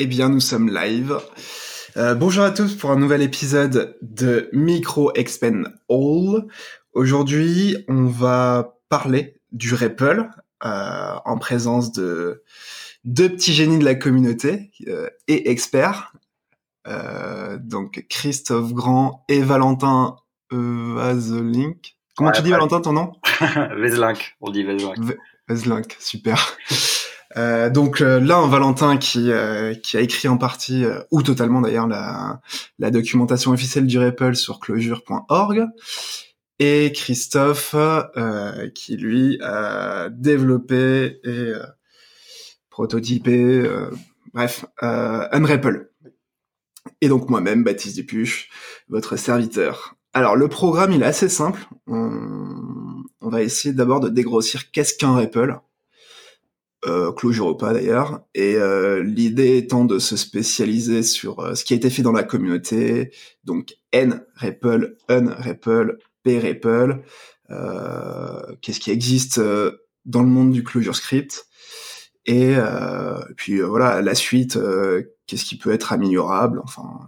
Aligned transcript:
Eh 0.00 0.06
bien, 0.06 0.28
nous 0.28 0.38
sommes 0.38 0.72
live. 0.72 1.18
Euh, 1.96 2.14
bonjour 2.14 2.44
à 2.44 2.52
tous 2.52 2.76
pour 2.76 2.92
un 2.92 2.96
nouvel 2.96 3.20
épisode 3.20 3.98
de 4.00 4.48
Micro 4.52 5.12
Expand 5.16 5.74
All. 5.90 6.46
Aujourd'hui, 6.92 7.84
on 7.88 8.04
va 8.04 8.78
parler 8.88 9.40
du 9.50 9.74
REPL 9.74 10.30
euh, 10.64 11.14
en 11.24 11.36
présence 11.38 11.90
de 11.90 12.44
deux 13.02 13.28
petits 13.28 13.52
génies 13.52 13.80
de 13.80 13.84
la 13.84 13.96
communauté 13.96 14.70
euh, 14.86 15.08
et 15.26 15.50
experts. 15.50 16.12
donc 17.58 18.06
Christophe 18.08 18.72
Grand 18.74 19.24
et 19.28 19.42
Valentin 19.42 20.14
Vazelink. 20.52 21.96
Comment 22.16 22.30
tu 22.30 22.42
dis 22.42 22.50
Valentin 22.50 22.80
ton 22.80 22.92
nom? 22.92 23.14
Veslink, 23.76 24.36
on 24.40 24.50
dit 24.50 24.62
Veslink. 24.62 24.96
Veslink, 25.48 25.96
super. 25.98 26.56
Euh, 27.38 27.70
donc 27.70 28.00
euh, 28.00 28.18
là, 28.18 28.38
un 28.38 28.48
Valentin 28.48 28.96
qui 28.96 29.30
euh, 29.30 29.74
qui 29.74 29.96
a 29.96 30.00
écrit 30.00 30.28
en 30.28 30.36
partie 30.36 30.84
ou 31.10 31.22
totalement 31.22 31.60
d'ailleurs 31.60 31.86
la, 31.86 32.90
documentation 32.90 33.52
officielle 33.52 33.86
du 33.86 33.98
REPL 33.98 34.34
sur 34.34 34.58
closure.org 34.58 35.66
et 36.58 36.92
Christophe 36.92 37.76
qui 38.74 38.96
lui 38.96 39.38
a 39.42 40.08
développé 40.10 41.20
et 41.24 41.52
prototypé 42.70 43.62
bref 44.34 44.64
Unrepl. 44.80 45.90
Et 47.00 47.08
donc 47.08 47.28
moi-même, 47.28 47.62
Baptiste 47.62 47.96
Dupuche, 47.96 48.48
votre 48.88 49.16
serviteur. 49.16 49.94
Alors 50.14 50.34
le 50.34 50.48
programme 50.48 50.92
il 50.92 51.02
est 51.02 51.06
assez 51.06 51.28
simple. 51.28 51.68
On, 51.86 53.04
on 53.20 53.28
va 53.28 53.42
essayer 53.42 53.72
d'abord 53.72 54.00
de 54.00 54.08
dégrossir 54.08 54.72
qu'est-ce 54.72 54.94
qu'un 54.94 55.14
REPL 55.14 55.60
euh, 56.88 57.12
Clojure 57.12 57.48
ou 57.48 57.54
pas 57.54 57.72
d'ailleurs. 57.72 58.22
Et 58.34 58.56
euh, 58.56 59.02
l'idée 59.02 59.58
étant 59.58 59.84
de 59.84 59.98
se 59.98 60.16
spécialiser 60.16 61.02
sur 61.02 61.40
euh, 61.40 61.54
ce 61.54 61.64
qui 61.64 61.74
a 61.74 61.76
été 61.76 61.90
fait 61.90 62.02
dans 62.02 62.12
la 62.12 62.22
communauté, 62.22 63.12
donc 63.44 63.74
N 63.92 64.24
REPL, 64.36 64.96
Un 65.08 65.30
REPL, 65.30 65.98
P 66.22 66.38
REPL, 66.38 67.02
euh, 67.50 68.54
qu'est-ce 68.60 68.80
qui 68.80 68.90
existe 68.90 69.40
dans 70.04 70.22
le 70.22 70.28
monde 70.28 70.52
du 70.52 70.64
Clojure 70.64 70.96
Script, 70.96 71.46
et, 72.26 72.56
puis 73.36 73.60
voilà 73.60 74.02
la 74.02 74.14
suite, 74.14 74.58
qu'est-ce 75.26 75.44
qui 75.44 75.56
peut 75.56 75.72
être 75.72 75.92
améliorable, 75.92 76.60
enfin 76.62 77.00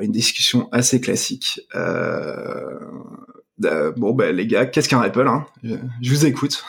une 0.00 0.12
discussion 0.12 0.68
assez 0.72 1.00
classique. 1.00 1.60
bon 3.58 4.12
ben 4.14 4.34
les 4.34 4.46
gars, 4.46 4.64
qu'est-ce 4.66 4.88
qu'un 4.88 5.00
REPL 5.00 5.28
hein? 5.28 5.46
Je 6.00 6.10
vous 6.10 6.24
écoute. 6.24 6.64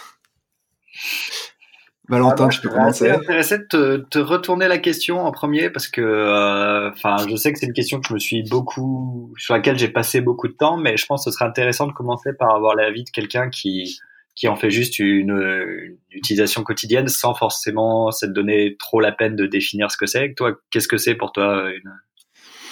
Valentin, 2.09 2.47
ah, 2.47 2.49
tu 2.49 2.61
peux 2.61 2.69
commencer. 2.69 3.07
Je 3.07 3.13
intéressé 3.13 3.59
de 3.59 3.63
te, 3.63 3.97
te, 3.97 4.17
retourner 4.17 4.67
la 4.67 4.79
question 4.79 5.19
en 5.19 5.31
premier 5.31 5.69
parce 5.69 5.87
que, 5.87 6.01
euh, 6.01 6.89
enfin, 6.89 7.17
je 7.29 7.35
sais 7.35 7.53
que 7.53 7.59
c'est 7.59 7.67
une 7.67 7.73
question 7.73 8.01
que 8.01 8.07
je 8.07 8.13
me 8.15 8.19
suis 8.19 8.43
beaucoup, 8.49 9.31
sur 9.37 9.53
laquelle 9.53 9.77
j'ai 9.77 9.89
passé 9.89 10.19
beaucoup 10.19 10.47
de 10.47 10.53
temps, 10.53 10.75
mais 10.75 10.97
je 10.97 11.05
pense 11.05 11.23
que 11.23 11.31
ce 11.31 11.37
serait 11.37 11.47
intéressant 11.47 11.85
de 11.85 11.93
commencer 11.93 12.31
par 12.33 12.55
avoir 12.55 12.75
l'avis 12.75 13.03
de 13.03 13.11
quelqu'un 13.11 13.49
qui 13.49 13.99
qui 14.35 14.47
en 14.47 14.55
fait 14.55 14.71
juste 14.71 14.99
une, 14.99 15.31
une, 15.31 15.97
utilisation 16.11 16.63
quotidienne 16.63 17.09
sans 17.09 17.33
forcément 17.33 18.09
se 18.09 18.25
donner 18.25 18.77
trop 18.79 19.01
la 19.01 19.11
peine 19.11 19.35
de 19.35 19.45
définir 19.45 19.91
ce 19.91 19.97
que 19.97 20.05
c'est. 20.05 20.33
Toi, 20.33 20.53
qu'est-ce 20.71 20.87
que 20.87 20.97
c'est 20.97 21.15
pour 21.15 21.33
toi 21.33 21.69
une, 21.69 21.91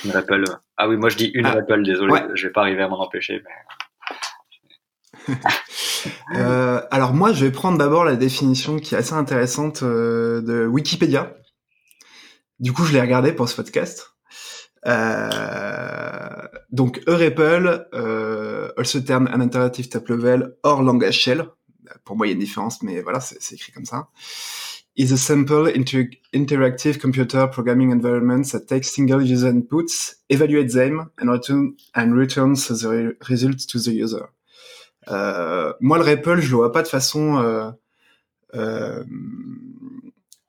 une 0.05 0.11
REPL 0.11 0.45
Ah 0.77 0.87
oui, 0.87 0.95
moi 0.95 1.09
je 1.09 1.17
dis 1.17 1.29
une 1.33 1.45
ah, 1.45 1.59
désolé, 1.83 2.13
je 2.35 2.47
vais 2.47 2.53
pas 2.53 2.61
arriver 2.61 2.83
à 2.83 2.87
m'en 2.87 3.01
empêcher. 3.01 3.41
Mais... 3.43 3.51
Euh, 6.35 6.81
alors 6.91 7.13
moi, 7.13 7.33
je 7.33 7.45
vais 7.45 7.51
prendre 7.51 7.77
d'abord 7.77 8.05
la 8.05 8.15
définition 8.15 8.79
qui 8.79 8.95
est 8.95 8.97
assez 8.97 9.13
intéressante 9.13 9.83
euh, 9.83 10.41
de 10.41 10.65
Wikipédia. 10.65 11.35
Du 12.59 12.71
coup, 12.71 12.85
je 12.85 12.93
l'ai 12.93 13.01
regardé 13.01 13.33
pour 13.33 13.49
ce 13.49 13.55
podcast. 13.55 14.13
Euh, 14.85 16.41
donc, 16.71 17.01
REPL, 17.07 17.87
euh, 17.93 18.69
also 18.77 18.99
term 19.01 19.27
an 19.27 19.41
interactive 19.41 19.89
top 19.89 20.09
level 20.09 20.55
or 20.63 20.81
language 20.81 21.15
shell. 21.15 21.45
Pour 22.03 22.15
moi, 22.15 22.27
il 22.27 22.29
y 22.29 22.33
a 22.33 22.35
une 22.35 22.39
différence, 22.39 22.81
mais 22.83 23.01
voilà, 23.01 23.19
c'est 23.19 23.53
écrit 23.53 23.71
comme 23.71 23.85
ça. 23.85 24.09
Is 24.95 25.13
a 25.13 25.17
simple 25.17 25.71
inter 25.75 26.09
interactive 26.33 26.97
computer 26.97 27.45
programming 27.51 27.91
environment 27.91 28.43
that 28.51 28.61
takes 28.61 28.89
single 28.89 29.21
user 29.21 29.47
inputs, 29.47 30.15
evaluates 30.29 30.73
them, 30.73 31.09
and 31.19 32.13
returns 32.13 32.67
the 32.67 33.15
results 33.29 33.67
to 33.67 33.79
the 33.79 33.93
user. 33.93 34.29
Euh, 35.09 35.73
moi, 35.79 35.97
le 35.97 36.03
REPL, 36.03 36.39
je 36.39 36.51
le 36.51 36.57
vois 36.57 36.71
pas 36.71 36.81
de 36.81 36.87
façon, 36.87 37.37
euh, 37.37 37.71
euh, 38.55 39.03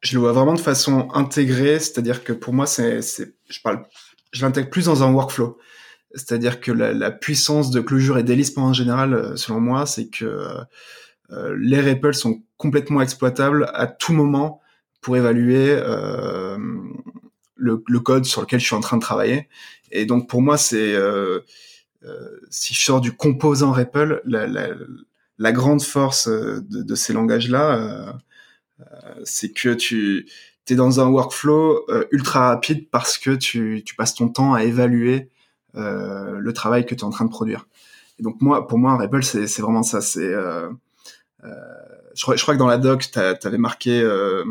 je 0.00 0.14
le 0.14 0.20
vois 0.20 0.32
vraiment 0.32 0.54
de 0.54 0.60
façon 0.60 1.08
intégrée, 1.12 1.78
c'est-à-dire 1.78 2.24
que 2.24 2.32
pour 2.32 2.54
moi, 2.54 2.66
c'est, 2.66 3.00
je 3.00 3.60
parle, 3.62 3.84
je 4.32 4.44
l'intègre 4.44 4.70
plus 4.70 4.86
dans 4.86 5.02
un 5.02 5.12
workflow. 5.12 5.58
C'est-à-dire 6.14 6.60
que 6.60 6.72
la, 6.72 7.10
puissance 7.10 7.70
de 7.70 7.80
Clojure 7.80 8.18
et 8.18 8.22
d'Elisp 8.22 8.56
en 8.56 8.72
général, 8.72 9.36
selon 9.36 9.60
moi, 9.60 9.84
c'est 9.84 10.08
que 10.08 10.48
les 11.30 11.80
REPL 11.80 12.14
sont 12.14 12.42
complètement 12.56 13.02
exploitables 13.02 13.70
à 13.74 13.86
tout 13.86 14.14
moment 14.14 14.62
pour 15.00 15.16
évaluer 15.16 15.70
euh, 15.70 16.58
le, 17.56 17.82
le, 17.86 18.00
code 18.00 18.24
sur 18.24 18.40
lequel 18.40 18.60
je 18.60 18.66
suis 18.66 18.74
en 18.74 18.80
train 18.80 18.96
de 18.96 19.02
travailler. 19.02 19.48
Et 19.90 20.04
donc 20.04 20.28
pour 20.28 20.42
moi, 20.42 20.58
c'est 20.58 20.94
euh, 20.94 21.40
si 22.50 22.74
je 22.74 22.80
sors 22.80 23.00
du 23.00 23.12
composant 23.12 23.72
REPL, 23.72 24.22
la, 24.24 24.46
la, 24.46 24.68
la 25.38 25.52
grande 25.52 25.82
force 25.82 26.28
euh, 26.28 26.60
de, 26.68 26.82
de 26.82 26.94
ces 26.94 27.12
langages-là, 27.12 27.76
euh, 27.76 28.82
c'est 29.24 29.52
que 29.52 29.74
tu 29.74 30.26
es 30.68 30.74
dans 30.74 31.00
un 31.00 31.08
workflow 31.08 31.86
ultra 32.12 32.48
rapide 32.48 32.88
parce 32.90 33.18
que 33.18 33.30
tu, 33.30 33.82
tu, 33.84 33.94
passes 33.94 34.14
ton 34.14 34.28
temps 34.28 34.54
à 34.54 34.64
évaluer 34.64 35.30
le 35.74 36.50
travail 36.52 36.84
que 36.84 36.94
tu 36.94 37.00
es 37.00 37.04
en 37.04 37.10
train 37.10 37.24
de 37.24 37.30
produire. 37.30 37.66
Et 38.18 38.22
donc 38.22 38.40
moi, 38.40 38.66
pour 38.66 38.78
moi, 38.78 38.92
un 38.92 38.96
REPL, 38.96 39.22
c'est 39.22 39.60
vraiment 39.60 39.82
ça. 39.82 40.00
C'est 40.00 40.32
euh, 40.32 40.68
euh, 41.44 41.48
je, 42.14 42.22
crois, 42.22 42.36
je, 42.36 42.42
crois, 42.42 42.54
que 42.54 42.58
dans 42.58 42.66
la 42.66 42.78
doc, 42.78 43.10
tu 43.12 43.18
avais 43.18 43.58
marqué, 43.58 44.00
euh, 44.00 44.44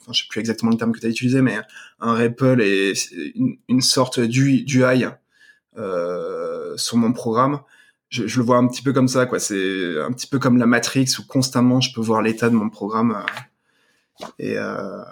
enfin, 0.00 0.12
je 0.12 0.22
sais 0.22 0.28
plus 0.28 0.40
exactement 0.40 0.70
le 0.70 0.76
terme 0.76 0.92
que 0.92 1.00
tu 1.00 1.06
as 1.06 1.10
utilisé, 1.10 1.42
mais 1.42 1.58
un 2.00 2.14
REPL 2.14 2.60
est 2.60 3.10
une, 3.34 3.56
une 3.68 3.80
sorte 3.80 4.20
d'UI 4.20 4.64
euh, 4.82 5.10
sur 5.76 6.96
mon 6.96 7.12
programme. 7.12 7.60
Je, 8.14 8.38
le 8.38 8.44
vois 8.44 8.58
un 8.58 8.68
petit 8.68 8.82
peu 8.82 8.92
comme 8.92 9.08
ça, 9.08 9.26
quoi. 9.26 9.40
C'est 9.40 10.00
un 10.00 10.12
petit 10.12 10.28
peu 10.28 10.38
comme 10.38 10.56
la 10.56 10.66
Matrix 10.66 11.06
où 11.18 11.26
constamment 11.26 11.80
je 11.80 11.92
peux 11.92 12.00
voir 12.00 12.22
l'état 12.22 12.48
de 12.48 12.54
mon 12.54 12.70
programme. 12.70 13.16
Euh, 13.16 14.26
et 14.38 14.56
euh, 14.56 15.02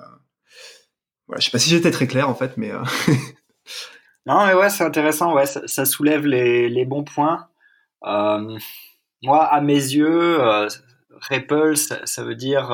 voilà, 1.27 1.41
je 1.41 1.47
sais 1.47 1.50
pas 1.50 1.59
si 1.59 1.71
j'étais 1.71 1.91
très 1.91 2.06
clair 2.06 2.28
en 2.28 2.34
fait, 2.34 2.56
mais. 2.56 2.71
Euh... 2.71 2.84
non, 4.27 4.47
mais 4.47 4.55
ouais, 4.55 4.71
c'est 4.71 4.84
intéressant. 4.84 5.34
Ouais, 5.34 5.47
ça, 5.47 5.84
soulève 5.84 6.27
les, 6.27 6.84
bons 6.84 7.03
points. 7.03 7.49
Euh, 8.05 8.56
moi, 9.23 9.44
à 9.47 9.61
mes 9.61 9.75
yeux, 9.75 10.41
euh, 10.41 10.69
ça, 11.75 12.23
veut 12.23 12.37
dire 12.37 12.71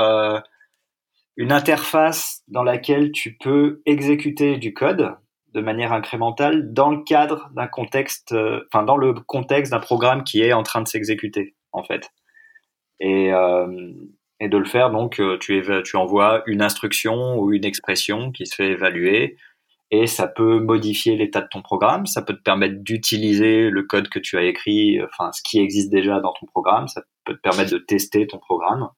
une 1.37 1.53
interface 1.53 2.43
dans 2.49 2.65
laquelle 2.65 3.13
tu 3.13 3.39
peux 3.39 3.81
exécuter 3.87 4.59
du 4.59 4.75
code 4.75 5.17
de 5.55 5.61
manière 5.61 5.93
incrémentale 5.93 6.73
dans 6.73 6.91
le 6.91 7.03
cadre 7.05 7.51
d'un 7.55 7.67
contexte, 7.67 8.33
euh, 8.33 8.61
enfin 8.73 8.85
dans 8.85 8.97
le 8.97 9.15
contexte 9.15 9.73
d'un 9.73 9.81
programme 9.81 10.25
qui 10.25 10.43
est 10.43 10.53
en 10.53 10.63
train 10.63 10.83
de 10.83 10.89
s'exécuter 10.89 11.55
en 11.73 11.83
fait. 11.83 12.11
Et, 13.01 13.33
euh, 13.33 13.93
et 14.41 14.49
de 14.49 14.57
le 14.57 14.65
faire 14.65 14.91
donc 14.91 15.21
euh, 15.21 15.39
tu, 15.39 15.63
tu 15.85 15.97
envoies 15.97 16.43
une 16.47 16.63
instruction 16.63 17.39
ou 17.39 17.53
une 17.53 17.65
expression 17.65 18.33
qui 18.33 18.47
se 18.47 18.55
fait 18.57 18.73
évaluer 18.73 19.37
et 19.91 20.07
ça 20.07 20.27
peut 20.27 20.59
modifier 20.61 21.17
l'état 21.17 21.41
de 21.41 21.49
ton 21.49 21.63
programme, 21.63 22.05
ça 22.07 22.21
peut 22.21 22.35
te 22.35 22.43
permettre 22.43 22.83
d'utiliser 22.83 23.71
le 23.71 23.83
code 23.85 24.09
que 24.09 24.19
tu 24.19 24.37
as 24.37 24.43
écrit, 24.43 25.01
enfin 25.03 25.33
ce 25.33 25.41
qui 25.43 25.61
existe 25.61 25.91
déjà 25.91 26.21
dans 26.21 26.35
ton 26.39 26.47
programme, 26.47 26.89
ça 26.89 27.03
peut 27.25 27.35
te 27.35 27.41
permettre 27.41 27.73
de 27.73 27.79
tester 27.79 28.27
ton 28.27 28.39
programme, 28.39 28.89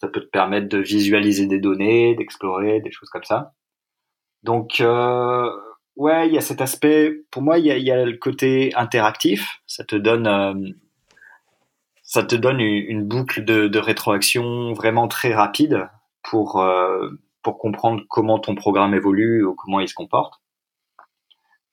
ça 0.00 0.08
peut 0.08 0.20
te 0.20 0.30
permettre 0.30 0.68
de 0.68 0.78
visualiser 0.78 1.46
des 1.46 1.58
données, 1.58 2.14
d'explorer 2.14 2.80
des 2.80 2.92
choses 2.92 3.08
comme 3.10 3.24
ça. 3.24 3.52
Donc 4.42 4.80
euh, 4.80 5.50
Ouais, 5.98 6.28
il 6.28 6.34
y 6.34 6.38
a 6.38 6.40
cet 6.40 6.60
aspect. 6.60 7.24
Pour 7.32 7.42
moi, 7.42 7.58
il 7.58 7.66
y 7.66 7.72
a, 7.72 7.76
y 7.76 7.90
a 7.90 8.04
le 8.04 8.16
côté 8.16 8.72
interactif. 8.76 9.60
Ça 9.66 9.82
te 9.84 9.96
donne, 9.96 10.28
euh, 10.28 10.54
ça 12.04 12.22
te 12.22 12.36
donne 12.36 12.60
une, 12.60 13.02
boucle 13.02 13.44
de, 13.44 13.66
de, 13.66 13.78
rétroaction 13.80 14.72
vraiment 14.74 15.08
très 15.08 15.34
rapide 15.34 15.88
pour 16.22 16.60
euh, 16.60 17.10
pour 17.42 17.58
comprendre 17.58 18.04
comment 18.08 18.38
ton 18.38 18.54
programme 18.54 18.94
évolue 18.94 19.44
ou 19.44 19.54
comment 19.56 19.80
il 19.80 19.88
se 19.88 19.94
comporte. 19.94 20.34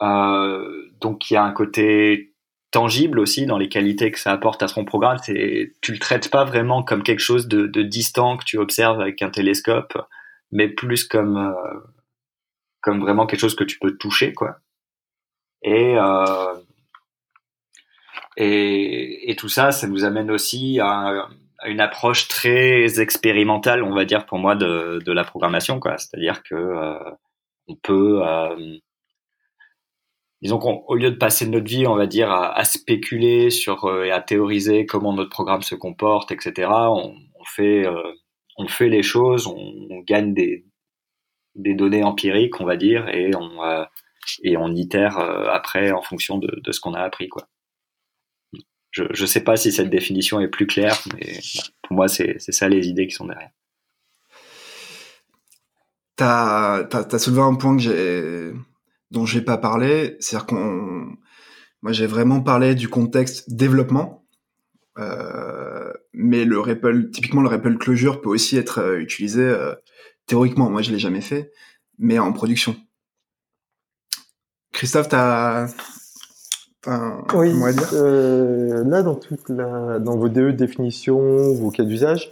Euh, 0.01 0.89
donc, 1.01 1.29
il 1.29 1.35
y 1.35 1.37
a 1.37 1.43
un 1.43 1.51
côté 1.51 2.33
tangible 2.71 3.19
aussi 3.19 3.45
dans 3.45 3.59
les 3.59 3.69
qualités 3.69 4.11
que 4.11 4.19
ça 4.19 4.31
apporte 4.31 4.63
à 4.63 4.67
ton 4.67 4.85
programme. 4.85 5.19
C'est, 5.19 5.73
tu 5.81 5.91
le 5.91 5.99
traites 5.99 6.31
pas 6.31 6.45
vraiment 6.45 6.81
comme 6.81 7.03
quelque 7.03 7.19
chose 7.19 7.47
de, 7.47 7.67
de 7.67 7.83
distant 7.83 8.37
que 8.37 8.45
tu 8.45 8.57
observes 8.57 8.99
avec 8.99 9.21
un 9.21 9.29
télescope, 9.29 9.95
mais 10.51 10.67
plus 10.67 11.03
comme 11.03 11.37
euh, 11.37 11.79
comme 12.85 13.01
vraiment 13.01 13.25
quelque 13.25 13.39
chose 13.39 13.55
que 13.55 13.63
tu 13.63 13.79
peux 13.79 13.97
toucher, 13.97 14.33
quoi. 14.33 14.59
Et, 15.63 15.95
euh, 15.97 16.53
et, 18.37 19.35
tout 19.39 19.49
ça, 19.49 19.71
ça 19.71 19.87
nous 19.87 20.03
amène 20.05 20.29
aussi 20.29 20.79
à, 20.79 21.27
une 21.65 21.79
approche 21.79 22.27
très 22.27 23.01
expérimentale, 23.01 23.81
on 23.81 23.95
va 23.95 24.05
dire 24.05 24.27
pour 24.27 24.37
moi, 24.37 24.55
de, 24.55 24.99
de 25.03 25.11
la 25.11 25.23
programmation, 25.23 25.79
quoi. 25.79 25.97
C'est-à-dire 25.97 26.43
que 26.43 26.53
euh, 26.53 26.99
on 27.67 27.75
peut, 27.75 28.21
disons 30.43 30.59
qu'au 30.59 30.93
lieu 30.93 31.09
de 31.09 31.17
passer 31.17 31.47
notre 31.47 31.65
vie, 31.65 31.87
on 31.87 31.95
va 31.95 32.05
dire, 32.05 32.31
à, 32.31 32.63
spéculer 32.65 33.49
sur 33.49 34.03
et 34.03 34.11
à 34.11 34.21
théoriser 34.21 34.85
comment 34.85 35.13
notre 35.13 35.31
programme 35.31 35.63
se 35.63 35.73
comporte, 35.73 36.31
etc. 36.31 36.69
On, 36.69 37.15
fait, 37.47 37.87
on 38.57 38.67
fait 38.67 38.89
les 38.89 39.01
choses, 39.01 39.47
on, 39.47 40.01
gagne 40.01 40.35
des, 40.35 40.65
des 41.55 41.73
données 41.73 42.03
empiriques, 42.03 42.59
on 42.61 42.65
va 42.65 42.77
dire, 42.77 43.07
et 43.09 43.31
on 43.35 43.51
on 44.57 44.75
itère 44.75 45.19
après 45.19 45.91
en 45.91 46.01
fonction 46.01 46.37
de, 46.37 46.71
ce 46.71 46.79
qu'on 46.79 46.93
a 46.93 47.01
appris, 47.01 47.29
quoi 47.29 47.47
je 48.95 49.21
ne 49.21 49.27
sais 49.27 49.41
pas 49.41 49.57
si 49.57 49.71
cette 49.71 49.89
définition 49.89 50.39
est 50.39 50.47
plus 50.47 50.67
claire, 50.67 50.97
mais 51.13 51.39
pour 51.81 51.97
moi, 51.97 52.07
c'est 52.07 52.39
ça 52.39 52.69
les 52.69 52.87
idées 52.87 53.07
qui 53.07 53.15
sont 53.15 53.25
derrière. 53.25 53.51
Tu 56.17 56.23
as, 56.23 57.19
soulevé 57.19 57.41
un 57.41 57.55
point 57.55 57.75
que 57.75 58.53
dont 59.11 59.25
j'ai 59.25 59.41
pas 59.41 59.57
parlé, 59.57 60.15
c'est-à-dire 60.19 60.47
qu'on, 60.47 61.17
moi 61.81 61.91
j'ai 61.91 62.07
vraiment 62.07 62.41
parlé 62.41 62.73
du 62.73 62.87
contexte 62.87 63.53
développement, 63.53 64.25
euh, 64.97 65.91
mais 66.13 66.45
le 66.45 67.11
typiquement 67.11 67.41
le 67.41 67.49
REPL 67.49 67.77
closure 67.77 68.21
peut 68.21 68.29
aussi 68.29 68.57
être 68.57 68.79
euh, 68.79 68.99
utilisé 68.99 69.41
euh, 69.41 69.75
théoriquement. 70.25 70.69
Moi 70.69 70.81
je 70.81 70.91
l'ai 70.91 70.99
jamais 70.99 71.21
fait, 71.21 71.51
mais 71.97 72.19
en 72.19 72.33
production. 72.33 72.75
Christophe, 74.71 75.09
t'as 75.09 75.67
oui, 77.33 77.51
euh, 77.93 78.83
là, 78.83 79.01
dans, 79.01 79.15
toute 79.15 79.49
la, 79.49 79.99
dans 79.99 80.17
vos 80.17 80.29
DE 80.29 80.51
définitions, 80.51 81.53
vos 81.53 81.71
cas 81.71 81.83
d'usage, 81.83 82.31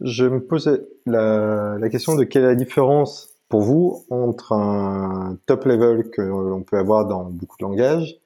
je 0.00 0.24
me 0.24 0.40
posais 0.40 0.82
la, 1.06 1.76
la, 1.78 1.88
question 1.88 2.16
de 2.16 2.24
quelle 2.24 2.42
est 2.42 2.48
la 2.48 2.54
différence 2.54 3.28
pour 3.48 3.62
vous 3.62 4.04
entre 4.10 4.52
un 4.52 5.36
top 5.46 5.66
level 5.66 6.10
que 6.10 6.22
l'on 6.22 6.62
peut 6.62 6.78
avoir 6.78 7.06
dans 7.06 7.24
beaucoup 7.24 7.56
de 7.60 7.64
langages 7.64 8.18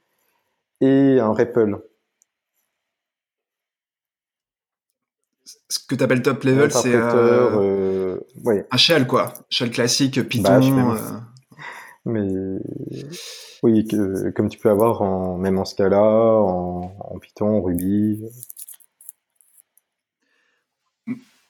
et 0.81 1.19
un 1.21 1.33
REPL? 1.33 1.79
Ce 5.45 5.79
que 5.79 5.95
tu 5.95 6.03
appelles 6.03 6.23
top 6.23 6.43
level, 6.45 6.71
c'est 6.73 6.95
euh, 6.95 8.19
euh, 8.47 8.63
un 8.71 8.77
shell, 8.77 9.07
quoi. 9.07 9.35
Shell 9.51 9.71
classique, 9.71 10.23
Python. 10.29 10.97
mais 12.07 12.29
oui, 13.63 13.87
comme 14.35 14.49
tu 14.49 14.59
peux 14.59 14.71
avoir 14.71 15.03
en, 15.03 15.37
même 15.37 15.59
en 15.59 15.65
Scala, 15.65 16.03
en, 16.03 17.19
Python, 17.21 17.59
en 17.59 17.63
Ruby. 17.63 18.23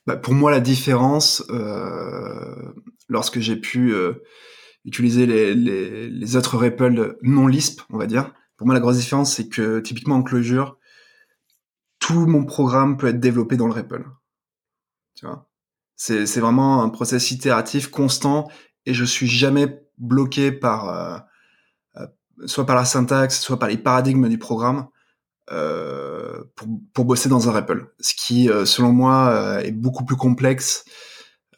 Bah, 0.06 0.17
pour 0.17 0.35
moi, 0.35 0.50
la 0.50 0.61
différence, 0.61 1.43
euh, 1.50 2.73
lorsque 3.08 3.40
j'ai 3.40 3.56
pu 3.56 3.94
euh, 3.94 4.12
utiliser 4.85 5.26
les, 5.26 6.37
autres 6.37 6.58
REPL 6.58 7.17
non 7.23 7.47
Lisp, 7.47 7.81
on 7.90 7.97
va 7.97 8.06
dire, 8.06 8.35
pour 8.56 8.67
moi, 8.67 8.75
la 8.75 8.81
grosse 8.81 8.99
différence, 8.99 9.35
c'est 9.35 9.49
que 9.49 9.81
typiquement 9.81 10.17
en 10.17 10.23
Clojure, 10.23 10.79
tout 12.06 12.27
mon 12.27 12.45
programme 12.45 12.99
peut 12.99 13.09
être 13.09 13.21
développé 13.21 13.56
dans 13.56 13.67
le 13.67 13.73
REPL. 13.73 14.05
Tu 15.15 15.27
vois? 15.27 15.49
C'est, 15.97 16.41
vraiment 16.41 16.83
un 16.83 16.91
process 16.91 17.31
itératif 17.31 17.89
constant 17.89 18.51
et 18.85 18.93
je 18.93 19.05
suis 19.05 19.29
jamais 19.29 19.81
bloqué 19.97 20.53
par 20.53 20.89
euh, 20.89 21.19
soit 22.47 22.67
par 22.67 22.77
la 22.77 22.85
syntaxe, 22.85 23.41
soit 23.41 23.59
par 23.59 23.69
les 23.69 23.79
paradigmes 23.79 24.29
du 24.29 24.39
programme, 24.39 24.89
euh, 25.51 26.43
pour, 26.93 27.05
bosser 27.05 27.29
dans 27.29 27.49
un 27.49 27.53
REPL. 27.53 27.87
Ce 28.01 28.15
qui, 28.15 28.50
euh, 28.50 28.65
selon 28.65 28.93
moi, 28.93 29.29
euh, 29.31 29.59
est 29.61 29.73
beaucoup 29.73 30.05
plus 30.05 30.17
complexe 30.17 30.85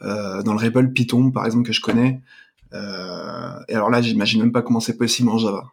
euh, 0.02 0.42
dans 0.42 0.52
le 0.52 0.58
REPL 0.58 0.92
Python, 0.92 1.30
par 1.30 1.46
exemple, 1.46 1.66
que 1.66 1.72
je 1.72 1.80
connais. 1.80 2.22
Euh, 2.72 3.58
et 3.68 3.74
alors 3.74 3.90
là, 3.90 4.02
j'imagine 4.02 4.42
même 4.42 4.52
pas 4.52 4.62
comment 4.62 4.80
c'est 4.80 4.96
possible 4.96 5.28
en 5.28 5.38
Java. 5.38 5.64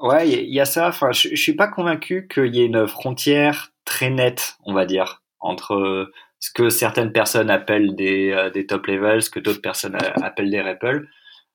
Ouais, 0.00 0.28
il 0.28 0.52
y, 0.52 0.60
a 0.60 0.64
ça. 0.64 0.88
Enfin, 0.88 1.12
je, 1.12 1.28
je 1.30 1.40
suis 1.40 1.54
pas 1.54 1.68
convaincu 1.68 2.28
qu'il 2.28 2.54
y 2.54 2.60
ait 2.60 2.66
une 2.66 2.86
frontière 2.86 3.72
très 3.84 4.10
nette, 4.10 4.56
on 4.64 4.74
va 4.74 4.86
dire, 4.86 5.22
entre 5.40 6.10
ce 6.40 6.50
que 6.52 6.70
certaines 6.70 7.12
personnes 7.12 7.50
appellent 7.50 7.94
des, 7.94 8.30
euh, 8.32 8.50
des 8.50 8.66
top 8.66 8.86
levels, 8.86 9.22
ce 9.22 9.30
que 9.30 9.40
d'autres 9.40 9.60
personnes 9.60 9.96
appellent 10.22 10.50
des 10.50 10.60
REPL. 10.60 11.08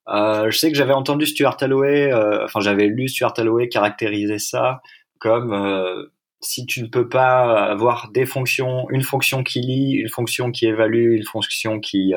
Euh, 0.08 0.52
je 0.52 0.58
sais 0.58 0.72
que 0.72 0.78
j'avais 0.78 0.94
entendu 0.94 1.26
Stuart 1.26 1.58
Holloway, 1.62 2.14
euh, 2.14 2.46
enfin 2.46 2.60
j'avais 2.60 2.88
lu 2.88 3.08
Stuart 3.08 3.34
Holloway 3.38 3.70
caractériser 3.70 4.38
ça 4.38 4.82
comme 5.20 5.52
euh, 5.52 6.06
si 6.42 6.68
tu 6.68 6.84
ne 6.84 6.88
peux 6.88 7.10
pas 7.10 7.66
avoir 7.72 8.12
des 8.12 8.28
fonctions, 8.28 8.88
une 8.92 9.02
fonction 9.02 9.42
qui 9.44 9.62
lit, 9.62 9.94
une 9.94 10.10
fonction 10.10 10.52
qui 10.52 10.68
évalue, 10.68 11.16
une 11.16 11.26
fonction 11.26 11.80
qui 11.80 12.14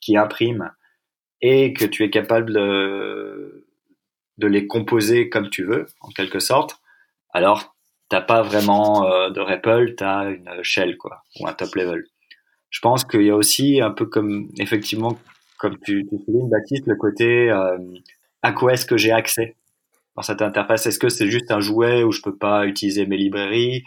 qui 0.00 0.16
imprime, 0.18 0.70
et 1.40 1.72
que 1.72 1.86
tu 1.86 2.04
es 2.04 2.10
capable 2.10 2.52
de, 2.52 3.67
de 4.38 4.46
les 4.46 4.66
composer 4.66 5.28
comme 5.28 5.50
tu 5.50 5.64
veux, 5.64 5.86
en 6.00 6.08
quelque 6.08 6.38
sorte, 6.38 6.80
alors 7.30 7.76
t'as 8.08 8.20
pas 8.20 8.42
vraiment 8.42 9.06
euh, 9.06 9.30
de 9.30 9.40
REPL, 9.40 9.94
t'as 9.96 10.30
une 10.30 10.62
shell 10.62 10.96
quoi, 10.96 11.22
ou 11.40 11.46
un 11.46 11.52
top 11.52 11.74
level. 11.74 12.04
Je 12.70 12.80
pense 12.80 13.04
qu'il 13.04 13.22
y 13.22 13.30
a 13.30 13.36
aussi 13.36 13.80
un 13.80 13.90
peu 13.90 14.06
comme 14.06 14.48
effectivement, 14.58 15.18
comme 15.58 15.76
tu, 15.84 16.06
tu 16.08 16.18
soulignes 16.24 16.48
Baptiste, 16.48 16.86
le 16.86 16.96
côté 16.96 17.50
euh, 17.50 17.78
à 18.42 18.52
quoi 18.52 18.72
est-ce 18.72 18.86
que 18.86 18.96
j'ai 18.96 19.12
accès 19.12 19.56
dans 20.16 20.22
cette 20.22 20.42
interface? 20.42 20.86
Est-ce 20.86 20.98
que 20.98 21.08
c'est 21.08 21.28
juste 21.28 21.50
un 21.50 21.60
jouet 21.60 22.02
où 22.02 22.12
je 22.12 22.22
peux 22.22 22.36
pas 22.36 22.66
utiliser 22.66 23.06
mes 23.06 23.16
librairies, 23.16 23.82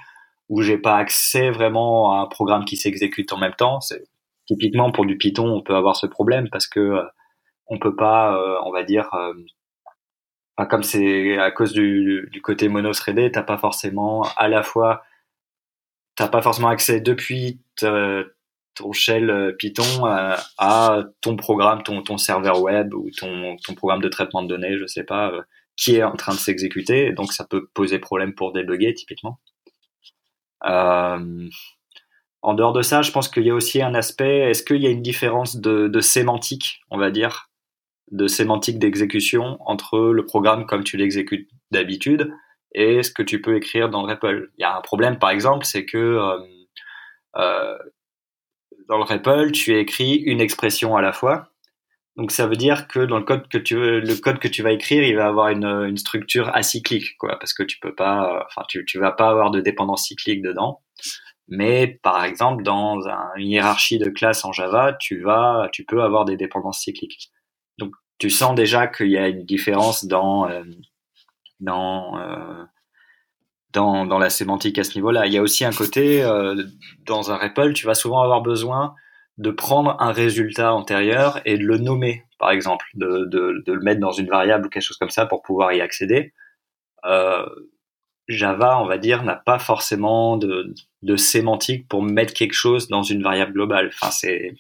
où 0.50 0.62
j'ai 0.62 0.78
pas 0.78 0.98
accès 0.98 1.50
vraiment 1.52 2.14
à 2.14 2.22
un 2.22 2.26
programme 2.26 2.66
qui 2.66 2.76
s'exécute 2.76 3.32
en 3.34 3.38
même 3.38 3.56
temps? 3.56 3.80
C'est 3.82 4.04
typiquement 4.48 4.92
pour 4.92 5.06
du 5.06 5.18
Python, 5.18 5.48
on 5.48 5.62
peut 5.62 5.76
avoir 5.76 5.96
ce 5.96 6.08
problème 6.08 6.50
parce 6.52 6.68
que 6.68 6.80
euh, 6.80 7.04
on 7.68 7.80
peut 7.80 7.96
pas, 7.96 8.36
euh, 8.36 8.58
on 8.66 8.72
va 8.72 8.84
dire, 8.84 9.10
euh, 10.62 10.66
comme 10.66 10.84
c'est 10.84 11.38
à 11.38 11.52
cause 11.52 11.74
du, 11.74 12.42
côté 12.44 12.68
mono-threadé, 12.68 13.32
t'as 13.32 13.44
pas 13.44 13.58
forcément 13.58 14.24
à 14.38 14.48
la 14.48 14.64
fois, 14.64 15.04
t'as 16.16 16.28
pas 16.28 16.42
forcément 16.42 16.70
accès 16.70 17.02
depuis 17.02 17.62
ton 18.76 18.92
shell 18.94 19.30
euh, 19.30 19.52
Python 19.54 20.06
à, 20.06 21.04
ton 21.22 21.36
programme, 21.36 21.84
ton, 21.84 22.02
ton 22.02 22.18
serveur 22.18 22.62
web 22.62 22.94
ou 22.94 23.10
ton, 23.18 23.56
ton 23.64 23.76
programme 23.76 24.02
de 24.02 24.10
traitement 24.10 24.44
de 24.44 24.48
données, 24.48 24.78
je 24.78 24.86
sais 24.86 25.04
pas, 25.04 25.32
euh, 25.32 25.42
qui 25.76 25.96
est 25.96 26.04
en 26.04 26.16
train 26.16 26.34
de 26.34 26.40
s'exécuter. 26.40 27.12
Donc 27.14 27.34
ça 27.34 27.46
peut 27.46 27.68
poser 27.74 28.00
problème 28.00 28.34
pour 28.34 28.54
débugger 28.54 28.94
typiquement. 28.94 29.40
Euh, 30.66 31.50
en 32.44 32.54
dehors 32.54 32.74
de 32.74 32.82
ça, 32.82 33.02
je 33.02 33.12
pense 33.12 33.30
qu'il 33.30 33.44
y 33.44 33.50
a 33.50 33.56
aussi 33.56 33.82
un 33.82 33.94
aspect. 33.94 34.50
Est-ce 34.50 34.64
qu'il 34.64 34.82
y 34.82 34.88
a 34.88 34.90
une 34.90 35.02
différence 35.02 35.58
de, 35.58 35.88
de 35.88 36.00
sémantique, 36.00 36.82
on 36.90 36.98
va 36.98 37.12
dire, 37.12 37.51
de 38.12 38.28
sémantique 38.28 38.80
d'exécution 38.80 39.58
entre 39.66 40.00
le 40.12 40.26
programme 40.26 40.66
comme 40.66 40.84
tu 40.84 40.98
l'exécutes 40.98 41.50
d'habitude 41.72 42.32
et 42.74 43.04
ce 43.04 43.12
que 43.12 43.24
tu 43.24 43.42
peux 43.42 43.56
écrire 43.56 43.90
dans 43.90 44.06
le 44.06 44.14
REPL. 44.14 44.52
Il 44.58 44.62
y 44.62 44.66
a 44.66 44.76
un 44.76 44.82
problème, 44.82 45.20
par 45.20 45.30
exemple, 45.30 45.66
c'est 45.66 45.86
que 45.86 45.98
euh, 45.98 46.40
euh, 47.38 47.78
dans 48.88 48.98
le 48.98 49.04
REPL, 49.04 49.52
tu 49.52 49.78
écris 49.78 50.16
une 50.16 50.42
expression 50.42 50.96
à 50.96 51.02
la 51.02 51.14
fois. 51.14 51.50
Donc 52.18 52.32
ça 52.32 52.46
veut 52.46 52.58
dire 52.58 52.88
que 52.88 53.00
dans 53.00 53.18
le 53.18 53.24
code 53.24 53.48
que 53.48 53.58
tu 53.58 53.76
veux, 53.76 54.00
le 54.02 54.16
code 54.16 54.40
que 54.40 54.50
tu 54.50 54.64
vas 54.64 54.72
écrire, 54.72 55.04
il 55.04 55.16
va 55.16 55.28
avoir 55.28 55.50
une, 55.50 55.66
une 55.66 55.98
structure 55.98 56.54
acyclique, 56.54 57.18
quoi, 57.18 57.40
parce 57.40 57.54
que 57.54 57.64
tu 57.64 57.80
peux 57.80 57.96
pas, 57.96 58.46
enfin 58.48 58.64
tu, 58.68 58.86
tu 58.86 59.00
vas 59.00 59.12
pas 59.12 59.30
avoir 59.30 59.50
de 59.52 59.62
dépendance 59.62 60.08
cyclique 60.08 60.42
dedans. 60.42 60.82
Mais 61.48 62.00
par 62.04 62.24
exemple, 62.26 62.64
dans 62.64 63.00
une 63.38 63.48
hiérarchie 63.48 63.98
de 63.98 64.10
classes 64.10 64.46
en 64.46 64.52
Java, 64.52 64.94
tu 65.00 65.22
vas, 65.22 65.70
tu 65.72 65.86
peux 65.86 66.02
avoir 66.02 66.26
des 66.26 66.38
dépendances 66.38 66.80
cycliques. 66.80 67.32
Tu 68.22 68.30
sens 68.30 68.54
déjà 68.54 68.86
qu'il 68.86 69.10
y 69.10 69.18
a 69.18 69.28
une 69.30 69.46
différence 69.46 70.06
dans 70.06 70.48
euh, 70.48 70.62
dans, 71.60 72.20
euh, 72.20 72.64
dans 73.74 74.06
dans 74.06 74.20
la 74.20 74.30
sémantique 74.30 74.78
à 74.78 74.84
ce 74.84 74.94
niveau-là. 74.94 75.26
Il 75.26 75.34
y 75.34 75.40
a 75.40 75.42
aussi 75.42 75.66
un 75.66 75.72
côté 75.72 76.22
euh, 76.22 76.54
dans 77.08 77.32
un 77.32 77.38
REPL, 77.38 77.74
tu 77.74 77.88
vas 77.88 77.96
souvent 77.96 78.22
avoir 78.22 78.44
besoin 78.44 78.94
de 79.40 79.50
prendre 79.50 79.96
un 80.00 80.12
résultat 80.12 80.72
antérieur 80.72 81.42
et 81.46 81.58
de 81.58 81.64
le 81.64 81.80
nommer, 81.80 82.24
par 82.38 82.52
exemple, 82.52 82.86
de, 82.94 83.26
de, 83.26 83.74
le 83.74 83.82
mettre 83.82 84.00
dans 84.00 84.12
une 84.12 84.28
variable 84.28 84.68
ou 84.68 84.70
quelque 84.70 84.84
chose 84.84 84.98
comme 84.98 85.10
ça 85.10 85.26
pour 85.26 85.42
pouvoir 85.42 85.74
y 85.74 85.82
accéder. 85.82 86.32
Java, 88.28 88.80
on 88.80 88.86
va 88.86 89.00
dire, 89.00 89.24
n'a 89.24 89.36
pas 89.36 89.58
forcément 89.58 90.38
de, 90.38 90.76
de 91.02 91.16
sémantique 91.16 91.88
pour 91.88 92.04
mettre 92.04 92.36
quelque 92.36 92.54
chose 92.54 92.88
dans 92.88 93.02
une 93.02 93.24
variable 93.24 93.54
globale. 93.54 93.90
Enfin, 93.92 94.12
c'est 94.12 94.54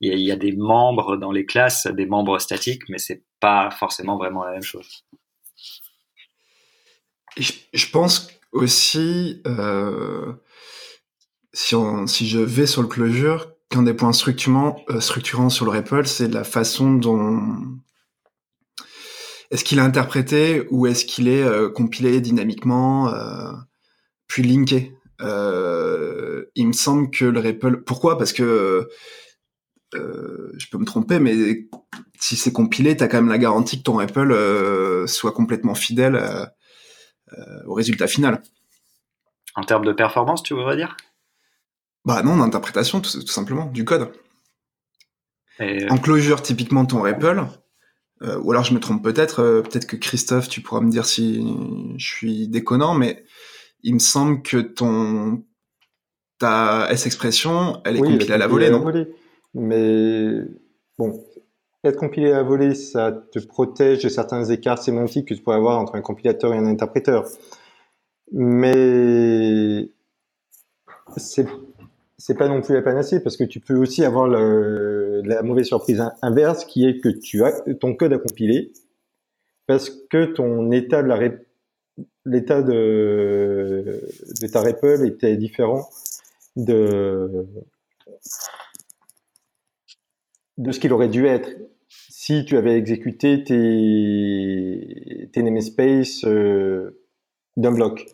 il 0.00 0.18
y, 0.20 0.32
a 0.32 0.36
des 0.36 0.52
membres 0.52 1.16
dans 1.16 1.30
les 1.30 1.44
classes, 1.44 1.86
des 1.86 2.06
membres 2.06 2.38
statiques, 2.38 2.88
mais 2.88 2.98
c'est 2.98 3.22
pas 3.38 3.70
forcément 3.70 4.16
vraiment 4.16 4.44
la 4.44 4.52
même 4.52 4.62
chose. 4.62 5.04
je, 7.36 7.90
pense 7.90 8.28
aussi, 8.52 9.42
euh, 9.46 10.32
si, 11.52 11.76
si 12.06 12.28
je 12.28 12.38
vais 12.38 12.66
sur 12.66 12.80
le 12.80 12.88
closure, 12.88 13.52
qu'un 13.68 13.82
des 13.82 13.94
points 13.94 14.12
structurants, 14.12 14.82
euh, 14.88 15.00
structurants 15.00 15.50
sur 15.50 15.66
le 15.66 15.72
REPL, 15.72 16.06
c'est 16.06 16.28
la 16.28 16.44
façon 16.44 16.94
dont 16.94 17.58
est-ce 19.50 19.64
qu'il 19.64 19.78
est 19.78 19.82
interprété 19.82 20.66
ou 20.70 20.86
est-ce 20.86 21.04
qu'il 21.04 21.28
est, 21.28 21.42
euh, 21.42 21.68
compilé 21.68 22.22
dynamiquement, 22.22 23.12
puis 24.28 24.42
linké? 24.44 24.96
il 26.56 26.66
me 26.66 26.72
semble 26.72 27.10
que 27.10 27.26
le 27.26 27.38
REPL... 27.38 27.84
Pourquoi? 27.84 28.16
Parce 28.16 28.32
que 28.32 28.88
euh, 29.94 30.52
je 30.56 30.68
peux 30.68 30.78
me 30.78 30.84
tromper, 30.84 31.18
mais 31.18 31.68
si 32.18 32.36
c'est 32.36 32.52
compilé, 32.52 32.96
tu 32.96 33.02
as 33.02 33.08
quand 33.08 33.18
même 33.18 33.28
la 33.28 33.38
garantie 33.38 33.78
que 33.78 33.82
ton 33.82 33.96
REPL 33.96 34.30
euh, 34.30 35.06
soit 35.06 35.32
complètement 35.32 35.74
fidèle 35.74 36.16
euh, 36.16 36.46
au 37.66 37.74
résultat 37.74 38.06
final. 38.06 38.42
En 39.56 39.62
termes 39.62 39.84
de 39.84 39.92
performance, 39.92 40.42
tu 40.42 40.54
voudrais 40.54 40.76
dire? 40.76 40.96
Bah 42.04 42.22
non, 42.22 42.36
d'interprétation, 42.36 43.00
tout, 43.00 43.26
simplement, 43.26 43.66
du 43.66 43.84
code. 43.84 44.12
En 45.90 45.98
closure, 45.98 46.40
typiquement, 46.40 46.86
ton 46.86 47.02
REPL, 47.02 47.44
ou 48.22 48.50
alors 48.50 48.64
je 48.64 48.72
me 48.72 48.80
trompe 48.80 49.04
peut-être, 49.04 49.62
peut-être 49.62 49.86
que 49.86 49.96
Christophe, 49.96 50.48
tu 50.48 50.62
pourras 50.62 50.80
me 50.80 50.90
dire 50.90 51.04
si 51.04 51.44
je 51.98 52.06
suis 52.06 52.48
déconnant, 52.48 52.94
mais 52.94 53.24
il 53.82 53.94
me 53.94 53.98
semble 53.98 54.40
que 54.40 54.56
ton 54.56 55.44
ta 56.38 56.88
S 56.90 57.04
expression, 57.04 57.82
elle 57.84 57.96
est 57.96 58.00
compilée 58.00 58.32
à 58.32 58.38
la 58.38 58.46
volée, 58.46 58.70
non? 58.70 58.82
Mais 59.54 60.40
bon, 60.98 61.24
être 61.84 61.96
compilé 61.96 62.32
à 62.32 62.42
volée, 62.42 62.74
ça 62.74 63.12
te 63.32 63.38
protège 63.38 64.02
de 64.02 64.08
certains 64.08 64.44
écarts 64.44 64.82
sémantiques 64.82 65.28
que 65.28 65.34
tu 65.34 65.42
pourrais 65.42 65.56
avoir 65.56 65.78
entre 65.78 65.94
un 65.96 66.02
compilateur 66.02 66.52
et 66.54 66.58
un 66.58 66.66
interpréteur. 66.66 67.26
Mais 68.32 69.90
c'est 71.16 71.46
c'est 72.18 72.34
pas 72.34 72.48
non 72.48 72.60
plus 72.60 72.74
la 72.74 72.82
panacée 72.82 73.20
parce 73.22 73.38
que 73.38 73.44
tu 73.44 73.60
peux 73.60 73.76
aussi 73.76 74.04
avoir 74.04 74.28
la 74.28 75.42
mauvaise 75.42 75.66
surprise 75.66 76.04
inverse 76.20 76.66
qui 76.66 76.86
est 76.86 77.00
que 77.00 77.08
tu 77.08 77.42
as 77.44 77.52
ton 77.80 77.94
code 77.94 78.12
à 78.12 78.18
compiler 78.18 78.72
parce 79.66 79.88
que 79.88 80.26
ton 80.26 80.70
état 80.70 81.02
de 81.02 81.08
la 81.08 81.30
l'état 82.26 82.62
de, 82.62 84.02
de 84.42 84.46
ta 84.48 84.60
REPL 84.60 85.06
était 85.06 85.36
différent 85.36 85.88
de, 86.56 87.46
de 90.60 90.72
ce 90.72 90.78
qu'il 90.78 90.92
aurait 90.92 91.08
dû 91.08 91.26
être 91.26 91.50
si 91.88 92.44
tu 92.44 92.56
avais 92.56 92.76
exécuté 92.76 93.42
tes, 93.42 95.30
tes 95.32 95.42
namespace 95.42 96.24
euh, 96.24 97.02
d'un 97.56 97.72
bloc. 97.72 98.06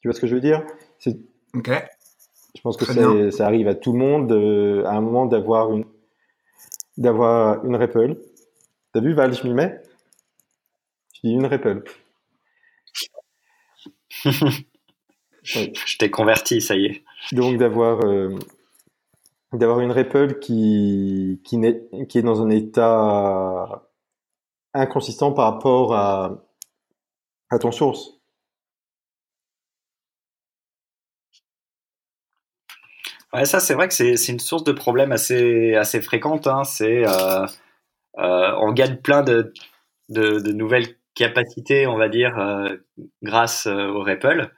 Tu 0.00 0.08
vois 0.08 0.14
ce 0.14 0.20
que 0.20 0.28
je 0.28 0.36
veux 0.36 0.40
dire? 0.40 0.64
Ok. 1.54 1.70
Je 2.54 2.60
pense 2.62 2.76
que 2.76 3.30
ça 3.30 3.46
arrive 3.46 3.68
à 3.68 3.74
tout 3.74 3.92
le 3.92 3.98
monde 3.98 4.32
euh, 4.32 4.84
à 4.86 4.92
un 4.92 5.00
moment 5.00 5.26
d'avoir 5.26 5.72
une 5.72 5.84
d'avoir 6.96 7.62
une 7.66 7.76
REPL. 7.76 8.16
T'as 8.92 9.00
vu 9.00 9.12
Val, 9.12 9.34
je 9.34 9.46
m'y 9.46 9.52
mets? 9.52 9.82
Une 11.24 11.44
REPL. 11.44 11.82
Je 15.42 15.96
t'ai 15.98 16.10
converti, 16.10 16.60
ça 16.60 16.74
y 16.74 16.86
est. 16.86 17.04
Donc 17.32 17.56
d'avoir 17.58 18.04
euh, 18.04 18.36
d'avoir 19.52 19.80
une 19.80 19.92
REPL 19.92 20.38
qui 20.40 21.40
qui, 21.44 21.56
est 21.64 22.22
dans 22.22 22.42
un 22.42 22.50
état 22.50 23.88
inconsistant 24.74 25.32
par 25.32 25.54
rapport 25.54 25.94
à, 25.94 26.44
à 27.50 27.58
ton 27.58 27.72
source. 27.72 28.16
Ouais, 33.32 33.44
ça 33.44 33.60
c'est 33.60 33.74
vrai 33.74 33.88
que 33.88 33.94
c'est 33.94 34.28
une 34.28 34.38
source 34.40 34.64
de 34.64 34.72
problème 34.72 35.12
assez 35.12 35.74
assez 35.74 36.00
fréquente. 36.00 36.46
Hein. 36.46 36.64
C'est 36.64 37.06
euh, 37.06 37.46
euh, 38.18 38.52
on 38.60 38.72
gagne 38.72 38.96
plein 38.96 39.22
de, 39.22 39.52
de, 40.08 40.52
nouvelles 40.52 40.96
capacité, 41.14 41.86
on 41.86 41.96
va 41.96 42.08
dire, 42.08 42.38
euh, 42.38 42.76
grâce 43.22 43.66
au 43.66 44.02
REPL. 44.02 44.52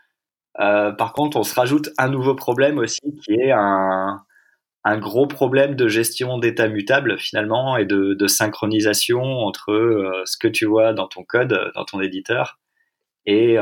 Par 0.54 1.12
contre, 1.12 1.37
on 1.37 1.45
se 1.45 1.54
rajoute 1.54 1.90
un 1.99 2.09
nouveau 2.09 2.35
problème 2.35 2.78
aussi 2.78 3.00
qui 3.25 3.35
est 3.35 3.52
un, 3.52 4.25
un 4.88 4.99
gros 4.99 5.26
problème 5.26 5.75
de 5.75 5.88
gestion 5.88 6.38
d'état 6.38 6.68
mutable 6.68 7.18
finalement 7.18 7.76
et 7.76 7.85
de, 7.85 8.14
de 8.14 8.26
synchronisation 8.26 9.23
entre 9.23 10.23
ce 10.25 10.37
que 10.37 10.49
tu 10.49 10.66
vois 10.66 10.92
dans 10.92 11.09
ton 11.09 11.25
code, 11.25 11.71
dans 11.75 11.85
ton 11.85 12.00
éditeur 12.00 12.59
et 13.26 13.57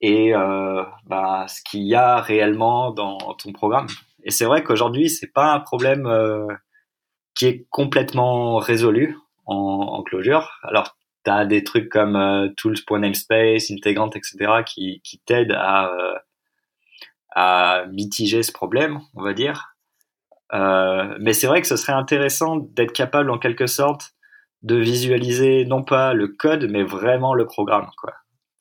et 0.00 0.32
bah, 1.06 1.46
ce 1.48 1.60
qu'il 1.68 1.82
y 1.82 1.94
a 1.94 2.20
réellement 2.20 2.92
dans 2.92 3.18
ton 3.34 3.52
programme. 3.52 3.88
Et 4.24 4.30
c'est 4.30 4.44
vrai 4.44 4.62
qu'aujourd'hui, 4.62 5.10
c'est 5.10 5.32
pas 5.32 5.52
un 5.52 5.60
problème 5.60 6.08
qui 7.34 7.46
est 7.46 7.66
complètement 7.70 8.56
résolu 8.56 9.16
en, 9.46 9.54
en 9.54 10.02
Clojure. 10.02 10.58
Alors, 10.62 10.96
tu 11.24 11.46
des 11.46 11.64
trucs 11.64 11.88
comme 11.88 12.16
euh, 12.16 12.48
tools.namespace, 12.56 13.70
Integrant, 13.70 14.10
etc. 14.10 14.62
qui, 14.66 15.00
qui 15.04 15.20
t'aident 15.20 15.56
à, 15.56 15.92
euh, 15.92 16.14
à 17.40 17.86
mitiger 17.92 18.42
ce 18.42 18.50
problème, 18.50 18.98
on 19.14 19.22
va 19.22 19.32
dire. 19.32 19.76
Euh, 20.52 21.16
mais 21.20 21.32
c'est 21.32 21.46
vrai 21.46 21.60
que 21.60 21.68
ce 21.68 21.76
serait 21.76 21.92
intéressant 21.92 22.56
d'être 22.56 22.92
capable 22.92 23.30
en 23.30 23.38
quelque 23.38 23.68
sorte 23.68 24.14
de 24.62 24.74
visualiser 24.74 25.64
non 25.64 25.84
pas 25.84 26.14
le 26.14 26.26
code, 26.26 26.66
mais 26.68 26.82
vraiment 26.82 27.34
le 27.34 27.46
programme. 27.46 27.90
Quoi. 27.96 28.12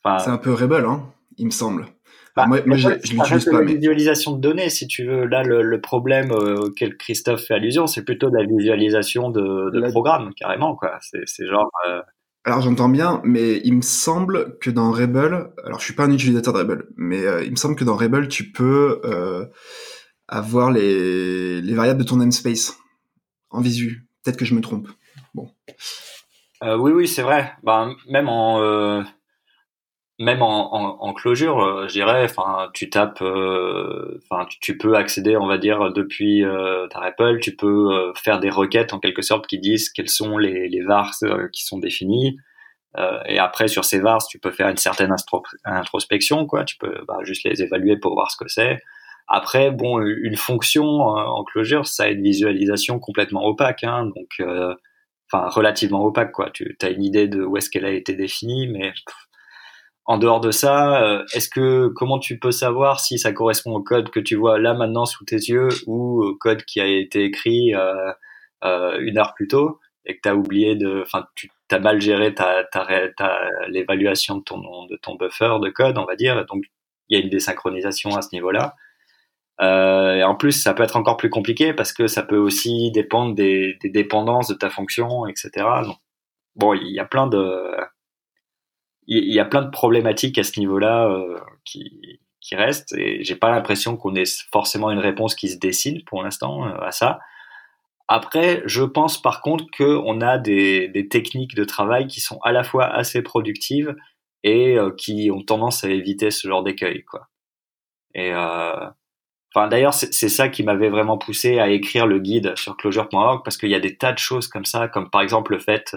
Enfin, 0.04 0.20
c'est 0.20 0.30
un 0.30 0.38
peu 0.38 0.54
Rebel, 0.54 0.86
hein, 0.86 1.12
il 1.38 1.48
me 1.48 1.52
semble. 1.52 1.88
Bah, 2.36 2.46
moi, 2.46 2.60
je, 2.78 2.90
l'utilise 2.90 3.46
pas. 3.46 3.62
La 3.62 3.66
visualisation 3.66 4.34
de 4.34 4.42
données, 4.42 4.70
si 4.70 4.88
tu 4.88 5.08
veux, 5.08 5.26
là, 5.26 5.42
le, 5.42 5.82
problème 5.82 6.30
auquel 6.30 6.96
Christophe 6.98 7.46
fait 7.46 7.56
allusion, 7.56 7.88
c'est 7.88 8.04
plutôt 8.04 8.30
de 8.30 8.38
la 8.38 8.46
visualisation 8.46 9.32
de, 9.32 9.72
de 9.72 9.90
programme, 9.90 10.36
carrément. 10.36 10.76
quoi. 10.76 11.00
C'est 11.02 11.48
genre. 11.48 11.72
Alors 12.48 12.62
j'entends 12.62 12.88
bien, 12.88 13.20
mais 13.26 13.60
il 13.66 13.76
me 13.76 13.82
semble 13.82 14.58
que 14.60 14.70
dans 14.70 14.90
Rebel, 14.90 15.50
alors 15.66 15.82
je 15.82 15.84
suis 15.84 15.94
pas 15.94 16.06
un 16.06 16.14
utilisateur 16.14 16.54
de 16.54 16.60
Rebel, 16.60 16.86
mais 16.96 17.26
euh, 17.26 17.44
il 17.44 17.52
me 17.52 17.58
semble 17.58 17.76
que 17.76 17.84
dans 17.84 17.98
Rebel 17.98 18.30
tu 18.30 18.54
peux 18.54 19.02
euh, 19.04 19.46
avoir 20.30 20.72
les, 20.72 21.62
les 21.62 21.74
variables 21.74 22.00
de 22.00 22.06
ton 22.06 22.16
namespace 22.16 22.78
en 23.50 23.60
visu. 23.60 24.08
Peut-être 24.24 24.38
que 24.38 24.46
je 24.46 24.56
me 24.56 24.62
trompe. 24.62 24.88
Bon. 25.36 25.52
Euh, 26.64 26.78
oui, 26.78 26.94
oui, 26.94 27.06
c'est 27.06 27.22
vrai. 27.22 27.52
Ben, 27.64 27.98
même 28.08 28.30
en 28.30 29.04
même 30.20 30.42
en, 30.42 30.74
en, 31.04 31.14
closure, 31.14 31.88
je 31.88 31.94
dirais, 31.94 32.24
enfin, 32.24 32.70
tu 32.74 32.90
tapes, 32.90 33.22
enfin, 33.22 34.48
tu, 34.62 34.78
peux 34.78 34.96
accéder, 34.96 35.38
on 35.38 35.48
va 35.48 35.58
dire, 35.58 35.92
depuis 35.94 36.44
ta 36.90 37.00
REPL, 37.00 37.40
tu 37.40 37.56
peux 37.56 38.14
faire 38.16 38.40
des 38.40 38.50
requêtes 38.50 38.94
en 38.94 39.00
quelque 39.00 39.22
sorte 39.22 39.46
qui 39.48 39.60
disent 39.60 39.90
quels 39.90 40.10
sont 40.10 40.38
les, 40.38 40.70
les 40.70 40.82
vars 40.82 41.12
qui 41.54 41.64
sont 41.64 41.78
définis. 41.78 42.38
et 43.28 43.38
après, 43.38 43.68
sur 43.68 43.86
ces 43.86 44.00
vars, 44.00 44.26
tu 44.28 44.40
peux 44.40 44.52
faire 44.52 44.70
une 44.70 44.78
certaine 44.78 45.14
introspection, 45.66 46.48
quoi. 46.48 46.64
Tu 46.64 46.78
peux 46.78 47.06
bah, 47.08 47.20
juste 47.24 47.44
les 47.44 47.62
évaluer 47.62 47.98
pour 47.98 48.14
voir 48.14 48.32
ce 48.32 48.38
que 48.38 48.48
c'est. 48.48 48.80
Après, 49.28 49.72
bon, 49.72 50.00
une 50.02 50.38
fonction 50.38 50.84
en 50.84 51.44
closure, 51.44 51.86
ça 51.86 52.06
a 52.06 52.08
une 52.08 52.24
visualisation 52.24 52.98
complètement 52.98 53.46
opaque, 53.46 53.84
hein, 53.84 54.06
donc, 54.16 54.42
enfin, 55.32 55.48
relativement 55.50 56.04
opaque, 56.04 56.32
quoi. 56.32 56.50
Tu 56.52 56.76
as 56.82 56.90
une 56.90 57.04
idée 57.04 57.28
de 57.28 57.44
où 57.44 57.58
est-ce 57.58 57.70
qu'elle 57.70 57.86
a 57.86 57.92
été 57.92 58.16
définie, 58.16 58.68
mais 58.68 58.94
en 60.08 60.18
dehors 60.18 60.40
de 60.40 60.52
ça, 60.52 61.04
euh, 61.04 61.26
est-ce 61.34 61.50
que 61.50 61.88
comment 61.90 62.18
tu 62.18 62.40
peux 62.40 62.52
savoir 62.52 63.02
si 63.02 63.20
ça 63.20 63.34
correspond 63.34 63.74
au 63.76 63.84
code 63.84 64.10
que 64.10 64.22
tu 64.22 64.36
vois 64.36 64.58
là 64.58 64.74
maintenant 64.74 65.06
sous 65.06 65.26
tes 65.26 65.36
yeux 65.36 65.68
ou 65.86 66.24
au 66.24 66.36
code 66.36 66.64
qui 66.64 66.80
a 66.80 66.88
été 66.88 67.26
écrit 67.26 67.76
euh, 67.76 68.14
euh, 68.64 68.98
une 69.02 69.18
heure 69.18 69.34
plus 69.36 69.50
tôt 69.50 69.80
et 70.06 70.16
que 70.16 70.22
tu 70.24 70.30
as 70.30 70.36
oublié 70.36 70.76
de, 70.78 71.02
enfin 71.02 71.28
tu 71.36 71.52
as 71.72 71.80
mal 71.80 72.00
géré 72.00 72.34
ta, 72.34 72.64
ta, 72.64 72.88
l'évaluation 73.68 74.38
de 74.38 74.44
ton 74.44 74.86
de 74.86 74.96
ton 74.96 75.16
buffer 75.16 75.58
de 75.62 75.70
code, 75.70 75.98
on 75.98 76.06
va 76.06 76.16
dire. 76.16 76.46
Donc 76.46 76.64
il 77.10 77.18
y 77.18 77.22
a 77.22 77.24
une 77.24 77.30
désynchronisation 77.30 78.16
à 78.16 78.22
ce 78.22 78.30
niveau-là. 78.34 78.76
et 79.62 80.24
en 80.24 80.36
plus, 80.36 80.54
ça 80.54 80.74
peut 80.74 80.84
être 80.84 80.96
encore 80.96 81.18
plus 81.18 81.30
compliqué 81.30 81.74
parce 81.74 81.92
que 81.94 82.08
ça 82.08 82.24
peut 82.24 82.38
aussi 82.38 82.92
dépendre 82.92 83.36
des, 83.36 83.78
des 83.82 83.90
dépendances 83.90 84.48
de 84.48 84.56
ta 84.56 84.70
fonction, 84.70 85.28
etc. 85.28 85.66
Bon, 86.56 86.74
il 86.74 86.94
y 86.94 87.00
a 87.00 87.06
plein 87.06 87.28
de 87.28 87.74
il 89.08 89.34
y, 89.34 89.40
a 89.40 89.46
plein 89.46 89.62
de 89.62 89.70
problématiques 89.70 90.38
à 90.38 90.44
ce 90.44 90.60
niveau-là 90.60 91.08
euh, 91.08 91.40
qui, 91.64 92.20
qui 92.42 92.56
restent 92.56 92.94
et 92.98 93.24
j'ai 93.24 93.36
pas 93.36 93.52
l'impression 93.52 93.96
qu'on 93.96 94.16
ait 94.16 94.26
forcément 94.52 94.92
une 94.92 95.00
réponse 95.00 95.34
qui 95.34 95.48
se 95.48 95.58
dessine 95.58 96.04
pour 96.04 96.24
l'instant 96.24 96.68
euh, 96.68 96.78
à 96.82 96.92
ça. 96.92 97.20
Après, 98.10 98.64
je 98.66 98.84
pense 98.84 99.22
par 99.22 99.42
contre 99.42 99.66
qu'on 99.78 100.22
a 100.22 100.38
des, 100.38 100.90
des, 100.90 101.08
techniques 101.08 101.56
de 101.56 101.64
travail 101.64 102.08
qui 102.08 102.20
sont 102.20 102.40
à 102.44 102.52
la 102.52 102.64
fois 102.64 102.86
assez 102.86 103.22
productives 103.22 103.96
et 104.44 104.78
euh, 104.78 104.92
qui 104.92 105.30
ont 105.32 105.42
tendance 105.42 105.84
à 105.84 105.90
éviter 105.90 106.30
ce 106.30 106.48
genre 106.48 106.64
d'écueil, 106.64 107.04
quoi. 107.04 107.28
Et 108.14 108.34
enfin, 108.34 109.68
d'ailleurs, 109.68 109.94
c'est 109.94 110.30
ça 110.30 110.50
qui 110.50 110.64
m'avait 110.64 110.90
vraiment 110.90 111.20
poussé 111.20 111.60
à 111.60 111.70
écrire 111.70 112.08
le 112.08 112.18
guide 112.18 112.58
sur 112.58 112.76
closure.org 112.76 113.44
parce 113.44 113.58
qu'il 113.58 113.70
y 113.70 113.76
a 113.76 113.80
des 113.80 113.96
tas 113.96 114.12
de 114.12 114.18
choses 114.18 114.48
comme 114.48 114.66
ça, 114.66 114.88
comme 114.88 115.12
par 115.12 115.22
exemple 115.22 115.52
le 115.52 115.60
fait 115.60 115.96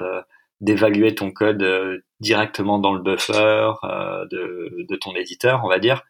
d'évaluer 0.60 1.14
ton 1.14 1.30
code 1.30 1.62
euh, 1.62 1.98
directement 2.20 2.78
dans 2.78 2.92
le 2.92 3.00
buffer 3.00 3.72
euh, 3.84 4.26
de, 4.30 4.86
de, 4.88 4.96
ton 4.96 5.14
éditeur, 5.14 5.62
on 5.64 5.68
va 5.68 5.78
dire. 5.78 6.02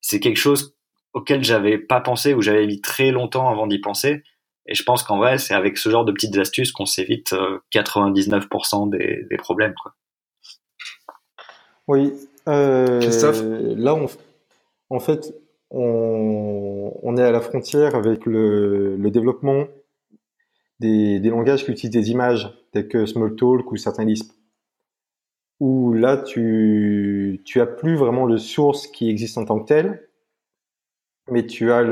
C'est 0.00 0.20
quelque 0.20 0.38
chose 0.38 0.76
auquel 1.12 1.44
j'avais 1.44 1.78
pas 1.78 2.00
pensé 2.00 2.34
ou 2.34 2.42
j'avais 2.42 2.66
mis 2.66 2.80
très 2.80 3.10
longtemps 3.10 3.48
avant 3.48 3.66
d'y 3.66 3.80
penser. 3.80 4.22
Et 4.66 4.74
je 4.74 4.82
pense 4.82 5.02
qu'en 5.02 5.18
vrai, 5.18 5.38
c'est 5.38 5.54
avec 5.54 5.78
ce 5.78 5.88
genre 5.88 6.04
de 6.04 6.12
petites 6.12 6.36
astuces 6.36 6.72
qu'on 6.72 6.86
s'évite 6.86 7.34
99% 7.74 8.86
euh, 8.86 8.98
des, 8.98 9.26
des, 9.28 9.36
problèmes. 9.36 9.74
Quoi. 9.82 9.94
Oui, 11.88 12.12
Christophe? 12.44 13.42
Là, 13.42 13.94
on, 13.94 14.06
en 14.90 14.98
fait, 14.98 15.32
on, 15.70 17.16
est 17.16 17.22
à 17.22 17.30
la 17.30 17.40
frontière 17.40 17.94
avec 17.94 18.26
le, 18.26 18.96
développement 19.10 19.66
des, 20.80 21.20
langages 21.20 21.64
qui 21.64 21.70
utilisent 21.70 21.90
des 21.90 22.10
images, 22.10 22.52
tels 22.72 22.88
que 22.88 23.06
Smalltalk 23.06 23.70
ou 23.70 23.76
certains 23.76 24.04
Lisp. 24.04 24.32
Où 25.60 25.92
là, 25.92 26.16
tu, 26.16 27.42
tu 27.44 27.60
as 27.60 27.66
plus 27.66 27.96
vraiment 27.96 28.24
le 28.24 28.38
source 28.38 28.86
qui 28.86 29.10
existe 29.10 29.38
en 29.38 29.44
tant 29.44 29.60
que 29.60 29.66
tel, 29.66 30.08
mais 31.30 31.46
tu 31.46 31.70
as 31.70 31.84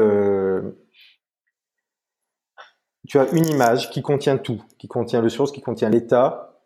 une 3.32 3.46
image 3.46 3.90
qui 3.90 4.02
contient 4.02 4.38
tout, 4.38 4.62
qui 4.78 4.88
contient 4.88 5.20
le 5.20 5.28
source, 5.28 5.52
qui 5.52 5.60
contient 5.60 5.90
l'état. 5.90 6.60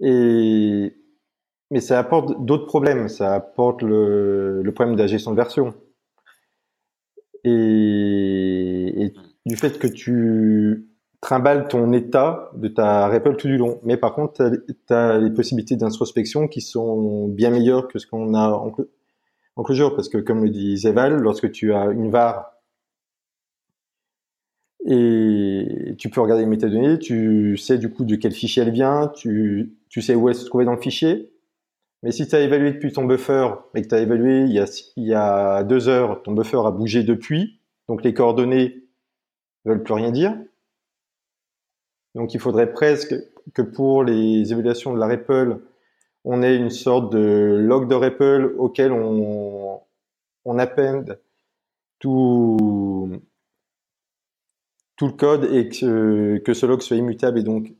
Et 0.00 0.96
mais 1.70 1.80
ça 1.80 1.98
apporte 1.98 2.44
d'autres 2.44 2.66
problèmes. 2.66 3.08
Ça 3.08 3.34
apporte 3.34 3.82
le, 3.82 4.62
le 4.62 4.74
problème 4.74 4.96
de 4.96 5.02
la 5.02 5.06
gestion 5.06 5.32
de 5.32 5.36
version. 5.36 5.74
Et, 7.44 9.12
du 9.44 9.56
fait 9.56 9.78
que 9.78 9.86
tu 9.86 10.88
trimbales 11.26 11.66
ton 11.66 11.92
état 11.92 12.50
de 12.54 12.68
ta 12.68 13.08
REPL 13.08 13.36
tout 13.36 13.48
du 13.48 13.56
long. 13.58 13.80
Mais 13.82 13.96
par 13.96 14.14
contre, 14.14 14.48
tu 14.86 14.94
as, 14.94 15.18
les 15.18 15.30
possibilités 15.30 15.74
d'introspection 15.74 16.46
qui 16.46 16.60
sont 16.60 17.26
bien 17.26 17.50
meilleures 17.50 17.88
que 17.88 17.98
ce 17.98 18.06
qu'on 18.06 18.32
a 18.32 18.48
en, 18.48 18.72
en 19.56 19.62
closure. 19.64 19.96
Parce 19.96 20.08
que 20.08 20.18
comme 20.18 20.44
le 20.44 20.50
dit 20.50 20.78
Zeval, 20.78 21.16
lorsque 21.16 21.50
tu 21.50 21.74
as 21.74 21.86
une 21.86 22.10
var 22.10 22.52
et 24.88 25.96
tu 25.98 26.10
peux 26.10 26.20
regarder 26.20 26.44
les 26.44 26.48
métadonnées, 26.48 26.96
tu 27.00 27.56
sais 27.56 27.76
du 27.76 27.90
coup 27.90 28.04
de 28.04 28.14
quel 28.14 28.30
fichier 28.30 28.62
elle 28.62 28.70
vient, 28.70 29.08
tu, 29.08 29.76
sais 30.00 30.14
où 30.14 30.28
elle 30.28 30.36
se 30.36 30.44
trouvait 30.44 30.64
dans 30.64 30.74
le 30.74 30.80
fichier, 30.80 31.32
mais 32.04 32.12
si 32.12 32.28
tu 32.28 32.36
as 32.36 32.40
évalué 32.40 32.70
depuis 32.70 32.92
ton 32.92 33.04
buffer 33.04 33.48
et 33.74 33.82
que 33.82 33.88
tu 33.88 33.94
as 33.96 33.98
évalué 33.98 34.44
il 34.44 35.04
y 35.04 35.12
a 35.12 35.64
deux 35.64 35.88
heures, 35.88 36.22
ton 36.22 36.30
buffer 36.32 36.60
a 36.64 36.70
bougé 36.70 37.02
depuis, 37.02 37.58
donc 37.88 38.04
les 38.04 38.14
coordonnées 38.14 38.84
ne 39.64 39.72
veulent 39.72 39.82
plus 39.82 39.94
rien 39.94 40.12
dire. 40.12 40.36
Donc 42.16 42.32
il 42.32 42.40
faudrait 42.40 42.72
presque 42.72 43.14
que 43.52 43.60
pour 43.60 44.02
les 44.02 44.50
évaluations 44.50 44.94
de 44.94 44.98
la 44.98 45.06
REPL, 45.06 45.60
on 46.24 46.42
ait 46.42 46.56
une 46.56 46.70
sorte 46.70 47.12
de 47.12 47.58
log 47.60 47.88
de 47.88 47.94
REPL 47.94 48.54
auquel 48.58 48.90
on, 48.90 49.82
on 50.46 50.58
append 50.58 51.04
tout, 51.98 53.10
tout 54.96 55.06
le 55.06 55.12
code 55.12 55.44
et 55.44 55.68
que, 55.68 56.38
que 56.38 56.54
ce 56.54 56.64
log 56.64 56.80
soit 56.80 56.96
immutable 56.96 57.38
et 57.38 57.42
donc 57.42 57.74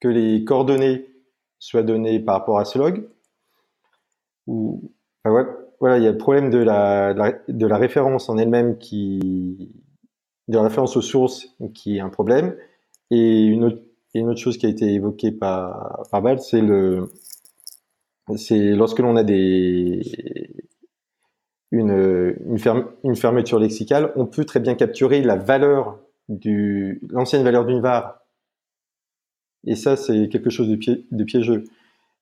que 0.00 0.06
les 0.06 0.44
coordonnées 0.44 1.08
soit 1.58 1.82
donné 1.82 2.20
par 2.20 2.36
rapport 2.36 2.60
à 2.60 2.64
ce 2.64 2.78
log. 2.78 3.08
Ou, 4.46 4.92
voilà, 5.24 5.98
il 5.98 6.04
y 6.04 6.06
a 6.06 6.12
le 6.12 6.18
problème 6.18 6.50
de 6.50 6.58
la, 6.58 7.14
de 7.48 7.66
la, 7.66 7.76
référence 7.78 8.28
en 8.28 8.38
elle-même 8.38 8.78
qui, 8.78 9.72
de 10.46 10.56
la 10.56 10.62
référence 10.62 10.96
aux 10.96 11.02
sources 11.02 11.48
qui 11.74 11.96
est 11.96 12.00
un 12.00 12.10
problème. 12.10 12.56
Et 13.10 13.44
une 13.44 13.64
autre, 13.64 13.82
une 14.14 14.28
autre 14.28 14.40
chose 14.40 14.58
qui 14.58 14.66
a 14.66 14.68
été 14.68 14.92
évoquée 14.92 15.32
par, 15.32 16.06
par 16.10 16.22
Val, 16.22 16.40
c'est 16.40 16.60
le, 16.60 17.10
c'est 18.36 18.74
lorsque 18.74 18.98
l'on 18.98 19.16
a 19.16 19.24
des, 19.24 20.02
une, 21.70 21.90
une, 21.90 22.58
une, 23.04 23.16
fermeture 23.16 23.58
lexicale, 23.58 24.12
on 24.16 24.26
peut 24.26 24.44
très 24.44 24.60
bien 24.60 24.74
capturer 24.74 25.22
la 25.22 25.36
valeur 25.36 25.98
du, 26.28 27.00
l'ancienne 27.10 27.44
valeur 27.44 27.64
d'une 27.64 27.80
var 27.80 28.18
et 29.66 29.74
ça, 29.74 29.96
c'est 29.96 30.28
quelque 30.28 30.50
chose 30.50 30.68
de, 30.68 31.24
piégeux. 31.24 31.64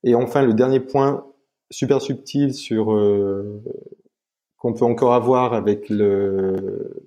Et 0.04 0.14
enfin, 0.14 0.42
le 0.42 0.54
dernier 0.54 0.80
point 0.80 1.26
super 1.70 2.00
subtil 2.00 2.54
sur 2.54 2.92
euh, 2.92 3.62
qu'on 4.56 4.72
peut 4.72 4.84
encore 4.84 5.14
avoir 5.14 5.52
avec 5.52 5.88
le 5.88 7.02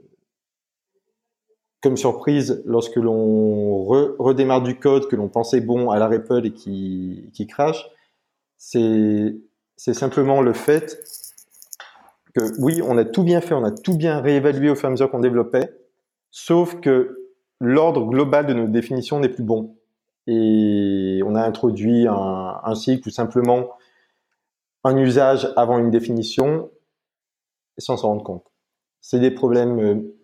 comme 1.81 1.97
surprise 1.97 2.61
lorsque 2.65 2.97
l'on 2.97 3.83
redémarre 3.85 4.61
du 4.61 4.77
code 4.77 5.07
que 5.07 5.15
l'on 5.15 5.29
pensait 5.29 5.61
bon 5.61 5.89
à 5.89 5.99
la 5.99 6.07
REPL 6.07 6.45
et 6.47 6.53
qui, 6.53 7.29
qui 7.33 7.47
crache, 7.47 7.89
c'est 8.57 9.33
simplement 9.77 10.41
le 10.41 10.53
fait 10.53 10.99
que 12.35 12.61
oui, 12.61 12.81
on 12.83 12.97
a 12.97 13.05
tout 13.05 13.23
bien 13.23 13.41
fait, 13.41 13.53
on 13.53 13.63
a 13.63 13.71
tout 13.71 13.97
bien 13.97 14.19
réévalué 14.19 14.69
au 14.69 14.75
fur 14.75 14.85
et 14.85 14.87
à 14.87 14.91
mesure 14.91 15.09
qu'on 15.09 15.19
développait, 15.19 15.73
sauf 16.31 16.79
que 16.81 17.31
l'ordre 17.59 18.05
global 18.05 18.45
de 18.45 18.53
nos 18.53 18.67
définitions 18.67 19.19
n'est 19.19 19.29
plus 19.29 19.43
bon 19.43 19.75
et 20.27 21.21
on 21.25 21.35
a 21.35 21.41
introduit 21.41 22.07
un, 22.07 22.75
cycle 22.75 23.07
ou 23.07 23.11
simplement 23.11 23.69
un 24.83 24.95
usage 24.97 25.51
avant 25.55 25.79
une 25.79 25.89
définition 25.89 26.69
sans 27.77 27.97
s'en 27.97 28.09
rendre 28.09 28.23
compte. 28.23 28.45
C'est 29.01 29.19
des 29.19 29.31
problèmes 29.31 29.79
euh, 29.79 30.18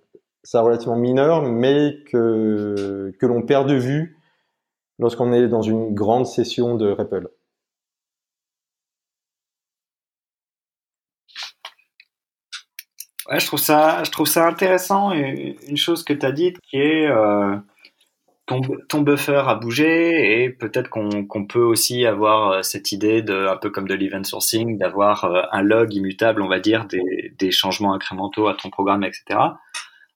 ça 0.45 0.61
relativement 0.61 0.95
mineurs, 0.95 1.41
mais 1.41 1.97
que, 2.11 3.11
l'on 3.21 3.41
perd 3.41 3.67
de 3.67 3.75
vue 3.75 4.17
lorsqu'on 4.99 5.33
est 5.33 5.47
dans 5.47 5.63
une 5.63 5.93
grande 5.93 6.25
session 6.25 6.75
de 6.75 6.89
REPL. 6.91 7.27
Je 13.31 13.45
trouve 13.47 14.27
ça, 14.27 14.47
intéressant. 14.47 15.11
Une 15.11 15.77
chose 15.77 16.03
que 16.03 16.13
tu 16.13 16.25
as 16.25 16.31
dite 16.31 16.59
qui 16.61 16.77
est 16.77 17.07
euh, 17.07 17.55
ton, 18.45 19.01
buffer 19.01 19.41
a 19.47 19.55
bougé 19.55 20.43
et 20.43 20.49
peut-être 20.49 20.89
qu'on 20.89 21.45
peut 21.47 21.63
aussi 21.63 22.05
avoir 22.05 22.51
euh, 22.51 22.61
cette 22.61 22.91
idée 22.91 23.21
de 23.21 23.47
un 23.47 23.57
peu 23.57 23.71
comme 23.71 23.87
de 23.87 23.95
l'event 23.95 24.23
sourcing 24.23 24.77
d'avoir 24.77 25.25
euh, 25.25 25.41
un 25.51 25.61
log 25.63 25.93
immutable 25.93 26.41
on 26.41 26.47
va 26.47 26.59
dire 26.59 26.85
des, 26.85 27.51
changements 27.51 27.93
incrémentaux 27.93 28.47
à 28.47 28.53
ton 28.53 28.69
programme 28.69 29.03
etc 29.03 29.39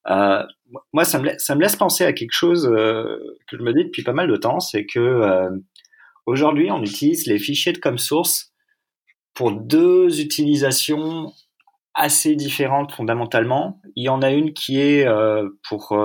euh, 0.09 0.43
moi 0.93 1.03
ça 1.03 1.19
me, 1.19 1.59
laisse 1.59 1.75
penser 1.75 2.05
à 2.05 2.13
quelque 2.13 2.33
chose 2.33 2.65
que 2.67 3.57
je 3.57 3.63
me 3.63 3.73
dis 3.73 3.85
depuis 3.85 4.03
pas 4.03 4.13
mal 4.13 4.27
de 4.27 4.35
temps 4.35 4.59
c'est 4.59 4.85
que 4.85 5.49
aujourd'hui 6.25 6.71
on 6.71 6.81
utilise 6.81 7.27
les 7.27 7.39
fichiers 7.39 7.73
de 7.73 7.79
comme 7.79 7.97
source 7.97 8.53
pour 9.33 9.51
deux 9.51 10.21
utilisations 10.21 11.31
assez 11.95 12.35
différentes 12.35 12.91
fondamentalement 12.91 13.81
il 13.95 14.03
y 14.03 14.09
en 14.09 14.21
a 14.21 14.31
une 14.31 14.53
qui 14.53 14.79
est 14.79 15.07
pour 15.67 15.97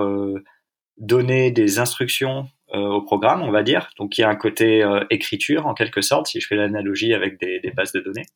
donner 0.97 1.51
des 1.51 1.79
instructions 1.79 2.47
euh, 2.75 2.89
au 2.89 3.03
programme, 3.03 3.43
on 3.43 3.53
va 3.53 3.63
dire. 3.63 3.91
Donc 3.99 4.19
il 4.19 4.23
y 4.23 4.25
a 4.25 4.29
un 4.29 4.35
côté 4.37 4.83
euh, 4.83 5.05
écriture 5.11 5.67
en 5.67 5.75
quelque 5.75 6.01
sorte, 6.01 6.27
si 6.27 6.41
je 6.41 6.47
fais 6.49 6.57
l'analogie 6.57 7.15
avec 7.15 7.39
des, 7.39 7.61
bases 7.71 7.93
de 7.93 8.01
données. 8.01 8.27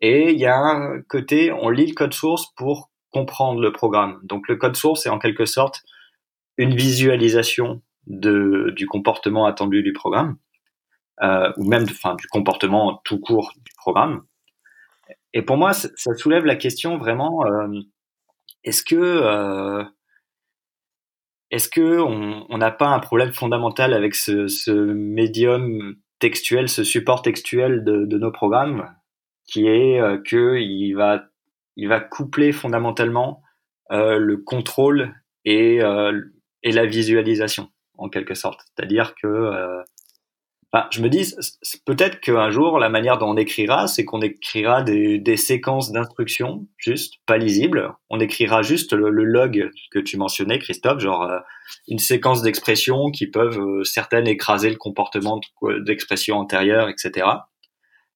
Et 0.00 0.30
il 0.30 0.38
y 0.38 0.46
a 0.46 0.56
un 0.56 1.00
côté, 1.02 1.50
on 1.50 1.70
lit 1.70 1.86
le 1.86 1.94
code 1.94 2.12
source 2.12 2.52
pour 2.56 2.90
comprendre 3.10 3.60
le 3.60 3.72
programme. 3.72 4.20
Donc 4.24 4.48
le 4.48 4.56
code 4.56 4.76
source 4.76 5.06
est 5.06 5.10
en 5.10 5.18
quelque 5.18 5.46
sorte 5.46 5.82
une 6.58 6.74
visualisation 6.74 7.82
de, 8.06 8.72
du 8.76 8.86
comportement 8.86 9.46
attendu 9.46 9.82
du 9.82 9.92
programme, 9.92 10.36
euh, 11.22 11.52
ou 11.56 11.68
même 11.68 11.84
du 11.84 12.28
comportement 12.30 13.00
tout 13.04 13.18
court 13.18 13.52
du 13.56 13.72
programme. 13.76 14.22
Et 15.32 15.42
pour 15.42 15.56
moi, 15.56 15.72
ça 15.72 16.14
soulève 16.14 16.44
la 16.44 16.56
question 16.56 16.96
vraiment, 16.96 17.44
euh, 17.46 17.68
est-ce 18.64 18.82
que 18.82 18.96
euh, 18.96 19.84
est-ce 21.50 21.68
on 21.78 22.58
n'a 22.58 22.70
pas 22.70 22.88
un 22.88 22.98
problème 22.98 23.32
fondamental 23.32 23.94
avec 23.94 24.14
ce, 24.14 24.70
médium 24.72 25.96
textuel, 26.18 26.68
ce 26.68 26.84
support 26.84 27.22
textuel 27.22 27.84
de, 27.84 28.16
nos 28.16 28.32
programmes, 28.32 28.92
qui 29.44 29.66
est 29.66 30.00
euh, 30.00 30.18
que 30.18 30.58
il 30.58 30.94
va 30.94 31.24
il 31.76 31.88
va 31.88 32.00
coupler 32.00 32.52
fondamentalement 32.52 33.42
euh, 33.92 34.18
le 34.18 34.38
contrôle 34.38 35.14
et 35.44 35.80
euh, 35.82 36.20
et 36.62 36.72
la 36.72 36.86
visualisation 36.86 37.68
en 37.98 38.08
quelque 38.08 38.34
sorte. 38.34 38.60
C'est-à-dire 38.74 39.14
que 39.14 39.84
je 40.90 41.00
me 41.00 41.08
dis, 41.08 41.34
peut-être 41.84 42.20
qu'un 42.20 42.50
jour, 42.50 42.78
la 42.78 42.88
manière 42.88 43.18
dont 43.18 43.30
on 43.30 43.36
écrira, 43.36 43.86
c'est 43.86 44.04
qu'on 44.04 44.20
écrira 44.20 44.82
des, 44.82 45.18
des 45.18 45.36
séquences 45.36 45.92
d'instructions, 45.92 46.66
juste, 46.76 47.14
pas 47.26 47.38
lisibles. 47.38 47.92
On 48.10 48.20
écrira 48.20 48.62
juste 48.62 48.92
le, 48.92 49.10
log 49.10 49.70
que 49.90 49.98
tu 49.98 50.16
mentionnais, 50.16 50.58
Christophe, 50.58 51.00
genre 51.00 51.22
euh, 51.22 51.38
une 51.88 51.98
séquence 51.98 52.42
d'expressions 52.42 53.10
qui 53.10 53.26
peuvent, 53.26 53.58
euh, 53.58 53.84
certaines, 53.84 54.26
écraser 54.26 54.70
le 54.70 54.76
comportement 54.76 55.40
d'expression 55.80 56.36
antérieure, 56.36 56.88
etc. 56.88 57.26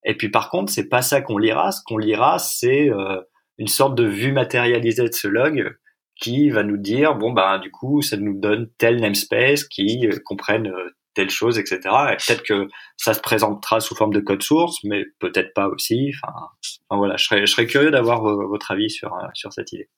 Et 0.04 0.16
puis 0.16 0.30
par 0.30 0.50
contre, 0.50 0.72
c'est 0.72 0.88
pas 0.88 1.02
ça 1.02 1.20
qu'on 1.20 1.38
lira. 1.38 1.72
Ce 1.72 1.80
qu'on 1.84 1.98
lira, 1.98 2.38
c'est 2.38 2.90
euh, 2.90 3.20
une 3.60 3.68
sorte 3.68 3.94
de 3.94 4.04
vue 4.04 4.32
matérialisée 4.32 5.06
de 5.06 5.14
ce 5.14 5.28
log 5.28 5.76
qui 6.16 6.50
va 6.50 6.62
nous 6.62 6.78
dire, 6.78 7.14
bon, 7.14 7.32
ben, 7.32 7.58
du 7.58 7.70
coup, 7.70 8.02
ça 8.02 8.16
nous 8.16 8.38
donne 8.38 8.70
tel 8.78 9.00
namespace 9.00 9.64
qui 9.64 10.08
comprenne 10.24 10.72
telle 11.14 11.30
chose, 11.30 11.58
etc. 11.58 11.78
Et 12.12 12.16
peut-être 12.16 12.42
que 12.42 12.68
ça 12.96 13.12
se 13.12 13.20
présentera 13.20 13.80
sous 13.80 13.94
forme 13.94 14.14
de 14.14 14.20
code 14.20 14.42
source, 14.42 14.78
mais 14.84 15.04
peut-être 15.18 15.52
pas 15.54 15.68
aussi. 15.68 16.12
Enfin, 16.24 16.48
voilà, 16.90 17.16
je 17.18 17.24
serais, 17.24 17.40
je 17.42 17.52
serais 17.52 17.66
curieux 17.66 17.90
d'avoir 17.90 18.22
votre 18.22 18.70
avis 18.70 18.88
sur, 18.88 19.12
euh, 19.14 19.26
sur 19.34 19.52
cette 19.52 19.72
idée. 19.72 19.90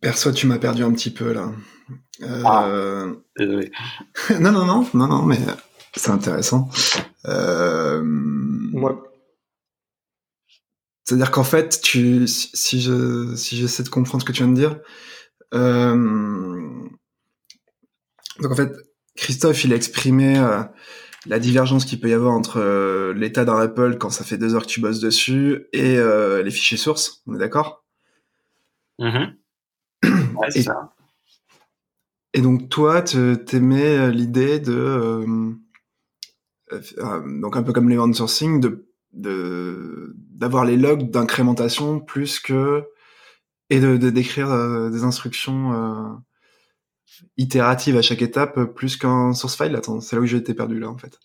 Perso, 0.00 0.30
tu 0.32 0.46
m'as 0.46 0.58
perdu 0.58 0.84
un 0.84 0.92
petit 0.92 1.12
peu 1.12 1.32
là. 1.32 1.50
Euh... 2.22 2.42
Ah, 2.44 3.06
désolé. 3.36 3.72
non, 4.40 4.52
non, 4.52 4.64
non, 4.64 4.86
non, 4.94 5.08
non, 5.08 5.22
mais 5.22 5.38
C'est 5.94 6.10
intéressant. 6.10 6.68
Euh... 7.24 8.02
Moi. 8.04 9.02
C'est-à-dire 11.06 11.30
qu'en 11.30 11.44
fait, 11.44 11.80
tu, 11.82 12.26
si 12.26 12.80
je, 12.80 13.34
si 13.36 13.56
j'essaie 13.56 13.84
de 13.84 13.88
comprendre 13.88 14.22
ce 14.22 14.26
que 14.26 14.32
tu 14.32 14.42
viens 14.42 14.52
de 14.52 14.58
dire, 14.58 14.80
euh... 15.54 16.84
donc 18.40 18.50
en 18.50 18.56
fait, 18.56 18.72
Christophe, 19.14 19.64
il 19.64 19.72
a 19.72 19.76
exprimé 19.76 20.36
euh, 20.36 20.62
la 21.26 21.38
divergence 21.38 21.84
qu'il 21.84 22.00
peut 22.00 22.08
y 22.08 22.12
avoir 22.12 22.32
entre 22.32 22.58
euh, 22.58 23.14
l'état 23.14 23.44
d'un 23.44 23.54
REPL 23.54 23.98
quand 23.98 24.10
ça 24.10 24.24
fait 24.24 24.36
deux 24.36 24.54
heures 24.54 24.62
que 24.62 24.70
tu 24.70 24.80
bosses 24.80 25.00
dessus 25.00 25.68
et 25.72 25.96
les 25.96 26.50
fichiers 26.50 26.76
sources. 26.76 27.22
On 27.26 27.36
est 27.36 27.38
d'accord? 27.38 27.84
Mm-hmm. 28.98 29.34
ouais, 30.36 30.50
c'est 30.50 30.62
ça. 30.62 30.92
Et 32.36 32.42
donc 32.42 32.68
toi, 32.68 33.00
t'aimais 33.00 33.96
euh, 33.96 34.10
l'idée 34.10 34.60
de 34.60 35.24
donc 37.40 37.56
un 37.56 37.62
peu 37.62 37.72
comme 37.72 37.88
l'event 37.88 38.12
sourcing 38.12 38.60
de 38.60 38.85
d'avoir 39.16 40.64
les 40.64 40.76
logs 40.76 41.10
d'incrémentation 41.10 42.00
plus 42.00 42.38
que 42.38 42.84
et 43.70 43.80
de, 43.80 43.96
décrire 43.96 44.48
des 44.90 45.04
instructions 45.04 46.20
itératives 47.36 47.96
à 47.96 48.02
chaque 48.02 48.22
étape 48.22 48.62
plus 48.74 48.96
qu'un 48.96 49.32
source 49.32 49.56
file. 49.56 49.74
Attends, 49.74 50.00
c'est 50.00 50.16
là 50.16 50.22
où 50.22 50.26
j'ai 50.26 50.36
été 50.36 50.54
perdu 50.54 50.78
là 50.78 50.88
en 50.88 50.98
fait. 50.98 51.18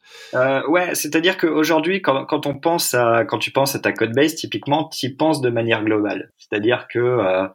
ouais, 0.67 0.95
c'est-à-dire 0.95 1.37
qu'aujourd'hui, 1.37 2.01
quand, 2.01 2.25
quand 2.25 2.47
on 2.47 2.57
pense 2.57 2.93
à 2.93 3.25
quand 3.25 3.39
tu 3.39 3.51
penses 3.51 3.75
à 3.75 3.79
ta 3.79 3.91
code 3.91 4.13
base, 4.13 4.35
typiquement, 4.35 4.87
tu 4.87 5.07
y 5.07 5.09
penses 5.09 5.41
de 5.41 5.49
manière 5.49 5.83
globale. 5.83 6.31
C'est-à-dire 6.37 6.87
que 6.89 7.49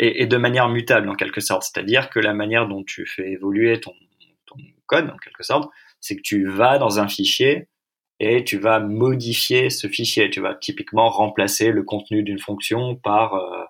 et, 0.00 0.26
de 0.26 0.36
manière 0.38 0.68
mutable 0.68 1.08
en 1.08 1.14
quelque 1.14 1.40
sorte. 1.40 1.62
C'est-à-dire 1.64 2.08
que 2.10 2.18
la 2.18 2.32
manière 2.32 2.66
dont 2.66 2.82
tu 2.82 3.06
fais 3.06 3.30
évoluer 3.30 3.80
ton, 3.80 3.92
code 4.86 5.08
en 5.08 5.16
quelque 5.18 5.44
sorte, 5.44 5.70
c'est 6.00 6.16
que 6.16 6.22
tu 6.22 6.48
vas 6.48 6.78
dans 6.78 6.98
un 6.98 7.06
fichier 7.06 7.68
et 8.20 8.44
tu 8.44 8.58
vas 8.58 8.80
modifier 8.80 9.70
ce 9.70 9.88
fichier. 9.88 10.30
Tu 10.30 10.40
vas 10.40 10.54
typiquement 10.54 11.08
remplacer 11.08 11.72
le 11.72 11.82
contenu 11.82 12.22
d'une 12.22 12.38
fonction 12.38 12.94
par 12.94 13.34
euh, 13.34 13.64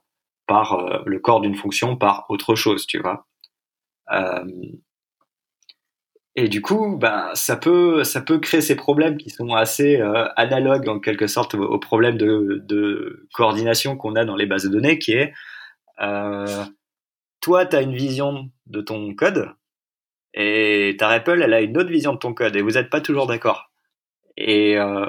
par 0.46 0.74
euh, 0.74 1.02
le 1.06 1.20
corps 1.20 1.40
d'une 1.40 1.54
fonction 1.54 1.96
par 1.96 2.26
autre 2.28 2.56
chose, 2.56 2.86
tu 2.86 2.98
vois. 2.98 3.26
Euh, 4.12 4.44
et 6.36 6.48
du 6.48 6.62
coup, 6.62 6.96
ben 6.96 7.30
ça 7.34 7.56
peut 7.56 8.04
ça 8.04 8.20
peut 8.20 8.38
créer 8.38 8.60
ces 8.60 8.76
problèmes 8.76 9.18
qui 9.18 9.30
sont 9.30 9.54
assez 9.54 10.00
analogues 10.36 10.88
en 10.88 11.00
quelque 11.00 11.26
sorte 11.26 11.54
aux, 11.54 11.78
problèmes 11.78 12.16
de, 12.16 12.62
de 12.66 13.28
coordination 13.34 13.96
qu'on 13.96 14.14
a 14.14 14.24
dans 14.24 14.36
les 14.36 14.46
bases 14.46 14.64
de 14.64 14.70
données, 14.70 14.98
qui 14.98 15.12
est 15.12 15.32
toi, 17.40 17.66
tu 17.66 17.76
as 17.76 17.82
une 17.82 17.94
vision 17.94 18.50
de 18.66 18.80
ton 18.80 19.14
code 19.14 19.54
et 20.34 20.96
ta 20.98 21.08
REPL, 21.08 21.42
elle 21.42 21.54
a 21.54 21.60
une 21.60 21.76
autre 21.76 21.90
vision 21.90 22.12
de 22.12 22.18
ton 22.18 22.34
code 22.34 22.54
et 22.54 22.62
vous 22.62 22.72
n'êtes 22.72 22.90
pas 22.90 23.00
toujours 23.00 23.26
d'accord. 23.26 23.69
Et 24.40 24.78
euh, 24.78 25.06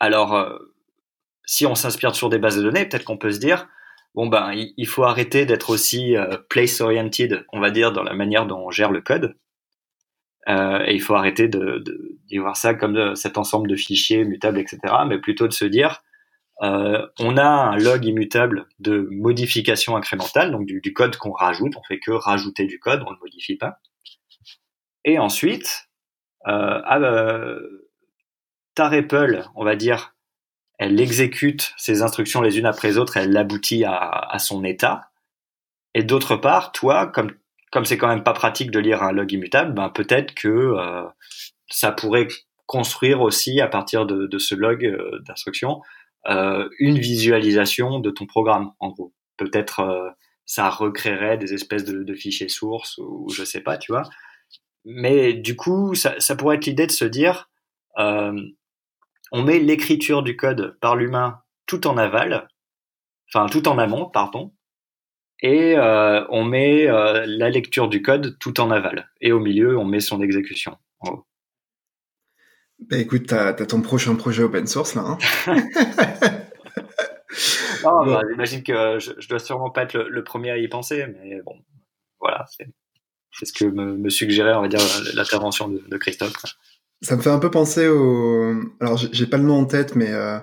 alors, 0.00 0.34
euh, 0.34 0.58
si 1.46 1.66
on 1.66 1.74
s'inspire 1.74 2.14
sur 2.14 2.28
des 2.28 2.38
bases 2.38 2.56
de 2.56 2.62
données, 2.62 2.86
peut-être 2.86 3.04
qu'on 3.04 3.18
peut 3.18 3.32
se 3.32 3.38
dire, 3.38 3.68
bon 4.14 4.26
ben, 4.26 4.52
il, 4.54 4.86
faut 4.86 5.04
arrêter 5.04 5.46
d'être 5.46 5.70
aussi 5.70 6.14
place-oriented, 6.48 7.44
on 7.52 7.60
va 7.60 7.70
dire, 7.70 7.92
dans 7.92 8.02
la 8.02 8.14
manière 8.14 8.46
dont 8.46 8.66
on 8.66 8.70
gère 8.70 8.90
le 8.90 9.00
code. 9.00 9.36
et 10.48 10.94
il 10.94 11.00
faut 11.00 11.14
arrêter 11.14 11.48
de, 11.48 11.78
de, 11.78 12.18
de 12.30 12.40
voir 12.40 12.56
ça 12.56 12.74
comme 12.74 13.14
cet 13.16 13.38
ensemble 13.38 13.68
de 13.68 13.76
fichiers 13.76 14.24
mutables, 14.24 14.58
etc., 14.58 14.80
mais 15.06 15.18
plutôt 15.18 15.48
de 15.48 15.52
se 15.52 15.64
dire, 15.64 16.02
euh, 16.62 17.06
on 17.18 17.36
a 17.36 17.44
un 17.44 17.76
log 17.76 18.04
immutable 18.04 18.66
de 18.78 19.08
modification 19.10 19.96
incrémentale, 19.96 20.52
donc 20.52 20.66
du, 20.66 20.92
code 20.92 21.16
qu'on 21.16 21.32
rajoute. 21.32 21.74
On 21.76 21.82
fait 21.82 21.98
que 21.98 22.12
rajouter 22.12 22.66
du 22.66 22.78
code, 22.78 23.02
on 23.06 23.12
ne 23.12 23.18
modifie 23.18 23.56
pas. 23.56 23.78
Et 25.04 25.18
ensuite, 25.18 25.88
euh, 26.46 26.80
ah, 26.84 26.98
ta 28.74 28.88
REPL, 28.88 29.44
on 29.54 29.64
va 29.64 29.76
dire, 29.76 30.14
elle 30.78 31.00
exécute 31.00 31.72
ses 31.76 32.02
instructions 32.02 32.40
les 32.40 32.58
unes 32.58 32.66
après 32.66 32.88
les 32.88 32.98
autres, 32.98 33.16
elle 33.16 33.36
aboutit 33.36 33.84
à, 33.84 34.36
son 34.38 34.64
état. 34.64 35.10
Et 35.94 36.02
d'autre 36.02 36.36
part, 36.36 36.72
toi, 36.72 37.06
comme 37.06 37.32
comme 37.70 37.84
c'est 37.84 37.98
quand 37.98 38.08
même 38.08 38.22
pas 38.22 38.34
pratique 38.34 38.70
de 38.70 38.78
lire 38.78 39.02
un 39.02 39.10
log 39.10 39.32
immutable, 39.32 39.74
ben 39.74 39.88
peut-être 39.88 40.32
que 40.34 40.48
euh, 40.48 41.02
ça 41.68 41.90
pourrait 41.90 42.28
construire 42.66 43.20
aussi 43.20 43.60
à 43.60 43.66
partir 43.66 44.06
de, 44.06 44.38
ce 44.38 44.54
log 44.54 44.84
euh, 44.84 45.18
d'instruction 45.26 45.82
euh, 46.28 46.68
une 46.78 47.00
visualisation 47.00 47.98
de 47.98 48.10
ton 48.10 48.26
programme, 48.26 48.70
en 48.78 48.90
gros. 48.90 49.12
Peut-être 49.36 50.14
ça 50.46 50.70
recréerait 50.70 51.36
des 51.36 51.52
espèces 51.52 51.84
de, 51.84 52.14
fichiers 52.14 52.48
sources 52.48 52.98
ou, 52.98 53.28
je 53.34 53.42
sais 53.44 53.60
pas, 53.60 53.76
tu 53.76 53.90
vois. 53.90 54.04
Mais 54.84 55.32
du 55.32 55.56
coup, 55.56 55.94
ça, 55.96 56.36
pourrait 56.36 56.56
être 56.56 56.66
l'idée 56.66 56.86
de 56.86 56.92
se 56.92 57.04
dire, 57.04 57.50
on 59.34 59.42
met 59.42 59.58
l'écriture 59.58 60.22
du 60.22 60.36
code 60.36 60.78
par 60.80 60.94
l'humain 60.94 61.40
tout 61.66 61.88
en 61.88 61.96
aval, 61.96 62.46
enfin 63.28 63.46
tout 63.46 63.66
en 63.66 63.78
amont, 63.78 64.08
pardon, 64.08 64.54
et 65.42 65.76
euh, 65.76 66.24
on 66.28 66.44
met 66.44 66.86
euh, 66.86 67.24
la 67.26 67.50
lecture 67.50 67.88
du 67.88 68.00
code 68.00 68.38
tout 68.38 68.60
en 68.60 68.70
aval. 68.70 69.10
Et 69.20 69.32
au 69.32 69.40
milieu, 69.40 69.76
on 69.76 69.84
met 69.84 69.98
son 69.98 70.22
exécution. 70.22 70.78
En. 71.00 71.24
Bah 72.78 72.98
écoute, 72.98 73.26
t'as 73.26 73.48
as 73.48 73.66
ton 73.66 73.82
prochain 73.82 74.14
projet 74.14 74.44
open 74.44 74.68
source 74.68 74.94
là. 74.94 75.02
Hein 75.02 75.18
bah, 77.82 78.20
j'imagine 78.30 78.62
que 78.62 79.00
je, 79.00 79.28
dois 79.28 79.40
sûrement 79.40 79.70
pas 79.70 79.82
être 79.82 79.98
le, 79.98 80.22
premier 80.22 80.52
à 80.52 80.58
y 80.58 80.68
penser, 80.68 81.06
mais 81.08 81.42
bon, 81.42 81.56
voilà, 82.20 82.46
c'est 82.56 83.46
ce 83.46 83.52
que 83.52 83.64
me, 83.64 84.08
suggérait, 84.10 84.54
on 84.54 84.60
va 84.60 84.68
dire, 84.68 84.78
l'intervention 85.14 85.66
de, 85.68 85.96
Christophe. 85.96 86.34
Ça 87.04 87.16
me 87.16 87.22
fait 87.22 87.30
un 87.30 87.38
peu 87.38 87.50
penser 87.50 87.86
au. 87.86 88.54
Alors, 88.80 88.96
j'ai 88.96 89.26
pas 89.26 89.36
le 89.36 89.42
nom 89.44 89.58
en 89.58 89.66
tête, 89.66 89.94
mais 89.94 90.10
euh, 90.10 90.38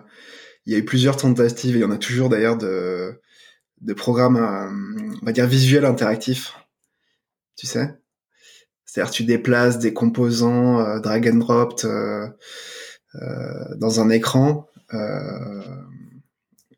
il 0.65 0.73
y 0.73 0.75
a 0.75 0.79
eu 0.79 0.85
plusieurs 0.85 1.17
tentatives, 1.17 1.75
et 1.75 1.79
il 1.79 1.81
y 1.81 1.85
en 1.85 1.91
a 1.91 1.97
toujours 1.97 2.29
d'ailleurs, 2.29 2.55
de, 2.55 3.19
de 3.81 3.93
programmes, 3.93 4.37
euh, 4.37 5.17
on 5.21 5.25
va 5.25 5.31
dire, 5.31 5.47
visuels 5.47 5.85
interactifs. 5.85 6.53
Tu 7.57 7.67
sais 7.67 7.97
c'est-à-dire 8.85 9.13
tu 9.13 9.23
déplaces 9.23 9.79
des 9.79 9.93
composants 9.93 10.81
euh, 10.81 10.99
drag 10.99 11.25
and 11.29 11.37
drop 11.37 11.81
dans 13.77 14.01
un 14.01 14.09
écran. 14.09 14.67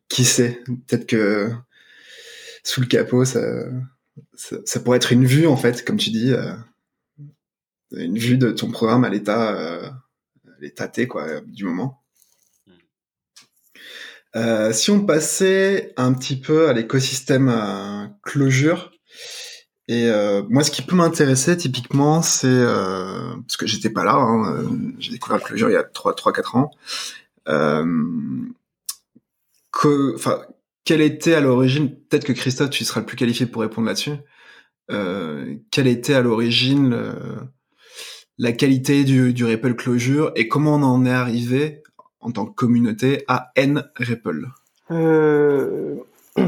qui 0.08 0.24
sait 0.24 0.62
Peut-être 0.86 1.06
que 1.06 1.50
sous 2.62 2.80
le 2.80 2.86
capot, 2.86 3.24
ça, 3.24 3.40
ça, 4.36 4.80
pourrait 4.80 4.98
être 4.98 5.12
une 5.12 5.26
vue 5.26 5.48
en 5.48 5.56
fait, 5.56 5.84
comme 5.84 5.96
tu 5.96 6.10
dis, 6.10 6.32
une 7.92 8.18
vue 8.18 8.38
de 8.38 8.50
ton 8.50 8.70
programme 8.70 9.04
à 9.04 9.08
l'état, 9.08 9.94
l'état 10.60 10.88
T 10.88 11.06
quoi, 11.06 11.40
du 11.42 11.64
moment. 11.64 12.02
si 14.72 14.90
on 14.90 15.04
passait 15.06 15.92
un 15.96 16.12
petit 16.12 16.40
peu 16.40 16.68
à 16.68 16.72
l'écosystème 16.72 18.10
closure, 18.22 18.90
et 19.86 20.08
euh, 20.08 20.42
moi, 20.48 20.64
ce 20.64 20.70
qui 20.70 20.82
peut 20.82 20.96
m'intéresser 20.96 21.56
typiquement, 21.56 22.22
c'est 22.22 22.46
euh, 22.48 23.36
parce 23.46 23.56
que 23.56 23.66
j'étais 23.66 23.90
pas 23.90 24.04
là, 24.04 24.14
hein, 24.14 24.56
euh, 24.56 24.68
j'ai 24.98 25.12
découvert 25.12 25.38
le 25.38 25.42
Clojure 25.42 25.68
il 25.68 25.74
y 25.74 25.76
a 25.76 25.82
3-4 25.82 26.56
ans. 26.56 26.70
Euh, 27.48 27.84
que, 29.70 30.14
enfin, 30.14 30.42
quelle 30.84 31.02
était 31.02 31.34
à 31.34 31.40
l'origine 31.40 31.94
Peut-être 31.94 32.24
que 32.24 32.32
Christophe, 32.32 32.70
tu 32.70 32.84
seras 32.84 33.00
le 33.00 33.06
plus 33.06 33.16
qualifié 33.16 33.44
pour 33.46 33.60
répondre 33.60 33.86
là-dessus. 33.86 34.16
Euh, 34.90 35.54
quelle 35.70 35.86
était 35.86 36.14
à 36.14 36.22
l'origine 36.22 36.98
la 38.38 38.52
qualité 38.52 39.04
du, 39.04 39.32
du 39.32 39.44
REPL 39.44 39.74
Clojure 39.74 40.32
et 40.36 40.48
comment 40.48 40.74
on 40.76 40.82
en 40.82 41.06
est 41.06 41.10
arrivé 41.10 41.82
en 42.20 42.30
tant 42.30 42.46
que 42.46 42.54
communauté 42.54 43.24
à 43.28 43.52
N 43.56 43.84
REPL 43.96 44.48
euh... 44.90 45.96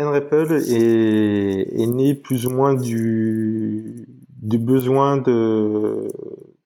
NREPL 0.00 0.62
est, 0.68 1.86
né 1.86 2.14
plus 2.14 2.46
ou 2.46 2.50
moins 2.50 2.74
du, 2.74 4.06
du 4.40 4.58
besoin 4.58 5.16
de, 5.16 6.08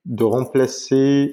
de 0.05 0.25
remplacer 0.25 1.33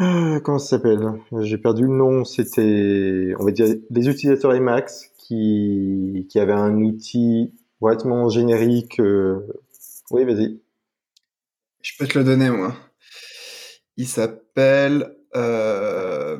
euh, 0.00 0.40
comment 0.40 0.58
ça 0.58 0.76
s'appelle? 0.76 1.20
J'ai 1.40 1.58
perdu 1.58 1.82
le 1.82 1.94
nom. 1.94 2.24
C'était, 2.24 3.34
on 3.38 3.44
va 3.44 3.50
dire, 3.50 3.66
des 3.90 4.08
utilisateurs 4.08 4.54
Emacs 4.54 5.10
qui, 5.18 6.26
qui 6.30 6.40
avaient 6.40 6.52
un 6.52 6.74
outil 6.76 7.52
relativement 7.82 8.28
générique. 8.30 8.98
Euh, 8.98 9.40
oui, 10.10 10.24
vas-y. 10.24 10.58
Je 11.82 11.92
peux 11.98 12.06
te 12.06 12.18
le 12.18 12.24
donner, 12.24 12.50
moi. 12.50 12.74
Il 13.96 14.06
s'appelle... 14.06 15.14
Euh... 15.36 16.38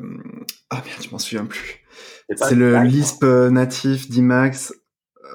Ah 0.69 0.83
merde, 0.85 1.01
je 1.03 1.09
m'en 1.11 1.19
souviens 1.19 1.45
plus. 1.45 1.85
C'est 2.35 2.55
le 2.55 2.81
Lisp 2.83 3.23
natif 3.23 4.09
d'Imax. 4.09 4.73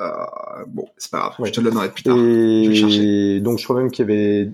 Euh, 0.00 0.64
bon, 0.66 0.86
c'est 0.96 1.10
pas 1.10 1.18
grave, 1.18 1.34
je 1.44 1.52
te 1.52 1.60
le 1.60 1.70
donnerai 1.70 1.90
plus 1.90 2.02
tard. 2.02 2.16
Et 2.18 3.40
donc, 3.40 3.58
je 3.58 3.64
crois 3.64 3.76
même 3.76 3.90
qu'il 3.90 4.08
y 4.08 4.12
avait 4.12 4.50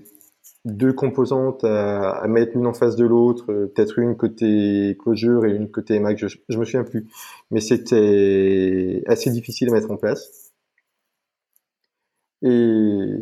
deux 0.65 0.93
composantes 0.93 1.63
à, 1.63 2.25
mettre 2.27 2.53
l'une 2.55 2.67
en 2.67 2.73
face 2.73 2.95
de 2.95 3.05
l'autre, 3.05 3.51
euh, 3.51 3.71
peut-être 3.73 3.99
une 3.99 4.15
côté 4.15 4.97
Clojure 5.01 5.45
et 5.45 5.51
une 5.51 5.69
côté 5.69 5.95
Emacs, 5.95 6.19
je, 6.19 6.27
je 6.47 6.57
me 6.57 6.63
souviens 6.63 6.83
plus. 6.83 7.07
Mais 7.51 7.59
c'était 7.59 9.03
assez 9.07 9.29
difficile 9.29 9.69
à 9.69 9.71
mettre 9.73 9.91
en 9.91 9.97
place. 9.97 10.42
Et 12.45 13.19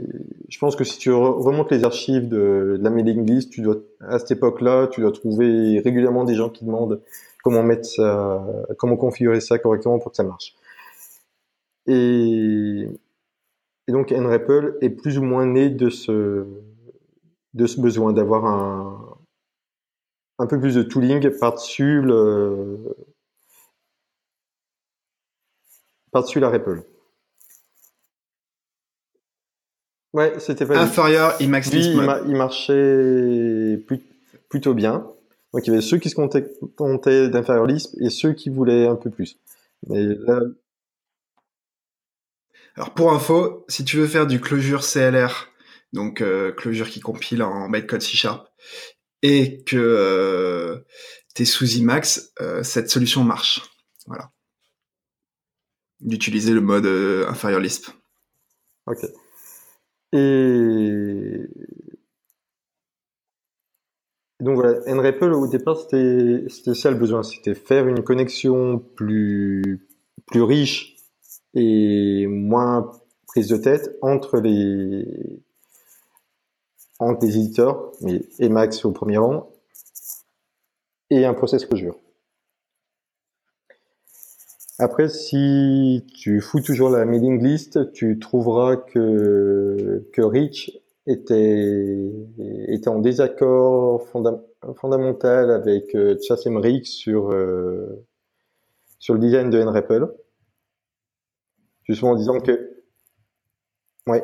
je 0.50 0.58
pense 0.58 0.76
que 0.76 0.84
si 0.84 0.98
tu 0.98 1.12
remontes 1.12 1.72
les 1.72 1.84
archives 1.84 2.28
de, 2.28 2.80
la 2.82 2.90
mailing 2.90 3.24
list, 3.24 3.52
tu 3.52 3.62
dois, 3.62 3.78
à 4.00 4.18
cette 4.18 4.32
époque-là, 4.32 4.88
tu 4.88 5.02
dois 5.02 5.12
trouver 5.12 5.80
régulièrement 5.80 6.24
des 6.24 6.34
gens 6.34 6.50
qui 6.50 6.66
demandent 6.66 7.00
comment 7.44 7.62
mettre 7.62 7.86
ça, 7.86 8.44
comment 8.80 8.98
configurer 8.98 9.40
ça 9.40 9.60
correctement 9.60 10.00
pour 10.00 10.12
que 10.12 10.18
ça 10.18 10.24
marche. 10.24 10.56
Et, 11.86 12.88
donc 13.88 14.12
NREPL 14.12 14.78
est 14.82 14.90
plus 14.90 15.18
ou 15.20 15.24
moins 15.24 15.46
né 15.46 15.70
de 15.70 15.90
ce, 15.90 16.46
de 17.54 17.66
ce 17.68 17.80
besoin 17.80 18.14
d'avoir 18.14 18.46
un, 18.46 19.18
un 20.40 20.48
peu 20.48 20.60
plus 20.60 20.76
de 20.76 20.84
tooling 20.84 21.30
par-dessus 21.40 22.02
le, 22.02 22.96
par-dessus 26.12 26.40
la 26.40 26.50
REPL. 26.50 26.84
Ouais, 30.14 30.34
c'était 30.40 30.66
pas 30.66 30.78
inférieur 30.78 31.36
Emacs 31.40 31.68
il, 31.72 31.94
il, 32.28 32.36
marchait 32.36 33.80
plutôt 34.50 34.74
bien. 34.74 35.08
Donc 35.54 35.66
il 35.66 35.70
y 35.70 35.74
avait 35.74 35.82
ceux 35.82 35.98
qui 35.98 36.10
se 36.10 36.16
comptaient 36.16 37.30
d'inférieur 37.30 37.66
Lisp 37.66 37.96
et 38.00 38.10
ceux 38.10 38.34
qui 38.34 38.50
voulaient 38.50 38.88
un 38.88 38.96
peu 38.96 39.10
plus. 39.10 39.38
Mais 39.88 40.04
là... 40.04 40.42
Alors 42.76 42.94
pour 42.94 43.12
info, 43.12 43.66
si 43.68 43.84
tu 43.84 43.98
veux 43.98 44.08
faire 44.08 44.28
du 44.28 44.40
closure 44.40 44.82
CLR, 44.82 45.50
donc 45.94 46.22
euh, 46.22 46.52
closure 46.52 46.90
qui 46.90 47.00
compile 47.00 47.44
en 47.44 47.70
bytecode 47.70 48.02
C 48.02 48.16
Sharp, 48.16 48.48
et 49.22 49.64
que 49.64 49.78
euh, 49.78 50.80
tu 51.36 51.44
es 51.44 51.46
sous 51.46 51.78
Emacs, 51.78 52.20
euh, 52.40 52.64
cette 52.64 52.90
solution 52.90 53.24
marche. 53.24 53.62
Voilà. 54.08 54.32
D'utiliser 56.00 56.54
le 56.54 56.62
mode 56.62 56.86
inférieur 57.28 57.60
Lisp. 57.60 57.90
Ok. 58.88 59.06
Et 60.14 61.48
donc 64.42 64.56
voilà, 64.56 64.80
NREPL 64.88 65.34
au 65.34 65.48
départ 65.48 65.78
c'était 65.78 66.74
ça 66.74 66.90
le 66.92 66.98
besoin, 66.98 67.24
c'était 67.24 67.54
faire 67.54 67.88
une 67.88 68.04
connexion 68.04 68.80
plus 68.96 69.88
plus 70.26 70.42
riche 70.42 70.96
et 71.54 72.28
moins 72.28 72.92
prise 73.28 73.48
de 73.48 73.58
tête 73.58 73.98
entre 74.02 74.40
les 74.40 75.42
entre 77.00 77.26
les 77.26 77.38
éditeurs, 77.38 77.92
mais 78.02 78.22
Emacs 78.40 78.86
au 78.86 78.92
premier 78.92 79.18
rang, 79.18 79.50
et 81.10 81.26
un 81.26 81.34
process 81.34 81.66
closure. 81.66 81.96
Après, 84.82 85.10
si 85.10 86.04
tu 86.12 86.42
fous 86.42 86.60
toujours 86.60 86.90
la 86.90 87.06
mailing 87.06 87.40
list, 87.40 87.92
tu 87.92 88.18
trouveras 88.18 88.78
que, 88.78 90.10
que 90.12 90.24
Rich 90.24 90.72
était, 91.06 92.12
était 92.68 92.88
en 92.88 92.98
désaccord 92.98 94.02
fondamental 94.76 95.52
avec 95.52 95.94
euh, 95.94 96.18
Chas 96.28 96.42
Emmerich 96.48 96.88
sur, 96.88 97.32
euh, 97.32 98.04
sur 98.98 99.14
le 99.14 99.20
design 99.20 99.52
de 99.52 99.62
NREPL. 99.62 100.12
Justement 101.84 102.14
en 102.14 102.16
disant 102.16 102.40
que, 102.40 102.82
ouais. 104.08 104.24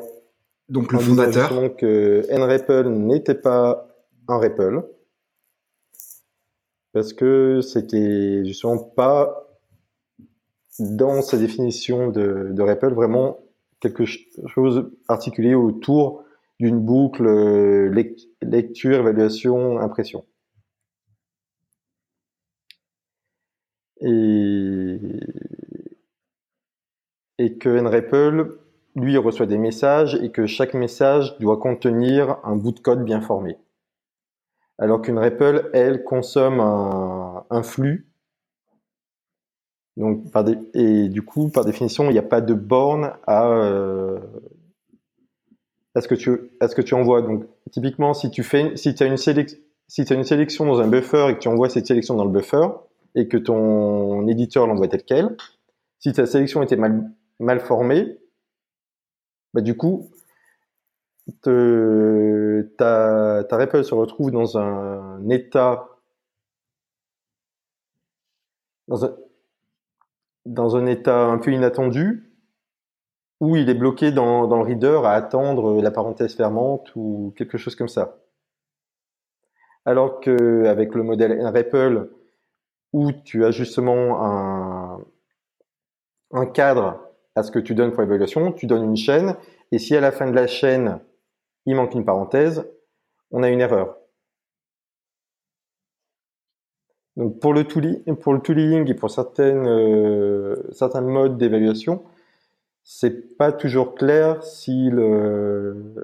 Donc 0.70 0.92
le 0.92 0.98
fondateur. 0.98 1.50
Justement 1.50 1.70
que 1.70 2.26
NREPL 2.32 2.90
n'était 2.90 3.36
pas 3.36 3.96
un 4.28 4.40
REPL. 4.40 4.82
Parce 6.94 7.14
que 7.14 7.62
c'était 7.62 8.44
justement 8.44 8.80
pas 8.80 9.47
dans 10.80 11.22
sa 11.22 11.38
définition 11.38 12.10
de, 12.10 12.54
REPL 12.60 12.94
vraiment 12.94 13.40
quelque 13.80 14.06
chose 14.06 14.92
articulé 15.08 15.56
autour 15.56 16.24
d'une 16.60 16.80
boucle 16.80 17.28
euh, 17.28 18.06
lecture, 18.42 19.00
évaluation, 19.00 19.80
impression. 19.80 20.26
Et, 24.02 25.00
et 27.40 27.58
que 27.58 27.70
NREPL, 27.70 28.58
lui, 28.96 29.18
reçoit 29.18 29.46
des 29.46 29.58
messages 29.60 30.16
et 30.16 30.32
que 30.32 30.48
chaque 30.48 30.74
message 30.74 31.38
doit 31.40 31.58
contenir 31.58 32.38
un 32.44 32.56
bout 32.56 32.72
de 32.72 32.80
code 32.80 33.04
bien 33.04 33.22
formé. 33.22 33.58
Alors 34.80 35.02
qu'une 35.02 35.20
REPL, 35.20 35.70
elle, 35.74 36.04
consomme 36.04 36.60
un 36.60 37.64
flux 37.64 38.07
donc, 39.98 40.30
par 40.32 40.46
et 40.76 41.10
du 41.10 41.24
coup, 41.24 41.50
par 41.50 41.66
définition, 41.66 42.06
il 42.06 42.14
n'y 42.14 42.20
a 42.20 42.24
pas 42.24 42.40
de 42.40 42.54
borne 42.54 43.14
à, 43.26 43.48
euh, 43.48 44.20
à, 45.96 46.02
ce 46.02 46.08
que 46.08 46.14
tu, 46.14 46.52
à 46.60 46.68
ce 46.68 46.76
que 46.76 46.84
tu 46.84 46.94
envoies. 46.94 47.24
Donc, 47.24 47.46
typiquement, 47.72 48.14
si 48.14 48.30
tu 48.30 48.44
fais, 48.44 48.78
si 48.78 48.96
as 49.00 49.06
une 49.06 49.18
sélection, 49.18 49.58
si 49.88 50.06
tu 50.06 50.14
as 50.14 50.16
une 50.16 50.24
sélection 50.24 50.66
dans 50.66 50.80
un 50.82 50.88
buffer 50.88 51.30
et 51.30 51.34
que 51.34 51.40
tu 51.40 51.48
envoies 51.48 51.70
cette 51.70 51.88
sélection 51.88 52.14
dans 52.14 52.26
le 52.26 52.32
buffer 52.32 52.68
et 53.16 53.28
que 53.28 53.38
ton 53.38 54.28
éditeur 54.28 54.68
l'envoie 54.68 54.88
tel 54.88 55.04
quel, 55.04 55.36
si 55.98 56.14
ta 56.14 56.28
sélection 56.28 56.62
était 56.62 56.76
mal, 56.76 57.10
mal 57.40 57.60
formée, 57.60 58.20
bah, 59.56 59.62
du 59.62 59.76
coup, 59.76 60.12
te, 61.42 62.62
ta, 62.78 63.44
ta 63.50 63.58
REPL 63.58 63.84
se 63.84 63.96
retrouve 63.96 64.30
dans 64.30 64.60
un 64.60 65.28
état, 65.30 65.88
dans 68.88 69.06
un, 69.06 69.16
dans 70.48 70.76
un 70.76 70.86
état 70.86 71.26
un 71.26 71.38
peu 71.38 71.52
inattendu, 71.52 72.34
où 73.40 73.56
il 73.56 73.70
est 73.70 73.76
bloqué 73.76 74.12
dans, 74.12 74.48
dans 74.48 74.58
le 74.58 74.64
reader 74.64 75.02
à 75.04 75.12
attendre 75.12 75.82
la 75.82 75.92
parenthèse 75.92 76.36
fermante 76.36 76.92
ou 76.96 77.34
quelque 77.38 77.58
chose 77.58 77.76
comme 77.76 77.88
ça. 77.88 78.18
Alors 79.86 80.20
qu'avec 80.20 80.96
le 80.96 81.04
modèle 81.04 81.38
NREPL, 81.38 82.10
où 82.94 83.12
tu 83.12 83.46
as 83.46 83.52
justement 83.52 84.24
un, 84.24 85.06
un 86.32 86.46
cadre 86.46 87.00
à 87.36 87.44
ce 87.44 87.52
que 87.52 87.60
tu 87.60 87.76
donnes 87.76 87.92
pour 87.92 88.02
l'évaluation, 88.02 88.52
tu 88.52 88.66
donnes 88.66 88.86
une 88.86 88.98
chaîne, 88.98 89.36
et 89.72 89.80
si 89.80 89.96
à 89.96 90.02
la 90.02 90.12
fin 90.12 90.28
de 90.28 90.36
la 90.36 90.48
chaîne, 90.48 91.00
il 91.66 91.76
manque 91.76 91.94
une 91.94 92.06
parenthèse, 92.06 92.68
on 93.32 93.44
a 93.44 93.50
une 93.50 93.62
erreur. 93.62 93.98
Donc 97.18 97.40
pour 97.40 97.54
le 97.54 97.64
tooling, 97.66 98.16
pour 98.16 98.34
le 98.34 98.40
tooling 98.42 98.88
et 98.90 98.94
pour 98.94 99.10
euh, 99.40 100.56
certains 100.72 101.02
modes 101.02 101.38
d'évaluation, 101.38 102.04
c'est 102.84 103.36
pas 103.38 103.52
toujours 103.52 103.96
clair 103.96 104.44
si 104.44 104.90
le, 104.92 105.96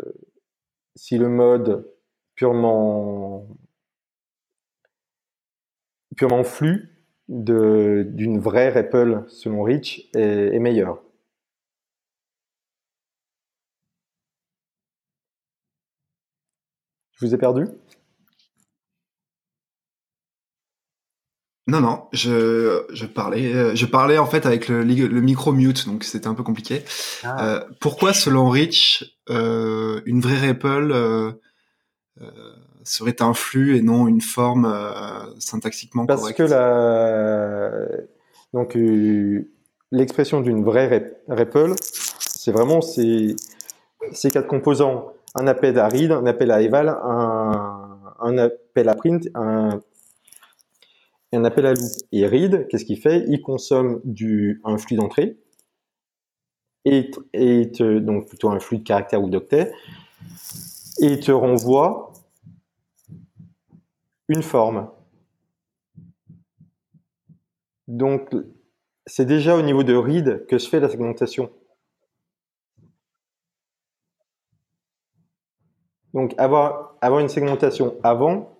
mode 1.29 1.87
purement, 2.35 3.47
purement 6.17 6.43
flux 6.43 6.89
d'une 7.29 8.39
vraie 8.39 8.69
REPL 8.69 9.23
selon 9.27 9.63
Rich 9.63 10.09
est 10.15 10.59
meilleur. 10.59 10.99
Je 17.11 17.25
vous 17.25 17.35
ai 17.35 17.37
perdu? 17.37 17.67
Non, 21.65 21.79
non, 21.79 22.03
je, 22.11 22.83
je 22.91 23.05
parlais, 23.05 23.53
euh, 23.53 23.73
je 23.73 23.85
parlais 23.85 24.17
en 24.17 24.25
fait 24.25 24.45
avec 24.45 24.67
le, 24.67 24.83
le 24.83 25.21
micro 25.21 25.53
mute, 25.53 25.87
donc 25.87 26.03
c'était 26.03 26.27
un 26.27 26.33
peu 26.33 26.43
compliqué. 26.43 26.83
Ah. 27.23 27.45
Euh, 27.45 27.59
pourquoi, 27.79 28.13
selon 28.13 28.49
Rich, 28.49 29.17
euh, 29.29 30.01
une 30.05 30.19
vraie 30.19 30.45
REPL 30.49 30.91
euh, 30.91 31.31
euh, 32.21 32.25
serait 32.83 33.21
un 33.21 33.33
flux 33.33 33.77
et 33.77 33.81
non 33.81 34.09
une 34.09 34.19
forme 34.19 34.67
syntaxiquement 35.39 36.05
Parce 36.05 36.19
correcte? 36.19 36.37
que 36.39 36.43
la, 36.43 37.87
donc 38.53 38.77
l'expression 39.91 40.41
d'une 40.41 40.65
vraie 40.65 41.13
REPL, 41.29 41.75
c'est 42.19 42.51
vraiment 42.51 42.81
ces, 42.81 43.37
ces 44.11 44.31
quatre 44.31 44.47
composants 44.47 45.13
un 45.35 45.47
appel 45.47 45.79
à 45.79 45.87
read, 45.87 46.11
un 46.11 46.25
appel 46.25 46.51
à 46.51 46.61
eval, 46.61 46.89
un, 46.89 47.99
un 48.19 48.37
appel 48.37 48.89
à 48.89 48.95
print, 48.95 49.29
un 49.33 49.81
un 51.35 51.45
appel 51.45 51.65
à 51.65 51.73
loop. 51.73 51.91
Et 52.11 52.25
read, 52.25 52.67
qu'est-ce 52.67 52.85
qu'il 52.85 52.99
fait? 52.99 53.25
Il 53.27 53.41
consomme 53.41 54.01
du, 54.03 54.61
un 54.63 54.77
flux 54.77 54.95
d'entrée, 54.95 55.37
et, 56.85 57.11
donc 58.01 58.27
plutôt 58.27 58.49
un 58.49 58.59
flux 58.59 58.79
de 58.79 58.83
caractère 58.83 59.21
ou 59.23 59.29
d'octet, 59.29 59.71
et 60.99 61.19
te 61.19 61.31
renvoie 61.31 62.13
une 64.27 64.43
forme. 64.43 64.89
Donc, 67.87 68.29
c'est 69.05 69.25
déjà 69.25 69.55
au 69.57 69.61
niveau 69.61 69.83
de 69.83 69.93
read 69.93 70.45
que 70.47 70.57
se 70.57 70.69
fait 70.69 70.79
la 70.79 70.89
segmentation. 70.89 71.51
Donc, 76.13 76.33
avoir, 76.37 76.95
avoir 77.01 77.21
une 77.21 77.27
segmentation 77.27 77.97
avant, 78.03 78.52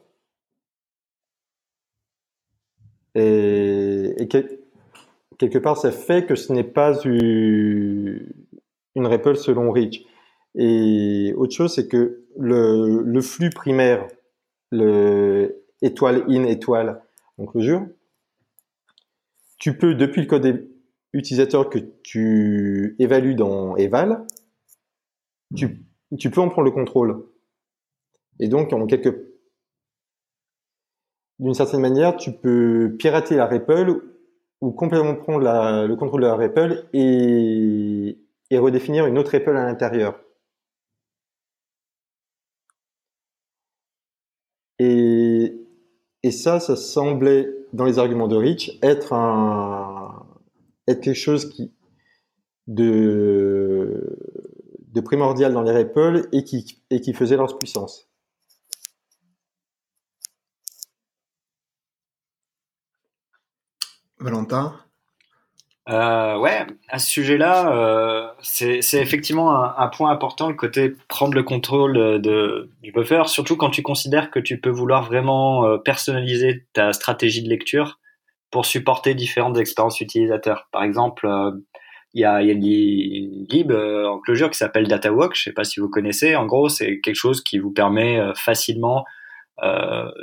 Et, 3.16 4.28
quelque 5.38 5.58
part, 5.60 5.78
ça 5.78 5.92
fait 5.92 6.26
que 6.26 6.36
ce 6.36 6.54
n'est 6.54 6.64
pas 6.64 7.00
une 7.04 8.28
REPL 8.96 9.36
selon 9.36 9.72
Rich. 9.72 10.06
Et 10.56 11.34
autre 11.36 11.54
chose, 11.54 11.74
c'est 11.74 11.88
que 11.88 12.26
le, 12.38 13.02
le, 13.04 13.22
flux 13.22 13.50
primaire, 13.50 14.08
le 14.72 15.64
étoile 15.82 16.24
in, 16.30 16.44
étoile 16.44 17.02
en 17.38 17.46
closure, 17.46 17.86
tu 19.60 19.78
peux, 19.78 19.96
depuis 19.96 20.22
le 20.22 20.28
code 20.28 20.68
utilisateur 21.14 21.70
que 21.70 21.80
tu 22.04 22.96
évalues 23.00 23.36
dans 23.36 23.76
eval, 23.78 24.26
tu, 25.56 25.86
tu 26.18 26.30
peux 26.30 26.42
en 26.42 26.50
prendre 26.50 26.66
le 26.66 26.72
contrôle. 26.72 27.26
Et 28.40 28.48
donc, 28.48 28.74
en 28.74 28.86
quelque, 28.88 29.33
d'une 31.44 31.54
certaine 31.54 31.82
manière, 31.82 32.16
tu 32.16 32.32
peux 32.32 32.96
pirater 32.98 33.36
la 33.36 33.48
REPL 33.48 34.02
ou 34.62 34.72
complètement 34.72 35.16
prendre 35.16 35.40
le 35.86 35.96
contrôle 35.96 36.22
de 36.22 36.28
la 36.28 36.36
REPL 36.36 36.86
et, 36.94 38.18
redéfinir 38.54 39.08
une 39.08 39.18
autre 39.18 39.32
REPL 39.32 39.58
à 39.58 39.66
l'intérieur. 39.66 40.20
Et, 44.80 45.60
ça, 46.32 46.62
ça 46.62 46.78
semblait, 46.78 47.50
dans 47.74 47.86
les 47.86 48.00
arguments 48.00 48.30
de 48.30 48.38
Rich, 48.38 48.80
être 48.82 49.14
quelque 50.88 51.14
chose 51.14 51.54
de 52.68 54.02
primordial 55.04 55.52
dans 55.52 55.64
les 55.64 55.72
REPL 55.72 56.30
et 56.32 56.46
qui, 56.46 56.82
et 56.90 57.02
qui 57.02 57.14
faisait 57.14 57.36
leur 57.36 57.58
puissance. 57.58 58.13
Valentin 64.24 64.74
euh, 65.90 66.38
ouais, 66.38 66.66
à 66.88 66.98
ce 66.98 67.12
sujet-là, 67.12 67.76
euh, 67.76 68.28
c'est 68.42 68.80
effectivement 68.94 69.78
un, 69.78 69.88
point 69.90 70.12
important, 70.12 70.48
le 70.48 70.56
côté 70.56 70.94
prendre 71.10 71.34
le 71.34 71.44
contrôle 71.44 72.22
du 72.22 72.92
buffer, 72.94 73.24
surtout 73.26 73.58
quand 73.58 73.70
tu 73.70 73.82
considères 73.82 74.32
que 74.32 74.40
tu 74.40 74.62
peux 74.62 74.70
vouloir 74.70 75.04
vraiment 75.04 75.66
euh, 75.66 75.78
personnaliser 75.78 76.66
ta 76.72 76.94
stratégie 76.94 77.44
de 77.44 77.50
lecture 77.50 78.00
pour 78.50 78.66
supporter 78.66 79.14
différentes 79.14 79.58
expériences 79.58 80.00
utilisateurs. 80.00 80.70
Par 80.72 80.84
exemple, 80.84 81.28
euh, 81.28 81.52
il 82.14 82.22
y 82.22 82.26
a, 82.26 82.42
une 82.42 83.46
lib 83.50 83.74
en 83.74 84.20
closure 84.20 84.50
qui 84.52 84.58
s'appelle 84.58 84.88
DataWalk, 84.88 85.36
je 85.36 85.44
sais 85.44 85.52
pas 85.52 85.66
si 85.66 85.82
vous 85.82 85.90
connaissez. 85.90 86.38
En 86.38 86.46
gros, 86.46 86.70
c'est 86.70 87.02
quelque 87.02 87.16
chose 87.16 87.44
qui 87.44 87.58
vous 87.58 87.72
permet 87.72 88.22
facilement 88.36 89.04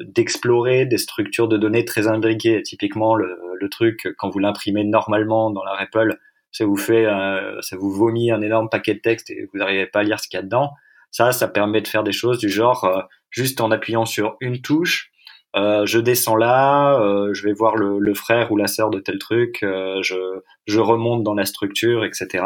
d'explorer 0.05 0.87
des 0.87 0.99
structures 0.99 1.49
de 1.49 1.57
données 1.57 1.85
très 1.85 2.07
imbriquées. 2.07 2.63
Typiquement, 2.63 3.17
le, 3.17 3.37
le 3.61 3.69
truc, 3.69 4.09
quand 4.19 4.31
vous 4.31 4.39
l'imprimez 4.39 4.85
normalement 4.85 5.51
dans 5.51 5.65
la 5.65 5.75
REPL, 5.75 6.19
ça 6.53 6.65
vous 6.65 6.77
fait, 6.77 7.07
euh, 7.07 7.61
ça 7.61 7.77
vous 7.77 7.91
vomit 7.91 8.31
un 8.31 8.43
énorme 8.43 8.69
paquet 8.69 8.95
de 8.95 9.01
texte 9.01 9.31
et 9.31 9.49
vous 9.53 9.59
n'arrivez 9.59 9.87
pas 9.87 10.01
à 10.01 10.03
lire 10.03 10.19
ce 10.21 10.29
qu'il 10.29 10.37
y 10.37 10.41
a 10.41 10.43
dedans. 10.43 10.73
Ça, 11.11 11.33
ça 11.33 11.49
permet 11.49 11.81
de 11.81 11.89
faire 11.89 12.03
des 12.03 12.13
choses 12.13 12.39
du 12.39 12.49
genre, 12.49 12.85
euh, 12.85 13.03
juste 13.31 13.61
en 13.61 13.71
appuyant 13.71 14.05
sur 14.05 14.37
une 14.41 14.61
touche, 14.61 15.11
euh, 15.57 15.85
je 15.85 15.99
descends 15.99 16.37
là, 16.37 16.97
je 17.33 17.43
vais 17.45 17.53
voir 17.53 17.75
le, 17.75 18.15
frère 18.15 18.53
ou 18.53 18.57
la 18.57 18.69
sœur 18.69 18.89
de 18.91 19.01
tel 19.01 19.19
truc, 19.19 19.59
je, 19.63 20.79
remonte 20.79 21.25
dans 21.25 21.35
la 21.35 21.45
structure, 21.45 22.05
etc. 22.05 22.45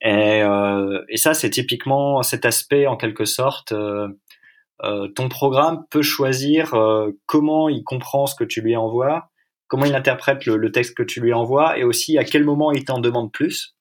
Et, 0.00 0.42
ça, 1.16 1.34
c'est 1.34 1.50
typiquement 1.50 2.22
cet 2.22 2.46
aspect, 2.46 2.86
en 2.86 2.96
quelque 2.96 3.26
sorte, 3.26 3.74
ton 4.80 5.28
programme 5.28 5.84
peut 5.90 6.00
choisir 6.00 6.74
comment 7.26 7.68
il 7.68 7.84
comprend 7.84 8.26
ce 8.26 8.34
que 8.34 8.44
tu 8.44 8.62
lui 8.62 8.74
envoies, 8.74 9.28
comment 9.68 9.84
il 9.84 9.94
interprète 9.94 10.46
le, 10.46 10.72
texte 10.72 10.96
que 10.96 11.02
tu 11.02 11.20
lui 11.20 11.32
envoies 11.32 11.78
et 11.78 11.84
aussi 11.84 12.18
à 12.18 12.24
quel 12.24 12.44
moment 12.44 12.72
il 12.72 12.84
t'en 12.84 12.98
demande 12.98 13.32
plus. 13.32 13.76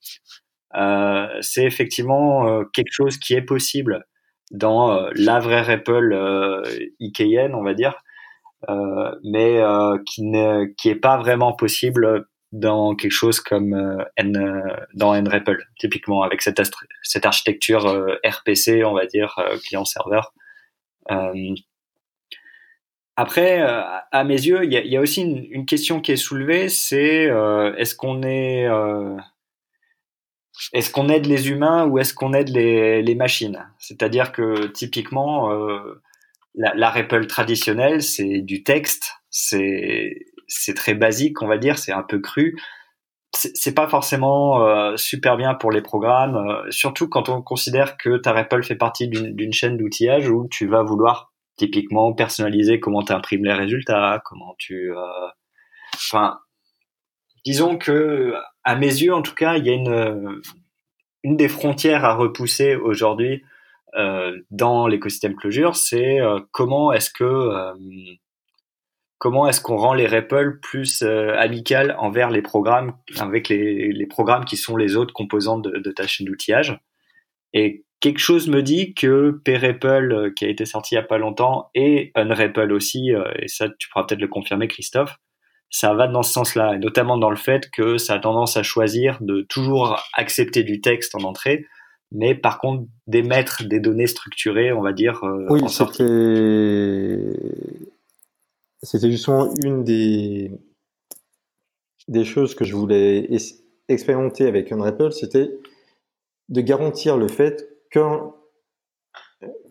Euh, 0.75 1.27
c'est 1.41 1.63
effectivement 1.63 2.63
quelque 2.73 2.91
chose 2.91 3.17
qui 3.17 3.33
est 3.33 3.41
possible 3.41 4.05
dans 4.51 5.09
la 5.15 5.39
vraie 5.39 5.61
REPL 5.61 6.63
IKN, 6.99 7.53
on 7.53 7.63
va 7.63 7.73
dire, 7.73 7.95
mais 9.23 9.61
qui 10.05 10.23
n'est 10.23 10.73
qui 10.77 10.89
est 10.89 10.95
pas 10.95 11.17
vraiment 11.17 11.53
possible 11.53 12.27
dans 12.53 12.95
quelque 12.95 13.11
chose 13.11 13.41
comme 13.41 14.05
N, 14.15 14.77
dans 14.93 15.19
NREPL, 15.19 15.67
typiquement 15.79 16.23
avec 16.23 16.41
cette, 16.41 16.61
cette 17.03 17.25
architecture 17.25 17.85
RPC, 18.25 18.83
on 18.85 18.93
va 18.93 19.05
dire, 19.05 19.35
client-serveur. 19.65 20.33
Euh, 23.17 23.21
après, 23.21 23.61
euh, 23.61 23.81
à 24.11 24.23
mes 24.23 24.35
yeux, 24.35 24.63
il 24.63 24.71
y 24.71 24.97
a, 24.97 25.01
aussi 25.01 25.21
une, 25.21 25.65
question 25.65 26.01
qui 26.01 26.11
est 26.11 26.17
soulevée, 26.17 26.69
c'est 26.69 27.29
euh, 27.29 27.73
est-ce 27.75 27.95
qu'on 27.95 28.23
est, 28.23 28.67
est-ce 30.73 30.91
qu'on 30.91 31.09
aide 31.09 31.25
les 31.25 31.49
humains 31.49 31.85
ou 31.87 31.99
est-ce 31.99 32.13
qu'on 32.13 32.33
aide 32.33 32.49
les, 32.49 33.15
machines? 33.15 33.65
C'est-à-dire 33.79 34.31
que 34.31 34.67
typiquement, 34.67 35.49
la, 36.55 36.73
la 36.75 36.89
REPL 36.89 37.27
traditionnelle, 37.27 38.01
c'est 38.01 38.41
du 38.41 38.63
texte, 38.63 39.13
c'est 39.29 40.27
c'est 40.47 40.73
très 40.73 40.93
basique, 40.93 41.41
on 41.41 41.47
va 41.47 41.57
dire, 41.57 41.77
c'est 41.77 41.91
un 41.91 42.03
peu 42.03 42.19
cru. 42.19 42.57
C'est 43.33 43.75
pas 43.75 43.87
forcément 43.87 44.63
euh, 44.63 44.95
super 44.95 45.37
bien 45.37 45.53
pour 45.53 45.71
les 45.71 45.81
programmes, 45.81 46.37
euh, 46.37 46.71
surtout 46.71 47.07
quand 47.07 47.29
on 47.29 47.41
considère 47.41 47.97
que 47.97 48.17
ta 48.17 48.31
REPL 48.31 48.63
fait 48.63 48.75
partie 48.75 49.07
d'une 49.09 49.53
chaîne 49.53 49.77
d'outillage 49.77 50.29
où 50.29 50.47
tu 50.49 50.65
vas 50.65 50.81
vouloir 50.81 51.26
typiquement 51.57 52.13
personnaliser 52.13 52.79
comment 52.79 53.03
tu 53.03 53.13
imprimes 53.13 53.45
les 53.45 53.53
résultats, 53.53 54.21
comment 54.25 54.55
tu... 54.57 54.91
Euh, 54.95 55.27
enfin, 55.95 56.39
disons 57.45 57.77
que, 57.77 58.33
à 58.63 58.75
mes 58.75 58.87
yeux 58.87 59.13
en 59.13 59.21
tout 59.21 59.35
cas, 59.35 59.57
il 59.57 59.65
y 59.65 59.69
a 59.69 59.73
une, 59.73 60.41
une 61.23 61.37
des 61.37 61.49
frontières 61.49 62.05
à 62.05 62.15
repousser 62.15 62.75
aujourd'hui 62.75 63.43
dans 64.51 64.85
l'écosystème 64.85 65.35
Clojure, 65.35 65.75
c'est 65.75 66.19
comment 66.51 66.93
est-ce 66.93 67.09
que 67.09 67.73
comment 69.17 69.47
est-ce 69.47 69.61
qu'on 69.61 69.77
rend 69.77 69.93
les 69.93 70.07
REPL 70.07 70.59
plus 70.59 71.01
euh, 71.01 71.35
amicales 71.37 71.95
envers 71.99 72.29
les 72.29 72.41
programmes, 72.41 72.93
avec 73.17 73.49
les, 73.49 73.91
les, 73.91 74.05
programmes 74.05 74.45
qui 74.45 74.57
sont 74.57 74.77
les 74.77 74.95
autres 74.95 75.13
composantes 75.13 75.63
de, 75.63 75.79
de 75.79 75.91
ta 75.91 76.07
chaîne 76.07 76.27
d'outillage. 76.27 76.79
Et 77.53 77.85
quelque 77.99 78.19
chose 78.19 78.47
me 78.47 78.61
dit 78.61 78.93
que 78.93 79.39
PREPL, 79.43 80.11
euh, 80.11 80.31
qui 80.35 80.45
a 80.45 80.49
été 80.49 80.65
sorti 80.65 80.95
il 80.95 80.97
y 80.97 80.99
a 80.99 81.03
pas 81.03 81.17
longtemps, 81.17 81.69
et 81.73 82.11
UnREPL 82.15 82.71
aussi, 82.71 83.13
euh, 83.13 83.23
et 83.39 83.47
ça 83.47 83.67
tu 83.77 83.89
pourras 83.89 84.05
peut-être 84.05 84.21
le 84.21 84.27
confirmer 84.27 84.67
Christophe, 84.67 85.17
ça 85.69 85.93
va 85.93 86.07
dans 86.07 86.23
ce 86.23 86.31
sens-là, 86.31 86.75
et 86.75 86.79
notamment 86.79 87.17
dans 87.17 87.29
le 87.29 87.35
fait 87.35 87.69
que 87.71 87.97
ça 87.97 88.13
a 88.13 88.19
tendance 88.19 88.55
à 88.57 88.63
choisir 88.63 89.17
de 89.21 89.41
toujours 89.49 90.01
accepter 90.13 90.63
du 90.63 90.79
texte 90.79 91.15
en 91.15 91.23
entrée, 91.23 91.65
mais 92.11 92.35
par 92.35 92.59
contre 92.59 92.85
d'émettre 93.05 93.63
des 93.65 93.79
données 93.79 94.07
structurées, 94.07 94.71
on 94.71 94.81
va 94.81 94.93
dire. 94.93 95.21
oui, 95.49 95.61
en 95.61 95.67
c'était 98.83 99.09
justement 99.11 99.51
une 99.63 99.83
des, 99.83 100.51
des 102.07 102.23
choses 102.23 102.55
que 102.55 102.63
je 102.63 102.75
voulais 102.75 103.27
expérimenter 103.89 104.47
avec 104.47 104.71
Unrapple, 104.71 105.11
c'était 105.11 105.49
de 106.49 106.61
garantir 106.61 107.17
le 107.17 107.27
fait 107.27 107.67
qu'un 107.89 108.33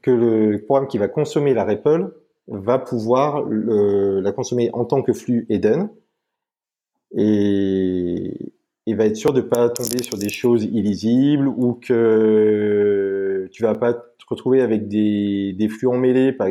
que 0.03 0.11
le 0.11 0.63
programme 0.65 0.87
qui 0.87 0.99
va 0.99 1.09
consommer 1.09 1.53
la 1.55 1.65
REPL 1.65 2.13
va 2.49 2.79
pouvoir 2.79 3.45
la 3.49 4.33
consommer 4.33 4.71
en 4.73 4.85
tant 4.85 5.03
que 5.03 5.13
flux 5.13 5.47
Eden 5.49 5.91
et 7.17 8.53
va 8.87 9.07
être 9.07 9.17
sûr 9.17 9.33
de 9.33 9.41
pas 9.41 9.69
tomber 9.69 10.03
sur 10.03 10.17
des 10.17 10.29
choses 10.29 10.65
illisibles 10.65 11.49
ou 11.49 11.75
que 11.75 13.49
tu 13.53 13.63
vas 13.63 13.75
pas 13.75 13.95
te 13.95 14.25
retrouver 14.29 14.61
avec 14.61 14.89
des, 14.89 15.53
des 15.53 15.69
flux 15.69 15.89
emmêlés, 15.89 16.33
par, 16.33 16.49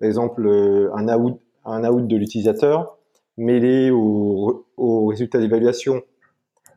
par 0.00 0.08
exemple 0.08 0.48
un 0.94 1.08
out, 1.16 1.40
un 1.64 1.84
out 1.84 2.06
de 2.06 2.16
l'utilisateur 2.16 2.98
mêlé 3.36 3.90
au, 3.90 4.66
au 4.76 5.06
résultat 5.06 5.38
d'évaluation. 5.38 6.02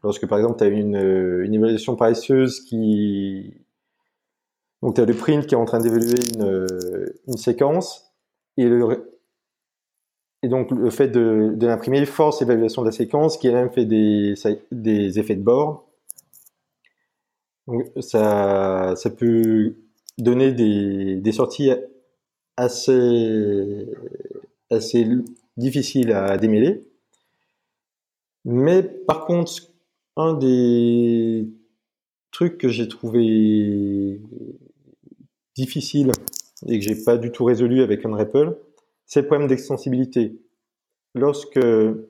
Lorsque 0.03 0.27
par 0.27 0.37
exemple 0.37 0.57
tu 0.59 0.63
as 0.63 0.67
une, 0.67 1.41
une 1.43 1.53
évaluation 1.53 1.95
paresseuse 1.95 2.61
qui... 2.61 3.65
Donc 4.81 4.95
tu 4.95 5.01
as 5.01 5.05
le 5.05 5.13
print 5.13 5.45
qui 5.45 5.55
est 5.55 5.57
en 5.57 5.65
train 5.65 5.79
d'évaluer 5.79 6.15
une, 6.35 6.65
une 7.27 7.37
séquence 7.37 8.13
et, 8.57 8.69
donc 10.43 10.71
le 10.71 10.89
fait 10.89 11.09
de, 11.09 11.53
de 11.55 11.67
l'imprimer 11.67 12.05
force 12.05 12.39
l'évaluation 12.39 12.81
de 12.81 12.87
la 12.87 12.91
séquence 12.93 13.37
qui 13.37 13.47
elle-même 13.47 13.71
fait 13.71 13.85
des, 13.85 14.35
des 14.71 15.19
effets 15.19 15.35
de 15.35 15.43
bord. 15.43 15.89
Donc 17.67 17.91
ça, 17.99 18.95
ça 18.95 19.09
peut 19.09 19.75
donner 20.17 20.53
des, 20.53 21.17
des 21.17 21.31
sorties 21.31 21.71
assez 22.57 23.85
assez 24.69 25.07
difficile 25.57 26.11
à 26.13 26.37
démêler. 26.37 26.83
Mais 28.45 28.83
par 28.83 29.25
contre, 29.25 29.51
un 30.15 30.33
des 30.33 31.49
trucs 32.31 32.57
que 32.57 32.69
j'ai 32.69 32.87
trouvé 32.87 34.21
difficile 35.59 36.11
et 36.67 36.79
que 36.79 36.85
j'ai 36.85 37.03
pas 37.03 37.17
du 37.17 37.31
tout 37.31 37.45
résolu 37.45 37.81
avec 37.81 38.05
Unravel, 38.05 38.55
c'est 39.05 39.21
le 39.21 39.27
problème 39.27 39.47
d'extensibilité. 39.47 40.39
Lorsque 41.15 41.55
le 41.55 42.07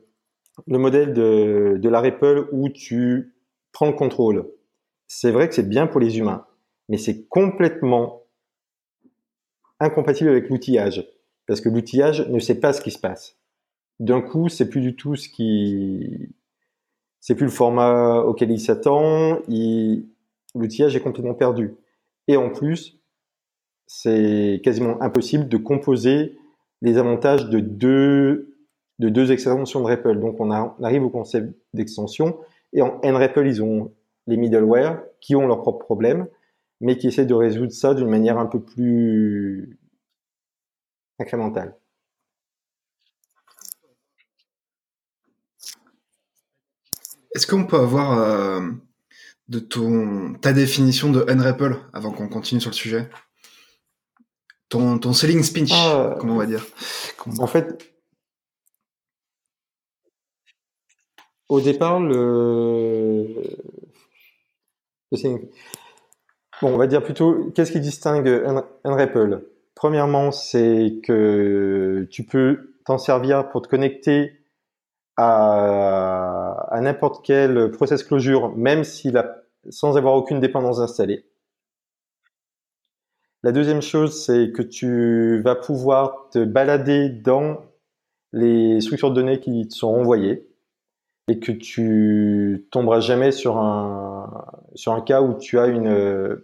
modèle 0.68 1.14
de, 1.14 1.78
de 1.82 1.89
la 1.89 2.02
REPL 2.02 2.50
où 2.52 2.70
tu 2.70 3.36
prends 3.72 3.88
le 3.88 3.93
contrôle, 3.93 4.50
c'est 5.08 5.32
vrai 5.32 5.47
que 5.47 5.56
c'est 5.56 5.68
bien 5.68 5.88
pour 5.88 6.00
les 6.00 6.18
humains. 6.20 6.45
mais 6.89 6.97
c'est 6.97 7.28
complètement 7.28 8.24
incompatible 9.80 10.30
avec 10.30 10.50
l'outillage, 10.50 11.08
parce 11.47 11.62
que 11.62 11.70
l'outillage 11.70 12.28
ne 12.30 12.39
sait 12.39 12.60
pas 12.60 12.74
ce 12.74 12.82
qui 12.82 12.91
se 12.91 13.00
passe. 13.00 13.38
D'un 14.00 14.22
coup, 14.22 14.50
c'est 14.50 14.70
plus 14.70 14.82
du 14.82 14.95
tout 14.95 15.16
ce 15.16 15.30
qui, 15.30 16.30
c'est 17.20 17.36
plus 17.36 17.45
le 17.45 17.52
format 17.52 18.20
auquel 18.22 18.52
il 18.52 18.60
s'attend, 18.60 19.39
l'outillage 20.56 20.95
est 20.95 21.02
complètement 21.02 21.36
perdu. 21.36 21.76
Et 22.28 22.38
en 22.38 22.50
plus, 22.50 22.99
c'est 23.90 24.62
quasiment 24.64 25.02
impossible 25.02 25.50
de 25.50 25.58
composer 25.58 26.38
les 26.84 27.00
avantages 27.00 27.50
de 27.50 27.60
deux, 27.60 28.56
de 29.00 29.10
deux 29.10 29.32
extensions 29.32 29.82
de 29.82 29.86
REPL. 29.86 30.20
Donc 30.20 30.40
on, 30.40 30.52
arrive 30.52 31.04
au 31.04 31.10
concept 31.10 31.58
d'extension, 31.74 32.38
et 32.72 32.84
en 32.84 33.00
NREPL, 33.04 33.48
ils 33.48 33.64
ont 33.64 33.92
les 34.28 34.38
middleware 34.38 35.02
qui 35.20 35.36
ont 35.36 35.48
leurs 35.48 35.62
propres 35.62 35.84
problèmes, 35.84 36.28
mais 36.82 36.98
qui 36.98 37.08
essaient 37.08 37.26
de 37.26 37.34
résoudre 37.34 37.72
ça 37.72 37.96
d'une 37.96 38.08
manière 38.08 38.38
un 38.38 38.46
peu 38.46 38.62
plus 38.62 39.80
incrémentale. 41.18 41.76
Est-ce 47.34 47.48
qu'on 47.48 47.66
peut 47.66 47.78
avoir 47.78 48.20
euh, 48.20 48.62
de 49.48 49.58
ton, 49.58 50.36
ta 50.36 50.54
définition 50.54 51.12
de 51.12 51.24
NREPL 51.24 51.76
avant 51.92 52.12
qu'on 52.12 52.30
continue 52.30 52.62
sur 52.62 52.70
le 52.70 52.76
sujet? 52.76 53.10
Ton, 54.70 54.99
ton 54.99 55.13
selling 55.13 55.43
speech, 55.43 55.72
ah, 55.74 56.15
comment 56.20 56.36
on 56.36 56.38
va 56.38 56.45
dire. 56.45 56.65
En 57.39 57.47
fait, 57.47 57.91
au 61.49 61.59
départ, 61.59 61.99
le, 61.99 63.26
Bon, 66.61 66.74
on 66.74 66.78
va 66.78 66.88
dire 66.88 67.01
plutôt, 67.01 67.51
qu'est-ce 67.55 67.72
qui 67.72 67.80
distingue 67.80 68.28
NREPL 68.86 69.43
Premièrement, 69.76 70.32
c'est 70.32 70.99
que 71.03 72.07
tu 72.11 72.26
peux 72.26 72.76
t'en 72.86 72.97
servir 72.97 73.49
pour 73.49 73.61
te 73.61 73.70
connecter 73.70 74.34
à, 75.17 76.67
à 76.70 76.82
n'importe 76.82 77.26
quel 77.26 77.72
process 77.72 78.03
closure, 78.03 78.55
même 78.55 78.84
s'il 78.84 79.17
a, 79.17 79.43
sans 79.70 79.97
avoir 79.97 80.15
aucune 80.15 80.39
dépendance 80.39 80.80
installée. 80.80 81.29
La 83.44 83.52
deuxième 83.52 83.82
chose, 83.82 84.26
c'est 84.26 84.52
que 84.52 84.62
tu 84.62 85.42
vas 85.42 85.56
pouvoir 85.56 86.30
te 86.30 86.44
balader 86.44 87.10
dans 87.10 87.62
les 88.34 88.82
structures 88.82 89.12
de 89.12 89.16
données 89.16 89.40
qui 89.40 89.68
te 89.68 89.74
sont 89.74 89.88
envoyées 89.88 90.48
et 91.30 91.40
que 91.40 91.52
tu 91.52 92.68
tomberas 92.72 93.00
jamais 93.00 93.32
sur 93.32 93.58
un, 93.58 94.46
sur 94.76 94.94
un 94.94 95.02
cas 95.02 95.22
où 95.22 95.38
tu 95.38 95.58
as 95.58 95.68
une, 95.68 96.42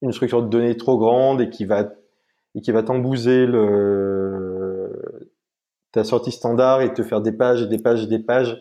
une 0.00 0.12
structure 0.12 0.42
de 0.42 0.48
données 0.48 0.76
trop 0.76 0.98
grande 0.98 1.40
et 1.42 1.50
qui 1.50 1.64
va, 1.66 1.92
et 2.54 2.62
qui 2.62 2.72
va 2.72 2.82
t'embouser 2.82 3.46
ta 5.92 6.04
sortie 6.04 6.32
standard 6.32 6.82
et 6.82 6.94
te 6.94 7.02
faire 7.02 7.20
des 7.20 7.32
pages 7.32 7.62
et 7.62 7.66
des 7.66 7.78
pages 7.78 8.04
et 8.04 8.06
des 8.06 8.20
pages 8.20 8.60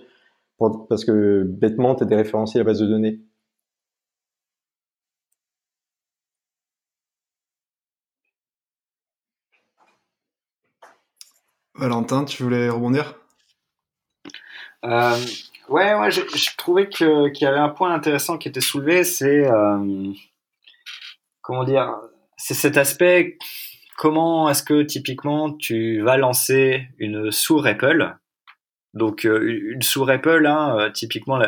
parce 0.89 1.05
que 1.05 1.43
bêtement, 1.43 1.95
tu 1.95 2.03
as 2.03 2.05
des 2.05 2.16
référentiels 2.16 2.62
à 2.62 2.64
la 2.64 2.72
base 2.72 2.82
de 2.82 2.88
données. 2.88 3.22
Valentin, 11.80 12.25
tu 12.25 12.43
voulais 12.43 12.69
rebondir? 12.69 13.15
Euh, 14.84 15.17
ouais, 15.69 15.95
ouais, 15.95 16.11
je, 16.11 16.57
trouvais 16.57 16.89
qu'il 16.89 17.32
y 17.39 17.45
avait 17.45 17.57
un 17.57 17.69
point 17.69 17.93
intéressant 17.93 18.38
qui 18.38 18.49
était 18.49 18.59
soulevé, 18.59 19.05
c'est 19.05 19.49
euh, 19.49 20.13
c'est 22.38 22.53
cet 22.53 22.77
aspect. 22.77 23.38
Comment 23.97 24.49
est-ce 24.49 24.63
que 24.63 24.84
typiquement 24.84 25.53
tu 25.53 26.01
vas 26.01 26.17
lancer 26.17 26.88
une 26.97 27.32
sous-REPL 27.32 28.17
Donc 28.93 29.25
euh, 29.25 29.71
une 29.73 29.82
sous-REPL, 29.82 30.45
hein, 30.45 30.77
euh, 30.77 30.89
typiquement 30.89 31.39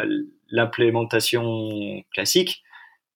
l'implémentation 0.49 2.03
classique, 2.13 2.63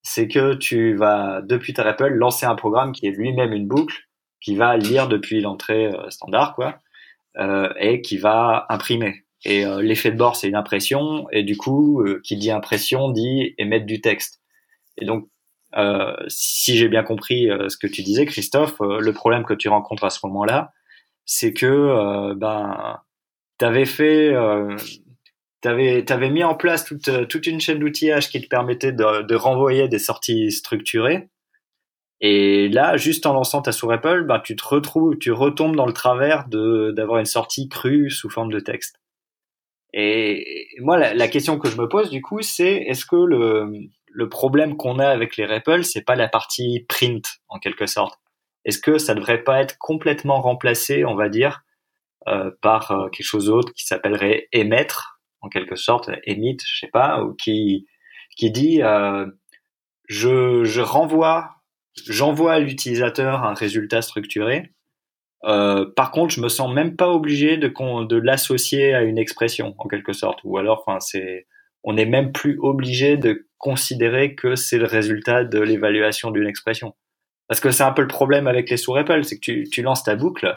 c'est 0.04 0.28
que 0.28 0.54
tu 0.54 0.96
vas 0.96 1.42
depuis 1.42 1.74
ta 1.74 1.84
REPL 1.84 2.14
lancer 2.14 2.46
un 2.46 2.56
programme 2.56 2.92
qui 2.92 3.08
est 3.08 3.12
lui-même 3.12 3.54
une 3.54 3.68
boucle 3.68 4.04
qui 4.42 4.56
va 4.56 4.76
lire 4.78 5.08
depuis 5.08 5.42
l'entrée 5.42 5.92
standard, 6.10 6.54
quoi, 6.54 6.80
et 7.38 8.02
qui 8.02 8.18
va 8.18 8.66
imprimer. 8.70 9.26
Et 9.46 9.64
euh, 9.64 9.82
l'effet 9.82 10.12
de 10.12 10.18
bord, 10.18 10.36
c'est 10.36 10.50
une 10.50 10.56
impression. 10.56 11.28
Et 11.32 11.44
du 11.44 11.56
coup, 11.56 12.02
euh, 12.02 12.20
qui 12.24 12.36
dit 12.36 12.52
impression 12.52 13.12
dit 13.12 13.54
émettre 13.58 13.86
du 13.86 14.02
texte. 14.02 14.42
Et 14.98 15.06
donc, 15.06 15.30
euh, 15.78 16.16
si 16.28 16.78
j'ai 16.78 16.90
bien 16.90 17.04
compris 17.04 17.50
ce 17.68 17.78
que 17.78 17.88
tu 17.88 18.02
disais, 18.02 18.26
Christophe, 18.26 18.78
le 18.80 19.12
problème 19.12 19.44
que 19.44 19.54
tu 19.54 19.70
rencontres 19.70 20.06
à 20.06 20.10
ce 20.10 20.20
moment-là, 20.26 20.72
c'est 21.26 21.54
que 21.54 22.34
ben, 22.36 23.00
t'avais 23.58 23.86
fait, 23.86 24.34
t'avais, 25.60 26.06
t'avais 26.06 26.30
mis 26.30 26.46
en 26.46 26.56
place 26.56 26.86
toute, 26.86 27.28
toute 27.28 27.46
une 27.48 27.60
chaîne 27.60 27.80
d'outillage 27.80 28.30
qui 28.30 28.42
te 28.42 28.48
permettait 28.48 28.94
de, 28.94 29.24
de 29.24 29.36
renvoyer 29.36 29.90
des 29.90 30.00
sorties 30.00 30.50
structurées. 30.52 31.30
Et 32.22 32.70
là, 32.70 32.98
juste 32.98 33.26
en 33.26 33.34
lançant 33.34 33.62
ta 33.62 33.72
sous 33.72 33.92
Apple, 33.92 34.24
ben, 34.24 34.40
tu 34.40 34.56
te 34.56 34.66
retrouves, 34.66 35.18
tu 35.18 35.32
retombes 35.32 35.76
dans 35.76 35.86
le 35.86 35.94
travers 35.94 36.48
de, 36.48 36.92
d'avoir 36.96 37.20
une 37.20 37.26
sortie 37.26 37.68
crue 37.68 38.10
sous 38.10 38.30
forme 38.30 38.52
de 38.52 38.60
texte. 38.60 39.00
Et 39.94 40.68
moi, 40.80 40.98
la, 40.98 41.28
question 41.28 41.58
que 41.58 41.70
je 41.70 41.78
me 41.78 41.88
pose 41.88 42.10
du 42.10 42.22
coup, 42.22 42.42
c'est 42.42 42.74
est-ce 42.88 43.06
que 43.06 43.16
le, 43.16 43.72
le 44.08 44.30
problème 44.30 44.76
qu'on 44.76 45.00
a 45.00 45.08
avec 45.08 45.38
les 45.38 45.46
REPL, 45.46 45.86
c'est 45.86 46.04
pas 46.04 46.16
la 46.16 46.28
partie 46.28 46.86
print 46.90 47.26
en 47.48 47.60
quelque 47.60 47.86
sorte? 47.86 48.20
Est-ce 48.66 48.80
que 48.80 48.98
ça 48.98 49.14
devrait 49.14 49.44
pas 49.44 49.62
être 49.62 49.78
complètement 49.78 50.42
remplacé, 50.42 51.06
on 51.06 51.16
va 51.16 51.30
dire, 51.30 51.62
euh, 52.28 52.52
par 52.62 52.92
euh, 52.92 53.10
quelque 53.10 53.26
chose 53.26 53.46
d'autre 53.46 53.72
qui 53.74 53.86
s'appellerait 53.86 54.48
émettre 54.52 55.22
en 55.42 55.48
quelque 55.50 55.76
sorte, 55.76 56.10
emit, 56.24 56.58
je 56.66 56.80
sais 56.80 56.92
pas, 56.92 57.24
ou 57.24 57.36
qui 57.36 57.86
qui 58.36 58.50
dit 58.52 58.82
euh, 58.82 59.28
je, 60.10 60.64
je 60.64 60.82
renvoie, 60.82 61.55
j'envoie 61.96 62.54
à 62.54 62.60
l'utilisateur 62.60 63.44
un 63.44 63.54
résultat 63.54 64.02
structuré. 64.02 64.72
Euh, 65.46 65.86
par 65.96 66.12
contre, 66.12 66.34
je 66.34 66.42
me 66.42 66.50
sens 66.50 66.74
même 66.74 66.96
pas 66.96 67.10
obligé 67.10 67.58
de, 67.58 67.68
de 68.06 68.16
l'associer 68.18 68.94
à 68.94 69.04
une 69.04 69.18
expression 69.18 69.76
en 69.78 69.88
quelque 69.88 70.14
sorte, 70.14 70.40
ou 70.44 70.58
alors, 70.58 70.84
enfin, 70.86 71.00
c'est, 71.00 71.48
on 71.84 71.94
n'est 71.94 72.06
même 72.06 72.32
plus 72.32 72.58
obligé 72.60 73.18
de 73.18 73.48
considérer 73.58 74.36
que 74.36 74.56
c'est 74.56 74.78
le 74.78 74.86
résultat 74.86 75.44
de 75.44 75.60
l'évaluation 75.60 76.32
d'une 76.32 76.48
expression. 76.48 76.96
Parce 77.48 77.60
que 77.60 77.70
c'est 77.70 77.84
un 77.84 77.92
peu 77.92 78.02
le 78.02 78.08
problème 78.08 78.48
avec 78.48 78.70
les 78.70 78.78
sous 78.78 78.96
Apple, 78.96 79.24
c'est 79.24 79.36
que 79.36 79.42
tu, 79.42 79.70
tu 79.72 79.84
lances 79.84 80.04
ta 80.04 80.16
boucle, 80.16 80.56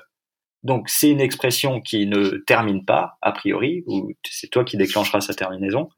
donc 0.62 0.89
c'est 0.89 1.11
une 1.11 1.20
expression 1.20 1.80
qui 1.80 2.07
ne 2.07 2.39
termine 2.47 2.84
pas 2.84 3.18
a 3.20 3.32
priori, 3.32 3.84
ou 3.86 4.12
c'est 4.28 4.49
toi 4.49 4.64
qui 4.64 4.76
déclencheras 4.76 5.20
sa 5.20 5.34
terminaison, 5.34 5.91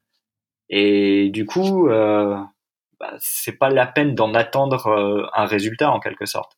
et 0.68 1.30
du 1.30 1.46
coup, 1.46 1.88
euh, 1.88 2.36
bah, 3.00 3.14
c'est 3.18 3.58
pas 3.58 3.70
la 3.70 3.86
peine 3.86 4.14
d'en 4.14 4.34
attendre 4.34 4.86
euh, 4.88 5.26
un 5.34 5.46
résultat 5.46 5.90
en 5.90 6.00
quelque 6.00 6.26
sorte. 6.26 6.52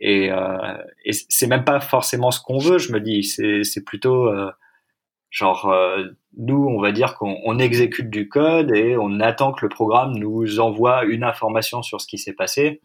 Et, 0.00 0.30
euh, 0.30 0.76
et 1.04 1.12
c'est 1.12 1.46
même 1.46 1.64
pas 1.64 1.80
forcément 1.80 2.30
ce 2.30 2.40
qu'on 2.40 2.58
veut, 2.58 2.78
je 2.78 2.92
me 2.92 3.00
dis. 3.00 3.22
C'est 3.22 3.84
plutôt 3.84 4.26
euh, 4.26 4.50
genre 5.30 5.70
euh, 5.70 6.04
nous, 6.36 6.66
on 6.68 6.80
va 6.80 6.92
dire 6.92 7.14
qu'on 7.14 7.58
exécute 7.58 8.10
du 8.10 8.28
code 8.28 8.74
et 8.74 8.96
on 8.96 9.20
attend 9.20 9.52
que 9.52 9.64
le 9.64 9.68
programme 9.68 10.12
nous 10.16 10.60
envoie 10.60 11.04
une 11.04 11.24
information 11.24 11.82
sur 11.82 12.00
ce 12.00 12.06
qui 12.06 12.18
s'est 12.18 12.34
passé. 12.34 12.82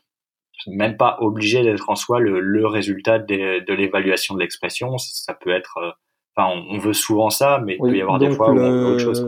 Même 0.68 0.95
pas 0.95 1.18
obligé 1.20 1.64
d'être 1.64 1.89
en 1.89 1.95
soi 1.95 2.20
le, 2.20 2.39
le 2.39 2.68
résultat 2.68 3.18
de, 3.18 3.66
de 3.66 3.74
l'évaluation 3.74 4.36
de 4.36 4.39
l'expression. 4.39 4.97
Ça 4.99 5.34
peut 5.34 5.51
être 5.51 5.78
euh, 5.78 5.91
Enfin, 6.38 6.64
on, 6.70 6.78
veut 6.78 6.93
souvent 6.93 7.30
ça, 7.30 7.62
mais 7.66 7.74
il 7.74 7.80
peut 7.80 7.97
y 7.97 8.01
avoir 8.01 8.18
des 8.18 8.32
fois 8.32 8.51
où 8.51 8.53
on 8.53 8.55
veut 8.55 8.86
autre 8.93 8.99
chose. 8.99 9.28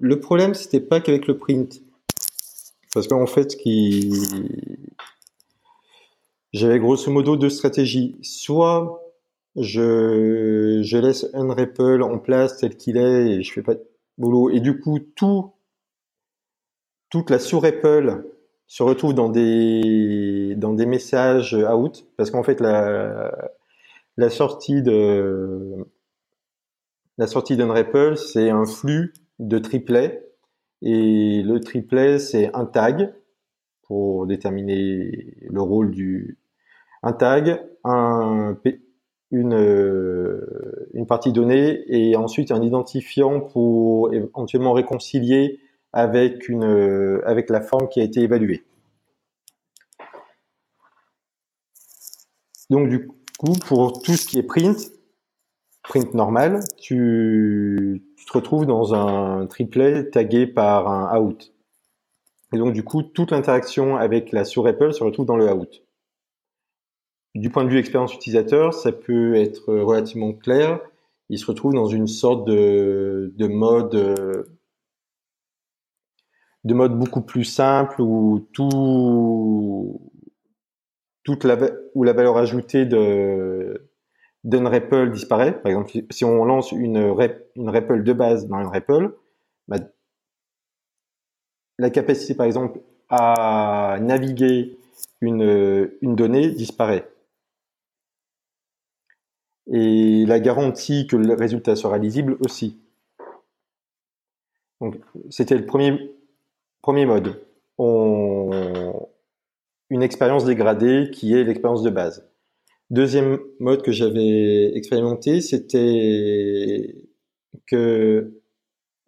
Le 0.00 0.20
problème, 0.20 0.52
c'était 0.52 0.80
pas 0.80 1.00
qu'avec 1.00 1.26
le 1.26 1.38
print. 1.38 1.80
Parce 2.96 3.08
qu'en 3.08 3.26
fait, 3.26 3.58
qui, 3.58 4.10
j'avais 6.54 6.78
grosso 6.78 7.10
modo 7.10 7.36
deux 7.36 7.50
stratégies. 7.50 8.16
Soit 8.22 9.02
je, 9.54 10.80
je 10.82 10.96
laisse 10.96 11.26
un 11.34 11.52
REPL 11.52 12.00
en 12.00 12.18
place 12.18 12.56
tel 12.56 12.74
qu'il 12.74 12.96
est 12.96 13.32
et 13.32 13.42
je 13.42 13.52
fais 13.52 13.60
pas 13.60 13.74
de 13.74 13.86
boulot. 14.16 14.48
Et 14.48 14.60
du 14.60 14.80
coup, 14.80 14.98
tout, 14.98 15.52
toute 17.10 17.28
la 17.28 17.38
sous-REPL 17.38 18.24
se 18.66 18.82
retrouve 18.82 19.12
dans 19.12 19.28
des, 19.28 20.56
messages 20.86 21.54
out. 21.54 22.06
Parce 22.16 22.30
qu'en 22.30 22.44
fait, 22.44 22.62
la, 22.62 23.30
sortie 24.30 24.80
de, 24.80 25.86
la 27.18 27.26
sortie 27.26 27.58
d'un 27.58 27.70
REPL, 27.70 28.16
c'est 28.16 28.48
un 28.48 28.64
flux 28.64 29.12
de 29.38 29.58
triplet. 29.58 30.25
Et 30.82 31.42
le 31.42 31.60
triplet, 31.60 32.18
c'est 32.18 32.54
un 32.54 32.66
tag 32.66 33.12
pour 33.82 34.26
déterminer 34.26 35.34
le 35.48 35.60
rôle 35.60 35.90
du, 35.90 36.38
un 37.02 37.12
tag, 37.12 37.62
un, 37.84 38.56
une, 39.30 39.54
euh, 39.54 40.88
une 40.92 41.06
partie 41.06 41.32
donnée 41.32 41.84
et 41.86 42.16
ensuite 42.16 42.50
un 42.50 42.62
identifiant 42.62 43.40
pour 43.40 44.12
éventuellement 44.12 44.72
réconcilier 44.72 45.60
avec 45.92 46.48
une 46.48 47.22
avec 47.24 47.48
la 47.48 47.60
forme 47.60 47.88
qui 47.88 48.00
a 48.00 48.04
été 48.04 48.20
évaluée. 48.20 48.64
Donc 52.70 52.88
du 52.88 53.06
coup, 53.38 53.52
pour 53.66 54.02
tout 54.02 54.12
ce 54.12 54.26
qui 54.26 54.38
est 54.38 54.42
print, 54.42 54.76
print 55.88 56.14
normal, 56.14 56.60
tu, 56.76 58.02
te 58.26 58.32
retrouves 58.32 58.66
dans 58.66 58.94
un 58.94 59.46
triplet 59.46 60.10
tagué 60.10 60.46
par 60.46 60.88
un 60.88 61.18
out. 61.18 61.52
Et 62.52 62.58
donc 62.58 62.72
du 62.72 62.82
coup, 62.82 63.02
toute 63.02 63.30
l'interaction 63.30 63.96
avec 63.96 64.32
la 64.32 64.44
sur 64.44 64.66
Apple 64.66 64.92
se 64.92 65.04
retrouve 65.04 65.26
dans 65.26 65.36
le 65.36 65.52
out. 65.52 65.82
Du 67.34 67.50
point 67.50 67.64
de 67.64 67.68
vue 67.68 67.78
expérience 67.78 68.14
utilisateur, 68.14 68.74
ça 68.74 68.92
peut 68.92 69.34
être 69.34 69.72
relativement 69.74 70.32
clair. 70.32 70.80
Il 71.28 71.38
se 71.38 71.46
retrouve 71.46 71.74
dans 71.74 71.86
une 71.86 72.06
sorte 72.06 72.46
de, 72.46 73.32
de 73.36 73.46
mode 73.46 74.46
de 76.64 76.74
mode 76.74 76.98
beaucoup 76.98 77.20
plus 77.20 77.44
simple 77.44 78.02
où 78.02 78.48
tout 78.52 80.00
toute 81.22 81.44
la 81.44 81.56
où 81.94 82.02
la 82.02 82.12
valeur 82.12 82.36
ajoutée 82.36 82.86
de 82.86 83.85
d'un 84.46 84.68
REPL 84.68 85.10
disparaît. 85.10 85.60
Par 85.60 85.70
exemple, 85.70 85.90
si 86.10 86.24
on 86.24 86.44
lance 86.44 86.72
une, 86.72 87.14
une 87.56 87.68
REPL 87.68 88.04
de 88.04 88.12
base 88.12 88.46
dans 88.46 88.60
une 88.60 88.68
REPL, 88.68 89.12
bah, 89.68 89.78
la 91.78 91.90
capacité, 91.90 92.34
par 92.34 92.46
exemple, 92.46 92.80
à 93.10 93.98
naviguer 94.00 94.78
une, 95.20 95.88
donnée 96.02 96.50
disparaît. 96.50 97.10
Et 99.66 100.24
la 100.26 100.38
garantie 100.38 101.08
que 101.08 101.16
le 101.16 101.34
résultat 101.34 101.74
sera 101.74 101.98
lisible 101.98 102.36
aussi. 102.40 102.80
Donc, 104.80 104.96
c'était 105.28 105.56
le 105.58 105.66
premier, 105.66 106.14
mode. 106.84 107.42
Une 109.90 110.02
expérience 110.02 110.44
dégradée 110.44 111.10
qui 111.12 111.34
est 111.34 111.42
l'expérience 111.42 111.82
de 111.82 111.90
base. 111.90 112.28
Deuxième 112.90 113.40
mode 113.58 113.82
que 113.82 113.90
j'avais 113.90 114.76
expérimenté, 114.76 115.40
c'était 115.40 116.94
que 117.66 118.32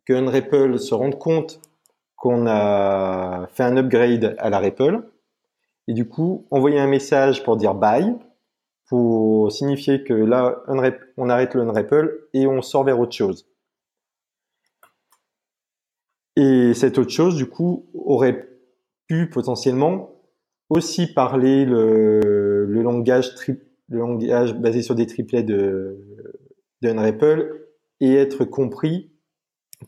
REPL 0.08 0.80
se 0.80 0.94
rende 0.94 1.16
compte 1.18 1.60
qu'on 2.16 2.48
a 2.48 3.46
fait 3.52 3.62
un 3.62 3.76
upgrade 3.76 4.34
à 4.38 4.50
la 4.50 4.58
REPL 4.58 5.04
et 5.86 5.92
du 5.92 6.08
coup 6.08 6.46
envoyer 6.50 6.80
un 6.80 6.88
message 6.88 7.44
pour 7.44 7.56
dire 7.56 7.74
bye 7.74 8.16
pour 8.86 9.52
signifier 9.52 10.02
que 10.02 10.12
là 10.12 10.62
on 10.66 11.28
arrête 11.28 11.54
le 11.54 11.62
unREPL 11.62 12.28
et 12.32 12.48
on 12.48 12.62
sort 12.62 12.82
vers 12.82 12.98
autre 12.98 13.12
chose. 13.12 13.46
Et 16.34 16.74
cette 16.74 16.98
autre 16.98 17.10
chose 17.10 17.36
du 17.36 17.46
coup 17.46 17.86
aurait 17.94 18.48
pu 19.06 19.30
potentiellement 19.30 20.10
aussi 20.68 21.06
parler 21.06 21.64
le, 21.64 22.66
le 22.66 22.82
langage 22.82 23.34
triple 23.36 23.67
le 23.88 23.98
langage 23.98 24.54
basé 24.54 24.82
sur 24.82 24.94
des 24.94 25.06
triplets 25.06 25.42
de 25.42 25.98
d'UnREPL 26.82 27.66
et 28.00 28.14
être 28.14 28.44
compris 28.44 29.10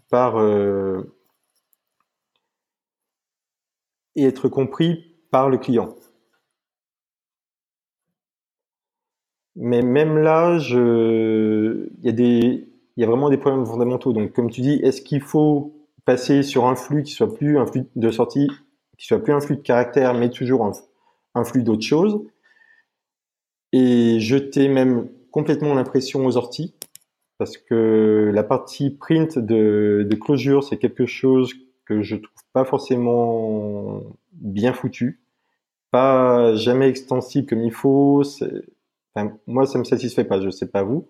par 0.08 0.38
euh, 0.38 1.02
et 4.16 4.24
être 4.24 4.48
compris 4.48 5.16
par 5.30 5.48
le 5.48 5.58
client. 5.58 5.96
Mais 9.56 9.82
même 9.82 10.18
là, 10.18 10.58
il 10.58 11.90
y 12.02 12.08
a 12.08 12.12
des, 12.12 12.68
il 12.96 13.00
y 13.00 13.04
a 13.04 13.06
vraiment 13.06 13.28
des 13.30 13.36
problèmes 13.36 13.66
fondamentaux. 13.66 14.12
Donc, 14.12 14.32
comme 14.32 14.50
tu 14.50 14.62
dis, 14.62 14.80
est-ce 14.82 15.02
qu'il 15.02 15.20
faut 15.20 15.74
passer 16.04 16.42
sur 16.42 16.66
un 16.66 16.74
flux 16.74 17.02
qui 17.02 17.12
soit 17.12 17.32
plus 17.32 17.58
un 17.58 17.66
flux 17.66 17.84
de 17.94 18.10
sortie, 18.10 18.48
qui 18.96 19.06
soit 19.06 19.22
plus 19.22 19.32
un 19.32 19.40
flux 19.40 19.56
de 19.56 19.62
caractère, 19.62 20.14
mais 20.14 20.30
toujours 20.30 20.64
un, 20.64 20.72
un 21.34 21.44
flux 21.44 21.62
d'autres 21.62 21.82
choses 21.82 22.20
et 23.72 24.20
jeter 24.20 24.68
même 24.68 25.08
complètement 25.30 25.74
l'impression 25.74 26.26
aux 26.26 26.36
orties 26.36 26.74
parce 27.38 27.56
que 27.58 28.30
la 28.34 28.42
partie 28.44 28.90
print 28.90 29.38
de, 29.38 30.06
de 30.08 30.16
closure, 30.16 30.64
c'est 30.64 30.78
quelque 30.78 31.06
chose 31.06 31.54
que 31.86 32.02
je 32.02 32.16
trouve 32.16 32.44
pas 32.52 32.64
forcément 32.64 34.02
bien 34.32 34.72
foutu, 34.74 35.20
pas 35.92 36.54
jamais 36.56 36.88
extensible 36.88 37.48
comme 37.48 37.62
il 37.62 37.72
faut. 37.72 38.22
Moi, 39.46 39.66
ça 39.66 39.78
me 39.78 39.84
satisfait 39.84 40.24
pas. 40.24 40.40
Je 40.40 40.50
sais 40.50 40.66
pas 40.68 40.82
vous. 40.82 41.08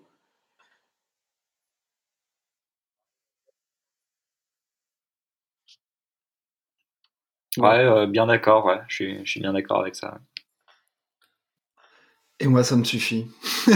Ouais, 7.57 7.79
euh, 7.85 8.07
bien 8.07 8.27
d'accord. 8.27 8.69
Je, 8.89 8.95
suis, 8.95 9.25
je 9.25 9.31
suis 9.31 9.39
bien 9.39 9.53
d'accord 9.53 9.79
avec 9.81 9.95
ça. 9.95 10.19
Et 12.41 12.47
moi, 12.47 12.63
ça 12.63 12.75
me 12.75 12.83
suffit. 12.83 13.27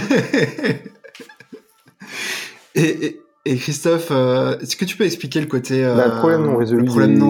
et, 2.76 3.22
Christophe, 3.46 4.10
euh, 4.10 4.58
est-ce 4.60 4.76
que 4.76 4.86
tu 4.86 4.98
peux 4.98 5.06
expliquer 5.06 5.40
le 5.40 5.46
côté 5.46 5.86
euh, 5.86 5.96
bah, 5.96 6.08
le 6.08 6.18
problème 6.18 6.46
non 6.46 6.58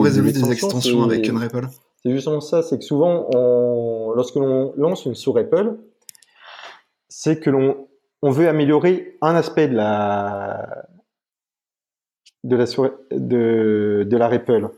résolu, 0.02 0.32
des, 0.32 0.52
extensions, 0.52 1.04
avec 1.04 1.28
une 1.28 1.38
REPL 1.38 1.68
C'est 2.02 2.12
justement 2.12 2.40
ça, 2.40 2.64
c'est 2.64 2.80
que 2.80 2.86
souvent, 2.86 3.30
lorsque 4.16 4.36
l'on 4.36 4.74
lance 4.78 5.06
une 5.06 5.14
sous-REPL, 5.14 5.78
c'est 7.10 7.42
que 7.42 7.50
l'on 7.50 7.88
on 8.22 8.32
veut 8.32 8.48
améliorer 8.48 9.18
un 9.22 9.36
aspect 9.36 9.68
de 9.68 9.76
la 9.76 10.88
de 12.46 12.56
la 12.56 12.66
de, 13.12 14.08
de 14.10 14.18
la 14.18 14.28
REPL. 14.30 14.70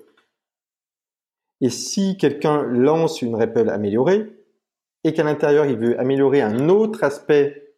Et 1.61 1.69
si 1.69 2.17
quelqu'un 2.17 2.63
lance 2.63 3.21
une 3.21 3.35
REPL 3.35 3.69
améliorée, 3.69 4.36
et 5.07 5.13
qu'à 5.13 5.23
l'intérieur, 5.23 5.65
il 5.65 5.77
veut 5.77 5.97
améliorer 5.99 6.41
un 6.41 6.67
autre 6.67 7.05
aspect 7.05 7.73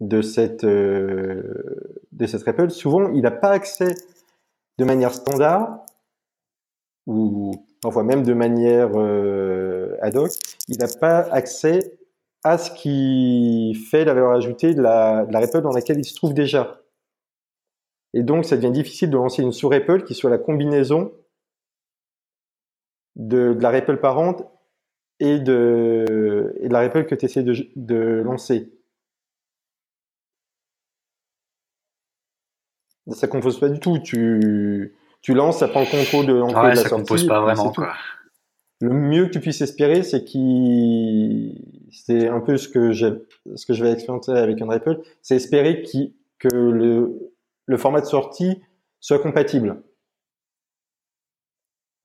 de 0.00 0.22
cette, 0.22 0.62
euh, 0.62 1.42
cette 2.24 2.42
REPL, 2.44 2.70
souvent, 2.70 3.10
il 3.12 3.22
n'a 3.22 3.32
pas 3.32 3.50
accès 3.50 3.94
de 4.78 4.84
manière 4.84 5.12
standard 5.12 5.84
ou 7.06 7.52
parfois 7.82 8.04
même 8.04 8.22
de 8.22 8.32
manière 8.32 8.90
euh, 8.94 9.96
ad 10.02 10.16
hoc, 10.16 10.30
il 10.68 10.78
n'a 10.78 10.88
pas 11.00 11.18
accès 11.32 11.98
à 12.44 12.58
ce 12.58 12.70
qui 12.70 13.74
fait 13.90 14.04
la 14.04 14.14
valeur 14.14 14.30
ajoutée 14.30 14.74
de 14.74 14.82
la, 14.82 15.26
de 15.26 15.36
REPL 15.36 15.62
dans 15.62 15.72
laquelle 15.72 15.98
il 15.98 16.04
se 16.04 16.14
trouve 16.14 16.32
déjà. 16.32 16.80
Et 18.14 18.22
donc, 18.22 18.44
ça 18.44 18.56
devient 18.56 18.70
difficile 18.70 19.10
de 19.10 19.16
lancer 19.16 19.42
une 19.42 19.52
sous-REPL 19.52 20.04
qui 20.04 20.14
soit 20.14 20.30
la 20.30 20.38
combinaison 20.38 21.12
de, 23.16 23.52
de 23.54 23.60
la 23.60 23.70
REPL 23.70 23.98
parente 23.98 24.44
et 25.20 25.38
de, 25.38 26.54
et 26.60 26.68
de 26.68 26.72
la 26.72 26.80
REPL 26.80 27.06
que 27.06 27.14
tu 27.14 27.24
essaies 27.26 27.42
de, 27.42 27.54
de 27.76 28.22
lancer. 28.24 28.72
Ça 33.12 33.28
compose 33.28 33.60
pas 33.60 33.68
du 33.68 33.78
tout. 33.78 33.98
Tu, 33.98 34.94
tu 35.22 35.34
lances, 35.34 35.58
ça 35.58 35.68
prend 35.68 35.80
le 35.80 35.86
contrôle 35.90 36.26
de 36.26 36.32
l'entrée 36.32 36.60
ouais, 36.60 36.70
de 36.72 36.76
la 36.76 36.82
ça 36.82 36.88
compose 36.88 37.26
pas 37.26 37.40
vraiment, 37.40 37.72
quoi. 37.72 37.94
Le 38.80 38.90
mieux 38.90 39.26
que 39.26 39.30
tu 39.30 39.40
puisses 39.40 39.62
espérer, 39.62 40.02
c'est 40.02 40.22
qu'il, 40.22 41.88
c'est 41.90 42.28
un 42.28 42.40
peu 42.40 42.58
ce 42.58 42.68
que 42.68 42.92
j'ai, 42.92 43.10
ce 43.54 43.64
que 43.64 43.72
je 43.72 43.82
vais 43.82 43.92
expérimenter 43.92 44.32
avec 44.32 44.60
un 44.60 44.68
REPL, 44.68 45.00
c'est 45.22 45.36
espérer 45.36 45.82
que 46.38 46.48
le, 46.48 47.32
le 47.64 47.76
format 47.78 48.02
de 48.02 48.06
sortie 48.06 48.60
soit 49.00 49.18
compatible. 49.18 49.82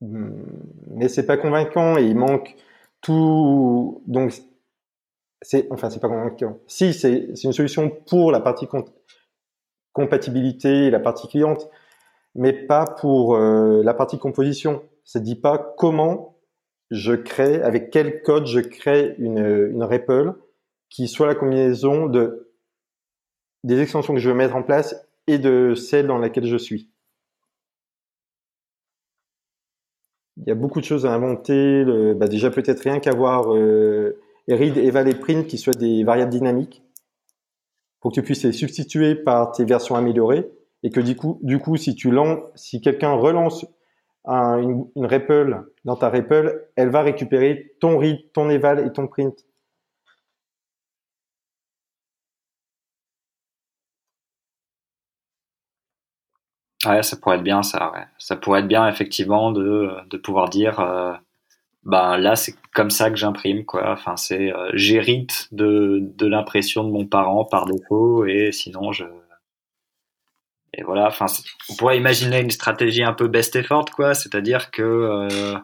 Mais 0.00 1.08
c'est 1.08 1.26
pas 1.26 1.36
convaincant 1.36 1.98
et 1.98 2.04
il 2.04 2.16
manque, 2.16 2.56
tout. 3.02 4.02
Donc, 4.06 4.32
c'est 5.42 5.66
enfin, 5.70 5.90
c'est 5.90 6.00
pas 6.00 6.08
convaincant. 6.08 6.58
Si, 6.66 6.94
c'est 6.94 7.32
une 7.44 7.52
solution 7.52 7.90
pour 7.90 8.32
la 8.32 8.40
partie 8.40 8.66
compatibilité 9.92 10.86
et 10.86 10.90
la 10.90 11.00
partie 11.00 11.28
cliente, 11.28 11.68
mais 12.34 12.52
pas 12.52 12.86
pour 12.86 13.36
euh, 13.36 13.82
la 13.82 13.94
partie 13.94 14.18
composition. 14.18 14.82
Ça 15.04 15.20
dit 15.20 15.36
pas 15.36 15.74
comment 15.76 16.38
je 16.90 17.12
crée, 17.12 17.60
avec 17.62 17.90
quel 17.90 18.22
code 18.22 18.46
je 18.46 18.60
crée 18.60 19.14
une, 19.18 19.70
une 19.72 19.82
REPL 19.82 20.34
qui 20.90 21.08
soit 21.08 21.26
la 21.26 21.34
combinaison 21.34 22.06
de 22.06 22.52
des 23.64 23.80
extensions 23.80 24.14
que 24.14 24.20
je 24.20 24.28
veux 24.28 24.34
mettre 24.34 24.56
en 24.56 24.62
place 24.62 25.08
et 25.26 25.38
de 25.38 25.74
celle 25.74 26.06
dans 26.06 26.18
laquelle 26.18 26.46
je 26.46 26.56
suis. 26.56 26.91
Il 30.46 30.48
y 30.48 30.52
a 30.52 30.54
beaucoup 30.54 30.80
de 30.80 30.84
choses 30.84 31.06
à 31.06 31.12
inventer. 31.12 31.84
bah 32.14 32.28
déjà, 32.28 32.50
peut-être 32.50 32.80
rien 32.80 32.98
qu'avoir 32.98 33.54
euh, 33.54 34.18
read, 34.48 34.76
eval 34.76 35.08
et 35.08 35.14
print 35.14 35.46
qui 35.46 35.58
soient 35.58 35.74
des 35.74 36.04
variables 36.04 36.30
dynamiques 36.30 36.82
pour 38.00 38.10
que 38.10 38.16
tu 38.16 38.22
puisses 38.22 38.42
les 38.44 38.52
substituer 38.52 39.14
par 39.14 39.52
tes 39.52 39.64
versions 39.64 39.94
améliorées 39.94 40.50
et 40.82 40.90
que 40.90 41.00
du 41.00 41.14
coup, 41.14 41.38
du 41.42 41.60
coup 41.60 41.76
si 41.76 41.94
tu 41.94 42.10
lances, 42.10 42.40
si 42.56 42.80
quelqu'un 42.80 43.12
relance 43.12 43.64
une, 44.26 44.86
une 44.96 45.06
REPL 45.06 45.64
dans 45.84 45.96
ta 45.96 46.08
REPL, 46.08 46.68
elle 46.76 46.90
va 46.90 47.02
récupérer 47.02 47.74
ton 47.80 47.98
read, 47.98 48.18
ton 48.32 48.50
eval 48.50 48.84
et 48.86 48.92
ton 48.92 49.06
print. 49.06 49.46
Ouais, 56.86 57.02
ça 57.02 57.16
pourrait 57.16 57.36
être 57.36 57.42
bien 57.44 57.62
ça. 57.62 57.92
Ça 58.18 58.36
pourrait 58.36 58.60
être 58.60 58.66
bien 58.68 58.88
effectivement 58.88 59.52
de, 59.52 59.90
de 60.10 60.16
pouvoir 60.16 60.48
dire, 60.48 60.80
euh, 60.80 61.12
ben 61.84 62.18
là 62.18 62.36
c'est 62.36 62.54
comme 62.74 62.90
ça 62.90 63.10
que 63.10 63.16
j'imprime 63.16 63.64
quoi. 63.64 63.92
Enfin 63.92 64.16
c'est 64.16 64.52
euh, 64.52 64.70
j'hérite 64.74 65.48
de, 65.52 66.00
de 66.02 66.26
l'impression 66.26 66.84
de 66.84 66.90
mon 66.92 67.06
parent 67.06 67.44
par 67.44 67.66
défaut 67.66 68.26
et 68.26 68.52
sinon 68.52 68.92
je 68.92 69.04
et 70.74 70.82
voilà. 70.82 71.06
Enfin 71.08 71.26
on 71.70 71.76
pourrait 71.76 71.98
imaginer 71.98 72.40
une 72.40 72.50
stratégie 72.50 73.02
un 73.02 73.12
peu 73.12 73.28
best 73.28 73.56
effort 73.56 73.86
quoi, 73.86 74.14
c'est-à-dire 74.14 74.70
que 74.70 74.82
euh, 74.82 75.54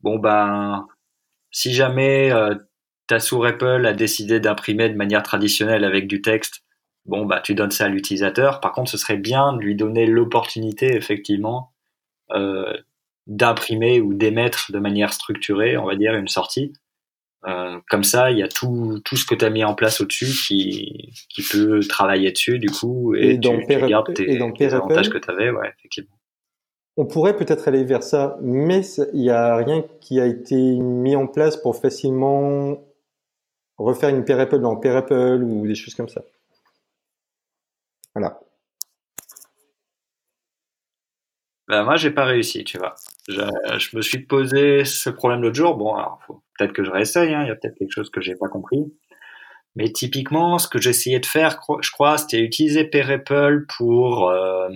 bon 0.00 0.18
ben 0.18 0.86
si 1.52 1.72
jamais 1.74 2.32
euh, 2.32 2.54
ta 3.06 3.20
sous 3.20 3.44
Apple 3.44 3.86
a 3.86 3.92
décidé 3.94 4.40
d'imprimer 4.40 4.88
de 4.88 4.96
manière 4.96 5.22
traditionnelle 5.22 5.84
avec 5.84 6.06
du 6.08 6.22
texte 6.22 6.62
bon 7.06 7.26
bah 7.26 7.40
tu 7.40 7.54
donnes 7.54 7.70
ça 7.70 7.86
à 7.86 7.88
l'utilisateur. 7.88 8.60
Par 8.60 8.72
contre, 8.72 8.90
ce 8.90 8.98
serait 8.98 9.16
bien 9.16 9.52
de 9.52 9.60
lui 9.60 9.74
donner 9.74 10.06
l'opportunité 10.06 10.94
effectivement 10.94 11.72
euh, 12.32 12.72
d'imprimer 13.26 14.00
ou 14.00 14.14
d'émettre 14.14 14.72
de 14.72 14.78
manière 14.78 15.12
structurée, 15.12 15.76
on 15.76 15.86
va 15.86 15.96
dire, 15.96 16.14
une 16.14 16.28
sortie. 16.28 16.72
Euh, 17.46 17.78
comme 17.88 18.04
ça, 18.04 18.30
il 18.30 18.38
y 18.38 18.42
a 18.42 18.48
tout, 18.48 19.00
tout 19.04 19.16
ce 19.16 19.24
que 19.24 19.34
tu 19.34 19.44
as 19.44 19.50
mis 19.50 19.64
en 19.64 19.74
place 19.74 20.00
au-dessus 20.00 20.32
qui, 20.46 21.12
qui 21.28 21.42
peut 21.42 21.80
travailler 21.88 22.30
dessus, 22.30 22.58
du 22.58 22.70
coup, 22.70 23.14
et, 23.14 23.38
tu, 23.38 23.50
gardes 23.88 24.14
tes, 24.14 24.40
avantages 24.72 25.10
que 25.10 25.18
tu 25.18 25.30
avais, 25.30 25.50
ouais, 25.50 25.72
effectivement. 25.78 26.16
On 26.96 27.06
pourrait 27.06 27.36
peut-être 27.36 27.68
aller 27.68 27.84
vers 27.84 28.02
ça, 28.02 28.38
mais 28.42 28.82
il 29.12 29.22
n'y 29.22 29.30
a 29.30 29.56
rien 29.56 29.84
qui 30.00 30.20
a 30.20 30.26
été 30.26 30.56
mis 30.56 31.16
en 31.16 31.26
place 31.26 31.56
pour 31.56 31.76
facilement 31.76 32.78
refaire 33.78 34.10
une 34.10 34.24
pair 34.24 34.38
Apple 34.38 34.60
dans 34.60 34.76
pair 34.76 34.96
Apple 34.96 35.42
ou 35.42 35.66
des 35.66 35.74
choses 35.74 35.94
comme 35.94 36.08
ça. 36.08 36.22
Voilà. 38.14 38.38
Ben 41.68 41.84
moi, 41.84 41.96
j'ai 41.96 42.10
pas 42.10 42.24
réussi, 42.24 42.64
tu 42.64 42.78
vois. 42.78 42.94
Je, 43.28 43.96
me 43.96 44.02
suis 44.02 44.18
posé 44.26 44.84
ce 44.84 45.10
problème 45.10 45.42
l'autre 45.42 45.56
jour. 45.56 45.76
Bon, 45.76 45.94
alors 45.94 46.18
peut-être 46.58 46.72
que 46.72 46.84
je 46.84 46.90
réessaye. 46.90 47.34
Hein. 47.34 47.44
Il 47.44 47.48
y 47.48 47.50
a 47.50 47.54
peut-être 47.54 47.76
quelque 47.78 47.92
chose 47.92 48.10
que 48.10 48.20
j'ai 48.20 48.34
pas 48.34 48.48
compris. 48.48 48.92
Mais 49.74 49.90
typiquement, 49.90 50.58
ce 50.58 50.68
que 50.68 50.80
j'essayais 50.80 51.20
de 51.20 51.26
faire, 51.26 51.60
je 51.80 51.90
crois, 51.90 52.18
c'était 52.18 52.40
utiliser 52.40 52.84
PayRapple 52.84 53.64
pour, 53.76 54.28
euh, 54.28 54.68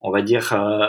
on 0.00 0.10
va 0.10 0.22
dire, 0.22 0.52
euh, 0.52 0.88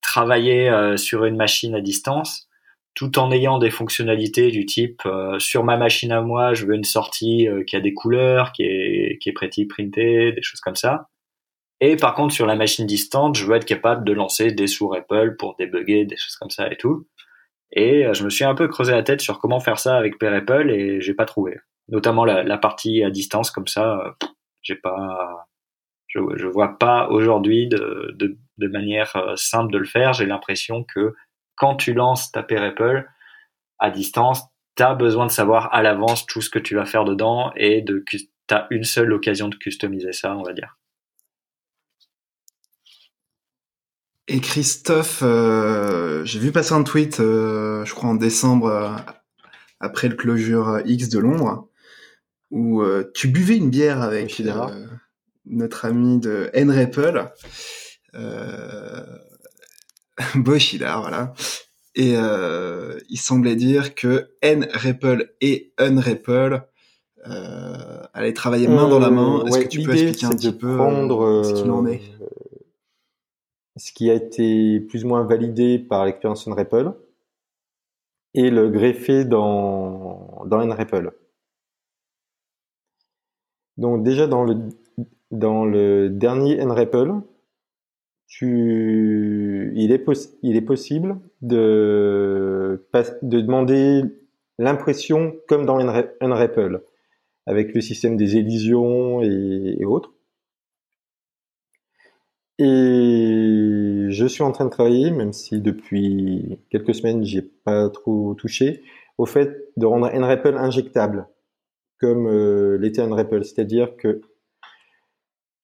travailler 0.00 0.70
euh, 0.70 0.96
sur 0.96 1.24
une 1.24 1.36
machine 1.36 1.74
à 1.74 1.80
distance 1.80 2.48
tout 2.94 3.18
en 3.18 3.30
ayant 3.30 3.58
des 3.58 3.70
fonctionnalités 3.70 4.50
du 4.50 4.64
type 4.64 5.02
sur 5.38 5.64
ma 5.64 5.76
machine 5.76 6.12
à 6.12 6.22
moi, 6.22 6.54
je 6.54 6.64
veux 6.64 6.74
une 6.74 6.82
sortie 6.84 7.46
qui 7.66 7.76
a 7.76 7.80
des 7.80 7.92
couleurs, 7.92 8.52
qui 8.52 8.62
qui 9.18 9.30
est 9.30 9.32
pretty 9.32 9.66
printée, 9.66 10.32
des 10.32 10.42
choses 10.42 10.60
comme 10.60 10.76
ça. 10.76 11.08
Et 11.80 11.96
par 11.96 12.14
contre 12.14 12.34
sur 12.34 12.46
la 12.46 12.56
machine 12.56 12.86
distante, 12.86 13.36
je 13.36 13.44
veux 13.44 13.56
être 13.56 13.66
capable 13.66 14.04
de 14.04 14.12
lancer 14.12 14.50
des 14.50 14.66
sous 14.66 14.92
Apple 14.94 15.36
pour 15.38 15.56
débugger 15.56 16.04
des 16.06 16.16
choses 16.16 16.36
comme 16.36 16.50
ça 16.50 16.70
et 16.70 16.76
tout. 16.76 17.06
Et 17.72 18.06
euh, 18.06 18.14
je 18.14 18.24
me 18.24 18.30
suis 18.30 18.44
un 18.44 18.54
peu 18.54 18.68
creusé 18.68 18.92
la 18.92 19.02
tête 19.02 19.20
sur 19.20 19.38
comment 19.38 19.60
faire 19.60 19.78
ça 19.78 19.96
avec 19.96 20.22
Apple 20.22 20.70
et 20.70 21.00
j'ai 21.00 21.14
pas 21.14 21.26
trouvé. 21.26 21.58
Notamment 21.88 22.24
la, 22.24 22.58
partie 22.58 23.04
à 23.04 23.10
distance 23.10 23.50
comme 23.50 23.68
ça, 23.68 24.16
j'ai 24.62 24.74
pas, 24.74 25.46
je, 26.08 26.18
je 26.34 26.46
vois 26.48 26.78
pas 26.78 27.08
aujourd'hui 27.10 27.68
de, 27.68 28.16
de, 28.18 28.68
manière 28.68 29.34
simple 29.36 29.72
de 29.72 29.78
le 29.78 29.84
faire. 29.84 30.12
J'ai 30.12 30.26
l'impression 30.26 30.82
que 30.82 31.14
quand 31.54 31.76
tu 31.76 31.94
lances 31.94 32.32
ta 32.32 32.42
paire 32.42 32.64
Apple 32.64 33.08
à 33.78 33.90
distance, 33.90 34.42
tu 34.76 34.82
as 34.82 34.94
besoin 34.94 35.26
de 35.26 35.30
savoir 35.30 35.72
à 35.72 35.82
l'avance 35.82 36.26
tout 36.26 36.40
ce 36.40 36.50
que 36.50 36.58
tu 36.58 36.74
vas 36.74 36.86
faire 36.86 37.04
dedans 37.04 37.52
et 37.54 37.82
de 37.82 38.04
tu 38.48 38.54
as 38.54 38.66
une 38.70 38.84
seule 38.84 39.12
occasion 39.12 39.48
de 39.48 39.56
customiser 39.56 40.12
ça, 40.12 40.36
on 40.36 40.42
va 40.42 40.52
dire. 40.52 40.78
Et 44.28 44.40
Christophe, 44.40 45.20
euh, 45.22 46.24
j'ai 46.24 46.40
vu 46.40 46.50
passer 46.50 46.72
un 46.72 46.82
tweet, 46.82 47.20
euh, 47.20 47.84
je 47.84 47.94
crois 47.94 48.10
en 48.10 48.16
décembre, 48.16 48.66
euh, 48.66 48.90
après 49.78 50.08
le 50.08 50.16
closure 50.16 50.80
X 50.84 51.08
de 51.08 51.20
Londres, 51.20 51.68
où 52.50 52.82
tu 53.14 53.28
buvais 53.28 53.56
une 53.56 53.70
bière 53.70 54.02
avec 54.02 54.40
notre 55.44 55.84
ami 55.84 56.18
de 56.18 56.50
NRapple. 56.54 57.28
Boshida, 60.34 60.98
voilà. 60.98 61.34
Et 61.96 62.12
euh, 62.14 62.98
il 63.08 63.18
semblait 63.18 63.56
dire 63.56 63.94
que 63.94 64.28
N-Ripple 64.42 65.34
et 65.40 65.72
Unripple 65.78 66.62
euh, 67.30 68.02
allaient 68.14 68.32
travailler 68.32 68.68
main 68.68 68.88
dans 68.88 68.98
la 68.98 69.10
main. 69.10 69.44
Est-ce 69.44 69.60
que 69.60 69.68
tu 69.68 69.82
peux 69.82 69.92
expliquer 69.92 70.26
un 70.26 70.30
petit 70.30 70.52
peu 70.52 70.78
euh, 70.78 71.42
ce 71.42 71.62
qu'il 71.62 71.70
en 71.70 71.86
est? 71.86 72.02
euh, 72.20 72.26
Ce 73.76 73.92
qui 73.92 74.10
a 74.10 74.14
été 74.14 74.80
plus 74.80 75.04
ou 75.04 75.08
moins 75.08 75.24
validé 75.24 75.78
par 75.78 76.04
l'expérience 76.04 76.46
Unripple 76.48 76.92
et 78.34 78.50
le 78.50 78.68
greffé 78.68 79.24
dans, 79.24 80.44
dans 80.46 80.64
Nripple. 80.64 81.12
Donc 83.76 84.02
déjà 84.02 84.26
dans 84.26 84.44
le, 84.44 84.56
dans 85.30 85.64
le 85.64 86.08
dernier 86.10 86.60
tu, 88.26 89.72
il 89.74 89.92
est, 89.92 90.04
il 90.42 90.56
est 90.56 90.62
possible 90.62 91.18
de, 91.42 92.84
de 93.22 93.40
demander 93.40 94.02
l'impression 94.58 95.36
comme 95.48 95.64
dans 95.64 95.78
Unrapple, 96.20 96.82
avec 97.46 97.74
le 97.74 97.80
système 97.80 98.16
des 98.16 98.36
élisions 98.36 99.22
et, 99.22 99.84
autres. 99.84 100.12
Et 102.58 104.06
je 104.08 104.26
suis 104.26 104.42
en 104.42 104.52
train 104.52 104.64
de 104.64 104.70
travailler, 104.70 105.10
même 105.10 105.32
si 105.32 105.60
depuis 105.60 106.58
quelques 106.70 106.94
semaines 106.94 107.24
j'ai 107.24 107.42
pas 107.42 107.88
trop 107.90 108.34
touché, 108.34 108.82
au 109.18 109.26
fait 109.26 109.68
de 109.76 109.86
rendre 109.86 110.06
Unrapple 110.06 110.56
injectable, 110.56 111.28
comme 112.00 112.26
euh, 112.26 112.78
l'était 112.78 113.02
Unrapple, 113.02 113.44
c'est-à-dire 113.44 113.96
que 113.96 114.22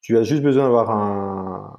tu 0.01 0.19
as 0.19 0.23
juste 0.23 0.43
besoin 0.43 0.65
d'avoir 0.65 0.91
un, 0.91 1.77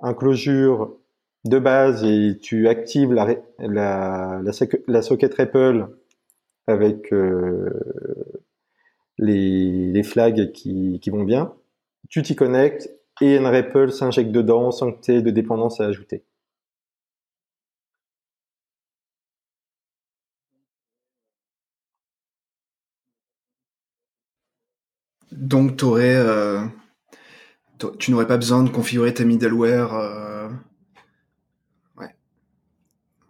un 0.00 0.14
closure 0.14 0.96
de 1.44 1.58
base 1.58 2.04
et 2.04 2.38
tu 2.40 2.68
actives 2.68 3.12
la, 3.12 3.36
la, 3.58 4.40
la, 4.86 5.02
socket 5.02 5.34
REPL 5.34 5.88
avec 6.66 7.12
euh, 7.12 7.70
les, 9.18 9.92
les, 9.92 10.02
flags 10.02 10.52
qui, 10.52 11.00
qui, 11.00 11.10
vont 11.10 11.24
bien, 11.24 11.54
tu 12.08 12.22
t'y 12.22 12.36
connectes 12.36 12.90
et 13.20 13.38
NREPL 13.38 13.92
s'injecte 13.92 14.32
dedans 14.32 14.70
sans 14.70 14.92
que 14.92 15.00
tu 15.02 15.12
aies 15.12 15.22
de 15.22 15.30
dépendance 15.30 15.80
à 15.80 15.86
ajouter. 15.86 16.24
Donc, 25.32 25.82
euh, 25.82 26.64
tu 27.98 28.10
n'aurais 28.10 28.26
pas 28.26 28.36
besoin 28.36 28.62
de 28.62 28.70
configurer 28.70 29.14
ta 29.14 29.24
middleware. 29.24 29.94
Euh... 29.94 30.48
Ouais. 31.96 32.14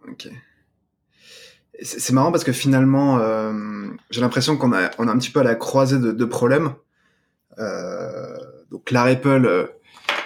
Ok. 0.07 0.29
C'est 1.83 2.13
marrant 2.13 2.31
parce 2.31 2.45
que 2.45 2.53
finalement, 2.53 3.19
euh, 3.19 3.53
j'ai 4.09 4.21
l'impression 4.21 4.55
qu'on 4.57 4.71
a, 4.73 4.89
on 4.99 5.07
a 5.07 5.11
un 5.11 5.17
petit 5.17 5.31
peu 5.31 5.41
à 5.41 5.43
la 5.43 5.55
croisée 5.55 5.99
de, 5.99 6.11
de 6.11 6.25
problèmes. 6.25 6.73
Euh, 7.59 8.37
donc 8.71 8.89
la 8.91 9.03
REPL, 9.03 9.45
euh, 9.45 9.65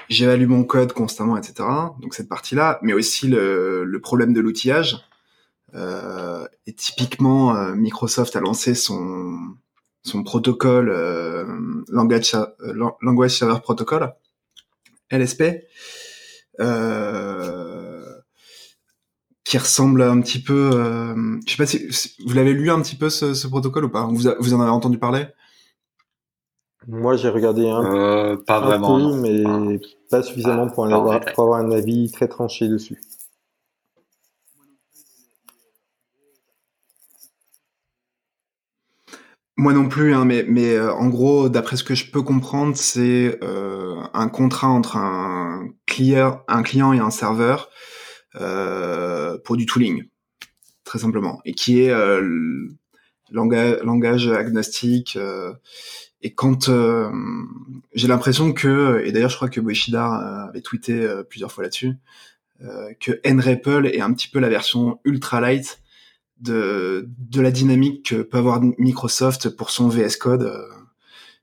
j'évalue 0.07 0.47
mon 0.47 0.63
code 0.63 0.93
constamment, 0.93 1.35
etc. 1.35 1.67
Donc 1.99 2.13
cette 2.13 2.29
partie-là, 2.29 2.79
mais 2.83 2.93
aussi 2.93 3.27
le, 3.27 3.83
le 3.83 4.01
problème 4.01 4.33
de 4.33 4.39
l'outillage. 4.39 4.97
Euh, 5.73 6.47
et 6.67 6.73
typiquement, 6.73 7.53
Microsoft 7.75 8.35
a 8.35 8.39
lancé 8.39 8.75
son 8.75 9.37
son 10.03 10.23
protocole 10.23 10.89
language, 11.89 12.33
language 13.01 13.31
server 13.31 13.59
protocol 13.61 14.13
LSP 15.11 15.43
qui 19.47 19.57
ressemble 19.57 20.01
un 20.01 20.19
petit 20.19 20.41
peu 20.41 20.71
je 21.45 21.51
sais 21.51 21.57
pas 21.57 21.65
si, 21.65 21.87
vous 22.25 22.33
l'avez 22.33 22.51
lu 22.51 22.69
un 22.69 22.81
petit 22.81 22.97
peu 22.97 23.09
ce, 23.09 23.47
protocole 23.47 23.85
ou 23.85 23.89
pas? 23.89 24.03
Vous, 24.03 24.29
vous 24.39 24.53
en 24.53 24.59
avez 24.59 24.71
entendu 24.71 24.97
parler? 24.97 25.27
Moi, 26.85 27.15
j'ai 27.15 27.29
regardé 27.29 27.69
un, 27.69 28.35
pas 28.45 28.59
vraiment, 28.59 28.97
peu, 28.97 29.21
mais 29.21 29.79
pas 30.11 30.21
suffisamment 30.21 30.67
pour, 30.67 30.85
avoir, 30.85 31.21
pour 31.21 31.45
avoir 31.45 31.59
un 31.59 31.71
avis 31.71 32.11
très 32.11 32.27
tranché 32.27 32.67
dessus. 32.67 32.99
Moi 39.55 39.71
non 39.73 39.87
plus, 39.87 40.13
hein, 40.13 40.25
mais, 40.25 40.45
mais 40.47 40.75
euh, 40.75 40.93
en 40.93 41.07
gros, 41.07 41.47
d'après 41.47 41.77
ce 41.77 41.85
que 41.85 41.95
je 41.95 42.11
peux 42.11 42.21
comprendre, 42.21 42.75
c'est 42.75 43.39
euh, 43.43 43.95
un 44.13 44.27
contrat 44.27 44.67
entre 44.67 44.97
un 44.97 45.69
client, 45.85 46.41
un 46.49 46.63
client 46.63 46.91
et 46.91 46.99
un 46.99 47.09
serveur. 47.09 47.69
euh, 47.69 48.06
pour 49.43 49.57
du 49.57 49.65
tooling, 49.65 50.03
très 50.83 50.99
simplement, 50.99 51.41
et 51.45 51.53
qui 51.53 51.81
est 51.81 51.93
langage, 53.31 53.79
langage 53.83 54.27
agnostique 54.27 55.17
Et 56.21 56.33
quand 56.33 56.69
euh, 56.69 57.09
j'ai 57.93 58.07
l'impression 58.07 58.53
que, 58.53 59.03
et 59.05 59.11
d'ailleurs 59.11 59.29
je 59.29 59.35
crois 59.35 59.49
que 59.49 59.61
Boishida 59.61 60.47
avait 60.49 60.61
tweeté 60.61 61.07
plusieurs 61.29 61.51
fois 61.51 61.63
là-dessus, 61.63 61.95
que 62.99 63.19
NREPL 63.23 63.87
est 63.87 64.01
un 64.01 64.13
petit 64.13 64.27
peu 64.27 64.39
la 64.39 64.49
version 64.49 64.99
ultra 65.03 65.39
light 65.41 65.79
de, 66.39 67.07
de 67.19 67.41
la 67.41 67.51
dynamique 67.51 68.09
que 68.09 68.21
peut 68.21 68.37
avoir 68.37 68.61
Microsoft 68.77 69.49
pour 69.49 69.69
son 69.69 69.89
VS 69.89 70.17
Code, 70.19 70.51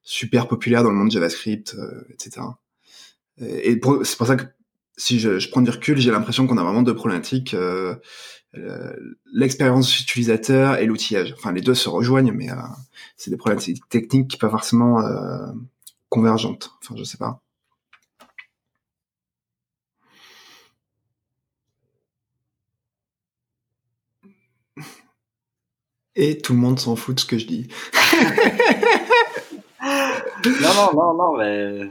super 0.03 0.49
populaire 0.49 0.83
dans 0.83 0.91
le 0.91 0.97
monde 0.97 1.11
JavaScript, 1.11 1.77
etc. 2.11 2.47
Et, 3.41 3.73
et 3.73 3.81
c'est 4.03 4.17
pour 4.17 4.27
ça 4.27 4.37
que 4.37 4.45
si 4.97 5.19
je, 5.19 5.49
prends 5.51 5.63
du 5.63 5.71
recul, 5.71 5.99
j'ai 5.99 6.11
l'impression 6.11 6.47
qu'on 6.47 6.59
a 6.59 6.63
vraiment 6.63 6.83
deux 6.83 6.95
problématiques. 6.95 7.55
Euh, 8.57 8.93
l'expérience 9.33 10.01
utilisateur 10.01 10.79
et 10.79 10.87
l'outillage. 10.87 11.35
Enfin, 11.37 11.53
les 11.53 11.61
deux 11.61 11.75
se 11.75 11.89
rejoignent, 11.89 12.33
mais 12.33 12.51
euh, 12.51 12.57
c'est 13.17 13.31
des 13.31 13.37
problématiques 13.37 13.89
techniques 13.89 14.39
pas 14.39 14.51
forcément 14.51 15.01
euh, 15.01 15.47
convergentes. 16.09 16.71
Enfin, 16.81 16.95
je 16.97 17.05
sais 17.05 17.19
pas. 17.19 17.41
Et 26.17 26.39
tout 26.39 26.53
le 26.53 26.61
monde 26.61 26.79
s'en 26.79 26.95
fout 26.97 27.17
de 27.17 27.21
ce 27.21 27.27
que 27.27 27.39
je 27.39 27.47
dis. 27.47 27.69
non, 29.83 30.75
non, 30.75 30.93
non, 30.95 31.15
non, 31.15 31.37
mais 31.37 31.91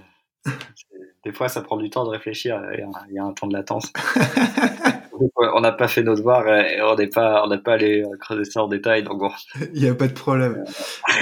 des 1.23 1.31
fois, 1.31 1.47
ça 1.47 1.61
prend 1.61 1.77
du 1.77 1.89
temps 1.89 2.03
de 2.03 2.09
réfléchir. 2.09 2.61
Il 2.73 3.15
y 3.15 3.19
a 3.19 3.23
un 3.23 3.33
temps 3.33 3.47
de 3.47 3.53
latence. 3.53 3.91
on 5.37 5.61
n'a 5.61 5.71
pas 5.71 5.87
fait 5.87 6.03
nos 6.03 6.15
devoirs 6.15 6.47
et 6.47 6.81
on 6.81 6.95
n'est 6.95 7.07
pas, 7.07 7.43
on 7.45 7.47
n'a 7.47 7.57
pas 7.57 7.73
allé 7.73 8.03
creuser 8.19 8.45
ça 8.45 8.63
en 8.63 8.67
détail. 8.67 9.03
Donc 9.03 9.19
bon. 9.19 9.31
Il 9.73 9.81
n'y 9.81 9.87
a 9.87 9.95
pas 9.95 10.07
de 10.07 10.13
problème. 10.13 10.63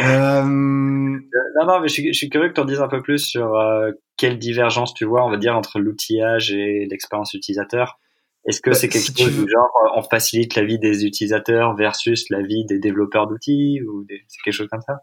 euh... 0.03 0.43
Non, 0.43 1.65
non, 1.65 1.79
mais 1.81 1.87
je 1.87 1.93
suis, 1.93 2.13
je 2.13 2.17
suis 2.17 2.29
curieux 2.29 2.49
que 2.49 2.53
tu 2.53 2.61
en 2.61 2.65
dises 2.65 2.81
un 2.81 2.87
peu 2.87 3.01
plus 3.01 3.19
sur 3.19 3.55
euh, 3.55 3.91
quelle 4.17 4.39
divergence 4.39 4.93
tu 4.93 5.05
vois, 5.05 5.25
on 5.25 5.29
va 5.29 5.37
dire, 5.37 5.55
entre 5.55 5.79
l'outillage 5.79 6.51
et 6.51 6.87
l'expérience 6.89 7.33
utilisateur. 7.33 7.99
Est-ce 8.47 8.61
que 8.61 8.71
bah, 8.71 8.75
c'est 8.75 8.89
quelque 8.89 9.19
chose 9.19 9.45
du 9.45 9.51
genre 9.51 9.69
euh, 9.85 9.99
on 9.99 10.01
facilite 10.01 10.55
la 10.55 10.63
vie 10.63 10.79
des 10.79 11.05
utilisateurs 11.05 11.75
versus 11.75 12.25
la 12.29 12.41
vie 12.41 12.65
des 12.65 12.79
développeurs 12.79 13.27
d'outils 13.27 13.81
ou 13.83 14.05
c'est 14.09 14.41
quelque 14.43 14.53
chose 14.53 14.69
comme 14.71 14.81
ça? 14.81 15.01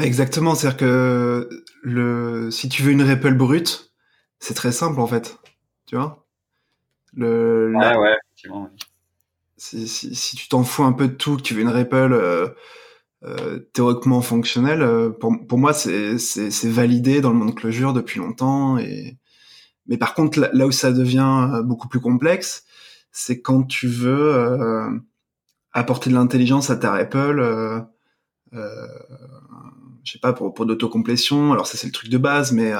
Exactement, 0.00 0.54
c'est-à-dire 0.54 0.78
que 0.78 1.48
le 1.82 2.50
si 2.50 2.68
tu 2.68 2.82
veux 2.82 2.92
une 2.92 3.02
REPL 3.02 3.34
brute, 3.34 3.91
c'est 4.42 4.54
très 4.54 4.72
simple 4.72 5.00
en 5.00 5.06
fait. 5.06 5.38
Tu 5.86 5.94
vois? 5.96 6.26
Le, 7.14 7.72
ouais, 7.76 8.16
Si, 9.56 9.86
si, 9.86 10.14
si, 10.14 10.36
tu 10.36 10.48
t'en 10.48 10.64
fous 10.64 10.82
un 10.82 10.92
peu 10.92 11.06
de 11.06 11.14
tout, 11.14 11.36
que 11.36 11.42
tu 11.42 11.54
veux 11.54 11.62
une 11.62 11.68
REPL 11.68 12.12
euh, 12.12 12.48
euh, 13.22 13.60
théoriquement 13.72 14.20
fonctionnelle, 14.20 14.82
euh, 14.82 15.10
pour, 15.10 15.32
pour 15.46 15.58
moi, 15.58 15.72
c'est 15.72 16.16
validé 16.64 17.20
dans 17.20 17.30
le 17.30 17.36
monde 17.36 17.54
closure 17.54 17.92
depuis 17.92 18.18
longtemps. 18.18 18.78
Et... 18.78 19.16
Mais 19.86 19.96
par 19.96 20.14
contre, 20.14 20.40
là, 20.40 20.66
où 20.66 20.72
ça 20.72 20.90
devient 20.90 21.50
euh, 21.54 21.62
beaucoup 21.62 21.86
plus 21.86 22.00
complexe, 22.00 22.64
c'est 23.12 23.40
quand 23.42 23.62
tu 23.62 23.86
veux 23.86 24.34
euh, 24.34 24.90
apporter 25.72 26.10
de 26.10 26.16
l'intelligence 26.16 26.70
à 26.70 26.76
ta 26.76 26.92
REPL. 26.94 27.38
Euh, 27.40 27.80
je 30.02 30.12
sais 30.12 30.18
pas 30.18 30.32
pour, 30.32 30.52
pour 30.52 30.66
d'autocomplétion 30.66 31.52
alors 31.52 31.66
ça 31.66 31.78
c'est 31.78 31.86
le 31.86 31.92
truc 31.92 32.10
de 32.10 32.18
base 32.18 32.52
mais 32.52 32.72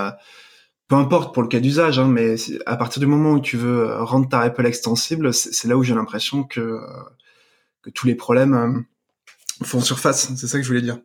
peu 0.93 0.99
importe 0.99 1.33
pour 1.33 1.43
le 1.43 1.49
cas 1.49 1.59
d'usage, 1.59 1.99
hein, 1.99 2.07
mais 2.07 2.35
à 2.67 2.77
partir 2.77 3.01
du 3.01 3.07
moment 3.07 3.31
où 3.31 3.41
tu 3.41 3.57
veux 3.57 3.89
euh, 3.89 4.05
rendre 4.05 4.29
ta 4.29 4.41
REPL 4.41 4.67
extensible, 4.67 5.33
c'est 5.33 5.67
là 5.67 5.79
où 5.79 5.83
j'ai 5.83 5.95
l'impression 5.95 6.45
que, 6.45 6.61
euh, 6.61 7.91
tous 7.95 8.07
les 8.07 8.15
problèmes 8.15 8.53
euh, 8.53 9.65
font 9.65 9.81
surface. 9.81 10.35
C'est 10.37 10.47
ça 10.47 10.59
que 10.59 10.63
je 10.63 10.69
voulais 10.69 10.83
dire. 10.83 10.99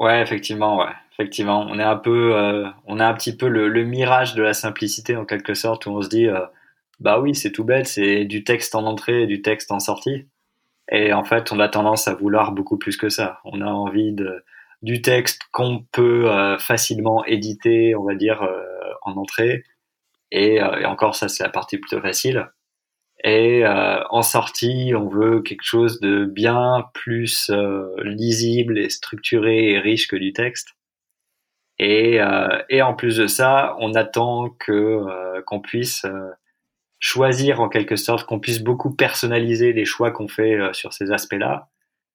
Ouais, 0.00 0.22
effectivement, 0.22 0.78
ouais, 0.78 0.94
effectivement, 1.12 1.66
on 1.68 1.78
est 1.78 1.82
un 1.82 1.96
peu, 1.96 2.64
on 2.86 2.98
a 2.98 3.06
un 3.06 3.12
petit 3.12 3.36
peu 3.36 3.48
le, 3.48 3.84
mirage 3.84 4.34
de 4.34 4.42
la 4.42 4.54
simplicité 4.54 5.14
en 5.14 5.26
quelque 5.26 5.52
sorte 5.52 5.84
où 5.84 5.90
on 5.90 6.00
se 6.00 6.08
dit, 6.08 6.26
bah 7.00 7.20
oui, 7.20 7.34
c'est 7.34 7.52
tout 7.52 7.64
bête, 7.64 7.86
c'est 7.86 8.24
du 8.24 8.44
texte 8.44 8.74
en 8.74 8.86
entrée 8.86 9.24
et 9.24 9.26
du 9.26 9.42
texte 9.42 9.70
en 9.70 9.78
sortie. 9.78 10.26
Et 10.90 11.12
en 11.12 11.24
fait, 11.24 11.52
on 11.52 11.60
a 11.60 11.68
tendance 11.68 12.08
à 12.08 12.14
vouloir 12.14 12.52
beaucoup 12.52 12.78
plus 12.78 12.96
que 12.96 13.10
ça. 13.10 13.40
On 13.44 13.60
a 13.60 13.66
envie 13.66 14.12
de, 14.12 14.42
du 14.82 15.02
texte 15.02 15.42
qu'on 15.52 15.84
peut 15.92 16.30
euh, 16.30 16.58
facilement 16.58 17.24
éditer, 17.24 17.94
on 17.94 18.04
va 18.04 18.14
dire, 18.14 18.42
euh, 18.42 18.62
en 19.02 19.16
entrée. 19.16 19.64
Et, 20.30 20.62
euh, 20.62 20.80
et, 20.80 20.84
encore, 20.86 21.14
ça, 21.14 21.28
c'est 21.28 21.44
la 21.44 21.50
partie 21.50 21.78
plutôt 21.78 22.00
facile. 22.00 22.50
Et 23.24 23.64
en 23.66 24.20
sortie, 24.22 24.92
on 24.94 25.08
veut 25.08 25.40
quelque 25.40 25.64
chose 25.64 26.00
de 26.00 26.26
bien 26.26 26.84
plus 26.92 27.50
lisible 28.04 28.78
et 28.78 28.90
structuré 28.90 29.70
et 29.70 29.78
riche 29.80 30.06
que 30.06 30.16
du 30.16 30.34
texte. 30.34 30.74
Et, 31.78 32.20
et 32.68 32.82
en 32.82 32.94
plus 32.94 33.16
de 33.16 33.26
ça, 33.26 33.74
on 33.80 33.94
attend 33.94 34.50
que 34.60 35.40
qu'on 35.46 35.60
puisse 35.60 36.04
choisir 37.00 37.62
en 37.62 37.70
quelque 37.70 37.96
sorte, 37.96 38.26
qu'on 38.28 38.38
puisse 38.38 38.62
beaucoup 38.62 38.94
personnaliser 38.94 39.72
les 39.72 39.86
choix 39.86 40.10
qu'on 40.12 40.28
fait 40.28 40.58
sur 40.74 40.92
ces 40.92 41.10
aspects-là 41.10 41.70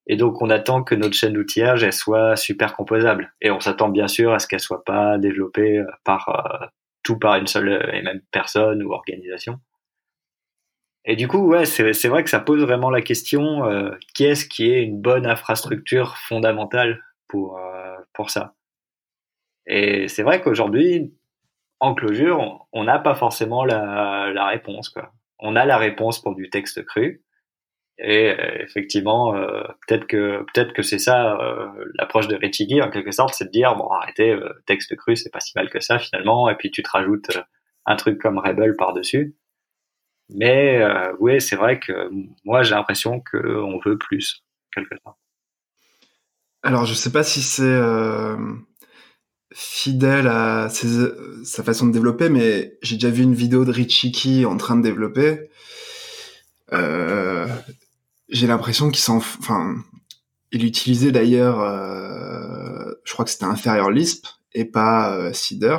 et 0.08 0.16
donc, 0.16 0.42
on 0.42 0.50
attend 0.50 0.84
que 0.84 0.96
notre 0.96 1.14
chaîne 1.14 1.34
d'outillage, 1.34 1.84
elle 1.84 1.94
soit 1.94 2.36
super 2.36 2.76
composable. 2.76 3.34
Et 3.42 3.52
on 3.52 3.60
s'attend 3.60 3.90
bien 3.90 4.08
sûr 4.08 4.34
à 4.34 4.40
ce 4.40 4.48
qu'elle 4.48 4.60
soit 4.60 4.84
pas 4.84 5.18
développée 5.18 5.78
euh, 5.78 5.86
par 6.04 6.30
euh, 6.30 6.66
tout 7.04 7.18
par 7.18 7.36
une 7.36 7.48
seule 7.48 7.90
et 7.94 8.02
même 8.02 8.22
personne 8.32 8.84
ou 8.84 8.92
organisation. 8.92 9.60
Et 11.06 11.16
du 11.16 11.28
coup, 11.28 11.48
ouais, 11.48 11.66
c'est 11.66 12.08
vrai 12.08 12.24
que 12.24 12.30
ça 12.30 12.40
pose 12.40 12.62
vraiment 12.62 12.92
la 12.92 13.02
question 13.02 13.66
euh, 13.66 13.92
qu'est-ce 14.14 14.46
qui 14.46 14.72
est 14.72 14.84
une 14.84 15.02
bonne 15.02 15.26
infrastructure 15.26 16.18
fondamentale 16.18 17.02
pour 17.28 17.60
pour 18.14 18.30
ça? 18.30 18.54
Et 19.66 20.08
c'est 20.08 20.22
vrai 20.22 20.42
qu'aujourd'hui, 20.42 21.12
en 21.80 21.96
closure, 21.96 22.68
on 22.72 22.84
n'a 22.84 23.00
pas 23.00 23.16
forcément 23.16 23.66
la, 23.66 24.32
la 24.32 24.46
réponse. 24.46 24.90
Quoi. 24.90 25.12
On 25.40 25.56
a 25.56 25.66
la 25.66 25.78
réponse 25.78 26.22
pour 26.22 26.36
du 26.36 26.52
texte 26.52 26.86
cru, 26.86 27.24
et 27.98 28.32
euh, 28.32 28.64
effectivement, 28.64 29.36
euh, 29.36 29.64
peut-être 29.88 30.08
que 30.08 30.44
peut-être 30.54 30.74
que 30.74 30.82
c'est 30.82 31.00
ça 31.00 31.40
euh, 31.40 31.68
l'approche 31.96 32.28
de 32.28 32.36
Richigi 32.36 32.82
en 32.82 32.90
quelque 32.90 33.12
sorte, 33.12 33.36
c'est 33.36 33.46
de 33.46 33.52
dire 33.52 33.76
bon 33.76 33.88
arrêtez 33.90 34.36
texte 34.66 34.96
cru 34.96 35.16
c'est 35.16 35.30
pas 35.30 35.40
si 35.40 35.52
mal 35.56 35.70
que 35.70 35.80
ça 35.80 36.00
finalement, 36.00 36.50
et 36.50 36.56
puis 36.56 36.72
tu 36.72 36.82
te 36.82 36.90
rajoutes 36.90 37.30
un 37.86 37.96
truc 37.96 38.20
comme 38.20 38.40
Rebel 38.40 38.76
par 38.76 38.94
dessus. 38.94 39.36
Mais 40.34 40.84
oui, 41.20 41.42
c'est 41.42 41.56
vrai 41.56 41.80
que 41.80 42.10
moi 42.44 42.64
j'ai 42.64 42.74
l'impression 42.74 43.22
qu'on 43.32 43.80
veut 43.86 43.98
plus 43.98 44.44
quelque 44.74 44.96
part. 45.04 45.18
Alors 46.64 46.86
je 46.86 46.94
sais 46.94 47.12
pas 47.12 47.24
si 47.24 47.42
c'est 47.42 47.80
fidèle 49.54 50.28
à 50.28 50.70
sa 50.70 51.64
façon 51.64 51.86
de 51.86 51.92
développer, 51.92 52.30
mais 52.30 52.78
j'ai 52.82 52.96
déjà 52.96 53.10
vu 53.10 53.24
une 53.24 53.36
vidéo 53.36 53.66
de 53.66 53.72
Richiki 53.72 54.46
en 54.46 54.58
train 54.58 54.78
de 54.78 54.82
développer. 54.82 55.50
J'ai 58.32 58.48
l'impression 58.48 58.90
qu'il 58.90 59.02
s'en, 59.02 59.18
enfin, 59.18 59.76
il 60.52 60.66
utilisait 60.66 61.12
d'ailleurs, 61.12 61.60
euh, 61.60 62.94
je 63.04 63.14
crois 63.14 63.26
que 63.26 63.32
c'était 63.32 63.46
inférieur 63.46 63.92
Lisp 63.92 64.26
et 64.54 64.66
pas 64.66 65.16
euh, 65.16 65.34
Cider 65.34 65.78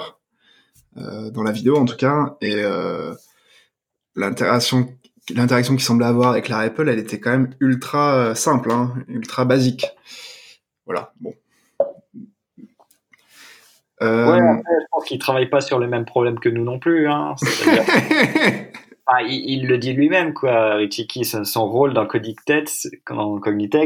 euh, 0.99 1.31
dans 1.31 1.43
la 1.43 1.53
vidéo 1.53 1.77
en 1.77 1.85
tout 1.85 1.97
cas, 1.97 2.37
et 2.41 2.57
euh, 2.57 3.15
l'interaction, 4.15 4.89
l'interaction 5.35 5.75
qu'il 5.75 5.85
semblait 5.85 6.07
avoir 6.07 6.31
avec 6.31 6.49
la 6.49 6.59
REPL, 6.59 6.89
elle 6.89 6.99
était 6.99 7.21
quand 7.21 7.31
même 7.31 7.55
ultra 7.61 8.15
euh, 8.15 8.35
simple, 8.35 8.71
hein, 8.71 8.95
ultra 9.09 9.45
basique. 9.45 9.87
Voilà, 10.85 11.13
bon. 11.21 11.35
Euh... 14.03 14.27
Ouais, 14.27 14.41
après, 14.41 14.75
je 14.81 14.87
pense 14.91 15.05
qu'il 15.05 15.19
travaille 15.19 15.49
pas 15.49 15.61
sur 15.61 15.79
les 15.79 15.87
mêmes 15.87 16.05
problèmes 16.05 16.41
que 16.41 16.49
nous 16.49 16.65
non 16.65 16.79
plus. 16.79 17.09
Hein. 17.09 17.35
il, 19.27 19.67
le 19.67 19.79
dit 19.79 19.93
lui-même, 19.93 20.33
quoi. 20.33 20.75
Richiki, 20.75 21.25
son 21.25 21.67
rôle 21.67 21.93
dans 21.93 22.07
Cognitex, 22.07 22.91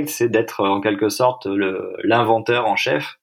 c'est 0.06 0.28
d'être 0.28 0.64
en 0.64 0.80
quelque 0.80 1.08
sorte 1.08 1.46
l'inventeur 2.04 2.66
en 2.66 2.76
chef. 2.76 3.18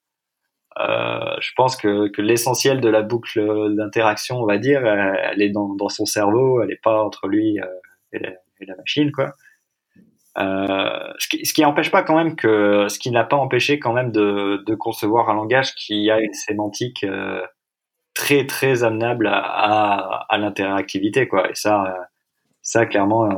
Euh, 0.79 1.35
je 1.39 1.51
pense 1.55 1.77
que, 1.77 2.09
l'essentiel 2.19 2.81
de 2.81 2.89
la 2.89 3.01
boucle 3.03 3.75
d'interaction, 3.75 4.41
on 4.41 4.45
va 4.45 4.57
dire, 4.57 4.85
elle, 4.85 5.41
est 5.41 5.49
dans, 5.49 5.89
son 5.89 6.05
cerveau, 6.05 6.61
elle 6.61 6.69
n'est 6.69 6.79
pas 6.81 7.03
entre 7.03 7.27
lui 7.27 7.59
euh, 7.59 7.65
et, 8.11 8.19
la, 8.19 8.75
machine, 8.75 9.11
quoi. 9.11 9.33
Euh, 10.39 11.13
ce 11.19 11.53
qui, 11.53 11.63
pas 11.91 12.01
quand 12.01 12.15
même 12.15 12.35
que, 12.35 12.87
ce 12.89 12.97
qui 12.97 13.11
n'a 13.11 13.23
pas 13.23 13.35
empêché 13.35 13.77
quand 13.77 13.93
même 13.93 14.11
de, 14.11 14.63
de, 14.65 14.75
concevoir 14.75 15.29
un 15.29 15.35
langage 15.35 15.75
qui 15.75 16.09
a 16.09 16.19
une 16.19 16.33
sémantique 16.33 17.03
euh, 17.03 17.41
très 18.13 18.45
très 18.45 18.83
amenable 18.83 19.27
à, 19.27 19.39
à, 19.39 20.25
à 20.29 20.37
l'interactivité 20.37 21.27
quoi 21.27 21.49
et 21.49 21.55
ça 21.55 22.09
ça 22.61 22.85
clairement 22.85 23.29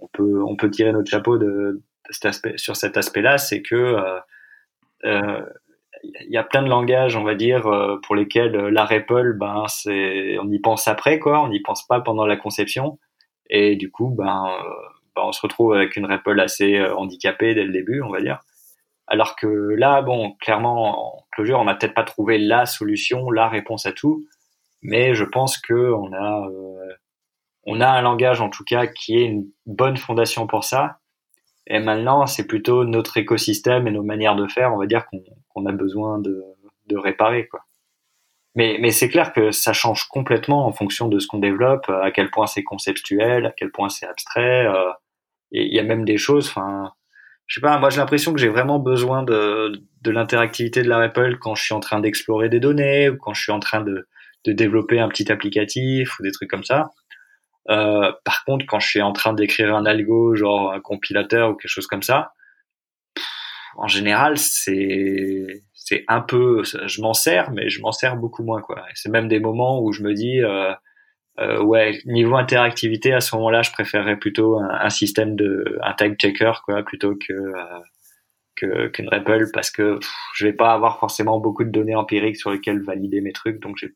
on, 0.00 0.08
peut 0.12 0.42
on 0.42 0.56
peut 0.56 0.70
tirer 0.70 0.92
notre 0.92 1.10
chapeau 1.10 1.38
de, 1.38 1.46
de 1.46 1.82
cet 2.10 2.26
aspect 2.26 2.54
sur 2.56 2.76
cet 2.76 2.96
aspect 2.96 3.22
là 3.22 3.38
c'est 3.38 3.62
que 3.62 3.74
euh, 3.74 4.20
euh, 5.04 5.44
il 6.02 6.30
y 6.30 6.36
a 6.36 6.44
plein 6.44 6.62
de 6.62 6.68
langages, 6.68 7.16
on 7.16 7.24
va 7.24 7.34
dire, 7.34 7.66
euh, 7.66 7.98
pour 8.02 8.14
lesquels 8.14 8.52
la 8.52 8.84
REPL, 8.84 9.38
ben, 9.38 9.64
c'est, 9.68 10.38
on 10.38 10.50
y 10.50 10.58
pense 10.58 10.86
après, 10.86 11.18
quoi. 11.18 11.42
On 11.42 11.48
n'y 11.48 11.60
pense 11.60 11.86
pas 11.86 12.02
pendant 12.02 12.26
la 12.26 12.36
conception. 12.36 12.98
Et 13.48 13.74
du 13.76 13.90
coup, 13.90 14.10
ben, 14.10 14.44
ben, 15.16 15.22
on 15.24 15.32
se 15.32 15.40
retrouve 15.40 15.72
avec 15.72 15.96
une 15.96 16.04
REPL 16.04 16.40
assez 16.40 16.78
handicapée 16.78 17.54
dès 17.54 17.64
le 17.64 17.72
début, 17.72 18.02
on 18.02 18.10
va 18.10 18.20
dire. 18.20 18.40
Alors 19.06 19.36
que 19.36 19.46
là, 19.46 20.02
bon, 20.02 20.32
clairement, 20.40 21.16
en 21.16 21.26
Clojure, 21.32 21.58
on 21.58 21.64
n'a 21.64 21.74
peut-être 21.74 21.94
pas 21.94 22.04
trouvé 22.04 22.38
la 22.38 22.66
solution, 22.66 23.30
la 23.30 23.48
réponse 23.48 23.86
à 23.86 23.92
tout, 23.92 24.26
mais 24.82 25.14
je 25.14 25.24
pense 25.24 25.58
que 25.58 25.92
on 25.92 26.12
a, 26.12 26.48
euh, 26.48 26.92
on 27.64 27.80
a 27.80 27.88
un 27.88 28.02
langage 28.02 28.40
en 28.40 28.50
tout 28.50 28.64
cas 28.64 28.86
qui 28.86 29.16
est 29.16 29.24
une 29.24 29.46
bonne 29.66 29.96
fondation 29.96 30.46
pour 30.46 30.64
ça. 30.64 31.00
Et 31.66 31.78
maintenant, 31.80 32.26
c'est 32.26 32.46
plutôt 32.46 32.84
notre 32.84 33.16
écosystème 33.16 33.86
et 33.88 33.90
nos 33.90 34.02
manières 34.02 34.36
de 34.36 34.46
faire, 34.46 34.72
on 34.74 34.78
va 34.78 34.86
dire 34.86 35.06
qu'on 35.48 35.66
a 35.66 35.72
besoin 35.72 36.18
de, 36.18 36.42
de 36.86 36.96
réparer, 36.96 37.46
quoi. 37.48 37.60
Mais, 38.56 38.78
mais 38.80 38.92
c'est 38.92 39.08
clair 39.08 39.32
que 39.32 39.50
ça 39.50 39.72
change 39.72 40.04
complètement 40.04 40.66
en 40.66 40.72
fonction 40.72 41.08
de 41.08 41.18
ce 41.18 41.26
qu'on 41.26 41.38
développe, 41.38 41.88
à 41.88 42.12
quel 42.12 42.30
point 42.30 42.46
c'est 42.46 42.62
conceptuel, 42.62 43.46
à 43.46 43.50
quel 43.50 43.72
point 43.72 43.88
c'est 43.88 44.06
abstrait. 44.06 44.66
Euh, 44.66 44.92
et 45.50 45.64
il 45.66 45.74
y 45.74 45.80
a 45.80 45.82
même 45.82 46.04
des 46.04 46.18
choses, 46.18 46.48
enfin, 46.48 46.92
je 47.46 47.56
sais 47.56 47.60
pas, 47.60 47.78
moi 47.78 47.90
j'ai 47.90 47.98
l'impression 47.98 48.32
que 48.32 48.40
j'ai 48.40 48.48
vraiment 48.48 48.78
besoin 48.78 49.22
de, 49.22 49.72
de 50.02 50.10
l'interactivité 50.10 50.82
de 50.82 50.88
la 50.88 50.98
REPL 50.98 51.38
quand 51.38 51.54
je 51.54 51.62
suis 51.62 51.74
en 51.74 51.80
train 51.80 52.00
d'explorer 52.00 52.48
des 52.48 52.60
données 52.60 53.10
ou 53.10 53.16
quand 53.16 53.34
je 53.34 53.42
suis 53.42 53.52
en 53.52 53.60
train 53.60 53.82
de, 53.82 54.08
de 54.44 54.52
développer 54.52 55.00
un 55.00 55.08
petit 55.08 55.30
applicatif 55.30 56.18
ou 56.18 56.22
des 56.22 56.32
trucs 56.32 56.50
comme 56.50 56.64
ça. 56.64 56.90
Euh, 57.70 58.12
par 58.24 58.44
contre, 58.44 58.66
quand 58.66 58.80
je 58.80 58.88
suis 58.88 59.02
en 59.02 59.12
train 59.12 59.32
d'écrire 59.32 59.74
un 59.74 59.86
algo, 59.86 60.34
genre 60.34 60.72
un 60.72 60.80
compilateur 60.80 61.50
ou 61.50 61.54
quelque 61.54 61.70
chose 61.70 61.86
comme 61.86 62.02
ça, 62.02 62.32
en 63.76 63.88
général, 63.88 64.38
c'est 64.38 65.62
c'est 65.72 66.04
un 66.08 66.22
peu, 66.22 66.62
je 66.64 67.02
m'en 67.02 67.12
sers, 67.12 67.50
mais 67.50 67.68
je 67.68 67.80
m'en 67.82 67.92
sers 67.92 68.16
beaucoup 68.16 68.42
moins 68.42 68.62
quoi. 68.62 68.84
C'est 68.94 69.10
même 69.10 69.28
des 69.28 69.40
moments 69.40 69.82
où 69.82 69.92
je 69.92 70.02
me 70.02 70.14
dis, 70.14 70.40
euh, 70.42 70.72
euh, 71.40 71.62
ouais, 71.62 72.00
niveau 72.04 72.36
interactivité, 72.36 73.12
à 73.12 73.20
ce 73.20 73.34
moment-là, 73.36 73.62
je 73.62 73.72
préférerais 73.72 74.16
plutôt 74.16 74.58
un, 74.58 74.90
système 74.90 75.34
de 75.34 75.78
un 75.82 75.92
tag 75.92 76.16
checker 76.16 76.52
quoi, 76.64 76.82
plutôt 76.82 77.16
que 77.16 77.32
euh, 77.32 78.88
qu'une 78.90 79.08
REPL 79.08 79.50
parce 79.52 79.70
que 79.70 79.98
je 80.34 80.46
vais 80.46 80.52
pas 80.52 80.72
avoir 80.72 81.00
forcément 81.00 81.40
beaucoup 81.40 81.64
de 81.64 81.70
données 81.70 81.96
empiriques 81.96 82.36
sur 82.36 82.50
lesquelles 82.50 82.82
valider 82.82 83.20
mes 83.20 83.32
trucs, 83.32 83.60
donc 83.60 83.76
j'ai 83.78 83.94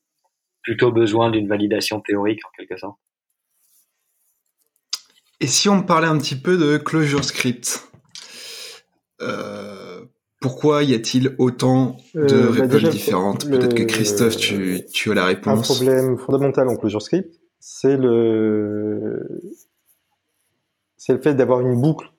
plutôt 0.62 0.91
besoin 0.91 1.30
d'une 1.30 1.49
validation 1.49 2.01
théorique 2.01 2.45
en 2.45 2.51
quelque 2.57 2.76
sorte. 2.76 2.99
Et 5.41 5.47
si 5.47 5.68
on 5.68 5.82
parlait 5.82 6.09
un 6.09 6.18
petit 6.18 6.34
peu 6.34 6.59
de 6.59 6.76
Clojure 6.76 7.24
Script 7.24 7.89
euh, 9.20 10.05
pourquoi 10.41 10.84
y 10.84 10.95
a-t-il 10.95 11.34
autant 11.39 11.97
de 12.14 12.20
euh, 12.20 12.66
bah 12.66 12.78
différentes? 12.91 13.49
Peut-être 13.49 13.74
que 13.74 13.82
Christophe, 13.82 14.36
tu, 14.36 14.84
tu, 14.93 15.11
as 15.11 15.14
la 15.14 15.24
réponse. 15.24 15.70
Un 15.70 15.74
problème 15.74 16.18
fondamental 16.18 16.68
en 16.68 16.76
Clojure 16.76 17.03
Script, 17.03 17.41
c'est 17.59 17.97
le, 17.97 19.41
c'est 20.97 21.12
le 21.12 21.20
fait 21.20 21.34
d'avoir 21.34 21.61
une 21.61 21.80
boucle 21.80 22.12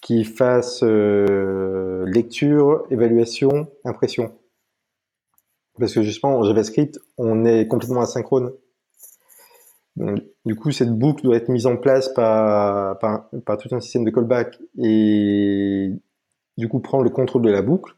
qui 0.00 0.24
fasse 0.24 0.84
euh, 0.84 2.04
lecture, 2.06 2.86
évaluation, 2.90 3.68
impression. 3.84 4.38
Parce 5.78 5.92
que 5.92 6.02
justement, 6.02 6.38
en 6.38 6.44
JavaScript, 6.44 7.00
on 7.18 7.44
est 7.44 7.66
complètement 7.66 8.02
asynchrone. 8.02 8.52
Du 9.96 10.56
coup, 10.56 10.72
cette 10.72 10.92
boucle 10.92 11.24
doit 11.24 11.36
être 11.36 11.48
mise 11.48 11.66
en 11.66 11.76
place 11.76 12.10
par, 12.10 12.98
par, 12.98 13.58
tout 13.58 13.74
un 13.74 13.80
système 13.80 14.04
de 14.04 14.10
callback 14.10 14.58
et 14.78 15.90
du 16.58 16.68
coup, 16.68 16.80
prendre 16.80 17.04
le 17.04 17.10
contrôle 17.10 17.42
de 17.42 17.50
la 17.50 17.62
boucle 17.62 17.94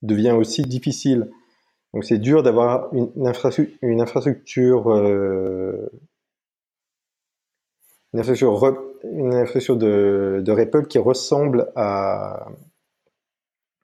devient 0.00 0.32
aussi 0.32 0.62
difficile. 0.62 1.30
Donc, 1.92 2.04
c'est 2.04 2.18
dur 2.18 2.42
d'avoir 2.42 2.92
une, 2.94 3.26
infrastructure, 3.26 3.78
une 3.82 4.00
infrastructure, 4.00 4.90
euh, 4.90 5.90
une 8.14 8.20
infrastructure, 8.20 8.88
une 9.04 9.34
infrastructure 9.34 9.76
de, 9.76 10.42
de 10.42 10.52
REPL 10.52 10.86
qui 10.86 10.98
ressemble 10.98 11.70
à, 11.76 12.48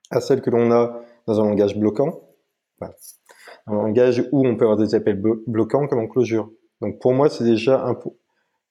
à 0.09 0.21
celle 0.21 0.41
que 0.41 0.49
l'on 0.49 0.71
a 0.71 1.03
dans 1.27 1.39
un 1.41 1.49
langage 1.49 1.77
bloquant. 1.77 2.21
un 2.81 3.73
langage 3.73 4.27
où 4.31 4.47
on 4.47 4.55
peut 4.55 4.65
avoir 4.65 4.77
des 4.77 4.95
appels 4.95 5.21
bloquants 5.45 5.87
comme 5.87 5.99
en 5.99 6.07
closure. 6.07 6.49
Donc 6.81 6.99
pour 6.99 7.13
moi, 7.13 7.29
c'est 7.29 7.43
déjà 7.43 7.85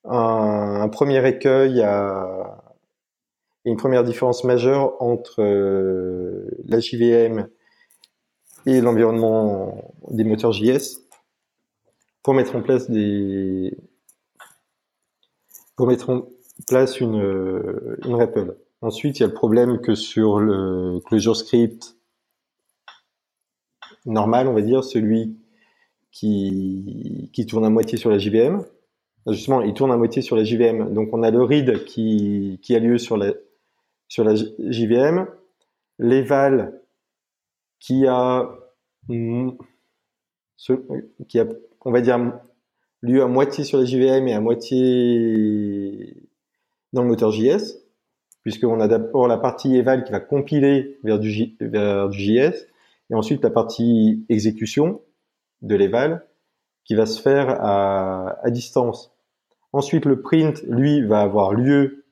un, 0.05 0.89
premier 0.89 1.27
écueil 1.27 1.81
à 1.81 2.63
une 3.65 3.77
première 3.77 4.03
différence 4.03 4.43
majeure 4.43 5.01
entre 5.01 5.41
euh, 5.41 6.47
la 6.65 6.79
JVM 6.79 7.47
et 8.65 8.81
l'environnement 8.81 9.93
des 10.09 10.23
moteurs 10.23 10.53
JS 10.53 11.01
pour 12.23 12.33
mettre 12.33 12.55
en 12.55 12.61
place 12.61 12.89
des 12.89 13.77
pour 15.75 15.87
mettre 15.87 16.09
en 16.09 16.27
place 16.67 16.99
une, 16.99 17.97
une 18.05 18.15
REPL. 18.15 18.57
Ensuite, 18.81 19.19
il 19.19 19.21
y 19.21 19.23
a 19.23 19.27
le 19.27 19.33
problème 19.33 19.79
que 19.79 19.95
sur 19.95 20.39
le 20.39 20.99
Clojure 21.05 21.35
Script 21.35 21.95
normal, 24.05 24.47
on 24.47 24.53
va 24.53 24.61
dire, 24.61 24.83
celui 24.83 25.37
qui, 26.11 27.45
tourne 27.47 27.65
à 27.65 27.69
moitié 27.69 27.97
sur 27.97 28.09
la 28.09 28.17
JVM. 28.17 28.63
Justement, 29.27 29.61
il 29.61 29.73
tourne 29.73 29.91
à 29.91 29.97
moitié 29.97 30.21
sur 30.21 30.35
la 30.35 30.43
JVM. 30.43 30.93
Donc, 30.93 31.09
on 31.13 31.23
a 31.23 31.31
le 31.31 31.43
read 31.43 31.83
qui, 31.85 32.59
a 32.69 32.79
lieu 32.79 32.97
sur 32.97 33.17
la, 33.17 33.33
sur 34.07 34.23
la 34.23 34.35
JVM, 34.35 35.27
l'éval 35.99 36.81
qui 37.79 38.07
a, 38.07 38.49
qui 41.27 41.39
a, 41.39 41.47
on 41.85 41.91
va 41.91 42.01
dire, 42.01 42.33
lieu 43.01 43.21
à 43.21 43.27
moitié 43.27 43.63
sur 43.63 43.77
la 43.77 43.85
JVM 43.85 44.27
et 44.27 44.33
à 44.33 44.41
moitié 44.41 46.27
dans 46.91 47.03
le 47.03 47.07
moteur 47.09 47.31
JS, 47.31 47.77
puisqu'on 48.41 48.79
a 48.79 48.87
d'abord 48.87 49.27
la 49.27 49.37
partie 49.37 49.75
eval 49.75 50.03
qui 50.03 50.11
va 50.11 50.19
compiler 50.19 50.97
vers 51.03 51.19
du 51.19 51.29
JS, 51.31 52.67
et 53.11 53.15
ensuite 53.15 53.43
la 53.43 53.49
partie 53.49 54.25
exécution 54.29 55.01
de 55.61 55.75
l'éval 55.75 56.25
qui 56.85 56.95
va 56.95 57.05
se 57.05 57.21
faire 57.21 57.49
à, 57.61 58.39
à, 58.43 58.49
distance. 58.49 59.11
Ensuite, 59.73 60.05
le 60.05 60.21
print, 60.21 60.63
lui, 60.67 61.05
va 61.05 61.21
avoir 61.21 61.53
lieu 61.53 62.05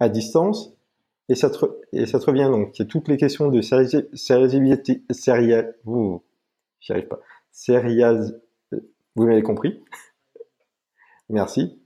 à 0.00 0.08
distance 0.08 0.74
et 1.28 1.34
ça 1.34 1.50
te, 1.50 1.64
et 1.92 2.06
ça 2.06 2.18
te 2.18 2.26
revient 2.26 2.48
donc. 2.50 2.76
Il 2.78 2.82
y 2.82 2.84
a 2.84 2.88
toutes 2.88 3.08
les 3.08 3.16
questions 3.16 3.48
de 3.48 3.60
sérialisabilité, 3.60 5.02
sérial, 5.10 5.76
vous, 5.84 6.22
j'y 6.80 6.92
arrive 6.92 7.08
pas. 7.08 7.20
Sérial, 7.52 8.40
vous 9.14 9.26
m'avez 9.26 9.42
compris. 9.42 9.82
Merci. 11.28 11.80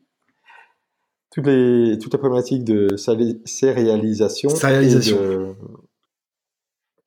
Toutes 1.30 1.46
les, 1.46 1.98
toute 1.98 2.12
la 2.12 2.18
problématique 2.18 2.64
de 2.64 2.96
sérialisation, 2.96 4.48
sérialisation. 4.48 5.16
Et, 5.16 5.20
de, 5.20 5.54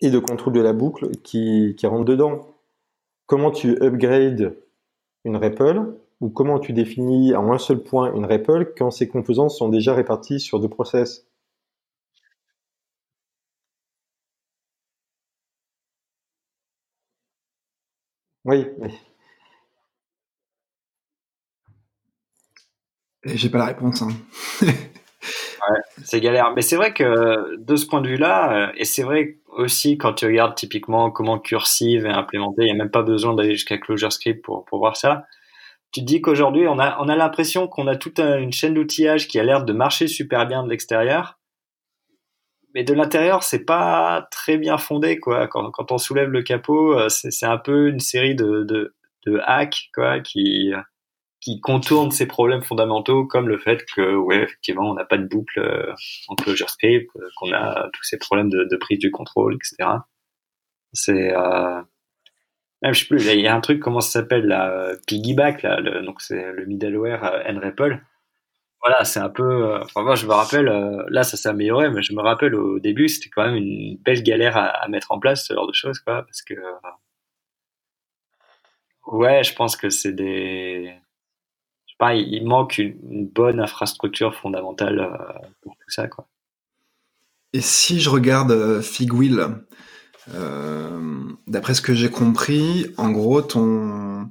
et 0.02 0.10
de 0.12 0.20
contrôle 0.20 0.54
de 0.54 0.62
la 0.62 0.74
boucle 0.74 1.10
qui, 1.24 1.76
qui 1.78 1.88
rentre 1.88 2.06
dedans 2.06 2.56
comment 3.32 3.52
tu 3.52 3.82
upgrades 3.82 4.58
une 5.24 5.38
REPL 5.38 5.96
ou 6.20 6.30
comment 6.30 6.60
tu 6.60 6.74
définis 6.74 7.34
en 7.34 7.54
un 7.54 7.58
seul 7.58 7.82
point 7.82 8.14
une 8.14 8.26
REPL 8.26 8.74
quand 8.78 8.92
ces 8.92 9.08
composants 9.08 9.48
sont 9.48 9.70
déjà 9.70 9.94
répartis 9.96 10.42
sur 10.42 10.60
deux 10.60 10.68
process 10.68 11.26
Oui, 18.46 18.68
oui. 18.80 18.92
J'ai 23.24 23.50
pas 23.50 23.60
la 23.60 23.66
réponse. 23.66 24.02
Hein. 24.02 24.10
c'est 26.04 26.20
galère. 26.22 26.54
Mais 26.56 26.62
c'est 26.62 26.76
vrai 26.76 26.94
que 26.94 27.58
de 27.58 27.76
ce 27.76 27.86
point 27.86 28.02
de 28.02 28.08
vue-là, 28.08 28.70
euh, 28.70 28.72
et 28.76 28.86
c'est 28.86 29.04
vrai 29.04 29.38
aussi 29.48 29.98
quand 29.98 30.14
tu 30.14 30.26
regardes 30.26 30.56
typiquement 30.56 31.12
comment 31.12 31.40
Cursive 31.40 32.06
est 32.06 32.10
implémenté, 32.10 32.64
il 32.64 32.66
n'y 32.66 32.72
a 32.72 32.76
même 32.76 32.92
pas 32.92 33.04
besoin 33.04 33.34
d'aller 33.34 33.52
jusqu'à 33.52 33.78
ClojureScript 33.78 34.44
pour, 34.44 34.66
pour 34.66 34.80
voir 34.80 34.98
ça. 34.98 35.26
Tu 35.92 36.02
te 36.02 36.06
dis 36.06 36.22
qu'aujourd'hui, 36.22 36.68
on 36.68 36.80
a, 36.80 36.98
on 37.02 37.10
a 37.10 37.16
l'impression 37.16 37.68
qu'on 37.68 37.88
a 37.88 37.96
toute 37.96 38.20
une 38.20 38.54
chaîne 38.54 38.74
d'outillage 38.74 39.28
qui 39.28 39.40
a 39.40 39.44
l'air 39.44 39.66
de 39.66 39.74
marcher 39.74 40.08
super 40.08 40.48
bien 40.48 40.64
de 40.64 40.70
l'extérieur. 40.70 41.38
Mais 42.74 42.86
de 42.86 42.94
l'intérieur, 42.94 43.44
c'est 43.44 43.66
pas 43.66 44.28
très 44.32 44.58
bien 44.58 44.78
fondé, 44.78 45.20
quoi. 45.20 45.48
Quand, 45.48 45.72
quand 45.72 45.92
on 45.92 45.98
soulève 45.98 46.30
le 46.30 46.42
capot, 46.42 46.98
euh, 46.98 47.10
c'est 47.10 47.46
un 47.46 47.58
peu 47.58 47.90
une 47.90 48.00
série 48.00 48.36
de, 48.36 48.64
de, 48.64 48.96
de 49.26 49.42
hacks, 49.46 49.90
quoi, 49.94 50.22
qui, 50.22 50.72
qui 51.42 51.60
contourne 51.60 52.12
ces 52.12 52.28
problèmes 52.28 52.62
fondamentaux 52.62 53.26
comme 53.26 53.50
le 53.50 53.58
fait 53.58 53.84
que 53.86 54.16
ouais 54.16 54.44
effectivement 54.44 54.92
on 54.92 54.94
n'a 54.94 55.06
pas 55.06 55.18
de 55.18 55.26
boucle 55.26 55.60
euh, 55.60 55.94
en 56.28 56.36
closure 56.36 56.70
script 56.70 57.10
euh, 57.16 57.28
qu'on 57.36 57.52
a 57.52 57.90
tous 57.92 58.04
ces 58.04 58.18
problèmes 58.18 58.50
de, 58.50 58.68
de, 58.70 58.78
prise 58.78 59.00
du 59.00 59.12
contrôle 59.12 59.56
etc 59.56 59.90
c'est 60.94 61.36
euh, 61.36 61.82
même 62.84 62.94
je 62.94 63.00
sais 63.02 63.08
plus 63.08 63.26
il 63.26 63.42
y 63.42 63.48
a 63.48 63.56
un 63.56 63.62
truc 63.62 63.80
comment 63.80 64.02
ça 64.02 64.22
s'appelle 64.22 64.46
la 64.46 64.92
piggyback 65.08 65.64
là 65.64 65.80
le, 65.80 66.04
donc 66.04 66.22
c'est 66.22 66.52
le 66.52 66.66
middleware 66.68 67.24
euh, 67.24 67.52
nrepl 67.52 68.00
voilà 68.82 69.04
c'est 69.04 69.20
un 69.20 69.30
peu 69.30 69.80
enfin 69.82 70.04
moi 70.04 70.16
je 70.16 70.28
me 70.28 70.34
rappelle 70.34 70.66
là 71.10 71.24
ça 71.24 71.38
s'est 71.38 71.50
amélioré 71.50 71.90
mais 71.90 72.04
je 72.04 72.14
me 72.14 72.22
rappelle 72.22 72.54
au 72.54 72.80
début 72.80 73.10
c'était 73.10 73.30
quand 73.30 73.46
même 73.46 73.56
une 73.56 73.98
belle 73.98 74.22
galère 74.22 74.58
à, 74.58 74.66
à, 74.66 74.88
mettre 74.90 75.12
en 75.12 75.20
place 75.20 75.48
ce 75.48 75.56
genre 75.56 75.68
de 75.68 75.74
choses 75.74 76.00
quoi 76.00 76.24
parce 76.24 76.44
que 76.44 76.54
ouais 79.08 79.44
je 79.44 79.54
pense 79.56 79.76
que 79.76 79.90
c'est 79.90 80.14
des 80.14 81.01
il 82.10 82.46
manque 82.46 82.78
une, 82.80 83.28
bonne 83.28 83.60
infrastructure 83.60 84.36
fondamentale 84.36 85.00
euh, 85.00 85.48
pour 85.62 85.76
tout 85.76 85.90
ça. 85.90 86.08
Quoi. 86.08 86.28
Et 87.54 87.62
si 87.62 88.00
je 88.00 88.10
regarde 88.10 88.82
Figwheel, 88.82 89.64
d'après 91.48 91.74
ce 91.74 91.82
que 91.82 91.94
j'ai 91.94 92.10
compris, 92.10 92.88
en 92.98 93.12
gros, 93.12 93.42
ton, 93.42 94.30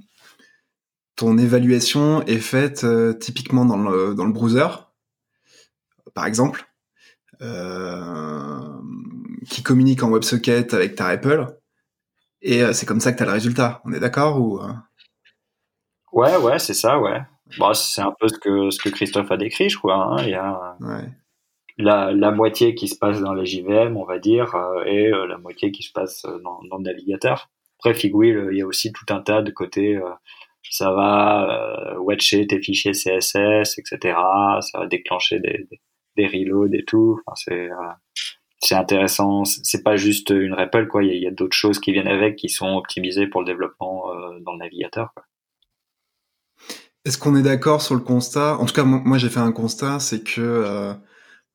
ton 1.16 1.36
évaluation 1.38 2.22
est 2.22 2.38
faite 2.38 2.86
typiquement 3.18 3.64
dans 3.64 3.76
le, 3.76 4.14
dans 4.14 4.24
le 4.24 4.32
browser, 4.32 4.68
par 6.14 6.24
exemple, 6.24 6.66
qui 9.48 9.62
communique 9.62 10.02
en 10.02 10.10
WebSocket 10.10 10.72
avec 10.72 10.94
ta 10.94 11.08
REPL. 11.08 11.46
Et 12.40 12.72
c'est 12.72 12.86
comme 12.86 13.00
ça 13.00 13.12
que 13.12 13.18
tu 13.18 13.22
as 13.22 13.26
le 13.26 13.32
résultat. 13.32 13.82
On 13.84 13.92
est 13.92 14.00
d'accord 14.00 14.40
ou 14.40 14.60
Ouais, 16.12 16.36
ouais, 16.36 16.58
c'est 16.58 16.74
ça, 16.74 16.98
ouais. 16.98 17.20
Bah, 17.58 17.74
c'est 17.74 18.02
un 18.02 18.14
peu 18.18 18.28
ce 18.28 18.38
que, 18.38 18.70
ce 18.70 18.78
que 18.78 18.88
Christophe 18.88 19.30
a 19.30 19.36
décrit, 19.36 19.68
je 19.68 19.78
crois. 19.78 19.96
Hein. 19.96 20.22
Il 20.22 20.30
y 20.30 20.34
a 20.34 20.76
la, 21.78 22.12
la, 22.12 22.30
moitié 22.30 22.74
qui 22.74 22.88
se 22.88 22.96
passe 22.96 23.20
dans 23.20 23.34
les 23.34 23.46
JVM, 23.46 23.96
on 23.96 24.04
va 24.04 24.18
dire, 24.18 24.54
euh, 24.54 24.84
et 24.84 25.12
euh, 25.12 25.26
la 25.26 25.38
moitié 25.38 25.72
qui 25.72 25.82
se 25.82 25.92
passe 25.92 26.24
euh, 26.24 26.38
dans, 26.40 26.60
dans 26.68 26.76
le 26.76 26.84
navigateur. 26.84 27.50
Après, 27.78 27.94
Figwheel, 27.94 28.50
il 28.52 28.58
y 28.58 28.62
a 28.62 28.66
aussi 28.66 28.92
tout 28.92 29.06
un 29.08 29.20
tas 29.20 29.42
de 29.42 29.50
côtés. 29.50 29.98
ça 30.70 30.92
va 30.92 31.96
watcher 31.98 32.46
tes 32.46 32.60
fichiers 32.60 32.92
CSS, 32.92 33.78
etc. 33.78 33.98
Ça 34.60 34.80
va 34.80 34.86
déclencher 34.86 35.40
des, 35.40 35.66
des, 35.70 35.80
des 36.16 36.26
reloads 36.26 36.74
et 36.74 36.84
tout. 36.84 37.18
Enfin, 37.26 37.34
c'est 37.36 37.70
c'est 38.58 38.74
intéressant. 38.74 39.44
C'est 39.44 39.82
pas 39.82 39.96
juste 39.96 40.28
une 40.28 40.52
REPL, 40.52 40.88
quoi. 40.88 41.02
Il 41.02 41.22
y 41.22 41.24
a, 41.24 41.30
a 41.30 41.32
d'autres 41.32 41.56
choses 41.56 41.80
qui 41.80 41.92
viennent 41.92 42.06
avec, 42.06 42.36
qui 42.36 42.50
sont 42.50 42.76
optimisées 42.76 43.26
pour 43.26 43.40
le 43.40 43.46
développement 43.46 44.04
dans 44.42 44.52
le 44.52 44.58
navigateur. 44.58 45.14
Quoi. 45.14 45.24
Est-ce 47.10 47.18
qu'on 47.18 47.34
est 47.34 47.42
d'accord 47.42 47.82
sur 47.82 47.96
le 47.96 48.00
constat? 48.00 48.56
En 48.58 48.66
tout 48.66 48.72
cas, 48.72 48.84
moi 48.84 49.18
j'ai 49.18 49.28
fait 49.28 49.40
un 49.40 49.50
constat, 49.50 49.98
c'est 49.98 50.22
que 50.22 50.40
euh, 50.40 50.94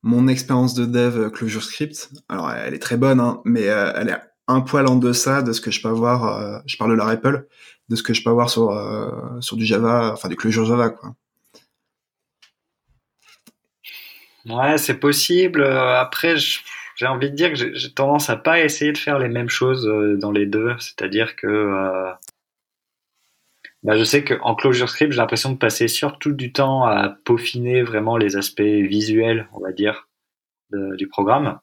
mon 0.04 0.28
expérience 0.28 0.74
de 0.74 0.86
dev 0.86 1.30
ClojureScript, 1.30 2.10
alors 2.28 2.52
elle 2.52 2.74
est 2.74 2.80
très 2.80 2.98
bonne, 2.98 3.22
hein, 3.22 3.40
mais 3.46 3.70
euh, 3.70 3.90
elle 3.96 4.10
est 4.10 4.20
un 4.50 4.60
poil 4.60 4.86
en 4.86 4.98
deçà 4.98 5.44
de 5.44 5.54
ce 5.54 5.62
que 5.62 5.72
je 5.72 5.82
peux 5.82 5.88
avoir. 5.88 6.26
Euh, 6.26 6.60
je 6.66 6.76
parle 6.76 6.92
de 6.92 6.98
la 6.98 7.06
REPL, 7.06 7.48
de 7.88 7.96
ce 7.96 8.04
que 8.04 8.14
je 8.14 8.22
peux 8.22 8.32
avoir 8.32 8.50
sur 8.50 8.68
sur 9.40 9.56
du 9.56 9.66
Java, 9.66 10.12
enfin 10.12 10.28
du 10.28 10.36
Clojure 10.36 10.66
Java, 10.66 10.90
quoi. 10.90 11.16
Ouais, 14.48 14.78
c'est 14.78 15.00
possible. 15.00 15.64
Après, 15.64 16.36
j'ai 16.98 17.08
envie 17.08 17.32
de 17.32 17.36
dire 17.38 17.54
que 17.54 17.56
j'ai 17.56 17.94
tendance 17.94 18.30
à 18.30 18.36
pas 18.36 18.60
essayer 18.60 18.92
de 18.92 18.98
faire 18.98 19.20
les 19.20 19.30
mêmes 19.30 19.48
choses 19.48 19.90
dans 20.20 20.34
les 20.34 20.48
deux, 20.48 20.76
c'est-à-dire 20.80 21.38
que 21.38 22.14
bah, 23.86 23.96
je 23.96 24.04
sais 24.04 24.24
qu'en 24.24 24.56
ClojureScript, 24.56 25.12
j'ai 25.12 25.18
l'impression 25.18 25.52
de 25.52 25.58
passer 25.58 25.88
surtout 25.88 26.32
du 26.32 26.52
temps 26.52 26.86
à 26.86 27.10
peaufiner 27.24 27.84
vraiment 27.84 28.18
les 28.18 28.36
aspects 28.36 28.62
visuels, 28.62 29.48
on 29.54 29.60
va 29.60 29.72
dire, 29.72 30.10
du 30.72 31.08
programme. 31.08 31.60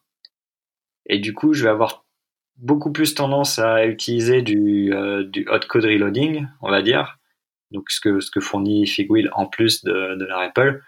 Et 1.06 1.18
du 1.18 1.34
coup, 1.34 1.52
je 1.52 1.64
vais 1.64 1.68
avoir 1.68 2.04
beaucoup 2.58 2.92
plus 2.92 3.16
tendance 3.16 3.58
à 3.58 3.86
utiliser 3.86 4.42
du, 4.42 4.94
euh, 4.94 5.24
du 5.24 5.48
hot 5.50 5.66
code 5.68 5.84
reloading, 5.84 6.46
on 6.60 6.70
va 6.70 6.80
dire, 6.80 7.18
donc 7.72 7.90
ce 7.90 8.00
que, 8.00 8.20
ce 8.20 8.30
que 8.30 8.38
fournit 8.38 8.86
Figwheel 8.86 9.28
en 9.32 9.46
plus 9.46 9.82
de, 9.82 10.14
de 10.14 10.24
la 10.24 10.38
REPL, 10.38 10.80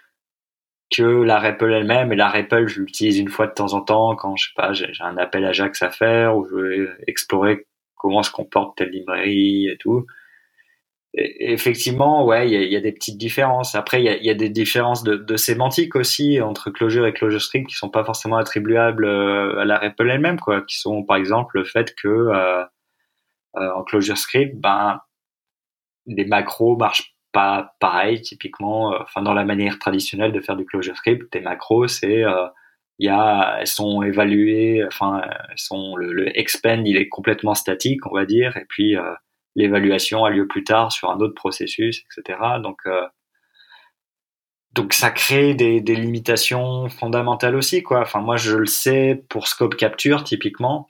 que 0.89 1.03
la 1.03 1.37
REPL 1.37 1.73
elle-même. 1.73 2.13
Et 2.13 2.15
la 2.15 2.29
REPL, 2.29 2.67
je 2.67 2.79
l'utilise 2.79 3.19
une 3.19 3.27
fois 3.27 3.47
de 3.47 3.53
temps 3.53 3.73
en 3.73 3.81
temps 3.81 4.15
quand, 4.15 4.37
je 4.37 4.45
sais 4.45 4.53
pas, 4.55 4.71
j'ai 4.71 4.89
un 5.01 5.17
appel 5.17 5.43
à 5.43 5.49
Ajax 5.49 5.81
à 5.81 5.89
faire 5.89 6.37
ou 6.37 6.47
je 6.47 6.55
veux 6.55 6.97
explorer 7.07 7.67
comment 7.95 8.23
se 8.23 8.31
comporte 8.31 8.77
telle 8.77 8.91
librairie 8.91 9.67
et 9.67 9.75
tout 9.77 10.05
effectivement, 11.17 12.25
ouais, 12.25 12.49
il 12.49 12.71
y 12.71 12.75
a, 12.75 12.81
des 12.81 12.91
petites 12.91 13.17
différences. 13.17 13.75
Après, 13.75 14.03
il 14.03 14.25
y 14.25 14.29
a, 14.29 14.33
des 14.33 14.49
différences 14.49 15.03
de, 15.03 15.37
sémantique 15.37 15.95
aussi 15.95 16.41
entre 16.41 16.71
Clojure 16.71 17.07
et 17.07 17.13
ClojureScript 17.13 17.67
qui 17.67 17.75
sont 17.75 17.89
pas 17.89 18.03
forcément 18.03 18.37
attribuables 18.37 19.05
euh, 19.05 19.59
à 19.59 19.65
la 19.65 19.77
REPL 19.77 20.09
elle-même, 20.09 20.39
quoi. 20.39 20.61
Qui 20.61 20.77
sont, 20.77 21.03
par 21.03 21.17
exemple, 21.17 21.57
le 21.57 21.63
fait 21.63 21.95
que 21.95 22.07
euh, 22.07 22.63
euh, 23.57 23.71
en 23.75 23.83
ClojureScript, 23.83 24.59
ben, 24.59 24.99
les 26.05 26.25
macros 26.25 26.75
marchent 26.75 27.15
pas 27.31 27.73
pareil, 27.79 28.21
typiquement. 28.21 28.93
Enfin, 29.01 29.21
dans 29.21 29.33
la 29.33 29.45
manière 29.45 29.79
traditionnelle 29.79 30.33
de 30.33 30.41
faire 30.41 30.57
du 30.57 30.65
ClojureScript, 30.65 31.29
tes 31.31 31.41
macros, 31.41 31.87
c'est 31.87 32.23
il 32.97 33.07
y 33.07 33.09
a, 33.09 33.57
elles 33.59 33.67
sont 33.67 34.03
évaluées, 34.03 34.85
enfin, 34.85 35.21
elles 35.49 35.57
sont 35.57 35.97
le, 35.97 36.13
le 36.13 36.37
expand, 36.37 36.87
il 36.87 36.95
est 36.95 37.09
complètement 37.09 37.53
statique, 37.53 38.05
on 38.05 38.15
va 38.15 38.25
dire, 38.25 38.55
et 38.55 38.65
puis 38.69 38.95
l'évaluation 39.55 40.25
a 40.25 40.29
lieu 40.29 40.47
plus 40.47 40.63
tard 40.63 40.91
sur 40.91 41.09
un 41.11 41.19
autre 41.19 41.35
processus, 41.35 42.03
etc. 42.17 42.39
Donc, 42.61 42.79
euh, 42.85 43.07
donc 44.73 44.93
ça 44.93 45.11
crée 45.11 45.53
des, 45.53 45.79
des, 45.81 45.95
limitations 45.95 46.89
fondamentales 46.89 47.55
aussi, 47.55 47.81
quoi. 47.81 48.01
Enfin, 48.01 48.19
moi, 48.19 48.35
je 48.37 48.57
le 48.57 48.65
sais 48.65 49.23
pour 49.29 49.47
Scope 49.47 49.75
Capture, 49.75 50.23
typiquement, 50.25 50.87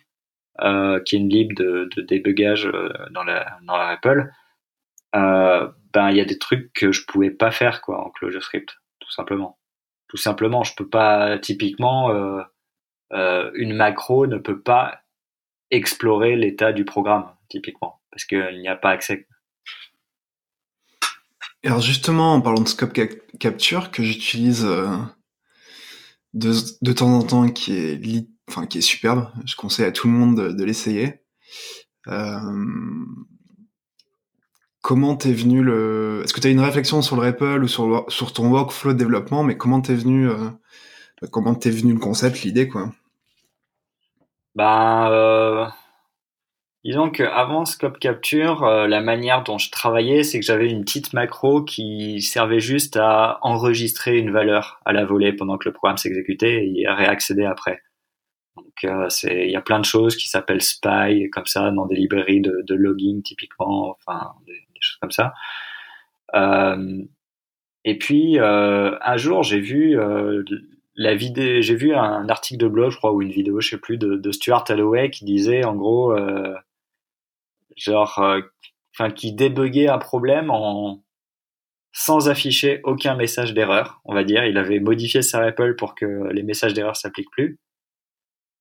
euh, 0.61 0.99
qui 1.03 1.15
est 1.15 1.19
une 1.19 1.29
lib 1.29 1.53
de, 1.53 1.89
de 1.95 2.01
débugage 2.01 2.65
euh, 2.65 2.89
dans 3.11 3.23
la, 3.23 3.59
dans 3.63 3.77
la 3.77 3.89
Apple. 3.89 4.31
Euh, 5.15 5.69
ben, 5.93 6.09
il 6.09 6.17
y 6.17 6.21
a 6.21 6.25
des 6.25 6.37
trucs 6.37 6.73
que 6.73 6.91
je 6.91 7.05
pouvais 7.05 7.31
pas 7.31 7.51
faire, 7.51 7.81
quoi, 7.81 8.05
en 8.05 8.09
ClojureScript, 8.09 8.75
tout 8.99 9.11
simplement. 9.11 9.57
Tout 10.07 10.17
simplement, 10.17 10.63
je 10.63 10.75
peux 10.75 10.89
pas, 10.89 11.37
typiquement, 11.39 12.11
euh, 12.11 12.41
euh, 13.13 13.51
une 13.55 13.73
macro 13.73 14.27
ne 14.27 14.37
peut 14.37 14.61
pas 14.61 15.01
explorer 15.71 16.35
l'état 16.35 16.73
du 16.73 16.85
programme, 16.85 17.31
typiquement 17.49 18.01
parce 18.15 18.23
qu'il 18.23 18.61
n'y 18.61 18.69
a 18.69 18.77
pas 18.77 18.91
accès. 18.91 19.27
Alors 21.65 21.81
justement, 21.81 22.35
en 22.35 22.41
parlant 22.41 22.61
de 22.61 22.67
scope 22.67 22.97
capture 23.39 23.91
que 23.91 24.03
j'utilise 24.03 24.63
euh, 24.63 24.87
de, 26.33 26.93
temps 26.93 27.11
en 27.11 27.23
temps, 27.23 27.49
qui 27.49 27.73
est, 27.75 28.27
enfin, 28.47 28.67
qui 28.67 28.77
est 28.77 28.81
superbe, 28.81 29.29
je 29.45 29.57
conseille 29.57 29.85
à 29.85 29.91
tout 29.91 30.07
le 30.07 30.13
monde 30.13 30.55
de, 30.55 30.63
l'essayer. 30.63 31.23
Euh, 32.07 32.39
comment 34.81 35.17
t'es 35.17 35.33
venu 35.33 35.61
le 35.61 36.21
Est-ce 36.23 36.33
que 36.33 36.39
tu 36.39 36.47
as 36.47 36.51
une 36.51 36.61
réflexion 36.61 37.01
sur 37.01 37.17
le 37.17 37.23
REPL 37.23 37.63
ou 37.63 37.67
sur, 37.67 38.05
sur 38.07 38.31
ton 38.31 38.49
workflow 38.49 38.93
de 38.93 38.97
développement, 38.97 39.43
mais 39.43 39.57
comment 39.57 39.81
t'es 39.81 39.95
venu 39.95 40.29
euh, 40.29 40.49
comment 41.31 41.53
t'es 41.53 41.69
venu 41.69 41.91
le 41.91 41.99
concept, 41.99 42.43
l'idée 42.43 42.69
quoi? 42.69 42.93
Bah 44.53 45.75
Disons 46.85 47.09
qu'avant 47.09 47.65
Scope 47.65 47.97
Capture, 47.97 48.63
euh, 48.63 48.85
la 48.85 49.01
manière 49.01 49.41
dont 49.41 49.57
je 49.57 49.71
travaillais, 49.71 50.21
c'est 50.21 50.39
que 50.39 50.45
j'avais 50.45 50.69
une 50.69 50.85
petite 50.85 51.13
macro 51.13 51.63
qui 51.63 52.21
servait 52.21 52.59
juste 52.59 52.95
à 52.95 53.39
enregistrer 53.41 54.19
une 54.19 54.29
valeur 54.29 54.79
à 54.85 54.93
la 54.93 55.03
volée 55.03 55.33
pendant 55.33 55.57
que 55.57 55.67
le 55.67 55.73
programme 55.73 55.97
s'exécutait 55.97 56.63
et 56.63 56.85
à 56.85 56.93
réaccéder 56.93 57.43
après. 57.43 57.81
Donc 58.55 58.83
euh, 58.83 59.07
il 59.23 59.49
y 59.49 59.55
a 59.55 59.61
plein 59.61 59.79
de 59.79 59.85
choses 59.85 60.15
qui 60.15 60.29
s'appellent 60.29 60.61
spy 60.61 61.27
comme 61.31 61.47
ça 61.47 61.71
dans 61.71 61.87
des 61.87 61.95
librairies 61.95 62.41
de, 62.41 62.61
de 62.67 62.75
logging 62.75 63.23
typiquement, 63.23 63.89
enfin 63.89 64.33
des, 64.45 64.53
choses 64.79 64.99
comme 65.01 65.11
ça. 65.11 65.33
Euh, 66.35 67.01
et 67.83 67.97
puis 67.97 68.37
un 68.39 69.17
jour 69.17 69.41
j'ai 69.41 69.59
vu 69.59 69.97
la 70.95 71.15
vidéo, 71.15 71.61
j'ai 71.61 71.75
vu 71.75 71.95
un 71.95 72.29
article 72.29 72.61
de 72.61 72.67
blog, 72.67 72.91
je 72.91 72.97
crois, 72.97 73.11
ou 73.11 73.23
une 73.23 73.31
vidéo, 73.31 73.59
je 73.59 73.69
sais 73.69 73.77
plus, 73.79 73.97
de, 73.97 74.15
de 74.15 74.31
Stuart 74.31 74.65
Holloway 74.69 75.09
qui 75.09 75.25
disait 75.25 75.65
en 75.65 75.75
gros 75.75 76.13
genre, 77.75 78.19
euh, 78.19 78.41
enfin, 78.93 79.11
qui 79.11 79.33
débuguait 79.33 79.87
un 79.87 79.97
problème 79.97 80.49
en 80.49 81.01
sans 81.97 82.27
afficher 82.27 82.81
aucun 82.83 83.15
message 83.15 83.53
d'erreur, 83.53 84.01
on 84.03 84.13
va 84.13 84.25
dire. 84.25 84.43
Il 84.45 84.57
avait 84.57 84.79
modifié 84.79 85.21
sa 85.21 85.45
REPL 85.45 85.77
pour 85.77 85.95
que 85.95 86.29
les 86.33 86.43
messages 86.43 86.73
d'erreur 86.73 86.97
s'appliquent 86.97 87.31
plus. 87.31 87.57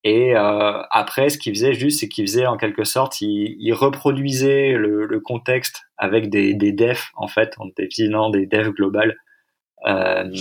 Et 0.05 0.37
euh, 0.37 0.81
après, 0.91 1.29
ce 1.29 1.37
qu'il 1.37 1.53
faisait 1.53 1.73
juste, 1.73 1.99
c'est 1.99 2.07
qu'il 2.07 2.25
faisait 2.25 2.45
en 2.45 2.55
quelque 2.55 2.85
sorte, 2.85 3.19
il, 3.19 3.73
reproduisait 3.73 4.73
le, 4.73 5.19
contexte 5.19 5.81
avec 5.97 6.29
des, 6.29 6.53
des 6.53 6.71
defs, 6.71 7.11
en 7.15 7.27
fait, 7.27 7.55
en 7.57 7.65
définant 7.75 8.29
des 8.29 8.45
defs 8.45 8.69
globales. 8.69 9.17
Euh, 9.85 10.31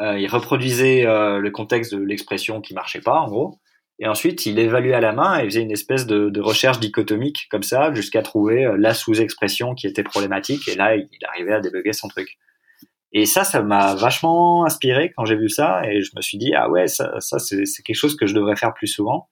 il 0.00 0.28
reproduisait 0.28 1.04
le 1.04 1.50
contexte 1.50 1.94
de 1.94 2.02
l'expression 2.02 2.60
qui 2.60 2.74
marchait 2.74 3.00
pas, 3.00 3.20
en 3.20 3.28
gros. 3.28 3.58
Et 4.02 4.08
ensuite, 4.08 4.46
il 4.46 4.58
évaluait 4.58 4.94
à 4.94 5.00
la 5.00 5.12
main 5.12 5.38
et 5.38 5.44
faisait 5.44 5.60
une 5.60 5.70
espèce 5.70 6.06
de, 6.06 6.40
recherche 6.40 6.80
dichotomique 6.80 7.46
comme 7.50 7.62
ça, 7.62 7.92
jusqu'à 7.92 8.22
trouver 8.22 8.64
euh, 8.64 8.76
la 8.78 8.94
sous-expression 8.94 9.74
qui 9.74 9.86
était 9.86 10.02
problématique. 10.02 10.66
Et 10.68 10.74
là, 10.74 10.96
il 10.96 11.08
arrivait 11.28 11.52
à 11.52 11.60
débugger 11.60 11.92
son 11.92 12.08
truc. 12.08 12.38
Et 13.12 13.26
ça, 13.26 13.44
ça 13.44 13.62
m'a 13.62 13.94
vachement 13.94 14.64
inspiré 14.64 15.12
quand 15.14 15.26
j'ai 15.26 15.36
vu 15.36 15.50
ça. 15.50 15.82
Et 15.84 16.00
je 16.00 16.12
me 16.16 16.22
suis 16.22 16.38
dit, 16.38 16.54
ah 16.54 16.70
ouais, 16.70 16.86
ça, 16.86 17.20
c'est 17.20 17.82
quelque 17.84 17.94
chose 17.94 18.16
que 18.16 18.26
je 18.26 18.34
devrais 18.34 18.56
faire 18.56 18.72
plus 18.72 18.86
souvent. 18.86 19.28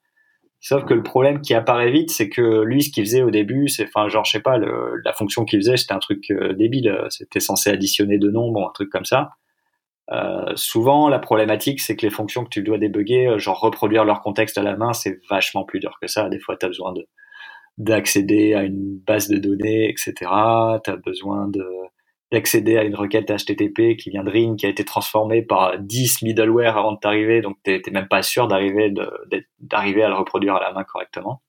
Sauf 0.61 0.85
que 0.85 0.93
le 0.93 1.01
problème 1.01 1.41
qui 1.41 1.55
apparaît 1.55 1.89
vite, 1.89 2.11
c'est 2.11 2.29
que 2.29 2.61
lui, 2.61 2.83
ce 2.83 2.91
qu'il 2.91 3.05
faisait 3.05 3.23
au 3.23 3.31
début, 3.31 3.69
c'est, 3.69 3.85
enfin, 3.85 4.07
genre, 4.09 4.25
je 4.25 4.33
sais 4.33 4.41
pas, 4.41 4.57
la 4.59 5.13
fonction 5.13 5.45
qu'il 5.45 5.59
faisait, 5.59 5.77
c'était 5.77 5.93
un 5.93 5.99
truc 5.99 6.29
euh, 6.29 6.53
débile. 6.53 6.95
C'était 7.09 7.39
censé 7.39 7.71
additionner 7.71 8.19
deux 8.19 8.31
nombres, 8.31 8.67
un 8.69 8.73
truc 8.73 8.91
comme 8.91 9.05
ça. 9.05 9.31
Euh, 10.11 10.55
souvent, 10.55 11.07
la 11.07 11.19
problématique, 11.19 11.81
c'est 11.81 11.95
que 11.95 12.05
les 12.05 12.11
fonctions 12.11 12.43
que 12.43 12.49
tu 12.49 12.63
dois 12.63 12.77
débugger, 12.77 13.27
euh, 13.27 13.39
genre 13.39 13.59
reproduire 13.59 14.05
leur 14.05 14.21
contexte 14.21 14.57
à 14.57 14.63
la 14.63 14.75
main, 14.75 14.93
c'est 14.93 15.19
vachement 15.29 15.63
plus 15.63 15.79
dur 15.79 15.97
que 16.01 16.07
ça. 16.07 16.29
Des 16.29 16.39
fois, 16.39 16.57
tu 16.57 16.67
besoin 16.67 16.93
de 16.93 17.07
d'accéder 17.77 18.55
à 18.55 18.63
une 18.63 18.99
base 19.07 19.29
de 19.29 19.37
données, 19.37 19.89
etc. 19.89 20.13
Tu 20.83 20.89
as 20.91 20.97
besoin 20.97 21.47
de 21.47 21.65
d'accéder 22.31 22.77
à 22.77 22.83
une 22.83 22.95
requête 22.95 23.31
HTTP 23.31 23.97
qui 23.97 24.11
vient 24.11 24.23
de 24.23 24.29
Ring, 24.29 24.57
qui 24.57 24.65
a 24.65 24.69
été 24.69 24.85
transformée 24.85 25.41
par 25.41 25.79
10 25.79 26.21
middleware 26.21 26.77
avant 26.77 26.91
de 26.91 26.99
t'arriver, 26.99 27.41
donc 27.41 27.57
t'es 27.63 27.81
même 27.91 28.07
pas 28.07 28.21
sûr 28.21 28.47
d'arriver 28.47 28.93
d'arriver 29.59 30.03
à 30.03 30.09
le 30.09 30.15
reproduire 30.15 30.55
à 30.55 30.59
la 30.61 30.71
main 30.73 30.83
correctement. 30.83 31.41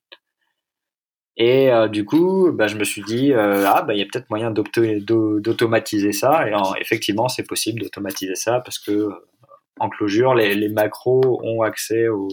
Et 1.37 1.71
euh, 1.71 1.87
du 1.87 2.05
coup, 2.05 2.51
bah, 2.51 2.67
je 2.67 2.75
me 2.75 2.83
suis 2.83 3.01
dit, 3.03 3.31
euh, 3.31 3.65
ah, 3.67 3.83
bah, 3.83 3.93
il 3.93 3.99
y 3.99 4.03
a 4.03 4.05
peut-être 4.05 4.29
moyen 4.29 4.51
d'automatiser 4.51 6.11
ça. 6.11 6.47
Et 6.47 6.53
effectivement, 6.81 7.29
c'est 7.29 7.47
possible 7.47 7.81
d'automatiser 7.81 8.35
ça 8.35 8.59
parce 8.59 8.79
que 8.79 8.91
euh, 8.91 9.09
en 9.79 9.89
closure, 9.89 10.35
les, 10.35 10.53
les, 10.55 10.69
macros 10.69 11.41
ont 11.43 11.61
accès 11.61 12.07
au, 12.09 12.27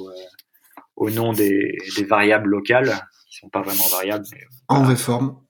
au 0.96 1.10
nom 1.10 1.32
des, 1.32 1.78
des, 1.96 2.04
variables 2.04 2.50
locales, 2.50 2.92
qui 3.30 3.38
sont 3.38 3.48
pas 3.48 3.62
vraiment 3.62 3.86
variables. 3.90 4.26
Mais, 4.32 4.40
en 4.68 4.82
vraie 4.82 4.96
forme. 4.96 5.40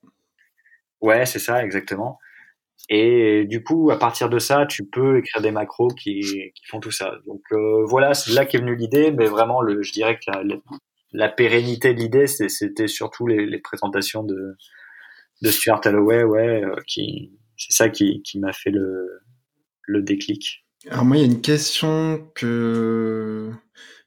Ouais, 1.00 1.26
c'est 1.26 1.38
ça, 1.38 1.64
exactement. 1.64 2.18
Et 2.90 3.44
du 3.46 3.64
coup, 3.64 3.90
à 3.90 3.98
partir 3.98 4.28
de 4.28 4.38
ça, 4.38 4.66
tu 4.66 4.84
peux 4.84 5.18
écrire 5.18 5.42
des 5.42 5.50
macros 5.50 5.88
qui, 5.88 6.20
qui 6.54 6.66
font 6.66 6.80
tout 6.80 6.90
ça. 6.90 7.12
Donc 7.26 7.42
voilà, 7.86 8.14
c'est 8.14 8.32
là 8.32 8.46
qu'est 8.46 8.58
venue 8.58 8.76
l'idée, 8.76 9.10
mais 9.10 9.26
vraiment, 9.26 9.60
le, 9.60 9.82
je 9.82 9.92
dirais 9.92 10.16
que 10.16 10.30
la, 10.30 10.42
la 10.44 10.56
pérennité 11.28 11.94
de 11.94 12.00
l'idée, 12.00 12.26
c'était 12.26 12.88
surtout 12.88 13.26
les, 13.26 13.58
présentations 13.58 14.22
de, 14.22 14.56
Stuart 15.44 15.80
Holloway, 15.84 16.22
ouais, 16.24 16.64
euh, 16.64 16.74
qui, 16.86 17.32
c'est 17.56 17.72
ça 17.72 17.88
qui, 17.88 18.22
m'a 18.36 18.52
fait 18.52 18.70
le, 18.70 20.02
déclic. 20.02 20.66
Alors 20.90 21.04
moi, 21.04 21.16
il 21.16 21.20
y 21.20 21.22
a 21.22 21.26
une 21.26 21.40
question 21.40 22.30
que 22.34 23.50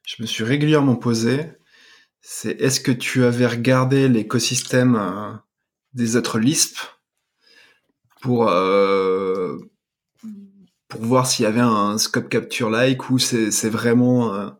je 0.05 0.21
me 0.21 0.27
suis 0.27 0.43
régulièrement 0.43 0.95
posée. 0.95 1.51
C'est 2.21 2.61
est-ce 2.61 2.79
que 2.79 2.91
tu 2.91 3.23
avais 3.23 3.47
regardé 3.47 4.07
l'écosystème 4.07 4.95
euh, 4.95 5.33
des 5.93 6.15
autres 6.15 6.37
Lisp 6.39 6.77
euh, 8.27 9.57
pour 10.87 11.01
voir 11.01 11.25
s'il 11.25 11.43
y 11.43 11.47
avait 11.47 11.59
un 11.59 11.97
scope 11.97 12.29
capture 12.29 12.69
like 12.69 13.09
ou 13.09 13.17
c'est 13.17 13.69
vraiment 13.69 14.53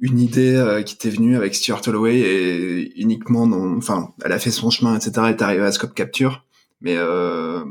une 0.00 0.18
idée 0.18 0.56
euh, 0.56 0.82
qui 0.82 0.96
t'est 0.96 1.10
venue 1.10 1.36
avec 1.36 1.54
Stuart 1.54 1.82
Holloway 1.86 2.18
et 2.18 3.00
uniquement 3.00 3.46
non, 3.46 3.76
enfin, 3.76 4.12
elle 4.24 4.32
a 4.32 4.38
fait 4.38 4.50
son 4.50 4.70
chemin, 4.70 4.96
etc. 4.96 5.26
et 5.26 5.30
est 5.30 5.42
arrivée 5.42 5.64
à 5.64 5.72
Scope 5.72 5.94
Capture. 5.94 6.44
Mais 6.80 6.96
euh, 6.96 7.62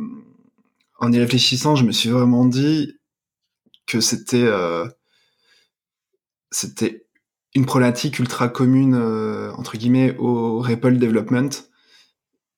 en 0.99 1.11
y 1.11 1.19
réfléchissant, 1.19 1.75
je 1.75 1.83
me 1.83 1.91
suis 1.91 2.09
vraiment 2.09 2.45
dit 2.45 2.99
que 3.87 3.99
c'était 3.99 4.45
euh, 4.45 4.87
c'était 6.51 7.07
une 7.55 7.65
problématique 7.65 8.19
ultra 8.19 8.47
commune 8.47 8.95
entre 9.57 9.77
guillemets 9.77 10.15
au 10.17 10.59
REPL 10.59 10.99
development. 10.99 11.49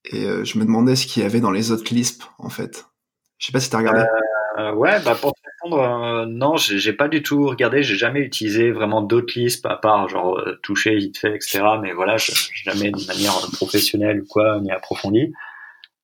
Et 0.04 0.26
je 0.44 0.58
me 0.58 0.66
demandais 0.66 0.98
ce 0.98 1.06
qu'il 1.06 1.24
y 1.24 1.26
avait 1.26 1.40
dans 1.40 1.52
les 1.52 1.72
autres 1.72 1.94
Lisp 1.94 2.24
en 2.40 2.50
fait. 2.50 2.88
Je 3.38 3.46
sais 3.46 3.52
pas 3.54 3.62
si 3.62 3.70
t'as 3.70 3.78
regardé. 3.78 4.04
ouais, 4.76 5.02
bah 5.04 5.16
pour 5.16 5.34
euh, 5.66 6.26
non, 6.26 6.58
j'ai 6.58 6.94
pas 6.94 7.08
du 7.08 7.22
tout 7.22 7.48
regardé. 7.48 7.84
J'ai 7.84 7.96
jamais 7.96 8.22
utilisé 8.22 8.72
vraiment 8.72 9.02
d'autres 9.02 9.38
listes 9.38 9.66
à 9.66 9.76
part 9.76 10.10
genre 10.10 10.40
euh, 10.40 10.60
toucher 10.64 10.96
vite 10.96 11.18
fait, 11.18 11.36
etc. 11.36 11.62
Mais 11.82 11.94
voilà, 11.94 12.18
jamais 12.18 12.92
de 12.92 13.08
manière 13.08 13.34
professionnelle 13.54 14.22
ou 14.22 14.26
quoi, 14.28 14.60
ni 14.62 14.72
approfondie. 14.72 15.34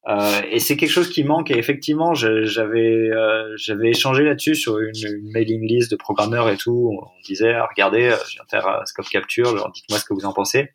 Euh, 0.07 0.41
et 0.49 0.59
c'est 0.59 0.77
quelque 0.77 0.91
chose 0.91 1.09
qui 1.09 1.23
manque. 1.23 1.51
Et 1.51 1.57
effectivement, 1.57 2.13
j'avais 2.13 3.09
j'avais 3.55 3.89
échangé 3.89 4.23
là-dessus 4.23 4.55
sur 4.55 4.79
une, 4.79 4.93
mailing 5.33 5.67
list 5.67 5.91
de 5.91 5.95
programmeurs 5.95 6.49
et 6.49 6.57
tout. 6.57 6.91
On 7.01 7.07
disait, 7.25 7.59
regardez, 7.59 8.11
je 8.27 8.33
viens 8.33 8.43
de 8.43 8.49
faire 8.49 8.81
Scope 8.85 9.09
Capture. 9.09 9.71
Dites-moi 9.73 9.99
ce 9.99 10.05
que 10.05 10.13
vous 10.13 10.25
en 10.25 10.33
pensez. 10.33 10.69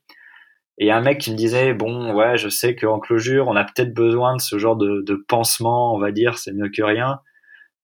Et 0.78 0.91
un 0.91 1.01
mec 1.01 1.20
qui 1.20 1.30
me 1.30 1.37
disait, 1.37 1.74
bon, 1.74 2.14
ouais, 2.14 2.37
je 2.37 2.49
sais 2.49 2.74
qu'en 2.74 2.99
closure, 2.99 3.47
on 3.47 3.57
a 3.57 3.64
peut-être 3.64 3.93
besoin 3.95 4.35
de 4.37 4.41
ce 4.41 4.59
genre 4.59 4.74
de, 4.76 5.03
de 5.03 5.14
pansement, 5.14 5.95
on 5.95 5.99
va 5.99 6.12
dire, 6.12 6.39
c'est 6.39 6.53
mieux 6.53 6.70
que 6.70 6.83
rien. 6.83 7.20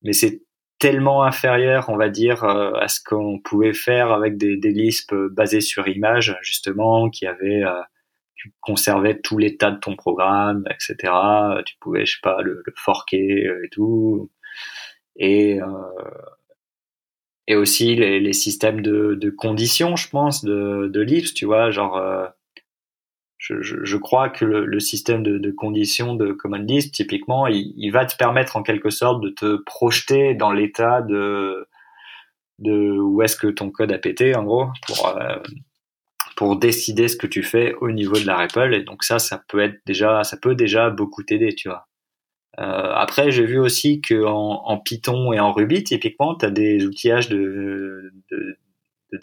Mais 0.03 0.12
c'est 0.12 0.42
tellement 0.79 1.24
inférieur, 1.24 1.89
on 1.89 1.97
va 1.97 2.09
dire, 2.09 2.45
euh, 2.45 2.72
à 2.74 2.89
ce 2.89 3.01
qu'on 3.03 3.39
pouvait 3.41 3.72
faire 3.72 4.12
avec 4.12 4.37
des, 4.37 4.57
des 4.57 4.70
Lisp 4.70 5.14
basés 5.14 5.61
sur 5.61 5.89
image, 5.89 6.37
justement, 6.43 7.11
qui 7.11 7.26
avaient, 7.26 7.64
euh, 7.64 7.81
tu 8.37 8.53
conservais 8.61 9.18
tout 9.20 9.39
l'état 9.39 9.70
de 9.70 9.79
ton 9.81 9.97
programme, 9.97 10.64
etc. 10.70 11.12
Tu 11.66 11.76
pouvais, 11.81 12.07
je 12.07 12.14
sais 12.14 12.20
pas, 12.22 12.43
le, 12.43 12.62
le 12.64 12.72
forquer 12.76 13.47
euh, 13.47 13.64
et 13.64 13.68
tout. 13.70 14.31
Et, 15.16 15.59
et 17.49 17.57
aussi 17.57 17.97
les, 17.97 18.20
les 18.20 18.33
systèmes 18.33 18.83
de, 18.83 19.14
de, 19.14 19.31
conditions, 19.31 19.97
je 19.97 20.09
pense, 20.09 20.45
de, 20.45 20.89
de 20.93 21.01
Lisp, 21.01 21.35
tu 21.35 21.45
vois, 21.45 21.70
genre 21.70 22.01
je, 23.39 23.55
je, 23.62 23.97
crois 23.97 24.28
que 24.28 24.45
le, 24.45 24.66
le 24.66 24.80
système 24.80 25.22
de, 25.22 25.39
de, 25.39 25.51
conditions 25.53 26.14
de 26.14 26.32
command 26.32 26.68
list, 26.68 26.93
typiquement, 26.93 27.47
il, 27.47 27.72
il, 27.76 27.91
va 27.91 28.05
te 28.05 28.16
permettre 28.16 28.57
en 28.57 28.62
quelque 28.62 28.91
sorte 28.91 29.22
de 29.22 29.30
te 29.30 29.57
projeter 29.64 30.34
dans 30.34 30.53
l'état 30.53 31.03
de, 31.03 31.68
de 32.59 32.99
où 32.99 33.22
est-ce 33.22 33.36
que 33.36 33.47
ton 33.47 33.70
code 33.70 33.93
a 33.93 33.99
pété, 33.99 34.34
en 34.34 34.43
gros, 34.43 34.66
pour, 34.86 35.16
euh, 35.16 35.36
pour 36.36 36.57
décider 36.57 37.09
ce 37.09 37.16
que 37.16 37.28
tu 37.28 37.43
fais 37.43 37.74
au 37.80 37.91
niveau 37.91 38.18
de 38.18 38.26
la 38.26 38.36
REPL. 38.36 38.74
Et 38.74 38.82
donc 38.82 39.05
ça, 39.05 39.18
ça 39.18 39.43
peut 39.49 39.61
être 39.61 39.80
déjà, 39.86 40.24
ça 40.24 40.36
peut 40.36 40.57
déjà 40.57 40.91
beaucoup 40.91 41.22
t'aider, 41.22 41.55
tu 41.55 41.68
vois. 41.68 41.86
Euh, 42.59 42.93
après, 42.95 43.30
j'ai 43.30 43.47
vu 43.47 43.59
aussi 43.59 44.01
que 44.01 44.24
en, 44.24 44.78
Python 44.78 45.32
et 45.32 45.39
en 45.39 45.53
Ruby, 45.53 45.84
typiquement, 45.84 46.34
tu 46.34 46.45
as 46.45 46.51
des 46.51 46.84
outillages 46.84 47.28
de, 47.28 48.12
de, 48.32 48.59
de 49.12 49.18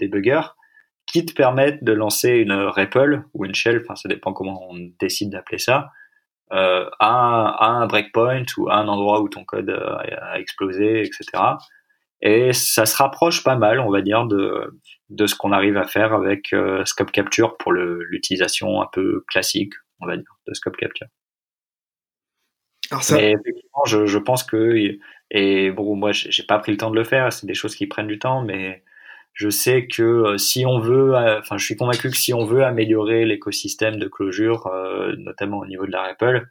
qui 1.05 1.25
te 1.25 1.33
permettent 1.33 1.83
de 1.83 1.93
lancer 1.93 2.31
une 2.31 2.53
REPL 2.53 3.23
ou 3.33 3.45
une 3.45 3.55
shell, 3.55 3.81
enfin 3.83 3.95
ça 3.95 4.09
dépend 4.09 4.33
comment 4.33 4.67
on 4.69 4.91
décide 4.99 5.31
d'appeler 5.31 5.59
ça, 5.59 5.91
euh, 6.51 6.89
à, 6.99 7.65
un 7.65 7.87
breakpoint 7.87 8.45
ou 8.57 8.69
à 8.69 8.75
un 8.75 8.87
endroit 8.87 9.21
où 9.21 9.29
ton 9.29 9.43
code 9.43 9.69
a, 9.69 10.39
explosé, 10.39 11.01
etc. 11.01 11.25
Et 12.21 12.53
ça 12.53 12.85
se 12.85 12.95
rapproche 12.95 13.43
pas 13.43 13.55
mal, 13.55 13.79
on 13.79 13.91
va 13.91 14.01
dire, 14.01 14.25
de, 14.25 14.79
de 15.09 15.27
ce 15.27 15.35
qu'on 15.35 15.51
arrive 15.51 15.77
à 15.77 15.85
faire 15.85 16.13
avec 16.13 16.53
euh, 16.53 16.83
Scope 16.85 17.11
Capture 17.11 17.57
pour 17.57 17.73
l'utilisation 17.73 18.81
un 18.81 18.87
peu 18.91 19.23
classique, 19.27 19.73
on 19.99 20.07
va 20.07 20.17
dire, 20.17 20.39
de 20.47 20.53
Scope 20.53 20.77
Capture. 20.77 21.07
Alors 22.91 23.03
ça... 23.03 23.15
Mais 23.15 23.31
effectivement, 23.31 23.85
je, 23.85 24.05
je 24.05 24.17
pense 24.19 24.43
que 24.43 24.97
et 25.31 25.71
bon, 25.71 25.95
moi, 25.95 26.11
j'ai 26.11 26.43
pas 26.43 26.59
pris 26.59 26.71
le 26.71 26.77
temps 26.77 26.91
de 26.91 26.95
le 26.95 27.03
faire. 27.03 27.33
C'est 27.33 27.47
des 27.47 27.53
choses 27.53 27.75
qui 27.75 27.87
prennent 27.87 28.07
du 28.07 28.19
temps, 28.19 28.43
mais 28.43 28.83
je 29.35 29.49
sais 29.49 29.85
que 29.85 30.01
euh, 30.01 30.37
si 30.37 30.65
on 30.65 30.79
veut, 30.79 31.13
euh, 31.13 31.39
enfin, 31.39 31.57
je 31.57 31.65
suis 31.65 31.75
convaincu 31.75 32.09
que 32.09 32.17
si 32.17 32.33
on 32.33 32.45
veut 32.45 32.63
améliorer 32.63 33.25
l'écosystème 33.25 33.97
de 33.97 34.07
closure, 34.07 34.67
euh, 34.67 35.13
notamment 35.17 35.59
au 35.59 35.65
niveau 35.65 35.85
de 35.85 35.91
la 35.91 36.03
REPL, 36.03 36.47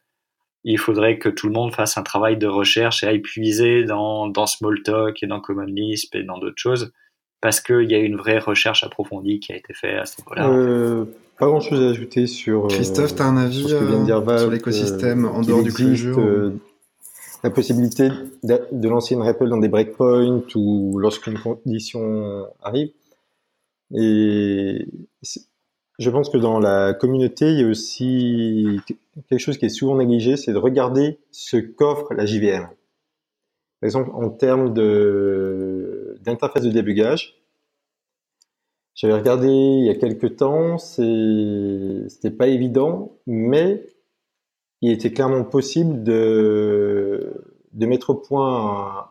il 0.64 0.78
faudrait 0.78 1.18
que 1.18 1.30
tout 1.30 1.46
le 1.46 1.54
monde 1.54 1.74
fasse 1.74 1.96
un 1.96 2.02
travail 2.02 2.36
de 2.36 2.46
recherche 2.46 3.02
et 3.02 3.06
aille 3.06 3.20
puiser 3.20 3.84
dans, 3.84 4.28
dans 4.28 4.46
Smalltalk 4.46 5.22
et 5.22 5.26
dans 5.26 5.40
Common 5.40 5.64
Lisp 5.64 6.14
et 6.14 6.22
dans 6.22 6.38
d'autres 6.38 6.58
choses, 6.58 6.92
parce 7.40 7.60
qu'il 7.60 7.90
y 7.90 7.94
a 7.94 7.98
une 7.98 8.16
vraie 8.16 8.38
recherche 8.38 8.84
approfondie 8.84 9.40
qui 9.40 9.52
a 9.52 9.56
été 9.56 9.72
faite 9.72 9.98
à 9.98 10.04
ce 10.04 10.20
niveau-là. 10.20 11.06
pas 11.38 11.46
grand-chose 11.46 11.82
à 11.82 11.90
ajouter 11.90 12.26
sur. 12.26 12.68
Christophe, 12.68 13.16
tu 13.16 13.22
as 13.22 13.26
un 13.26 13.38
avis 13.38 13.66
sur 13.66 14.50
l'écosystème 14.50 15.24
en 15.24 15.40
dehors 15.40 15.62
du 15.62 15.72
closure 15.72 16.52
la 17.44 17.50
possibilité 17.50 18.08
de, 18.42 18.88
lancer 18.88 19.14
une 19.14 19.20
REPL 19.20 19.50
dans 19.50 19.58
des 19.58 19.68
breakpoints 19.68 20.42
ou 20.54 20.98
lorsqu'une 20.98 21.38
condition 21.38 22.46
arrive. 22.62 22.90
Et 23.94 24.88
je 25.98 26.10
pense 26.10 26.30
que 26.30 26.38
dans 26.38 26.58
la 26.58 26.94
communauté, 26.94 27.52
il 27.52 27.60
y 27.60 27.62
a 27.62 27.68
aussi 27.68 28.80
quelque 29.28 29.38
chose 29.38 29.58
qui 29.58 29.66
est 29.66 29.68
souvent 29.68 29.96
négligé, 29.96 30.38
c'est 30.38 30.54
de 30.54 30.58
regarder 30.58 31.18
ce 31.32 31.58
qu'offre 31.58 32.14
la 32.14 32.24
JVM. 32.24 32.62
Par 32.62 33.86
exemple, 33.88 34.10
en 34.14 34.30
termes 34.30 34.72
d'interface 36.24 36.62
de 36.62 36.70
débugage, 36.70 37.38
j'avais 38.94 39.14
regardé 39.14 39.48
il 39.48 39.84
y 39.84 39.90
a 39.90 39.96
quelques 39.96 40.36
temps, 40.36 40.78
c'était 40.78 42.30
pas 42.30 42.46
évident, 42.46 43.18
mais 43.26 43.84
il 44.84 44.92
était 44.92 45.14
clairement 45.14 45.44
possible 45.44 46.02
de, 46.02 47.32
de 47.72 47.86
mettre 47.86 48.10
au 48.10 48.14
point 48.16 49.08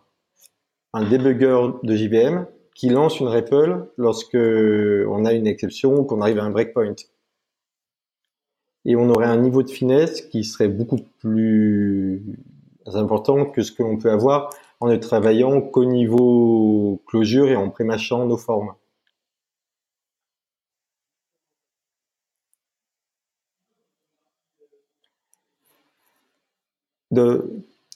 un, 0.94 1.10
debugger 1.10 1.80
de 1.82 1.95
JVM 1.95 2.45
qui 2.76 2.90
lance 2.90 3.20
une 3.20 3.28
REPL 3.28 3.88
lorsque 3.98 4.36
on 4.36 5.26
a 5.26 5.34
une 5.34 5.48
exception 5.48 5.95
ou 5.95 6.04
qu'on 6.04 6.22
arrive 6.22 6.38
à 6.38 6.44
un 6.44 6.52
breakpoint. 6.52 6.94
Et 8.86 8.95
on 8.95 9.10
aurait 9.10 9.26
un 9.26 9.38
niveau 9.38 9.64
de 9.64 9.70
finesse 9.72 10.22
qui 10.22 10.44
serait 10.44 10.68
beaucoup 10.68 11.00
plus 11.20 12.22
important 12.86 13.45
que 13.45 13.64
ce 13.64 13.72
que 13.72 13.82
l'on 13.82 13.98
peut 13.98 14.12
avoir 14.12 14.52
en 14.80 14.90
ne 14.90 14.95
travaillant 14.98 15.60
qu'au 15.60 15.86
niveau 15.86 17.02
closure 17.08 17.48
et 17.48 17.56
en 17.56 17.72
prémachant 17.72 18.28
nos 18.28 18.38
formes. 18.38 18.76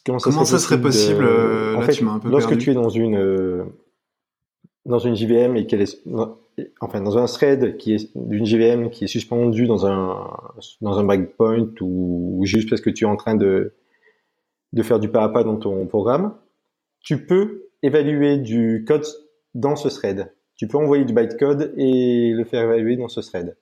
Comment 0.06 0.45
ça, 0.45 0.60
serait 0.60 0.80
possible, 0.80 1.23
euh, 1.23 1.76
en 1.76 1.81
fait, 1.81 1.99
lorsque 2.26 2.57
tu 2.57 2.72
es 2.72 2.73
dans 2.73 2.89
une 2.89 3.18
euh, 3.18 3.64
dans 4.85 4.99
une 4.99 5.15
JVM 5.15 5.57
et 5.57 5.68
qu'elle 5.68 5.81
est 5.81 6.02
enfin 6.80 7.02
dans 7.02 7.18
un 7.18 7.26
thread 7.26 7.77
qui 7.77 7.94
est 7.94 8.10
d'une 8.15 8.45
JVM 8.45 8.89
qui 8.89 9.03
est 9.03 9.07
suspendu 9.07 9.68
dans 9.68 9.85
un 9.85 10.27
dans 10.81 10.98
un 10.98 11.03
breakpoint 11.03 11.69
ou, 11.81 12.41
juste 12.45 12.69
parce 12.69 12.81
que 12.81 12.89
tu 12.89 13.03
es 13.03 13.07
en 13.07 13.18
train 13.18 13.35
de 13.35 13.73
de 14.73 14.84
faire 14.84 14.99
du 14.99 15.10
pas 15.10 15.23
à 15.23 15.30
pas 15.30 15.44
dans 15.44 15.57
ton 15.57 15.85
programme, 15.85 16.34
tu 17.02 17.26
peux 17.26 17.68
évaluer 17.84 18.38
du 18.38 18.84
code 18.88 19.06
dans 19.56 19.76
ce 19.76 19.88
thread. 19.88 20.34
Tu 20.56 20.68
peux 20.68 20.77
envoyer 20.77 21.06
du 21.06 21.14
bytecode 21.14 21.73
et 21.77 22.31
le 22.31 22.44
faire 22.44 22.64
évaluer 22.64 22.98
dans 22.98 23.07
ce 23.07 23.22
thread. 23.22 23.56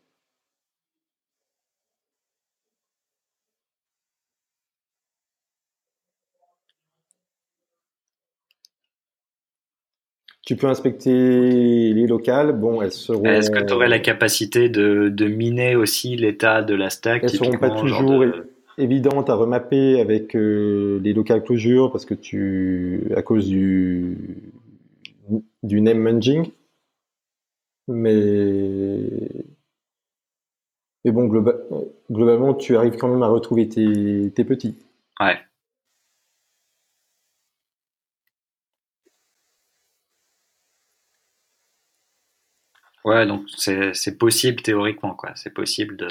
Tu 10.46 10.56
peux 10.56 10.68
inspecter 10.68 11.12
les 11.12 12.08
locales. 12.08 12.54
Bon, 12.54 12.82
elles 12.82 12.92
seront. 12.92 13.26
Est-ce 13.26 13.50
que 13.50 13.64
tu 13.64 13.74
aurais 13.74 13.88
la 13.88 14.00
capacité 14.00 14.70
de, 14.70 15.28
miner 15.28 15.76
aussi 15.76 16.16
l'état 16.16 16.62
de 16.62 16.76
la 16.76 16.90
stack 16.90 17.24
Elles 17.24 17.30
seront 17.30 17.58
pas 17.58 17.72
toujours 17.72 18.24
évidentes 18.78 19.30
à 19.30 19.36
remapper 19.36 20.00
avec 20.00 20.36
euh, 20.36 21.00
les 21.02 21.14
locales 21.14 21.44
closure 21.44 21.92
parce 21.92 22.06
que 22.06 22.14
tu, 22.14 23.04
à 23.16 23.22
cause 23.22 23.48
du 23.48 24.18
du 25.64 25.82
name 25.82 25.98
munging, 25.98 26.52
mais 27.88 29.10
mais 31.06 31.12
bon, 31.12 31.28
globalement, 32.12 32.56
tu 32.56 32.76
arrives 32.76 32.98
quand 32.98 33.08
même 33.08 33.24
à 33.24 33.28
retrouver 33.28 33.70
tes, 33.70 34.32
tes 34.36 34.44
petits. 34.44 34.76
Ouais. 35.20 35.38
Ouais, 43.06 43.28
donc 43.28 43.46
c'est 43.56 44.18
possible 44.18 44.64
théoriquement, 44.64 45.14
quoi. 45.14 45.32
C'est 45.36 45.54
possible 45.54 45.96
de. 45.96 46.08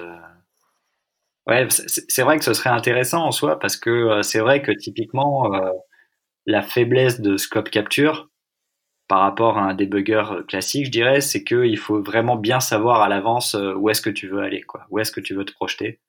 Ouais, 1.46 1.66
c'est 1.68 2.22
vrai 2.22 2.38
que 2.38 2.44
ce 2.44 2.54
serait 2.54 2.70
intéressant 2.70 3.26
en 3.26 3.32
soi 3.32 3.58
parce 3.58 3.76
que 3.76 3.90
euh, 3.90 4.22
c'est 4.22 4.38
vrai 4.38 4.62
que 4.62 4.72
typiquement 4.72 5.52
euh, 5.54 5.72
la 6.46 6.62
faiblesse 6.62 7.20
de 7.20 7.36
scope 7.36 7.68
capture 7.68 8.30
par 9.08 9.20
rapport 9.20 9.58
à 9.58 9.62
un 9.62 9.74
debugger 9.74 10.22
classique, 10.48 10.86
je 10.86 10.90
dirais, 10.90 11.20
c'est 11.20 11.44
qu'il 11.44 11.76
faut 11.76 12.00
vraiment 12.00 12.36
bien 12.36 12.60
savoir 12.60 13.02
à 13.02 13.08
l'avance 13.08 13.56
euh, 13.56 13.74
où 13.74 13.90
est-ce 13.90 14.00
que 14.00 14.08
tu 14.08 14.28
veux 14.28 14.40
aller, 14.40 14.62
quoi. 14.62 14.86
Où 14.88 15.00
est-ce 15.00 15.12
que 15.12 15.20
tu 15.20 15.34
veux 15.34 15.44
te 15.44 15.52
projeter. 15.52 16.00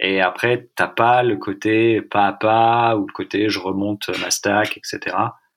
Et 0.00 0.20
après, 0.20 0.70
t'as 0.74 0.88
pas 0.88 1.22
le 1.22 1.36
côté 1.36 2.00
pas 2.02 2.26
à 2.26 2.32
pas 2.32 2.96
ou 2.96 3.06
le 3.06 3.12
côté 3.12 3.50
je 3.50 3.60
remonte 3.60 4.08
ma 4.20 4.30
stack, 4.30 4.78
etc. 4.78 5.14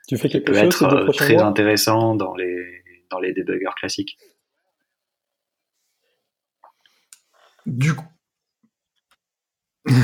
Tu 0.08 0.18
fais 0.18 0.30
quelque 0.30 0.54
chose 0.54 0.78
peut 0.78 1.08
être 1.08 1.12
très 1.14 1.42
intéressant 1.42 2.14
dans 2.14 2.36
les 2.36 2.84
dans 3.10 3.20
les 3.20 3.34
debuggers 3.34 3.74
classiques. 3.78 4.18
Du 7.66 7.96
coup. 7.96 8.06
ouais, 9.86 10.04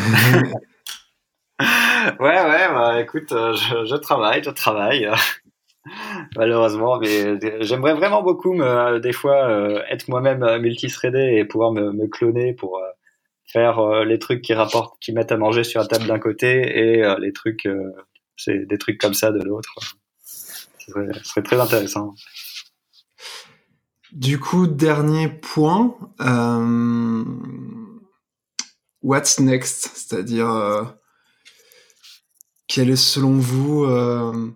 ouais, 2.20 2.68
bah 2.74 3.02
écoute, 3.02 3.32
euh, 3.32 3.54
je, 3.54 3.96
travaille, 3.96 4.44
je 4.44 4.50
travaille. 4.50 5.10
Malheureusement, 6.36 6.98
mais 7.00 7.26
euh, 7.26 7.58
j'aimerais 7.62 7.94
vraiment 7.94 8.24
beaucoup, 8.24 8.54
me, 8.54 9.00
des 9.00 9.14
fois, 9.14 9.48
euh, 9.50 9.82
être 9.90 10.08
moi-même 10.08 10.60
multithreadé 10.60 11.38
et 11.38 11.46
pouvoir 11.46 11.72
me, 11.72 12.08
cloner 12.08 12.54
pour 12.54 12.82
faire 13.46 14.06
les 14.06 14.18
trucs 14.18 14.42
qui 14.42 14.54
rapportent, 14.54 14.98
qui 15.02 15.12
mettent 15.12 15.32
à 15.32 15.38
manger 15.38 15.64
sur 15.64 15.82
la 15.82 15.88
table 15.88 16.08
d'un 16.08 16.20
côté 16.20 16.62
et 16.62 17.16
les 17.20 17.34
trucs, 17.34 17.68
c'est 18.38 18.66
des 18.66 18.78
trucs 18.78 19.00
comme 19.00 19.14
ça 19.14 19.32
de 19.32 19.44
l'autre. 19.44 19.74
Ce 20.24 20.92
serait, 21.24 21.44
très 21.44 21.60
intéressant. 21.60 22.14
Du 24.12 24.40
coup, 24.40 24.68
dernier 24.68 25.30
point. 25.30 25.96
Euh, 26.20 27.24
what's 29.02 29.40
next? 29.40 29.90
C'est-à-dire, 29.96 30.50
euh, 30.50 30.84
quel 32.68 32.90
est 32.90 32.98
selon 32.98 33.38
vous 33.38 33.86
euh, 33.86 34.52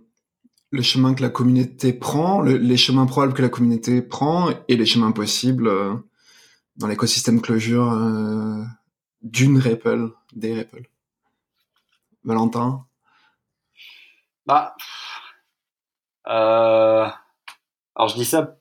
le 0.71 0.81
chemin 0.81 1.13
que 1.13 1.21
la 1.21 1.29
communauté 1.29 1.93
prend, 1.93 2.41
les 2.41 2.77
chemins 2.77 3.05
probables 3.05 3.33
que 3.33 3.41
la 3.41 3.49
communauté 3.49 4.01
prend 4.01 4.49
et 4.67 4.75
les 4.75 4.85
chemins 4.85 5.13
possibles 5.13 5.71
dans 6.75 6.87
l'écosystème 6.87 7.39
closure 7.39 7.91
d'une 9.21 9.57
REPL, 9.57 10.11
des 10.33 10.53
REPL 10.53 10.85
Valentin? 12.25 12.85
Bah. 14.45 14.75
alors 16.25 17.13
je 18.09 18.15
dis 18.15 18.25
ça 18.25 18.57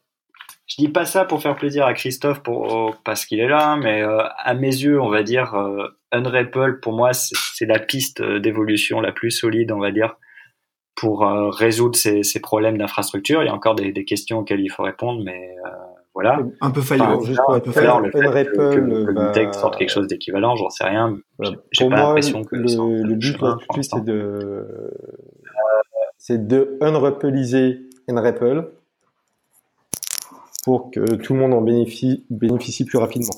je 0.67 0.77
dis 0.79 0.89
pas 0.89 1.05
ça 1.05 1.25
pour 1.25 1.43
faire 1.43 1.57
plaisir 1.57 1.85
à 1.85 1.93
Christophe 1.93 2.43
pour, 2.43 2.97
parce 3.05 3.27
qu'il 3.27 3.41
est 3.41 3.49
là, 3.49 3.77
mais 3.77 4.03
euh, 4.03 4.23
à 4.39 4.55
mes 4.55 4.69
yeux, 4.69 5.01
on 5.01 5.11
va 5.11 5.23
dire, 5.23 5.55
euh, 5.55 5.89
Unrapple, 6.11 6.81
pour 6.81 6.95
moi, 6.95 7.11
c'est 7.13 7.67
la 7.67 7.79
piste 7.79 8.23
d'évolution 8.23 9.01
la 9.01 9.13
plus 9.13 9.31
solide, 9.31 9.73
on 9.73 9.79
va 9.79 9.91
dire, 9.91 10.17
pour 10.97 11.27
euh, 11.27 11.51
résoudre 11.51 11.97
ces, 11.97 12.23
ces 12.23 12.41
problèmes 12.41 12.79
d'infrastructure. 12.79 13.43
Il 13.43 13.47
y 13.47 13.49
a 13.49 13.55
encore 13.55 13.75
des, 13.75 13.93
des, 13.93 14.05
questions 14.05 14.39
auxquelles 14.39 14.61
il 14.61 14.71
faut 14.71 14.85
répondre, 14.85 15.23
mais 15.23 15.57
euh, 15.67 15.69
voilà. 16.15 16.39
Un 16.63 16.71
peu 16.71 16.81
faillant, 16.81 17.21
juste 17.21 17.41
un 17.47 17.61
peu 17.61 17.73
faillant. 17.73 17.99
Le 17.99 18.11
fait 18.11 18.47
que, 18.47 19.07
que 19.07 19.13
bah... 19.13 19.53
sorte 19.53 19.77
quelque 19.77 19.91
chose 19.91 20.07
d'équivalent, 20.07 20.57
j'en 20.57 20.71
sais 20.71 20.85
rien. 20.85 21.19
J'ai 21.73 21.89
pas 21.89 21.97
l'impression 21.97 22.43
que 22.43 22.57
le, 22.57 23.03
le 23.03 23.15
but 23.17 23.39
là-dessus, 23.41 23.83
c'est 23.83 24.05
de, 24.05 24.67
c'est 26.17 26.47
de 26.47 26.79
unrappleiser 26.81 27.81
Unrapple 28.09 28.71
pour 30.65 30.91
que 30.91 31.17
tout 31.17 31.35
le 31.35 31.41
monde 31.41 31.53
en 31.55 31.61
bénéficie, 31.61 32.25
plus 32.87 32.99
rapidement. 32.99 33.35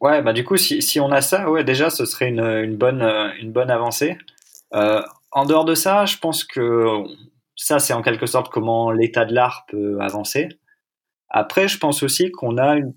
Ouais, 0.00 0.22
bah 0.22 0.32
du 0.32 0.44
coup, 0.44 0.56
si, 0.56 1.00
on 1.00 1.10
a 1.10 1.20
ça, 1.20 1.44
déjà, 1.64 1.90
ce 1.90 2.04
serait 2.04 2.28
une, 2.28 2.40
une 2.40 2.76
bonne 2.76 3.70
avancée. 3.70 4.16
Euh, 4.74 5.02
en 5.32 5.44
dehors 5.44 5.64
de 5.64 5.74
ça, 5.74 6.06
je 6.06 6.18
pense 6.18 6.44
que 6.44 7.02
ça, 7.56 7.80
c'est 7.80 7.92
en 7.92 8.02
quelque 8.02 8.26
sorte 8.26 8.48
comment 8.50 8.92
l'état 8.92 9.24
de 9.24 9.34
l'art 9.34 9.66
peut 9.68 9.98
avancer. 10.00 10.48
Après, 11.28 11.68
je 11.68 11.78
pense 11.78 12.02
aussi 12.02 12.30
qu'on 12.30 12.58
a 12.58 12.76
une 12.76 12.94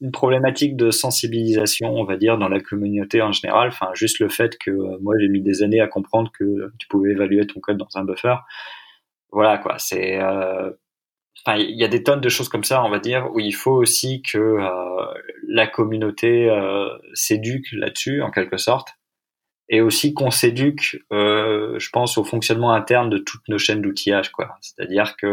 une 0.00 0.12
problématique 0.12 0.76
de 0.76 0.90
sensibilisation, 0.90 1.94
on 1.94 2.04
va 2.04 2.16
dire, 2.16 2.38
dans 2.38 2.48
la 2.48 2.60
communauté 2.60 3.20
en 3.22 3.32
général. 3.32 3.68
Enfin, 3.68 3.90
juste 3.94 4.18
le 4.18 4.28
fait 4.28 4.56
que 4.58 4.70
euh, 4.70 4.98
moi 5.00 5.14
j'ai 5.20 5.28
mis 5.28 5.42
des 5.42 5.62
années 5.62 5.80
à 5.80 5.88
comprendre 5.88 6.32
que 6.38 6.72
tu 6.78 6.88
pouvais 6.88 7.10
évaluer 7.12 7.46
ton 7.46 7.60
code 7.60 7.76
dans 7.76 7.88
un 7.94 8.04
buffer. 8.04 8.36
Voilà 9.30 9.58
quoi. 9.58 9.78
C'est, 9.78 10.18
euh... 10.20 10.70
enfin, 11.44 11.58
il 11.58 11.78
y 11.78 11.84
a 11.84 11.88
des 11.88 12.02
tonnes 12.02 12.20
de 12.20 12.28
choses 12.28 12.48
comme 12.48 12.64
ça, 12.64 12.82
on 12.82 12.90
va 12.90 12.98
dire, 12.98 13.28
où 13.32 13.40
il 13.40 13.54
faut 13.54 13.76
aussi 13.76 14.22
que 14.22 14.38
euh, 14.38 15.06
la 15.48 15.66
communauté 15.66 16.48
s'éduque 17.14 17.72
là-dessus, 17.72 18.22
en 18.22 18.30
quelque 18.30 18.56
sorte, 18.56 18.88
et 19.68 19.80
aussi 19.80 20.14
qu'on 20.14 20.30
s'éduque, 20.30 20.98
je 21.10 21.90
pense, 21.90 22.18
au 22.18 22.24
fonctionnement 22.24 22.72
interne 22.72 23.10
de 23.10 23.18
toutes 23.18 23.46
nos 23.48 23.58
chaînes 23.58 23.82
d'outillage, 23.82 24.32
quoi. 24.32 24.56
C'est-à-dire 24.60 25.16
que 25.16 25.26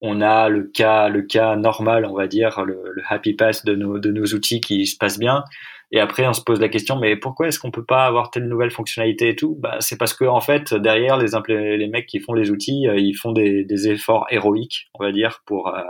on 0.00 0.20
a 0.20 0.48
le 0.48 0.64
cas, 0.64 1.08
le 1.08 1.22
cas 1.22 1.56
normal, 1.56 2.06
on 2.06 2.14
va 2.14 2.28
dire, 2.28 2.64
le, 2.64 2.94
happy 3.08 3.34
pass 3.34 3.64
de 3.64 3.74
nos, 3.74 3.98
de 3.98 4.10
nos 4.10 4.26
outils 4.26 4.60
qui 4.60 4.86
se 4.86 4.96
passe 4.96 5.18
bien. 5.18 5.44
Et 5.90 6.00
après, 6.00 6.26
on 6.26 6.34
se 6.34 6.42
pose 6.42 6.60
la 6.60 6.68
question, 6.68 6.96
mais 6.96 7.16
pourquoi 7.16 7.48
est-ce 7.48 7.58
qu'on 7.58 7.70
peut 7.70 7.84
pas 7.84 8.04
avoir 8.04 8.30
telle 8.30 8.46
nouvelle 8.46 8.70
fonctionnalité 8.70 9.30
et 9.30 9.36
tout? 9.36 9.56
Bah, 9.58 9.78
C'est 9.80 9.96
parce 9.96 10.14
que 10.14 10.24
en 10.24 10.40
fait, 10.40 10.74
derrière, 10.74 11.16
les, 11.16 11.76
les 11.78 11.88
mecs 11.88 12.06
qui 12.06 12.20
font 12.20 12.34
les 12.34 12.50
outils, 12.50 12.86
euh, 12.86 12.98
ils 12.98 13.14
font 13.14 13.32
des, 13.32 13.64
des, 13.64 13.88
efforts 13.88 14.26
héroïques, 14.30 14.90
on 14.94 15.04
va 15.04 15.12
dire, 15.12 15.42
pour, 15.46 15.68
euh, 15.68 15.82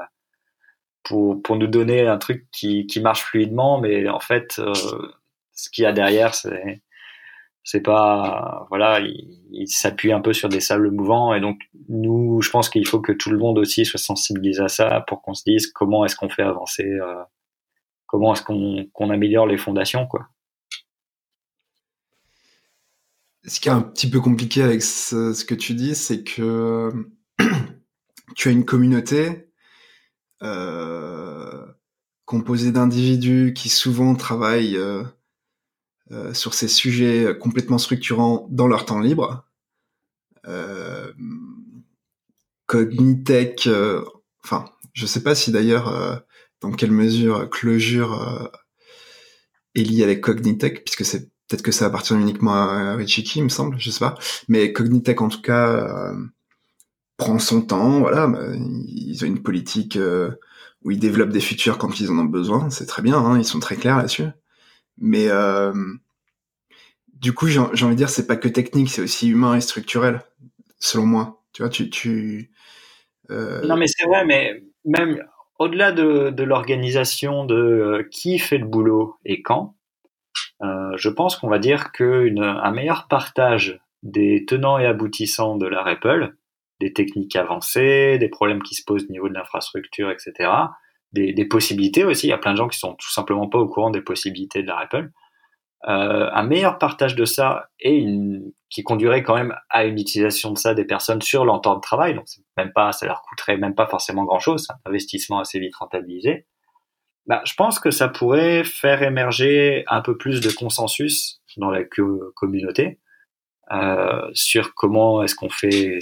pour, 1.03 1.43
pour 1.43 1.57
nous 1.57 1.67
donner 1.67 2.07
un 2.07 2.19
truc 2.19 2.47
qui, 2.53 2.87
qui 2.87 3.01
marche 3.01 3.23
fluidement. 3.23 3.81
Mais 3.81 4.09
en 4.09 4.21
fait, 4.21 4.61
euh, 4.61 4.73
ce 5.53 5.69
qu'il 5.71 5.83
y 5.85 5.87
a 5.87 5.93
derrière, 5.93 6.35
c'est 6.35 6.83
c'est 7.69 7.83
pas 7.83 8.67
voilà 8.71 9.01
il, 9.01 9.69
s'appuie 9.69 10.13
un 10.13 10.23
peu 10.23 10.33
sur 10.33 10.49
des 10.49 10.61
sables 10.61 10.91
mouvants 10.91 11.35
et 11.35 11.41
donc 11.41 11.61
nous 11.89 12.43
je 12.43 12.51
pense 12.51 12.69
qu'il 12.69 12.87
faut 12.87 13.01
que 13.01 13.13
tout 13.13 13.31
le 13.31 13.39
monde 13.39 13.59
aussi 13.59 13.85
soit 13.85 13.99
sensibilisé 13.99 14.63
à 14.63 14.69
ça 14.69 15.05
pour 15.07 15.23
qu'on 15.23 15.35
se 15.35 15.43
dise 15.45 15.67
comment 15.69 16.05
est-ce 16.05 16.17
qu'on 16.17 16.29
fait 16.29 16.43
avancer 16.43 16.85
euh, 16.85 17.23
comment 18.07 18.35
est-ce 18.35 18.43
qu'on 18.43 19.11
améliore 19.11 19.47
les 19.47 19.59
fondations 19.59 20.07
quoi 20.07 20.29
ce 23.47 23.61
qui 23.61 23.69
est 23.69 23.73
un 23.73 23.81
petit 23.81 24.11
peu 24.11 24.21
compliqué 24.21 24.63
avec 24.63 24.83
ce, 24.83 25.45
que 25.45 25.55
tu 25.55 25.75
dis 25.75 25.95
c'est 25.95 26.23
que 26.23 26.91
tu 28.37 28.49
as 28.49 28.53
une 28.53 28.67
communauté 28.67 29.51
euh, 30.43 31.65
composée 32.27 32.73
d'individus 32.73 33.55
qui 33.57 33.71
souvent 33.71 34.15
travaillent 34.15 34.77
euh, 34.77 35.05
sur 36.35 36.53
ces 36.53 36.69
sujets 36.69 37.37
complètement 37.39 37.79
structurants 37.79 38.47
dans 38.51 38.67
leur 38.67 38.85
temps 38.85 39.01
libre. 39.01 39.47
Cognitech, 42.69 43.67
euh, 43.67 44.05
enfin, 44.45 44.67
je 44.93 45.07
sais 45.07 45.25
pas 45.25 45.35
si 45.35 45.51
d'ailleurs 45.51 45.89
euh, 45.89 46.15
dans 46.61 46.71
quelle 46.71 46.93
mesure 46.93 47.51
Clojure 47.51 48.53
est 49.75 49.83
lié 49.83 50.05
avec 50.05 50.21
Cognitech, 50.21 50.85
puisque 50.85 51.05
c'est 51.05 51.31
peut-être 51.49 51.63
que 51.63 51.73
ça 51.73 51.87
appartient 51.87 52.15
uniquement 52.15 52.55
à 52.55 52.95
Richiki, 52.95 53.41
il 53.41 53.45
me 53.45 53.49
semble, 53.49 53.81
je 53.81 53.91
sais 53.91 53.99
pas. 53.99 54.17
Mais 54.47 54.73
Cognitech, 54.73 55.21
en 55.21 55.29
tout 55.29 55.43
cas, 55.43 56.15
prend 57.19 57.39
son 57.39 57.61
temps, 57.61 57.99
voilà. 57.99 58.31
Ils 58.87 59.23
ont 59.23 59.27
une 59.27 59.43
politique 59.43 59.97
euh, 59.97 60.31
où 60.83 60.91
ils 60.93 60.99
développent 60.99 61.31
des 61.31 61.41
futurs 61.41 61.77
quand 61.77 62.01
ils 62.01 62.11
en 62.11 62.19
ont 62.19 62.25
besoin, 62.25 62.71
c'est 62.71 62.87
très 62.87 63.03
bien, 63.03 63.19
hein, 63.19 63.39
ils 63.39 63.45
sont 63.45 63.61
très 63.61 63.77
clairs 63.77 63.99
là-dessus. 63.99 64.29
Mais 64.97 65.29
euh, 65.29 65.75
du 67.13 67.35
coup, 67.35 67.49
j'ai 67.49 67.59
envie 67.59 67.75
de 67.75 67.95
dire, 67.95 68.09
c'est 68.09 68.27
pas 68.27 68.37
que 68.37 68.49
technique, 68.49 68.91
c'est 68.91 69.03
aussi 69.03 69.29
humain 69.29 69.57
et 69.57 69.61
structurel, 69.61 70.23
selon 70.79 71.07
moi. 71.07 71.43
Tu 71.53 71.63
vois, 71.63 71.69
tu, 71.69 71.91
tu 71.91 72.51
euh... 72.51 72.58
Non, 73.31 73.77
mais 73.77 73.87
c'est 73.87 74.07
vrai, 74.07 74.25
mais 74.25 74.63
même 74.85 75.23
au-delà 75.59 75.93
de, 75.93 76.31
de 76.31 76.43
l'organisation 76.45 77.45
de 77.45 77.55
euh, 77.55 78.09
qui 78.11 78.39
fait 78.39 78.59
le 78.59 78.67
boulot 78.67 79.17
et 79.25 79.43
quand, 79.43 79.75
euh, 80.63 80.93
je 80.97 81.09
pense 81.09 81.37
qu'on 81.37 81.49
va 81.49 81.59
dire 81.59 81.93
qu'un 81.93 82.71
meilleur 82.71 83.07
partage 83.09 83.81
des 84.03 84.45
tenants 84.47 84.79
et 84.79 84.87
aboutissants 84.87 85.57
de 85.57 85.67
la 85.67 85.83
REPL, 85.83 86.37
des 86.81 86.93
techniques 86.93 87.37
avancées, 87.37 88.19
des 88.19 88.29
problèmes 88.29 88.63
qui 88.63 88.75
se 88.75 88.85
posent 88.85 89.05
au 89.09 89.13
niveau 89.13 89.29
de 89.29 89.35
l'infrastructure, 89.35 90.11
etc., 90.11 90.51
des, 91.13 91.33
des, 91.33 91.45
possibilités 91.47 92.05
aussi. 92.05 92.27
Il 92.27 92.31
y 92.31 92.35
a 92.35 92.39
plein 92.39 92.53
de 92.53 92.59
gens 92.59 92.69
qui 92.69 92.79
sont 92.79 92.95
tout 92.95 93.11
simplement 93.11 93.49
pas 93.49 93.59
au 93.59 93.67
courant 93.67 93.91
des 93.91 94.03
possibilités 94.03 94.63
de 94.63 94.69
la 94.69 94.77
REPL. 94.77 95.11
Euh, 95.87 96.29
un 96.33 96.43
meilleur 96.43 96.79
partage 96.79 97.15
de 97.15 97.25
ça 97.25 97.69
et 97.79 97.95
une, 97.95 98.53
qui 98.69 98.83
conduirait 98.83 99.23
quand 99.23 99.37
même 99.37 99.55
à 99.71 99.85
une 99.85 99.99
utilisation 99.99 100.53
de 100.53 100.59
ça 100.59 100.75
des 100.75 100.85
personnes 100.85 101.23
sur 101.23 101.45
leur 101.45 101.61
temps 101.61 101.77
de 101.77 101.81
travail. 101.81 102.15
Donc, 102.15 102.27
même 102.57 102.73
pas, 102.73 102.93
ça 102.93 103.07
leur 103.07 103.23
coûterait 103.23 103.57
même 103.57 103.75
pas 103.75 103.87
forcément 103.87 104.25
grand 104.25 104.41
chose. 104.41 104.67
Un 104.71 104.91
investissement 104.91 105.39
assez 105.39 105.61
vite 105.61 105.77
rentabilisé. 105.77 106.47
Bah, 107.27 107.43
je 107.45 107.55
pense 107.55 107.79
que 107.79 107.91
ça 107.91 108.09
pourrait 108.09 108.65
faire 108.65 109.03
émerger 109.03 109.85
un 109.87 110.01
peu 110.01 110.17
plus 110.17 110.41
de 110.41 110.51
consensus 110.51 111.41
dans 111.59 111.71
la 111.71 111.85
communauté 112.35 113.01
euh, 113.71 114.31
sur 114.33 114.75
comment 114.75 115.23
est-ce 115.23 115.35
qu'on 115.35 115.51
fait, 115.51 115.99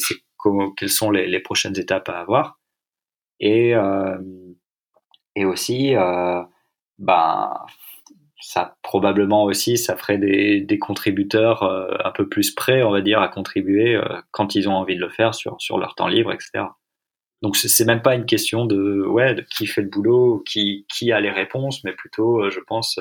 quelles 0.76 0.88
sont 0.88 1.10
les, 1.10 1.40
prochaines 1.40 1.76
étapes 1.78 2.08
à 2.08 2.20
avoir, 2.20 2.60
et 3.40 3.74
euh, 3.74 4.18
et 5.34 5.44
aussi, 5.44 5.96
euh, 5.96 6.42
ben 6.98 7.52
ça 8.46 8.76
probablement 8.80 9.42
aussi 9.42 9.76
ça 9.76 9.96
ferait 9.96 10.18
des, 10.18 10.60
des 10.60 10.78
contributeurs 10.78 11.64
euh, 11.64 11.88
un 12.04 12.12
peu 12.12 12.28
plus 12.28 12.52
prêts 12.52 12.84
on 12.84 12.92
va 12.92 13.00
dire 13.00 13.20
à 13.20 13.26
contribuer 13.26 13.96
euh, 13.96 14.04
quand 14.30 14.54
ils 14.54 14.68
ont 14.68 14.74
envie 14.74 14.94
de 14.94 15.00
le 15.00 15.08
faire 15.08 15.34
sur 15.34 15.56
sur 15.58 15.78
leur 15.78 15.96
temps 15.96 16.06
libre 16.06 16.32
etc 16.32 16.66
donc 17.42 17.56
c'est 17.56 17.84
même 17.84 18.02
pas 18.02 18.14
une 18.14 18.24
question 18.24 18.64
de 18.64 19.04
ouais 19.04 19.34
de 19.34 19.42
qui 19.42 19.66
fait 19.66 19.82
le 19.82 19.88
boulot 19.88 20.44
qui 20.46 20.86
qui 20.88 21.10
a 21.10 21.20
les 21.20 21.32
réponses 21.32 21.82
mais 21.82 21.92
plutôt 21.92 22.44
euh, 22.44 22.50
je 22.50 22.60
pense 22.60 23.00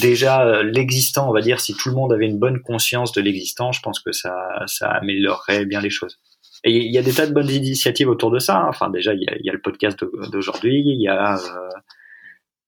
déjà 0.00 0.62
l'existant 0.62 1.28
on 1.28 1.32
va 1.32 1.40
dire 1.40 1.58
si 1.58 1.74
tout 1.74 1.88
le 1.88 1.96
monde 1.96 2.12
avait 2.12 2.26
une 2.26 2.38
bonne 2.38 2.62
conscience 2.62 3.10
de 3.10 3.20
l'existant 3.20 3.72
je 3.72 3.80
pense 3.82 3.98
que 3.98 4.12
ça 4.12 4.34
ça 4.66 4.88
améliorerait 4.88 5.64
bien 5.64 5.80
les 5.80 5.90
choses 5.90 6.20
et 6.62 6.76
il 6.76 6.92
y 6.92 6.98
a 6.98 7.02
des 7.02 7.12
tas 7.12 7.26
de 7.26 7.34
bonnes 7.34 7.50
initiatives 7.50 8.08
autour 8.08 8.30
de 8.30 8.38
ça 8.38 8.58
hein. 8.58 8.66
enfin 8.68 8.88
déjà 8.88 9.14
il 9.14 9.22
y 9.22 9.28
a, 9.28 9.36
y 9.40 9.50
a, 9.50 9.52
le 9.52 9.60
podcast 9.60 9.98
d'aujourd'hui 10.30 10.80
il 10.86 11.02
y 11.02 11.08
a 11.08 11.40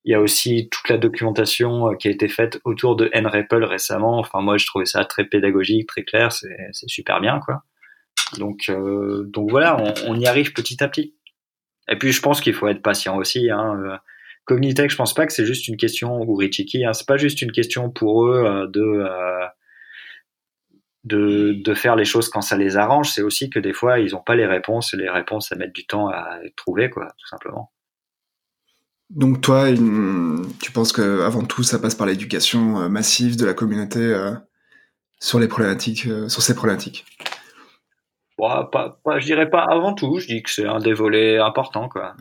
il 0.04 0.12
y 0.12 0.14
a 0.14 0.20
aussi 0.20 0.68
toute 0.70 0.88
la 0.88 0.98
documentation 0.98 1.90
euh, 1.90 1.94
qui 1.94 2.08
a 2.08 2.10
été 2.10 2.28
faite 2.28 2.60
autour 2.64 2.96
de 2.96 3.10
NREPL 3.14 3.64
récemment. 3.64 4.18
Enfin, 4.18 4.40
moi, 4.40 4.56
je 4.56 4.66
trouvais 4.66 4.86
ça 4.86 5.04
très 5.04 5.24
pédagogique, 5.24 5.88
très 5.88 6.04
clair. 6.04 6.32
C'est, 6.32 6.72
super 6.72 7.20
bien, 7.20 7.40
quoi. 7.44 7.62
Donc, 8.38 8.68
euh, 8.68 9.24
donc 9.26 9.50
voilà, 9.50 9.76
on, 9.78 10.12
on, 10.12 10.18
y 10.18 10.26
arrive 10.26 10.52
petit 10.52 10.82
à 10.82 10.88
petit. 10.88 11.14
Et 11.88 11.96
puis, 11.96 12.12
je 12.12 12.22
pense 12.22 12.40
qu'il 12.40 12.54
faut 12.54 12.68
être 12.68 12.82
patient 12.82 13.16
aussi. 13.16 13.50
Hein. 13.50 13.78
Euh, 13.84 13.96
Cognitech, 14.44 14.90
je 14.90 14.96
pense 14.96 15.14
pas 15.14 15.26
que 15.26 15.32
c'est 15.32 15.46
juste 15.46 15.68
une 15.68 15.76
question 15.76 16.22
ou 16.22 16.34
Richiki, 16.34 16.84
hein, 16.84 16.92
c'est 16.92 17.06
pas 17.06 17.16
juste 17.16 17.42
une 17.42 17.52
question 17.52 17.90
pour 17.90 18.26
eux 18.26 18.44
euh, 18.46 18.66
de 18.68 19.06
de, 21.04 21.54
de 21.64 21.74
faire 21.74 21.96
les 21.96 22.04
choses 22.04 22.28
quand 22.28 22.42
ça 22.42 22.56
les 22.56 22.76
arrange. 22.76 23.10
C'est 23.10 23.22
aussi 23.22 23.48
que 23.48 23.58
des 23.58 23.72
fois, 23.72 24.00
ils 24.00 24.14
ont 24.14 24.22
pas 24.22 24.34
les 24.34 24.46
réponses. 24.46 24.92
Les 24.94 25.08
réponses, 25.08 25.48
ça 25.48 25.56
met 25.56 25.68
du 25.68 25.86
temps 25.86 26.08
à 26.08 26.38
trouver, 26.56 26.90
quoi, 26.90 27.08
tout 27.18 27.26
simplement. 27.26 27.72
Donc 29.10 29.40
toi, 29.40 29.66
tu 30.62 30.70
penses 30.72 30.92
que 30.92 31.22
avant 31.22 31.44
tout, 31.44 31.64
ça 31.64 31.80
passe 31.80 31.96
par 31.96 32.06
l'éducation 32.06 32.80
euh, 32.80 32.88
massive 32.88 33.36
de 33.36 33.44
la 33.44 33.54
communauté 33.54 33.98
euh, 33.98 34.34
sur 35.18 35.40
les 35.40 35.48
problématiques, 35.48 36.06
euh, 36.06 36.28
sur 36.28 36.42
ces 36.42 36.54
problématiques? 36.54 37.04
pas, 38.38 38.70
pas, 38.70 39.18
je 39.18 39.26
dirais 39.26 39.50
pas 39.50 39.64
avant 39.64 39.94
tout. 39.94 40.20
Je 40.20 40.28
dis 40.28 40.42
que 40.44 40.50
c'est 40.50 40.64
un 40.64 40.78
des 40.78 40.92
volets 40.92 41.38
importants. 41.38 41.88
Quoi. 41.88 42.14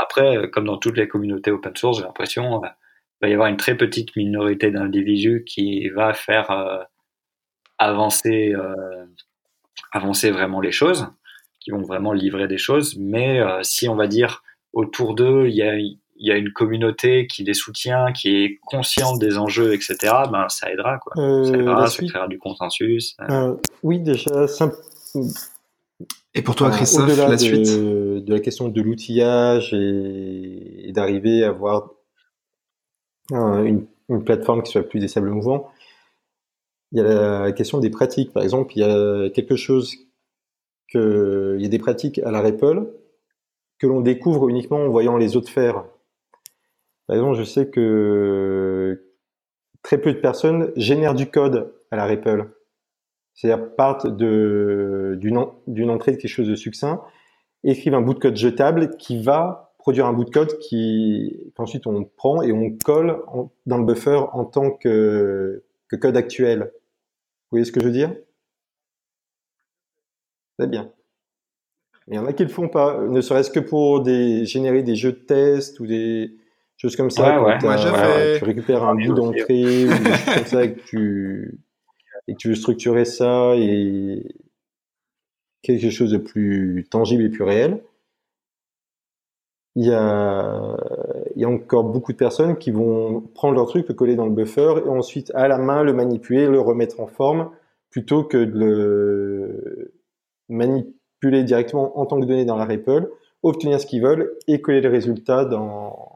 Après, 0.00 0.50
comme 0.50 0.64
dans 0.64 0.78
toutes 0.78 0.96
les 0.96 1.08
communautés 1.08 1.50
open 1.50 1.76
source, 1.76 1.98
j'ai 1.98 2.04
l'impression 2.04 2.60
qu'il 2.62 2.70
va 3.20 3.28
y 3.28 3.34
avoir 3.34 3.48
une 3.48 3.58
très 3.58 3.76
petite 3.76 4.16
minorité 4.16 4.70
d'individus 4.70 5.44
qui 5.46 5.90
va 5.90 6.12
faire 6.12 6.86
avancer, 7.78 8.52
avancer 9.92 10.32
vraiment 10.32 10.60
les 10.60 10.72
choses, 10.72 11.06
qui 11.60 11.70
vont 11.70 11.82
vraiment 11.82 12.12
livrer 12.12 12.48
des 12.48 12.58
choses. 12.58 12.96
Mais 12.98 13.40
si 13.62 13.88
on 13.88 13.94
va 13.94 14.08
dire 14.08 14.42
autour 14.72 15.14
d'eux, 15.14 15.46
il 15.46 15.54
y 15.54 15.62
a 15.62 15.76
il 16.16 16.28
y 16.28 16.32
a 16.32 16.36
une 16.36 16.52
communauté 16.52 17.26
qui 17.26 17.42
les 17.44 17.54
soutient, 17.54 18.12
qui 18.12 18.28
est 18.28 18.58
consciente 18.66 19.18
des 19.18 19.36
enjeux, 19.36 19.74
etc., 19.74 19.96
ben, 20.30 20.48
ça 20.48 20.70
aidera. 20.70 20.98
Quoi. 20.98 21.12
Euh, 21.16 21.44
ça 21.44 21.54
aidera, 21.54 21.86
ça 21.86 22.04
créera 22.04 22.28
du 22.28 22.38
consensus. 22.38 23.16
Euh, 23.28 23.54
oui, 23.82 23.98
déjà, 23.98 24.46
simple... 24.46 24.76
Et 26.34 26.42
pour 26.42 26.56
toi, 26.56 26.70
Christophe, 26.70 27.16
la 27.16 27.30
de, 27.30 27.36
suite? 27.36 27.66
De 27.66 28.24
la 28.32 28.40
question 28.40 28.68
de 28.68 28.80
l'outillage 28.80 29.72
et, 29.72 30.90
d'arriver 30.92 31.44
à 31.44 31.48
avoir 31.48 31.90
une, 33.30 33.86
une, 34.08 34.24
plateforme 34.24 34.62
qui 34.62 34.72
soit 34.72 34.82
plus 34.82 34.98
des 34.98 35.08
sables 35.08 35.30
mouvants, 35.30 35.70
il 36.90 36.98
y 36.98 37.00
a 37.00 37.42
la 37.44 37.52
question 37.52 37.78
des 37.78 37.90
pratiques. 37.90 38.32
Par 38.32 38.42
exemple, 38.42 38.72
il 38.76 38.80
y 38.80 38.84
a 38.84 39.30
quelque 39.30 39.56
chose 39.56 39.94
que... 40.92 41.54
Il 41.58 41.62
y 41.62 41.66
a 41.66 41.68
des 41.68 41.78
pratiques 41.78 42.18
à 42.18 42.32
la 42.32 42.40
REPL 42.40 42.84
que 43.78 43.86
l'on 43.86 44.00
découvre 44.00 44.48
uniquement 44.48 44.78
en 44.78 44.88
voyant 44.88 45.16
les 45.16 45.36
autres 45.36 45.50
faire. 45.50 45.84
Par 47.06 47.16
exemple, 47.16 47.36
je 47.38 47.44
sais 47.44 47.68
que 47.68 49.04
très 49.82 49.98
peu 49.98 50.12
de 50.12 50.18
personnes 50.18 50.72
génèrent 50.76 51.14
du 51.14 51.30
code 51.30 51.74
à 51.90 51.96
la 51.96 52.06
REPL. 52.06 52.50
C'est-à-dire 53.34 53.74
partent 53.74 54.06
d'une 54.16 55.36
entrée 55.90 56.12
de 56.12 56.16
quelque 56.16 56.28
chose 56.28 56.48
de 56.48 56.54
succinct, 56.54 57.02
écrivent 57.64 57.94
un 57.94 58.00
bout 58.00 58.14
de 58.14 58.20
code 58.20 58.36
jetable 58.36 58.96
qui 58.96 59.22
va 59.22 59.74
produire 59.78 60.06
un 60.06 60.12
bout 60.12 60.24
de 60.24 60.30
code 60.30 60.58
qui 60.60 61.52
qu'ensuite 61.56 61.86
on 61.86 62.04
prend 62.04 62.42
et 62.42 62.52
on 62.52 62.70
colle 62.70 63.22
dans 63.66 63.76
le 63.76 63.84
buffer 63.84 64.20
en 64.32 64.44
tant 64.44 64.70
que, 64.70 65.62
que 65.88 65.96
code 65.96 66.16
actuel. 66.16 66.70
Vous 67.50 67.58
voyez 67.58 67.64
ce 67.64 67.72
que 67.72 67.80
je 67.80 67.86
veux 67.86 67.92
dire? 67.92 68.14
Très 70.58 70.68
bien. 70.68 70.90
Il 72.08 72.14
y 72.14 72.18
en 72.18 72.26
a 72.26 72.32
qui 72.32 72.44
le 72.44 72.48
font 72.48 72.68
pas, 72.68 73.00
ne 73.02 73.20
serait-ce 73.20 73.50
que 73.50 73.60
pour 73.60 74.02
des, 74.02 74.44
générer 74.46 74.82
des 74.82 74.94
jeux 74.94 75.12
de 75.12 75.18
test 75.18 75.80
ou 75.80 75.86
des, 75.86 76.36
Choses 76.76 76.96
comme 76.96 77.10
ça. 77.10 77.58
tu 78.38 78.44
récupères 78.44 78.84
un 78.84 78.94
bout 78.94 79.14
d'entrée 79.14 79.86
ou 79.86 79.88
des 79.88 80.10
choses 80.10 80.34
comme 80.34 80.46
ça 80.46 80.64
et 80.64 80.74
que 80.74 80.80
tu, 80.80 81.60
et 82.28 82.34
que 82.34 82.38
tu 82.38 82.48
veux 82.48 82.54
structurer 82.54 83.04
ça 83.04 83.54
et 83.56 84.22
quelque 85.62 85.90
chose 85.90 86.10
de 86.10 86.18
plus 86.18 86.86
tangible 86.90 87.22
et 87.22 87.28
plus 87.28 87.44
réel. 87.44 87.82
Il 89.76 89.86
y 89.86 89.92
a, 89.92 90.76
il 91.34 91.42
y 91.42 91.44
a 91.44 91.48
encore 91.48 91.84
beaucoup 91.84 92.12
de 92.12 92.16
personnes 92.16 92.58
qui 92.58 92.70
vont 92.70 93.22
prendre 93.34 93.54
leur 93.54 93.66
truc, 93.66 93.88
le 93.88 93.94
coller 93.94 94.14
dans 94.14 94.26
le 94.26 94.32
buffer 94.32 94.74
et 94.84 94.88
ensuite 94.88 95.32
à 95.34 95.48
la 95.48 95.58
main 95.58 95.82
le 95.82 95.92
manipuler, 95.92 96.46
le 96.46 96.60
remettre 96.60 97.00
en 97.00 97.08
forme 97.08 97.50
plutôt 97.90 98.24
que 98.24 98.38
de 98.38 98.58
le 98.58 99.94
manipuler 100.48 101.44
directement 101.44 101.98
en 101.98 102.06
tant 102.06 102.20
que 102.20 102.26
données 102.26 102.44
dans 102.44 102.56
la 102.56 102.66
REPL, 102.66 103.08
obtenir 103.42 103.80
ce 103.80 103.86
qu'ils 103.86 104.02
veulent 104.02 104.32
et 104.46 104.60
coller 104.60 104.80
le 104.80 104.90
résultat 104.90 105.44
dans, 105.44 106.13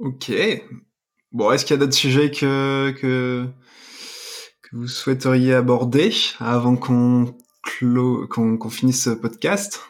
Ok. 0.00 0.32
Bon, 1.32 1.52
est-ce 1.52 1.64
qu'il 1.64 1.74
y 1.74 1.78
a 1.78 1.80
d'autres 1.80 1.92
sujets 1.92 2.30
que, 2.30 2.90
que, 2.98 3.46
vous 4.72 4.88
souhaiteriez 4.88 5.54
aborder 5.54 6.12
avant 6.38 6.76
qu'on 6.76 7.36
qu'on 8.28 8.70
finisse 8.70 9.04
ce 9.04 9.10
podcast? 9.10 9.80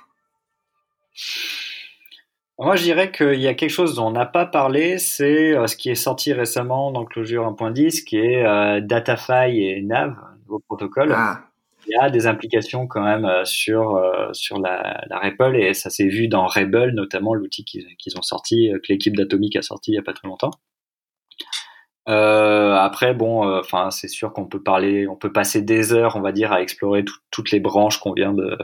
Moi, 2.66 2.76
je 2.76 2.82
dirais 2.82 3.10
qu'il 3.10 3.40
y 3.40 3.48
a 3.48 3.54
quelque 3.54 3.70
chose 3.70 3.94
dont 3.94 4.08
on 4.08 4.10
n'a 4.10 4.26
pas 4.26 4.44
parlé, 4.44 4.98
c'est 4.98 5.56
euh, 5.56 5.66
ce 5.66 5.76
qui 5.76 5.88
est 5.88 5.94
sorti 5.94 6.34
récemment 6.34 6.90
dans 6.92 7.06
Clojure 7.06 7.44
1.10, 7.44 8.04
qui 8.04 8.18
est 8.18 8.44
euh, 8.44 8.80
Datafy 8.80 9.62
et 9.62 9.82
Nav, 9.82 10.14
vos 10.46 10.58
protocoles. 10.58 11.12
Ah. 11.16 11.40
Il 11.86 11.92
y 11.92 11.96
a 11.96 12.10
des 12.10 12.26
implications 12.26 12.86
quand 12.86 13.02
même 13.02 13.24
euh, 13.24 13.44
sur 13.46 13.98
sur 14.32 14.58
la, 14.58 15.02
la 15.08 15.18
REPL 15.18 15.56
et 15.56 15.72
ça 15.72 15.88
s'est 15.88 16.06
vu 16.06 16.28
dans 16.28 16.46
Rebel, 16.46 16.90
notamment 16.90 17.32
l'outil 17.32 17.64
qu'ils 17.64 18.18
ont 18.18 18.22
sorti, 18.22 18.70
que 18.74 18.92
l'équipe 18.92 19.16
d'Atomic 19.16 19.56
a 19.56 19.62
sorti 19.62 19.92
il 19.92 19.94
y 19.94 19.98
a 19.98 20.02
pas 20.02 20.12
très 20.12 20.28
longtemps. 20.28 20.50
après, 22.06 23.14
bon, 23.14 23.58
enfin, 23.58 23.90
c'est 23.90 24.08
sûr 24.08 24.34
qu'on 24.34 24.46
peut 24.46 24.62
parler, 24.62 25.08
on 25.08 25.16
peut 25.16 25.32
passer 25.32 25.62
des 25.62 25.94
heures, 25.94 26.16
on 26.16 26.20
va 26.20 26.32
dire, 26.32 26.52
à 26.52 26.60
explorer 26.60 27.04
toutes 27.30 27.50
les 27.50 27.60
branches 27.60 27.98
qu'on 27.98 28.12
vient 28.12 28.34
de 28.34 28.58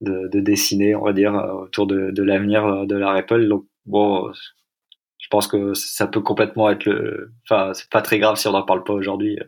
de, 0.00 0.28
de, 0.28 0.40
dessiner, 0.40 0.94
on 0.94 1.04
va 1.04 1.12
dire, 1.12 1.34
autour 1.34 1.86
de, 1.86 2.10
de 2.10 2.22
l'avenir 2.22 2.86
de 2.86 2.96
la 2.96 3.12
REPL. 3.12 3.48
Donc, 3.48 3.66
bon, 3.86 4.30
je 4.32 5.28
pense 5.30 5.46
que 5.46 5.74
ça 5.74 6.06
peut 6.06 6.20
complètement 6.20 6.70
être 6.70 6.84
le. 6.86 7.32
Enfin, 7.48 7.72
c'est 7.74 7.88
pas 7.90 8.02
très 8.02 8.18
grave 8.18 8.36
si 8.36 8.48
on 8.48 8.52
n'en 8.52 8.62
parle 8.62 8.84
pas 8.84 8.94
aujourd'hui, 8.94 9.38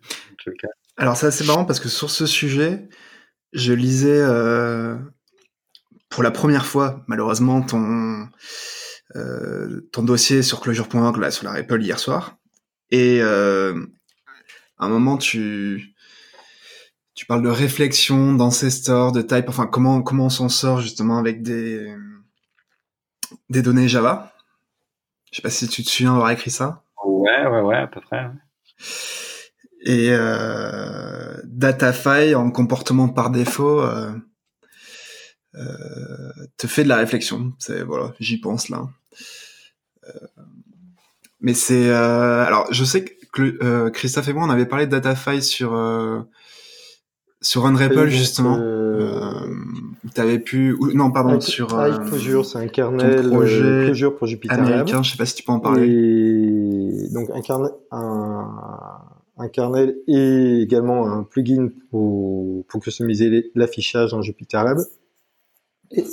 cas. 0.60 0.68
Alors, 0.96 1.16
c'est 1.16 1.26
assez 1.26 1.44
marrant 1.44 1.64
parce 1.64 1.80
que 1.80 1.88
sur 1.88 2.10
ce 2.10 2.26
sujet, 2.26 2.88
je 3.52 3.72
lisais 3.72 4.20
euh, 4.20 4.96
pour 6.08 6.22
la 6.22 6.30
première 6.30 6.66
fois, 6.66 7.02
malheureusement, 7.06 7.62
ton, 7.62 8.28
euh, 9.16 9.80
ton 9.92 10.02
dossier 10.02 10.42
sur 10.42 10.60
closure.org, 10.60 11.16
là, 11.18 11.30
sur 11.30 11.44
la 11.44 11.52
REPL 11.52 11.82
hier 11.82 11.98
soir. 11.98 12.36
Et 12.90 13.20
euh, 13.22 13.74
à 14.78 14.86
un 14.86 14.88
moment, 14.88 15.16
tu, 15.16 15.91
tu 17.14 17.26
parles 17.26 17.42
de 17.42 17.48
réflexion, 17.48 18.34
d'ancestor, 18.34 19.12
de 19.12 19.22
type, 19.22 19.48
enfin, 19.48 19.66
comment, 19.66 20.02
comment 20.02 20.26
on 20.26 20.30
s'en 20.30 20.48
sort 20.48 20.80
justement 20.80 21.18
avec 21.18 21.42
des, 21.42 21.94
des 23.50 23.62
données 23.62 23.88
Java? 23.88 24.32
Je 25.30 25.36
sais 25.36 25.42
pas 25.42 25.50
si 25.50 25.68
tu 25.68 25.82
te 25.82 25.90
souviens 25.90 26.12
d'avoir 26.12 26.30
écrit 26.30 26.50
ça. 26.50 26.84
Ouais, 27.04 27.46
ouais, 27.46 27.60
ouais, 27.60 27.76
à 27.76 27.86
peu 27.86 28.00
près. 28.00 28.30
Et 29.84 30.10
euh, 30.10 31.40
DataFi 31.44 32.34
en 32.34 32.50
comportement 32.50 33.08
par 33.08 33.30
défaut 33.30 33.80
euh, 33.80 34.12
euh, 35.54 36.32
te 36.56 36.66
fait 36.66 36.84
de 36.84 36.88
la 36.88 36.96
réflexion. 36.96 37.52
C'est 37.58 37.82
voilà, 37.82 38.14
j'y 38.20 38.38
pense 38.38 38.68
là. 38.68 38.88
Euh, 40.04 40.26
mais 41.40 41.54
c'est 41.54 41.88
euh, 41.88 42.44
alors 42.44 42.72
je 42.72 42.84
sais 42.84 43.04
que 43.32 43.58
euh, 43.62 43.90
Christophe 43.90 44.28
et 44.28 44.32
moi 44.32 44.44
on 44.44 44.50
avait 44.50 44.66
parlé 44.66 44.86
de 44.86 44.92
DataFi 44.92 45.42
sur 45.42 45.74
sur 47.42 47.66
Unravel 47.66 48.08
justement. 48.08 48.56
tu 48.56 50.20
avais 50.20 50.38
pu 50.38 50.76
non 50.94 51.10
pardon 51.10 51.40
sur 51.40 51.78
euh, 51.78 51.92
c'est 52.44 52.58
un 52.58 52.68
kernel 52.68 53.28
projet 53.28 53.84
Clojure 53.84 54.16
pour 54.16 54.26
Jupyter 54.26 54.54
américain. 54.54 55.02
Je 55.02 55.10
sais 55.10 55.18
pas 55.18 55.26
si 55.26 55.34
tu 55.34 55.42
peux 55.42 55.52
en 55.52 55.60
parler. 55.60 55.86
Et 55.86 57.08
donc 57.12 57.28
un 57.34 57.42
kernel 57.42 57.72
un 57.90 58.48
un 59.38 59.48
kernel 59.48 59.96
et 60.06 60.60
également 60.60 61.06
un 61.06 61.22
plugin 61.22 61.68
pour, 61.90 62.64
pour 62.66 62.80
customiser 62.82 63.50
l'affichage 63.54 64.10
dans 64.12 64.22
Jupyter 64.22 64.62
Et 65.90 66.04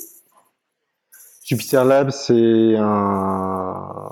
Jupyter 1.43 1.83
Lab, 1.83 2.11
c'est 2.11 2.75
un 2.77 4.09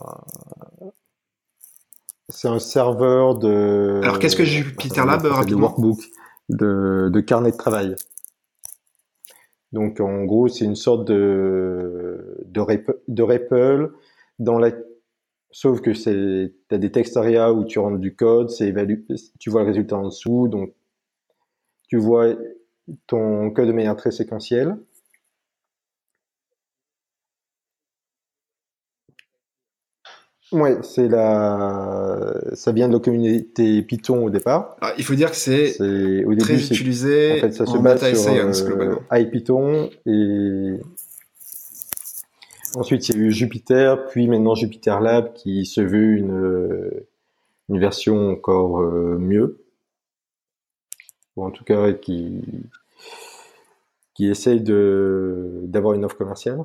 c'est 2.29 2.47
un 2.47 2.59
serveur 2.59 3.35
de. 3.35 4.01
Alors 4.03 4.19
qu'est-ce 4.19 4.35
que 4.35 4.43
Jupyter 4.43 5.05
Lab 5.05 5.23
rapidement? 5.23 5.59
De 5.59 5.63
workbook, 5.63 5.99
de, 6.49 7.19
carnet 7.21 7.51
de 7.51 7.57
travail. 7.57 7.95
Donc 9.73 9.99
en 9.99 10.25
gros, 10.25 10.47
c'est 10.47 10.65
une 10.65 10.75
sorte 10.75 11.05
de 11.07 12.37
de, 12.45 12.63
de 13.07 13.93
dans 14.39 14.59
la 14.59 14.71
Sauf 15.51 15.81
que 15.81 15.93
c'est, 15.93 16.53
as 16.69 16.77
des 16.77 16.91
textes 16.91 17.17
où 17.17 17.63
tu 17.63 17.79
rentres 17.79 17.99
du 17.99 18.15
code, 18.15 18.49
c'est 18.49 18.71
tu 19.39 19.49
vois 19.49 19.61
le 19.61 19.67
résultat 19.67 19.97
en 19.97 20.03
dessous, 20.03 20.47
donc 20.47 20.73
tu 21.87 21.97
vois 21.97 22.35
ton 23.07 23.49
code 23.51 23.67
de 23.67 23.71
manière 23.71 23.95
très 23.95 24.11
séquentielle. 24.11 24.77
Ouais, 30.51 30.77
c'est 30.81 31.09
la, 31.09 32.33
ça 32.53 32.71
vient 32.71 32.87
de 32.87 32.93
la 32.93 32.99
communauté 32.99 33.81
Python 33.81 34.25
au 34.25 34.29
départ. 34.29 34.77
Ah, 34.81 34.93
il 34.97 35.03
faut 35.03 35.15
dire 35.15 35.29
que 35.29 35.35
c'est 35.35 35.75
très 36.39 36.55
utilisé 36.55 37.33
en, 37.33 37.41
fait, 37.41 37.51
ça 37.51 37.65
se 37.65 37.77
base 37.77 38.53
sur 38.53 38.77
euh, 38.77 38.95
IPython 39.11 39.89
et 40.05 40.77
Ensuite, 42.75 43.09
il 43.09 43.15
y 43.15 43.19
a 43.19 43.21
eu 43.23 43.31
Jupiter, 43.31 44.05
puis 44.07 44.27
maintenant 44.27 44.53
Jupiter 44.53 44.99
Lab 44.99 45.33
qui 45.33 45.65
se 45.65 45.81
veut 45.81 46.17
une, 46.17 46.31
euh, 46.31 47.07
une 47.69 47.79
version 47.79 48.29
encore 48.29 48.81
euh, 48.81 49.17
mieux. 49.17 49.63
Ou 51.35 51.45
en 51.45 51.49
tout 51.49 51.63
cas, 51.63 51.93
qui, 51.93 52.41
qui 54.13 54.27
essaye 54.27 54.61
de, 54.61 55.61
d'avoir 55.63 55.93
une 55.93 56.05
offre 56.05 56.17
commerciale. 56.17 56.63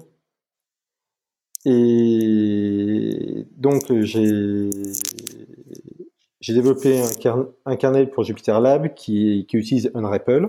Et 1.64 3.46
donc, 3.56 3.92
j'ai, 4.00 4.70
j'ai 6.40 6.54
développé 6.54 7.00
un, 7.00 7.48
un, 7.66 7.76
kernel 7.76 8.10
pour 8.10 8.24
Jupiter 8.24 8.60
Lab 8.60 8.94
qui, 8.94 9.46
qui 9.48 9.56
utilise 9.56 9.90
Unravel. 9.94 10.48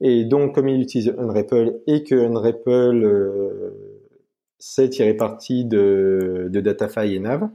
Et 0.00 0.24
donc, 0.24 0.54
comme 0.54 0.68
il 0.68 0.80
utilise 0.80 1.14
Unravel 1.18 1.80
et 1.86 2.02
que 2.02 2.14
Unravel 2.14 3.04
euh, 3.04 3.70
c'est 4.58 4.90
tiré 4.90 5.14
parti 5.14 5.64
de, 5.64 6.48
de 6.50 7.04
et 7.04 7.18
Nav. 7.18 7.50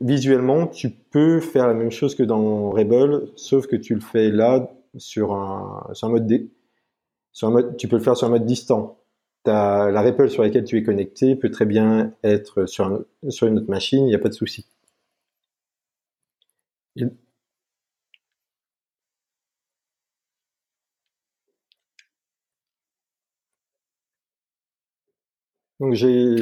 Visuellement, 0.00 0.68
tu 0.68 0.90
peux 0.90 1.40
faire 1.40 1.66
la 1.66 1.74
même 1.74 1.90
chose 1.90 2.14
que 2.14 2.22
dans 2.22 2.70
Rebel, 2.70 3.28
sauf 3.34 3.66
que 3.66 3.76
tu 3.76 3.94
le 3.94 4.00
fais 4.00 4.30
là 4.30 4.70
sur 4.96 5.32
un, 5.32 5.92
sur 5.92 6.06
un 6.06 6.10
mode 6.10 6.26
D. 6.26 6.50
Sur 7.32 7.48
un 7.48 7.50
mode, 7.50 7.76
tu 7.76 7.88
peux 7.88 7.96
le 7.96 8.02
faire 8.02 8.16
sur 8.16 8.28
un 8.28 8.30
mode 8.30 8.46
distant. 8.46 9.01
La 9.44 10.00
REPL 10.02 10.30
sur 10.30 10.42
laquelle 10.42 10.64
tu 10.64 10.76
es 10.78 10.82
connecté 10.82 11.36
peut 11.36 11.50
très 11.50 11.66
bien 11.66 12.14
être 12.22 12.66
sur, 12.66 13.04
sur 13.28 13.46
une 13.46 13.58
autre 13.58 13.70
machine, 13.70 14.06
il 14.06 14.08
n'y 14.08 14.14
a 14.14 14.18
pas 14.18 14.28
de 14.28 14.34
souci. 14.34 14.66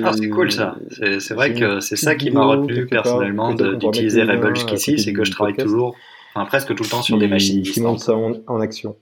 Ah, 0.05 0.13
c'est 0.13 0.29
cool 0.29 0.53
ça. 0.53 0.77
C'est 0.91 1.35
vrai 1.35 1.55
que 1.55 1.81
c'est 1.81 1.97
ça 1.97 2.15
qui 2.15 2.31
m'a 2.31 2.45
retenu 2.45 2.87
personnellement 2.87 3.55
d'utiliser 3.55 4.23
Rebel 4.23 4.55
jusqu'ici, 4.55 4.99
c'est 4.99 5.13
que 5.13 5.25
je 5.25 5.31
travaille 5.31 5.57
toujours, 5.57 5.97
enfin, 6.35 6.47
presque 6.47 6.75
tout 6.75 6.83
le 6.83 6.89
temps 6.89 7.03
sur 7.03 7.19
des 7.19 7.29
machines 7.29 7.63
qui 7.63 7.81
montrent 7.81 8.03
ça 8.03 8.15
en, 8.15 8.61
action. 8.61 8.97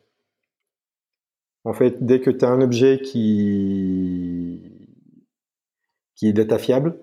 En 1.69 1.74
fait, 1.74 2.03
dès 2.03 2.19
que 2.20 2.31
tu 2.31 2.47
as 2.47 2.49
un 2.49 2.62
objet 2.62 2.99
qui, 2.99 4.59
qui 6.15 6.27
est 6.27 6.32
data 6.32 6.57
fiable, 6.57 6.99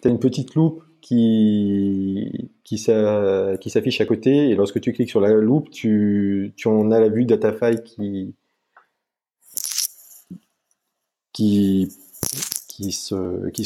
tu 0.00 0.06
as 0.06 0.12
une 0.12 0.20
petite 0.20 0.54
loupe 0.54 0.84
qui, 1.00 2.48
s'affiche 2.76 4.00
à 4.00 4.06
côté, 4.06 4.50
et 4.50 4.54
lorsque 4.54 4.80
tu 4.80 4.92
cliques 4.92 5.10
sur 5.10 5.20
la 5.20 5.32
loupe, 5.32 5.70
tu, 5.70 6.54
en 6.66 6.92
as 6.92 7.00
la 7.00 7.08
vue 7.08 7.24
DataFi 7.24 7.82
qui, 7.82 8.36
qui 11.32 11.88
qui 12.68 13.64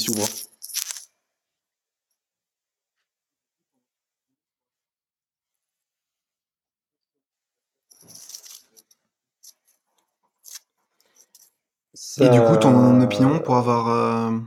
Et 12.21 12.29
du 12.29 12.41
coup, 12.41 12.57
ton 12.57 13.01
opinion 13.01 13.41
pour 13.41 13.57
avoir 13.57 13.89
euh, 13.89 14.39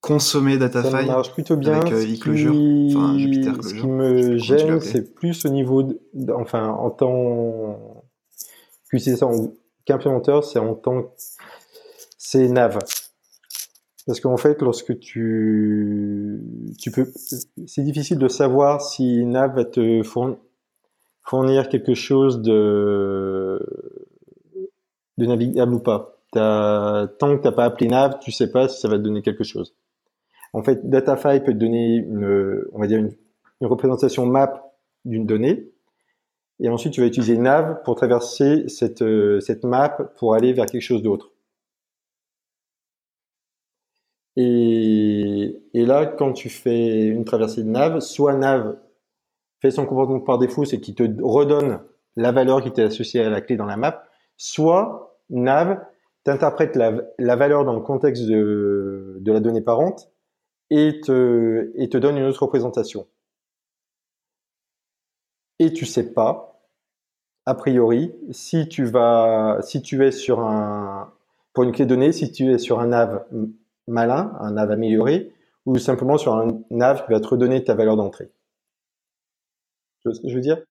consommé 0.00 0.58
DataFi 0.58 0.90
ça 0.90 1.02
marche 1.02 1.32
plutôt 1.32 1.56
bien. 1.56 1.80
avec 1.80 1.92
euh, 1.92 2.88
enfin, 2.90 3.16
Jupyter 3.18 3.52
Ce 3.62 3.74
qui 3.74 3.86
me 3.86 4.38
gêne, 4.38 4.80
c'est 4.80 5.14
plus 5.14 5.44
au 5.46 5.48
niveau, 5.50 5.82
de, 5.82 6.32
enfin, 6.32 6.68
en 6.68 6.90
tant 6.90 8.02
qu'implémenteur, 9.86 10.44
c'est 10.44 10.58
en 10.58 10.74
tant 10.74 11.14
c'est 12.18 12.48
Nav. 12.48 12.78
Parce 14.06 14.20
qu'en 14.20 14.36
fait, 14.36 14.60
lorsque 14.62 14.98
tu, 14.98 16.42
tu 16.78 16.90
peux, 16.90 17.06
c'est 17.66 17.82
difficile 17.82 18.18
de 18.18 18.28
savoir 18.28 18.80
si 18.80 19.24
Nav 19.24 19.54
va 19.54 19.64
te 19.64 20.02
fournir 21.22 21.68
quelque 21.68 21.94
chose 21.94 22.42
de, 22.42 23.60
de 25.18 25.26
navigable 25.26 25.74
ou 25.74 25.78
pas. 25.78 26.11
Tant 26.32 27.36
que 27.36 27.42
t'as 27.42 27.52
pas 27.52 27.64
appelé 27.64 27.88
Nav, 27.88 28.18
tu 28.20 28.32
sais 28.32 28.50
pas 28.50 28.68
si 28.68 28.80
ça 28.80 28.88
va 28.88 28.96
te 28.96 29.02
donner 29.02 29.22
quelque 29.22 29.44
chose. 29.44 29.74
En 30.52 30.62
fait, 30.62 30.88
DataFi 30.88 31.40
peut 31.40 31.52
te 31.52 31.58
donner 31.58 31.96
une, 31.96 32.64
on 32.72 32.78
va 32.78 32.86
dire 32.86 32.98
une, 32.98 33.14
représentation 33.60 34.26
map 34.26 34.72
d'une 35.04 35.24
donnée. 35.24 35.70
Et 36.58 36.68
ensuite, 36.68 36.92
tu 36.92 37.00
vas 37.00 37.06
utiliser 37.06 37.38
Nav 37.38 37.82
pour 37.84 37.94
traverser 37.94 38.68
cette, 38.68 39.04
cette 39.40 39.64
map 39.64 39.90
pour 40.18 40.34
aller 40.34 40.52
vers 40.52 40.66
quelque 40.66 40.82
chose 40.82 41.02
d'autre. 41.02 41.32
Et, 44.36 45.60
là, 45.74 46.06
quand 46.06 46.32
tu 46.32 46.48
fais 46.48 47.06
une 47.06 47.24
traversée 47.24 47.62
de 47.62 47.68
nav, 47.68 48.00
soit 48.00 48.34
nav 48.34 48.78
fait 49.60 49.70
son 49.70 49.86
comportement 49.86 50.20
par 50.20 50.38
défaut, 50.38 50.64
c'est 50.64 50.80
qu'il 50.80 50.94
te 50.94 51.04
redonne 51.22 51.80
la 52.16 52.32
valeur 52.32 52.62
qui 52.62 52.68
était 52.68 52.82
associée 52.82 53.22
à 53.22 53.30
la 53.30 53.40
clé 53.40 53.56
dans 53.56 53.66
la 53.66 53.76
map, 53.76 54.04
soit 54.36 55.20
nav 55.30 55.80
t'interprète 56.24 56.76
la, 56.76 56.92
la, 57.18 57.36
valeur 57.36 57.64
dans 57.64 57.74
le 57.74 57.80
contexte 57.80 58.24
de, 58.26 59.20
la 59.24 59.40
donnée 59.40 59.60
parente 59.60 60.10
et 60.70 61.00
te, 61.00 61.72
et 61.74 61.88
donne 61.88 62.16
une 62.16 62.24
autre 62.24 62.42
représentation. 62.42 63.06
Et 65.58 65.72
tu 65.72 65.86
sais 65.86 66.12
pas 66.12 66.52
a 67.44 67.54
priori, 67.54 68.14
si 68.30 68.68
tu 68.68 68.84
vas, 68.84 69.58
si 69.62 69.82
tu 69.82 70.04
es 70.04 70.12
sur 70.12 70.40
un, 70.40 71.12
pour 71.52 71.64
une 71.64 71.72
clé 71.72 71.86
donnée, 71.86 72.12
si 72.12 72.30
tu 72.30 72.52
es 72.52 72.58
sur 72.58 72.80
un 72.80 72.88
nav 72.88 73.24
malin, 73.88 74.32
un 74.40 74.52
nav 74.52 74.70
amélioré, 74.70 75.32
ou 75.66 75.78
simplement 75.78 76.18
sur 76.18 76.34
un 76.34 76.62
nav 76.70 77.04
qui 77.04 77.12
va 77.12 77.20
te 77.20 77.26
redonner 77.26 77.64
ta 77.64 77.74
valeur 77.74 77.96
d'entrée. 77.96 78.30
Tu 80.00 80.08
vois 80.08 80.14
ce 80.14 80.20
que 80.20 80.28
je 80.28 80.34
veux 80.34 80.40
dire? 80.40 80.62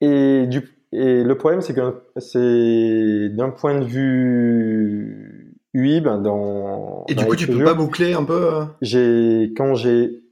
Et, 0.00 0.46
du, 0.46 0.79
et 0.92 1.22
le 1.22 1.36
problème, 1.36 1.60
c'est 1.60 1.74
que 1.74 2.02
c'est 2.16 3.28
d'un 3.30 3.50
point 3.50 3.78
de 3.78 3.84
vue 3.84 5.56
UI, 5.72 6.00
ben 6.00 6.18
dans. 6.18 7.04
Et 7.08 7.14
du 7.14 7.24
coup, 7.24 7.36
tu 7.36 7.46
peux 7.46 7.62
pas 7.62 7.74
boucler 7.74 8.12
un 8.12 8.24
peu 8.24 8.54
euh 8.54 8.64
J'ai 8.82 9.52
quand 9.56 9.74
j'ai 9.74 10.22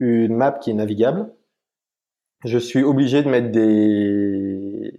une 0.00 0.36
map 0.36 0.52
qui 0.52 0.70
est 0.70 0.74
navigable, 0.74 1.32
je 2.44 2.58
suis 2.58 2.82
obligé 2.82 3.22
de 3.22 3.28
mettre 3.30 3.50
des 3.50 4.92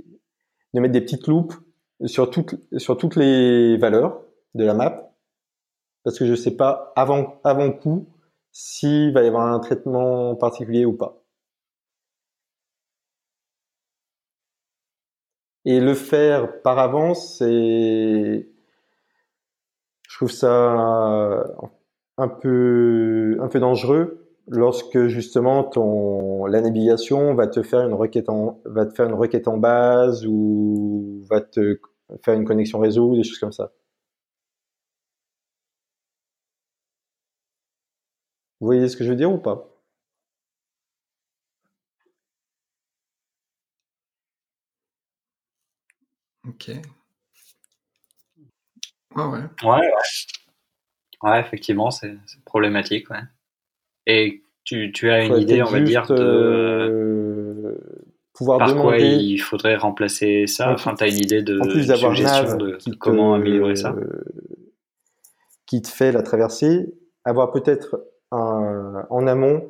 de 0.74 0.80
mettre 0.80 0.94
des 0.94 1.02
petites 1.02 1.28
loupes 1.28 1.54
sur 2.06 2.32
toutes 2.32 2.56
sur 2.78 2.98
toutes 2.98 3.16
les 3.16 3.78
valeurs 3.78 4.22
de 4.56 4.64
la 4.64 4.74
map 4.74 5.12
parce 6.04 6.18
que 6.18 6.26
je 6.26 6.34
sais 6.34 6.56
pas 6.56 6.92
avant 6.96 7.40
avant 7.44 7.72
coup 7.72 8.08
s'il 8.52 9.14
va 9.14 9.24
y 9.24 9.28
avoir 9.28 9.54
un 9.54 9.60
traitement 9.60 10.36
particulier 10.36 10.86
ou 10.86 10.94
pas. 10.94 11.23
Et 15.66 15.80
le 15.80 15.94
faire 15.94 16.62
par 16.62 16.80
avance, 16.80 17.38
c'est, 17.38 18.48
je 20.10 20.16
trouve 20.18 20.32
ça 20.32 20.52
un 22.18 22.28
peu, 22.28 23.38
dangereux 23.56 24.28
lorsque 24.48 25.08
justement 25.08 25.64
ton, 25.64 26.46
la 26.46 26.62
navigation 26.62 27.34
va 27.36 27.48
te 27.48 27.64
faire 27.64 27.82
une 27.88 27.94
requête 27.94 28.30
en, 28.30 28.62
va 28.66 28.86
te 28.86 28.94
faire 28.94 29.08
une 29.08 29.16
requête 29.16 29.48
en 29.48 29.58
base 29.58 30.26
ou 30.28 31.22
va 31.30 31.42
te 31.42 31.80
faire 32.24 32.34
une 32.36 32.46
connexion 32.46 32.80
réseau 32.80 33.12
ou 33.12 33.16
des 33.16 33.24
choses 33.24 33.40
comme 33.40 33.54
ça. 33.54 33.72
Vous 38.60 38.66
voyez 38.66 38.88
ce 38.90 38.98
que 38.98 39.04
je 39.04 39.10
veux 39.12 39.16
dire 39.16 39.32
ou 39.32 39.38
pas? 39.38 39.73
Ok. 46.48 46.72
Ah 49.16 49.30
ouais. 49.30 49.40
Ouais, 49.64 49.70
ouais. 49.70 49.92
Ouais, 51.22 51.40
effectivement, 51.40 51.92
c'est 51.92 52.18
problématique. 52.46 53.10
Ouais. 53.10 53.22
Et 54.06 54.44
tu, 54.66 54.92
tu 54.92 55.10
as 55.10 55.24
une 55.24 55.38
idée, 55.38 55.62
on 55.62 55.70
va 55.70 55.80
dire, 55.80 56.06
de 56.08 56.16
euh, 56.16 57.78
pouvoir 58.34 58.60
par 58.60 58.76
quoi 58.76 58.98
il 59.00 59.38
faudrait 59.38 59.76
remplacer 59.76 60.48
ça? 60.48 60.72
Enfin, 60.72 60.96
tu 60.96 61.04
as 61.04 61.08
une 61.08 61.18
idée 61.18 61.42
de, 61.42 61.60
en 61.62 61.68
plus 61.68 61.88
d'avoir 61.88 62.14
de, 62.14 62.96
comment 62.98 63.36
améliorer 63.36 63.76
ça? 63.76 63.96
Qui 65.66 65.82
te 65.82 65.88
fait 65.88 66.12
la 66.12 66.24
traversée, 66.24 66.94
avoir 67.24 67.52
peut-être 67.52 68.06
en 68.32 69.28
amont 69.28 69.70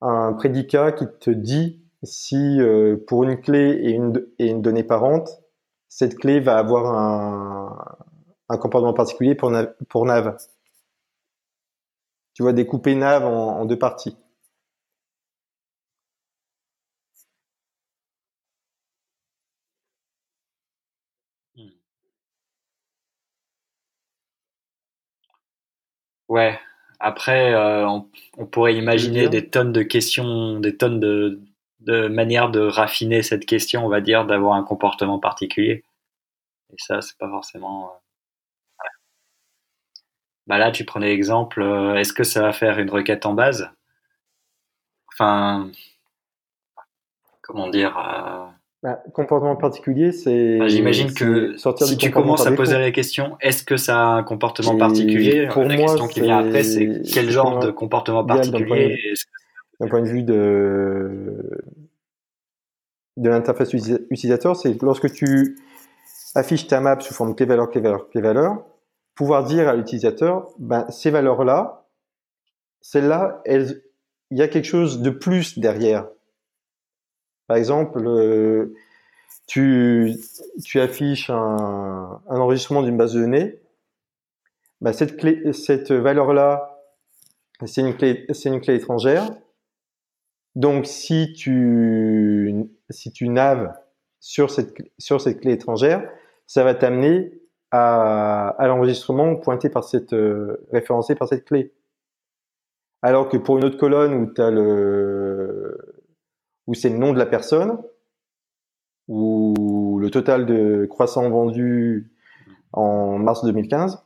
un 0.00 0.32
prédicat 0.34 0.92
qui 0.92 1.06
te 1.20 1.30
dit 1.30 1.82
si 2.04 2.60
euh, 2.60 2.96
pour 3.08 3.24
une 3.24 3.40
clé 3.40 3.80
et 3.82 3.90
une, 3.90 4.24
et 4.38 4.46
une 4.46 4.62
donnée 4.62 4.84
parente, 4.84 5.28
cette 5.88 6.16
clé 6.18 6.40
va 6.40 6.58
avoir 6.58 6.86
un, 6.86 7.98
un 8.48 8.58
comportement 8.58 8.94
particulier 8.94 9.34
pour, 9.34 9.50
nav, 9.50 9.74
pour 9.88 10.06
nav. 10.06 10.36
Tu 12.34 12.42
vois, 12.42 12.52
découper 12.52 12.94
nav 12.94 13.24
en, 13.26 13.64
deux 13.66 13.78
parties. 13.78 14.16
Hmm. 21.56 21.68
Ouais. 26.28 26.58
Après, 27.00 27.54
euh, 27.54 27.86
on, 28.36 28.46
pourrait 28.46 28.74
imaginer 28.76 29.28
des 29.28 29.48
tonnes 29.48 29.72
de 29.72 29.82
questions, 29.82 30.58
des 30.58 30.76
tonnes 30.76 30.98
de, 31.00 31.40
de 31.80 32.08
manière 32.08 32.50
de 32.50 32.60
raffiner 32.60 33.22
cette 33.22 33.46
question, 33.46 33.84
on 33.84 33.88
va 33.88 34.00
dire, 34.00 34.26
d'avoir 34.26 34.54
un 34.54 34.64
comportement 34.64 35.18
particulier. 35.18 35.84
Et 36.72 36.76
ça, 36.78 37.00
c'est 37.00 37.16
pas 37.18 37.28
forcément. 37.28 37.92
Euh, 38.80 38.88
bah 40.46 40.58
là, 40.58 40.70
tu 40.70 40.84
prenais 40.84 41.08
l'exemple, 41.08 41.62
euh, 41.62 41.96
est-ce 41.96 42.12
que 42.12 42.24
ça 42.24 42.42
va 42.42 42.52
faire 42.52 42.78
une 42.78 42.90
requête 42.90 43.26
en 43.26 43.34
base? 43.34 43.70
Enfin, 45.12 45.70
comment 47.42 47.68
dire 47.68 47.96
euh, 47.98 48.46
bah, 48.82 49.02
Comportement 49.14 49.56
particulier, 49.56 50.12
c'est. 50.12 50.58
Bah, 50.58 50.68
j'imagine 50.68 51.14
que 51.14 51.56
si 51.56 51.96
tu 51.96 52.10
commences 52.10 52.46
à 52.46 52.52
poser 52.52 52.78
la 52.78 52.90
question, 52.90 53.36
est-ce 53.40 53.62
que 53.62 53.76
ça 53.76 53.98
a 53.98 54.04
un 54.04 54.22
comportement 54.24 54.76
particulier? 54.76 55.48
Pour 55.48 55.64
La 55.64 55.76
question 55.76 56.08
qui 56.08 56.20
vient 56.20 56.38
après, 56.38 56.64
c'est 56.64 57.02
quel 57.12 57.30
genre 57.30 57.60
de 57.60 57.70
comportement 57.70 58.24
particulier 58.24 59.14
d'un 59.80 59.88
point 59.88 60.02
de 60.02 60.08
vue 60.08 60.22
de, 60.22 61.60
de 63.16 63.28
l'interface 63.28 63.72
utilisateur, 63.72 64.56
c'est 64.56 64.80
lorsque 64.82 65.12
tu 65.12 65.58
affiches 66.34 66.66
ta 66.66 66.80
map 66.80 66.98
sous 67.00 67.14
forme 67.14 67.34
clé 67.34 67.46
valeur, 67.46 67.70
clé 67.70 67.80
valeur, 67.80 68.08
clé 68.10 68.20
valeur, 68.20 68.64
pouvoir 69.14 69.44
dire 69.44 69.68
à 69.68 69.74
l'utilisateur, 69.74 70.48
ben, 70.58 70.88
ces 70.90 71.10
valeurs-là, 71.10 71.86
celles-là, 72.80 73.42
il 73.46 73.82
y 74.30 74.42
a 74.42 74.48
quelque 74.48 74.64
chose 74.64 75.00
de 75.00 75.10
plus 75.10 75.58
derrière. 75.58 76.08
Par 77.46 77.56
exemple, 77.56 78.06
euh, 78.06 78.74
tu, 79.46 80.14
tu 80.64 80.80
affiches 80.80 81.30
un, 81.30 82.20
un 82.28 82.36
enregistrement 82.36 82.82
d'une 82.82 82.96
base 82.96 83.14
de 83.14 83.20
données, 83.20 83.58
ben, 84.80 84.92
cette 84.92 85.16
clé, 85.16 85.52
cette 85.52 85.90
valeur-là, 85.90 86.80
c'est 87.66 87.80
une 87.80 87.96
clé, 87.96 88.26
c'est 88.30 88.48
une 88.48 88.60
clé 88.60 88.76
étrangère. 88.76 89.28
Donc, 90.58 90.86
si 90.86 91.32
tu, 91.34 92.68
si 92.90 93.12
tu 93.12 93.28
naves 93.28 93.72
sur 94.18 94.50
cette, 94.50 94.74
sur 94.98 95.20
cette 95.20 95.40
clé 95.40 95.52
étrangère, 95.52 96.10
ça 96.48 96.64
va 96.64 96.74
t'amener 96.74 97.32
à, 97.70 98.48
à 98.58 98.66
l'enregistrement 98.66 99.36
pointé 99.36 99.68
par 99.70 99.84
cette, 99.84 100.14
euh, 100.14 100.66
référencé 100.72 101.14
par 101.14 101.28
cette 101.28 101.44
clé. 101.44 101.72
Alors 103.02 103.28
que 103.28 103.36
pour 103.36 103.58
une 103.58 103.64
autre 103.66 103.78
colonne 103.78 104.14
où 104.14 104.26
tu 104.26 104.40
le, 104.40 105.78
où 106.66 106.74
c'est 106.74 106.88
le 106.88 106.98
nom 106.98 107.12
de 107.12 107.18
la 107.18 107.26
personne, 107.26 107.78
ou 109.06 110.00
le 110.00 110.10
total 110.10 110.44
de 110.44 110.86
croissants 110.90 111.30
vendus 111.30 112.10
en 112.72 113.16
mars 113.20 113.44
2015, 113.44 114.02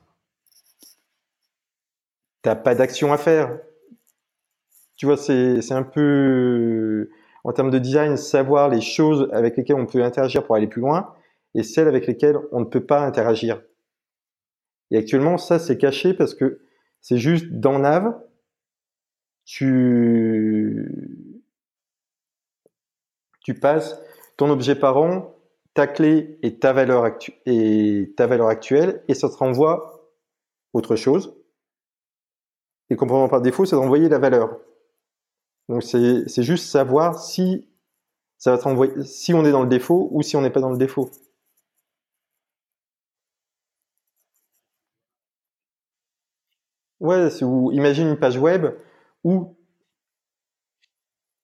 t'as 2.43 2.57
pas 2.57 2.75
d'action 2.75 3.11
à 3.11 3.17
faire 3.17 3.59
tu 4.97 5.07
vois, 5.07 5.17
c'est 5.17 5.73
un 5.73 5.83
peu, 5.83 7.11
en 7.45 7.53
termes 7.53 7.71
de 7.71 7.79
design, 7.79 8.17
savoir 8.17 8.69
les 8.69 8.81
choses 8.81 9.29
avec 9.33 9.57
lesquelles 9.57 9.77
on 9.77 9.87
peut 9.87 10.03
interagir 10.03 10.45
pour 10.45 10.55
aller 10.57 10.67
plus 10.67 10.81
loin 10.81 11.15
et 11.55 11.63
celles 11.63 11.89
avec 11.89 12.07
lesquelles 12.07 12.39
on 12.51 12.61
ne 12.61 12.65
peut 12.65 12.85
pas 12.85 13.01
interagir. 13.01 13.63
Et 14.91 14.99
actuellement, 14.99 15.39
ça, 15.39 15.59
c'est 15.59 15.79
caché 15.79 16.15
parce 16.15 16.35
que 16.35 16.61
c'est 17.01 17.19
juste 17.19 17.47
dans 17.51 17.79
Nav, 17.79 18.15
tu, 19.45 21.43
tu 23.41 23.55
passes 23.55 24.01
ton 24.37 24.51
objet 24.51 24.75
parent, 24.75 25.35
ta 25.75 25.87
clé 25.87 26.39
et 26.43 26.59
ta 26.59 26.73
valeur, 26.73 27.05
actu 27.05 27.33
et 27.47 28.13
ta 28.17 28.27
valeur 28.27 28.49
actuelle, 28.49 29.03
et 29.09 29.15
ça 29.15 29.29
te 29.29 29.35
renvoie 29.35 30.11
autre 30.73 30.97
chose. 30.97 31.37
Et 32.91 32.97
comportement 32.97 33.29
par 33.29 33.41
défaut, 33.41 33.65
c'est 33.65 33.77
d'envoyer 33.77 34.09
la 34.09 34.19
valeur. 34.19 34.61
Donc 35.69 35.83
c'est 35.83 36.43
juste 36.43 36.67
savoir 36.67 37.19
si 37.23 37.69
ça 38.39 38.57
va 38.57 38.59
te 38.59 39.03
si 39.05 39.33
on 39.35 39.45
est 39.45 39.53
dans 39.53 39.63
le 39.63 39.69
défaut 39.69 40.09
ou 40.11 40.23
si 40.23 40.37
on 40.37 40.41
n'est 40.41 40.51
pas 40.51 40.61
dans 40.61 40.71
le 40.71 40.79
défaut. 40.79 41.11
Ouais, 47.01 47.43
ou 47.43 47.73
imagine 47.73 48.09
une 48.09 48.19
page 48.19 48.39
web 48.39 48.67
où 49.25 49.57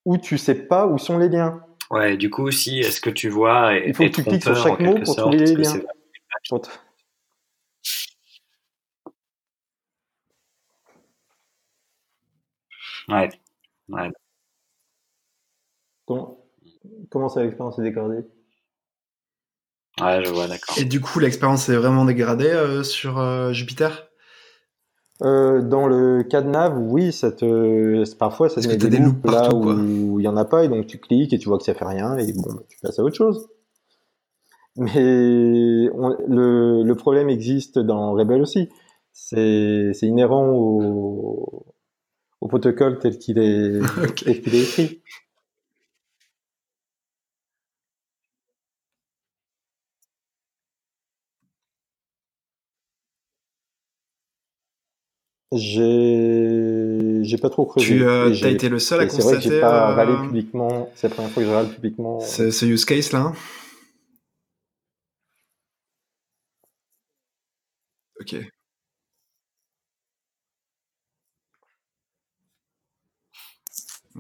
où 0.05 0.17
tu 0.19 0.39
sais 0.39 0.55
pas 0.55 0.87
où 0.87 0.99
sont 0.99 1.19
les 1.19 1.29
liens. 1.29 1.63
Ouais, 1.91 2.17
du 2.17 2.31
coup, 2.31 2.51
si 2.51 2.81
est-ce 2.81 3.01
que 3.01 3.11
tu 3.11 3.29
vois 3.29 3.75
il 3.75 3.95
faut 3.95 4.05
que 4.05 4.09
tu 4.09 4.25
cliques 4.25 4.43
sur 4.43 4.57
chaque 4.57 4.81
mot 4.81 4.99
pour 5.01 5.17
trouver 5.17 5.39
les 5.39 5.55
liens. 5.55 5.81
Ouais. 13.09 13.31
Ouais. 13.89 14.11
Comment, 16.07 16.39
comment 17.11 17.29
ça 17.29 17.43
l'expérience 17.43 17.79
est 17.79 17.83
dégradée? 17.83 18.25
Ouais, 20.01 20.25
je 20.25 20.31
vois, 20.31 20.47
d'accord. 20.47 20.77
Et 20.79 20.85
du 20.85 21.01
coup, 21.01 21.19
l'expérience 21.19 21.69
est 21.69 21.77
vraiment 21.77 22.05
dégradée 22.05 22.51
euh, 22.51 22.83
sur 22.83 23.19
euh, 23.19 23.53
Jupiter? 23.53 24.09
Euh, 25.23 25.63
dans 25.63 25.89
le 25.89 26.23
cas 26.23 26.43
de 26.43 26.49
nav, 26.49 26.79
oui, 26.79 27.13
ça 27.13 27.33
te, 27.33 28.09
parfois 28.15 28.49
ça 28.49 28.61
te 28.61 28.69
met 28.69 28.77
des, 28.77 28.89
des 28.89 28.99
loops 28.99 29.29
là 29.29 29.53
où 29.53 30.21
il 30.21 30.23
y 30.23 30.29
en 30.29 30.37
a 30.37 30.45
pas 30.45 30.65
et 30.65 30.69
donc 30.69 30.87
tu 30.87 30.99
cliques 30.99 31.33
et 31.33 31.41
tu 31.41 31.49
vois 31.49 31.59
que 31.59 31.65
ça 31.65 31.75
fait 31.75 31.85
rien 31.85 32.17
et 32.19 32.33
bon, 32.33 32.45
bah, 32.55 32.63
tu 32.69 32.79
passes 32.81 33.01
à 33.01 33.03
autre 33.03 33.17
chose. 33.17 33.49
Mais 34.77 34.95
le, 34.95 36.85
le, 36.85 36.95
problème 36.95 37.29
existe 37.29 37.81
dans 37.81 38.13
Rebel 38.13 38.41
aussi. 38.41 38.69
C'est 39.13 39.93
inhérent 40.03 40.51
au, 40.51 41.67
au 42.41 42.49
protocole 42.49 42.99
tel 42.99 43.19
qu'il 43.19 43.39
est, 43.39 43.81
écrit. 44.27 45.03
J'ai, 55.53 57.39
pas 57.41 57.49
trop 57.49 57.65
creusé. 57.65 57.87
Tu 57.87 58.05
euh, 58.05 58.31
as 58.31 58.49
été 58.49 58.69
le 58.69 58.79
seul 58.79 59.01
à 59.01 59.07
constater. 59.07 59.41
C'est 59.41 59.49
vrai 59.49 59.59
que 59.59 59.61
pas 59.61 59.99
euh, 59.99 60.23
publiquement. 60.27 60.91
C'est 60.95 61.09
la 61.09 61.15
première 61.15 61.31
fois 61.31 61.43
que 61.43 61.49
je 61.49 61.55
râle 61.55 61.69
publiquement. 61.69 62.21
Ce 62.21 62.65
use 62.67 62.85
case 62.85 63.13
là. 63.13 63.33
Ok. 68.21 68.37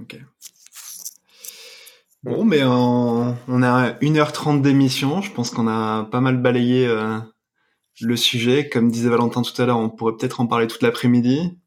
Ok. 0.00 0.20
Bon, 2.24 2.44
mais 2.44 2.64
on 2.64 3.62
a 3.62 3.92
1h30 4.00 4.60
d'émission. 4.60 5.22
Je 5.22 5.32
pense 5.32 5.50
qu'on 5.50 5.68
a 5.68 6.04
pas 6.04 6.20
mal 6.20 6.36
balayé 6.36 6.86
euh, 6.86 7.18
le 8.00 8.16
sujet. 8.16 8.68
Comme 8.68 8.90
disait 8.90 9.08
Valentin 9.08 9.42
tout 9.42 9.60
à 9.62 9.66
l'heure, 9.66 9.78
on 9.78 9.88
pourrait 9.88 10.16
peut-être 10.16 10.40
en 10.40 10.46
parler 10.46 10.66
toute 10.66 10.82
l'après-midi. 10.82 11.58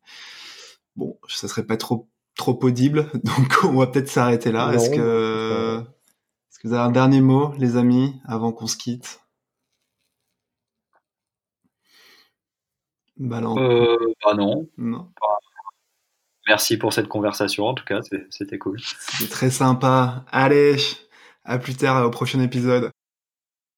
Bon, 0.96 1.18
ça 1.28 1.48
serait 1.48 1.66
pas 1.66 1.78
trop 1.78 2.10
trop 2.36 2.58
audible, 2.64 3.10
donc 3.24 3.64
on 3.64 3.74
va 3.74 3.88
peut-être 3.88 4.10
s'arrêter 4.10 4.52
là. 4.52 4.72
Est-ce 4.74 4.90
que, 4.90 5.82
est-ce 6.50 6.60
que 6.60 6.68
vous 6.68 6.74
avez 6.74 6.84
un 6.84 6.92
dernier 6.92 7.22
mot, 7.22 7.54
les 7.58 7.78
amis, 7.78 8.20
avant 8.26 8.52
qu'on 8.52 8.68
se 8.68 8.78
quitte? 8.78 9.22
Bah 13.18 13.42
non. 13.42 13.58
Euh, 13.60 13.96
bah 14.26 14.34
non. 14.34 14.68
Merci 16.48 16.78
pour 16.78 16.94
cette 16.94 17.08
conversation, 17.08 17.66
en 17.66 17.74
tout 17.74 17.86
cas, 17.86 18.00
c'était 18.30 18.58
cool. 18.58 18.80
C'était 18.80 19.32
très 19.32 19.50
sympa. 19.52 20.26
Allez, 20.32 20.78
à 21.44 21.60
plus 21.60 21.76
tard, 21.76 22.06
au 22.06 22.10
prochain 22.10 22.42
épisode. 22.42 22.92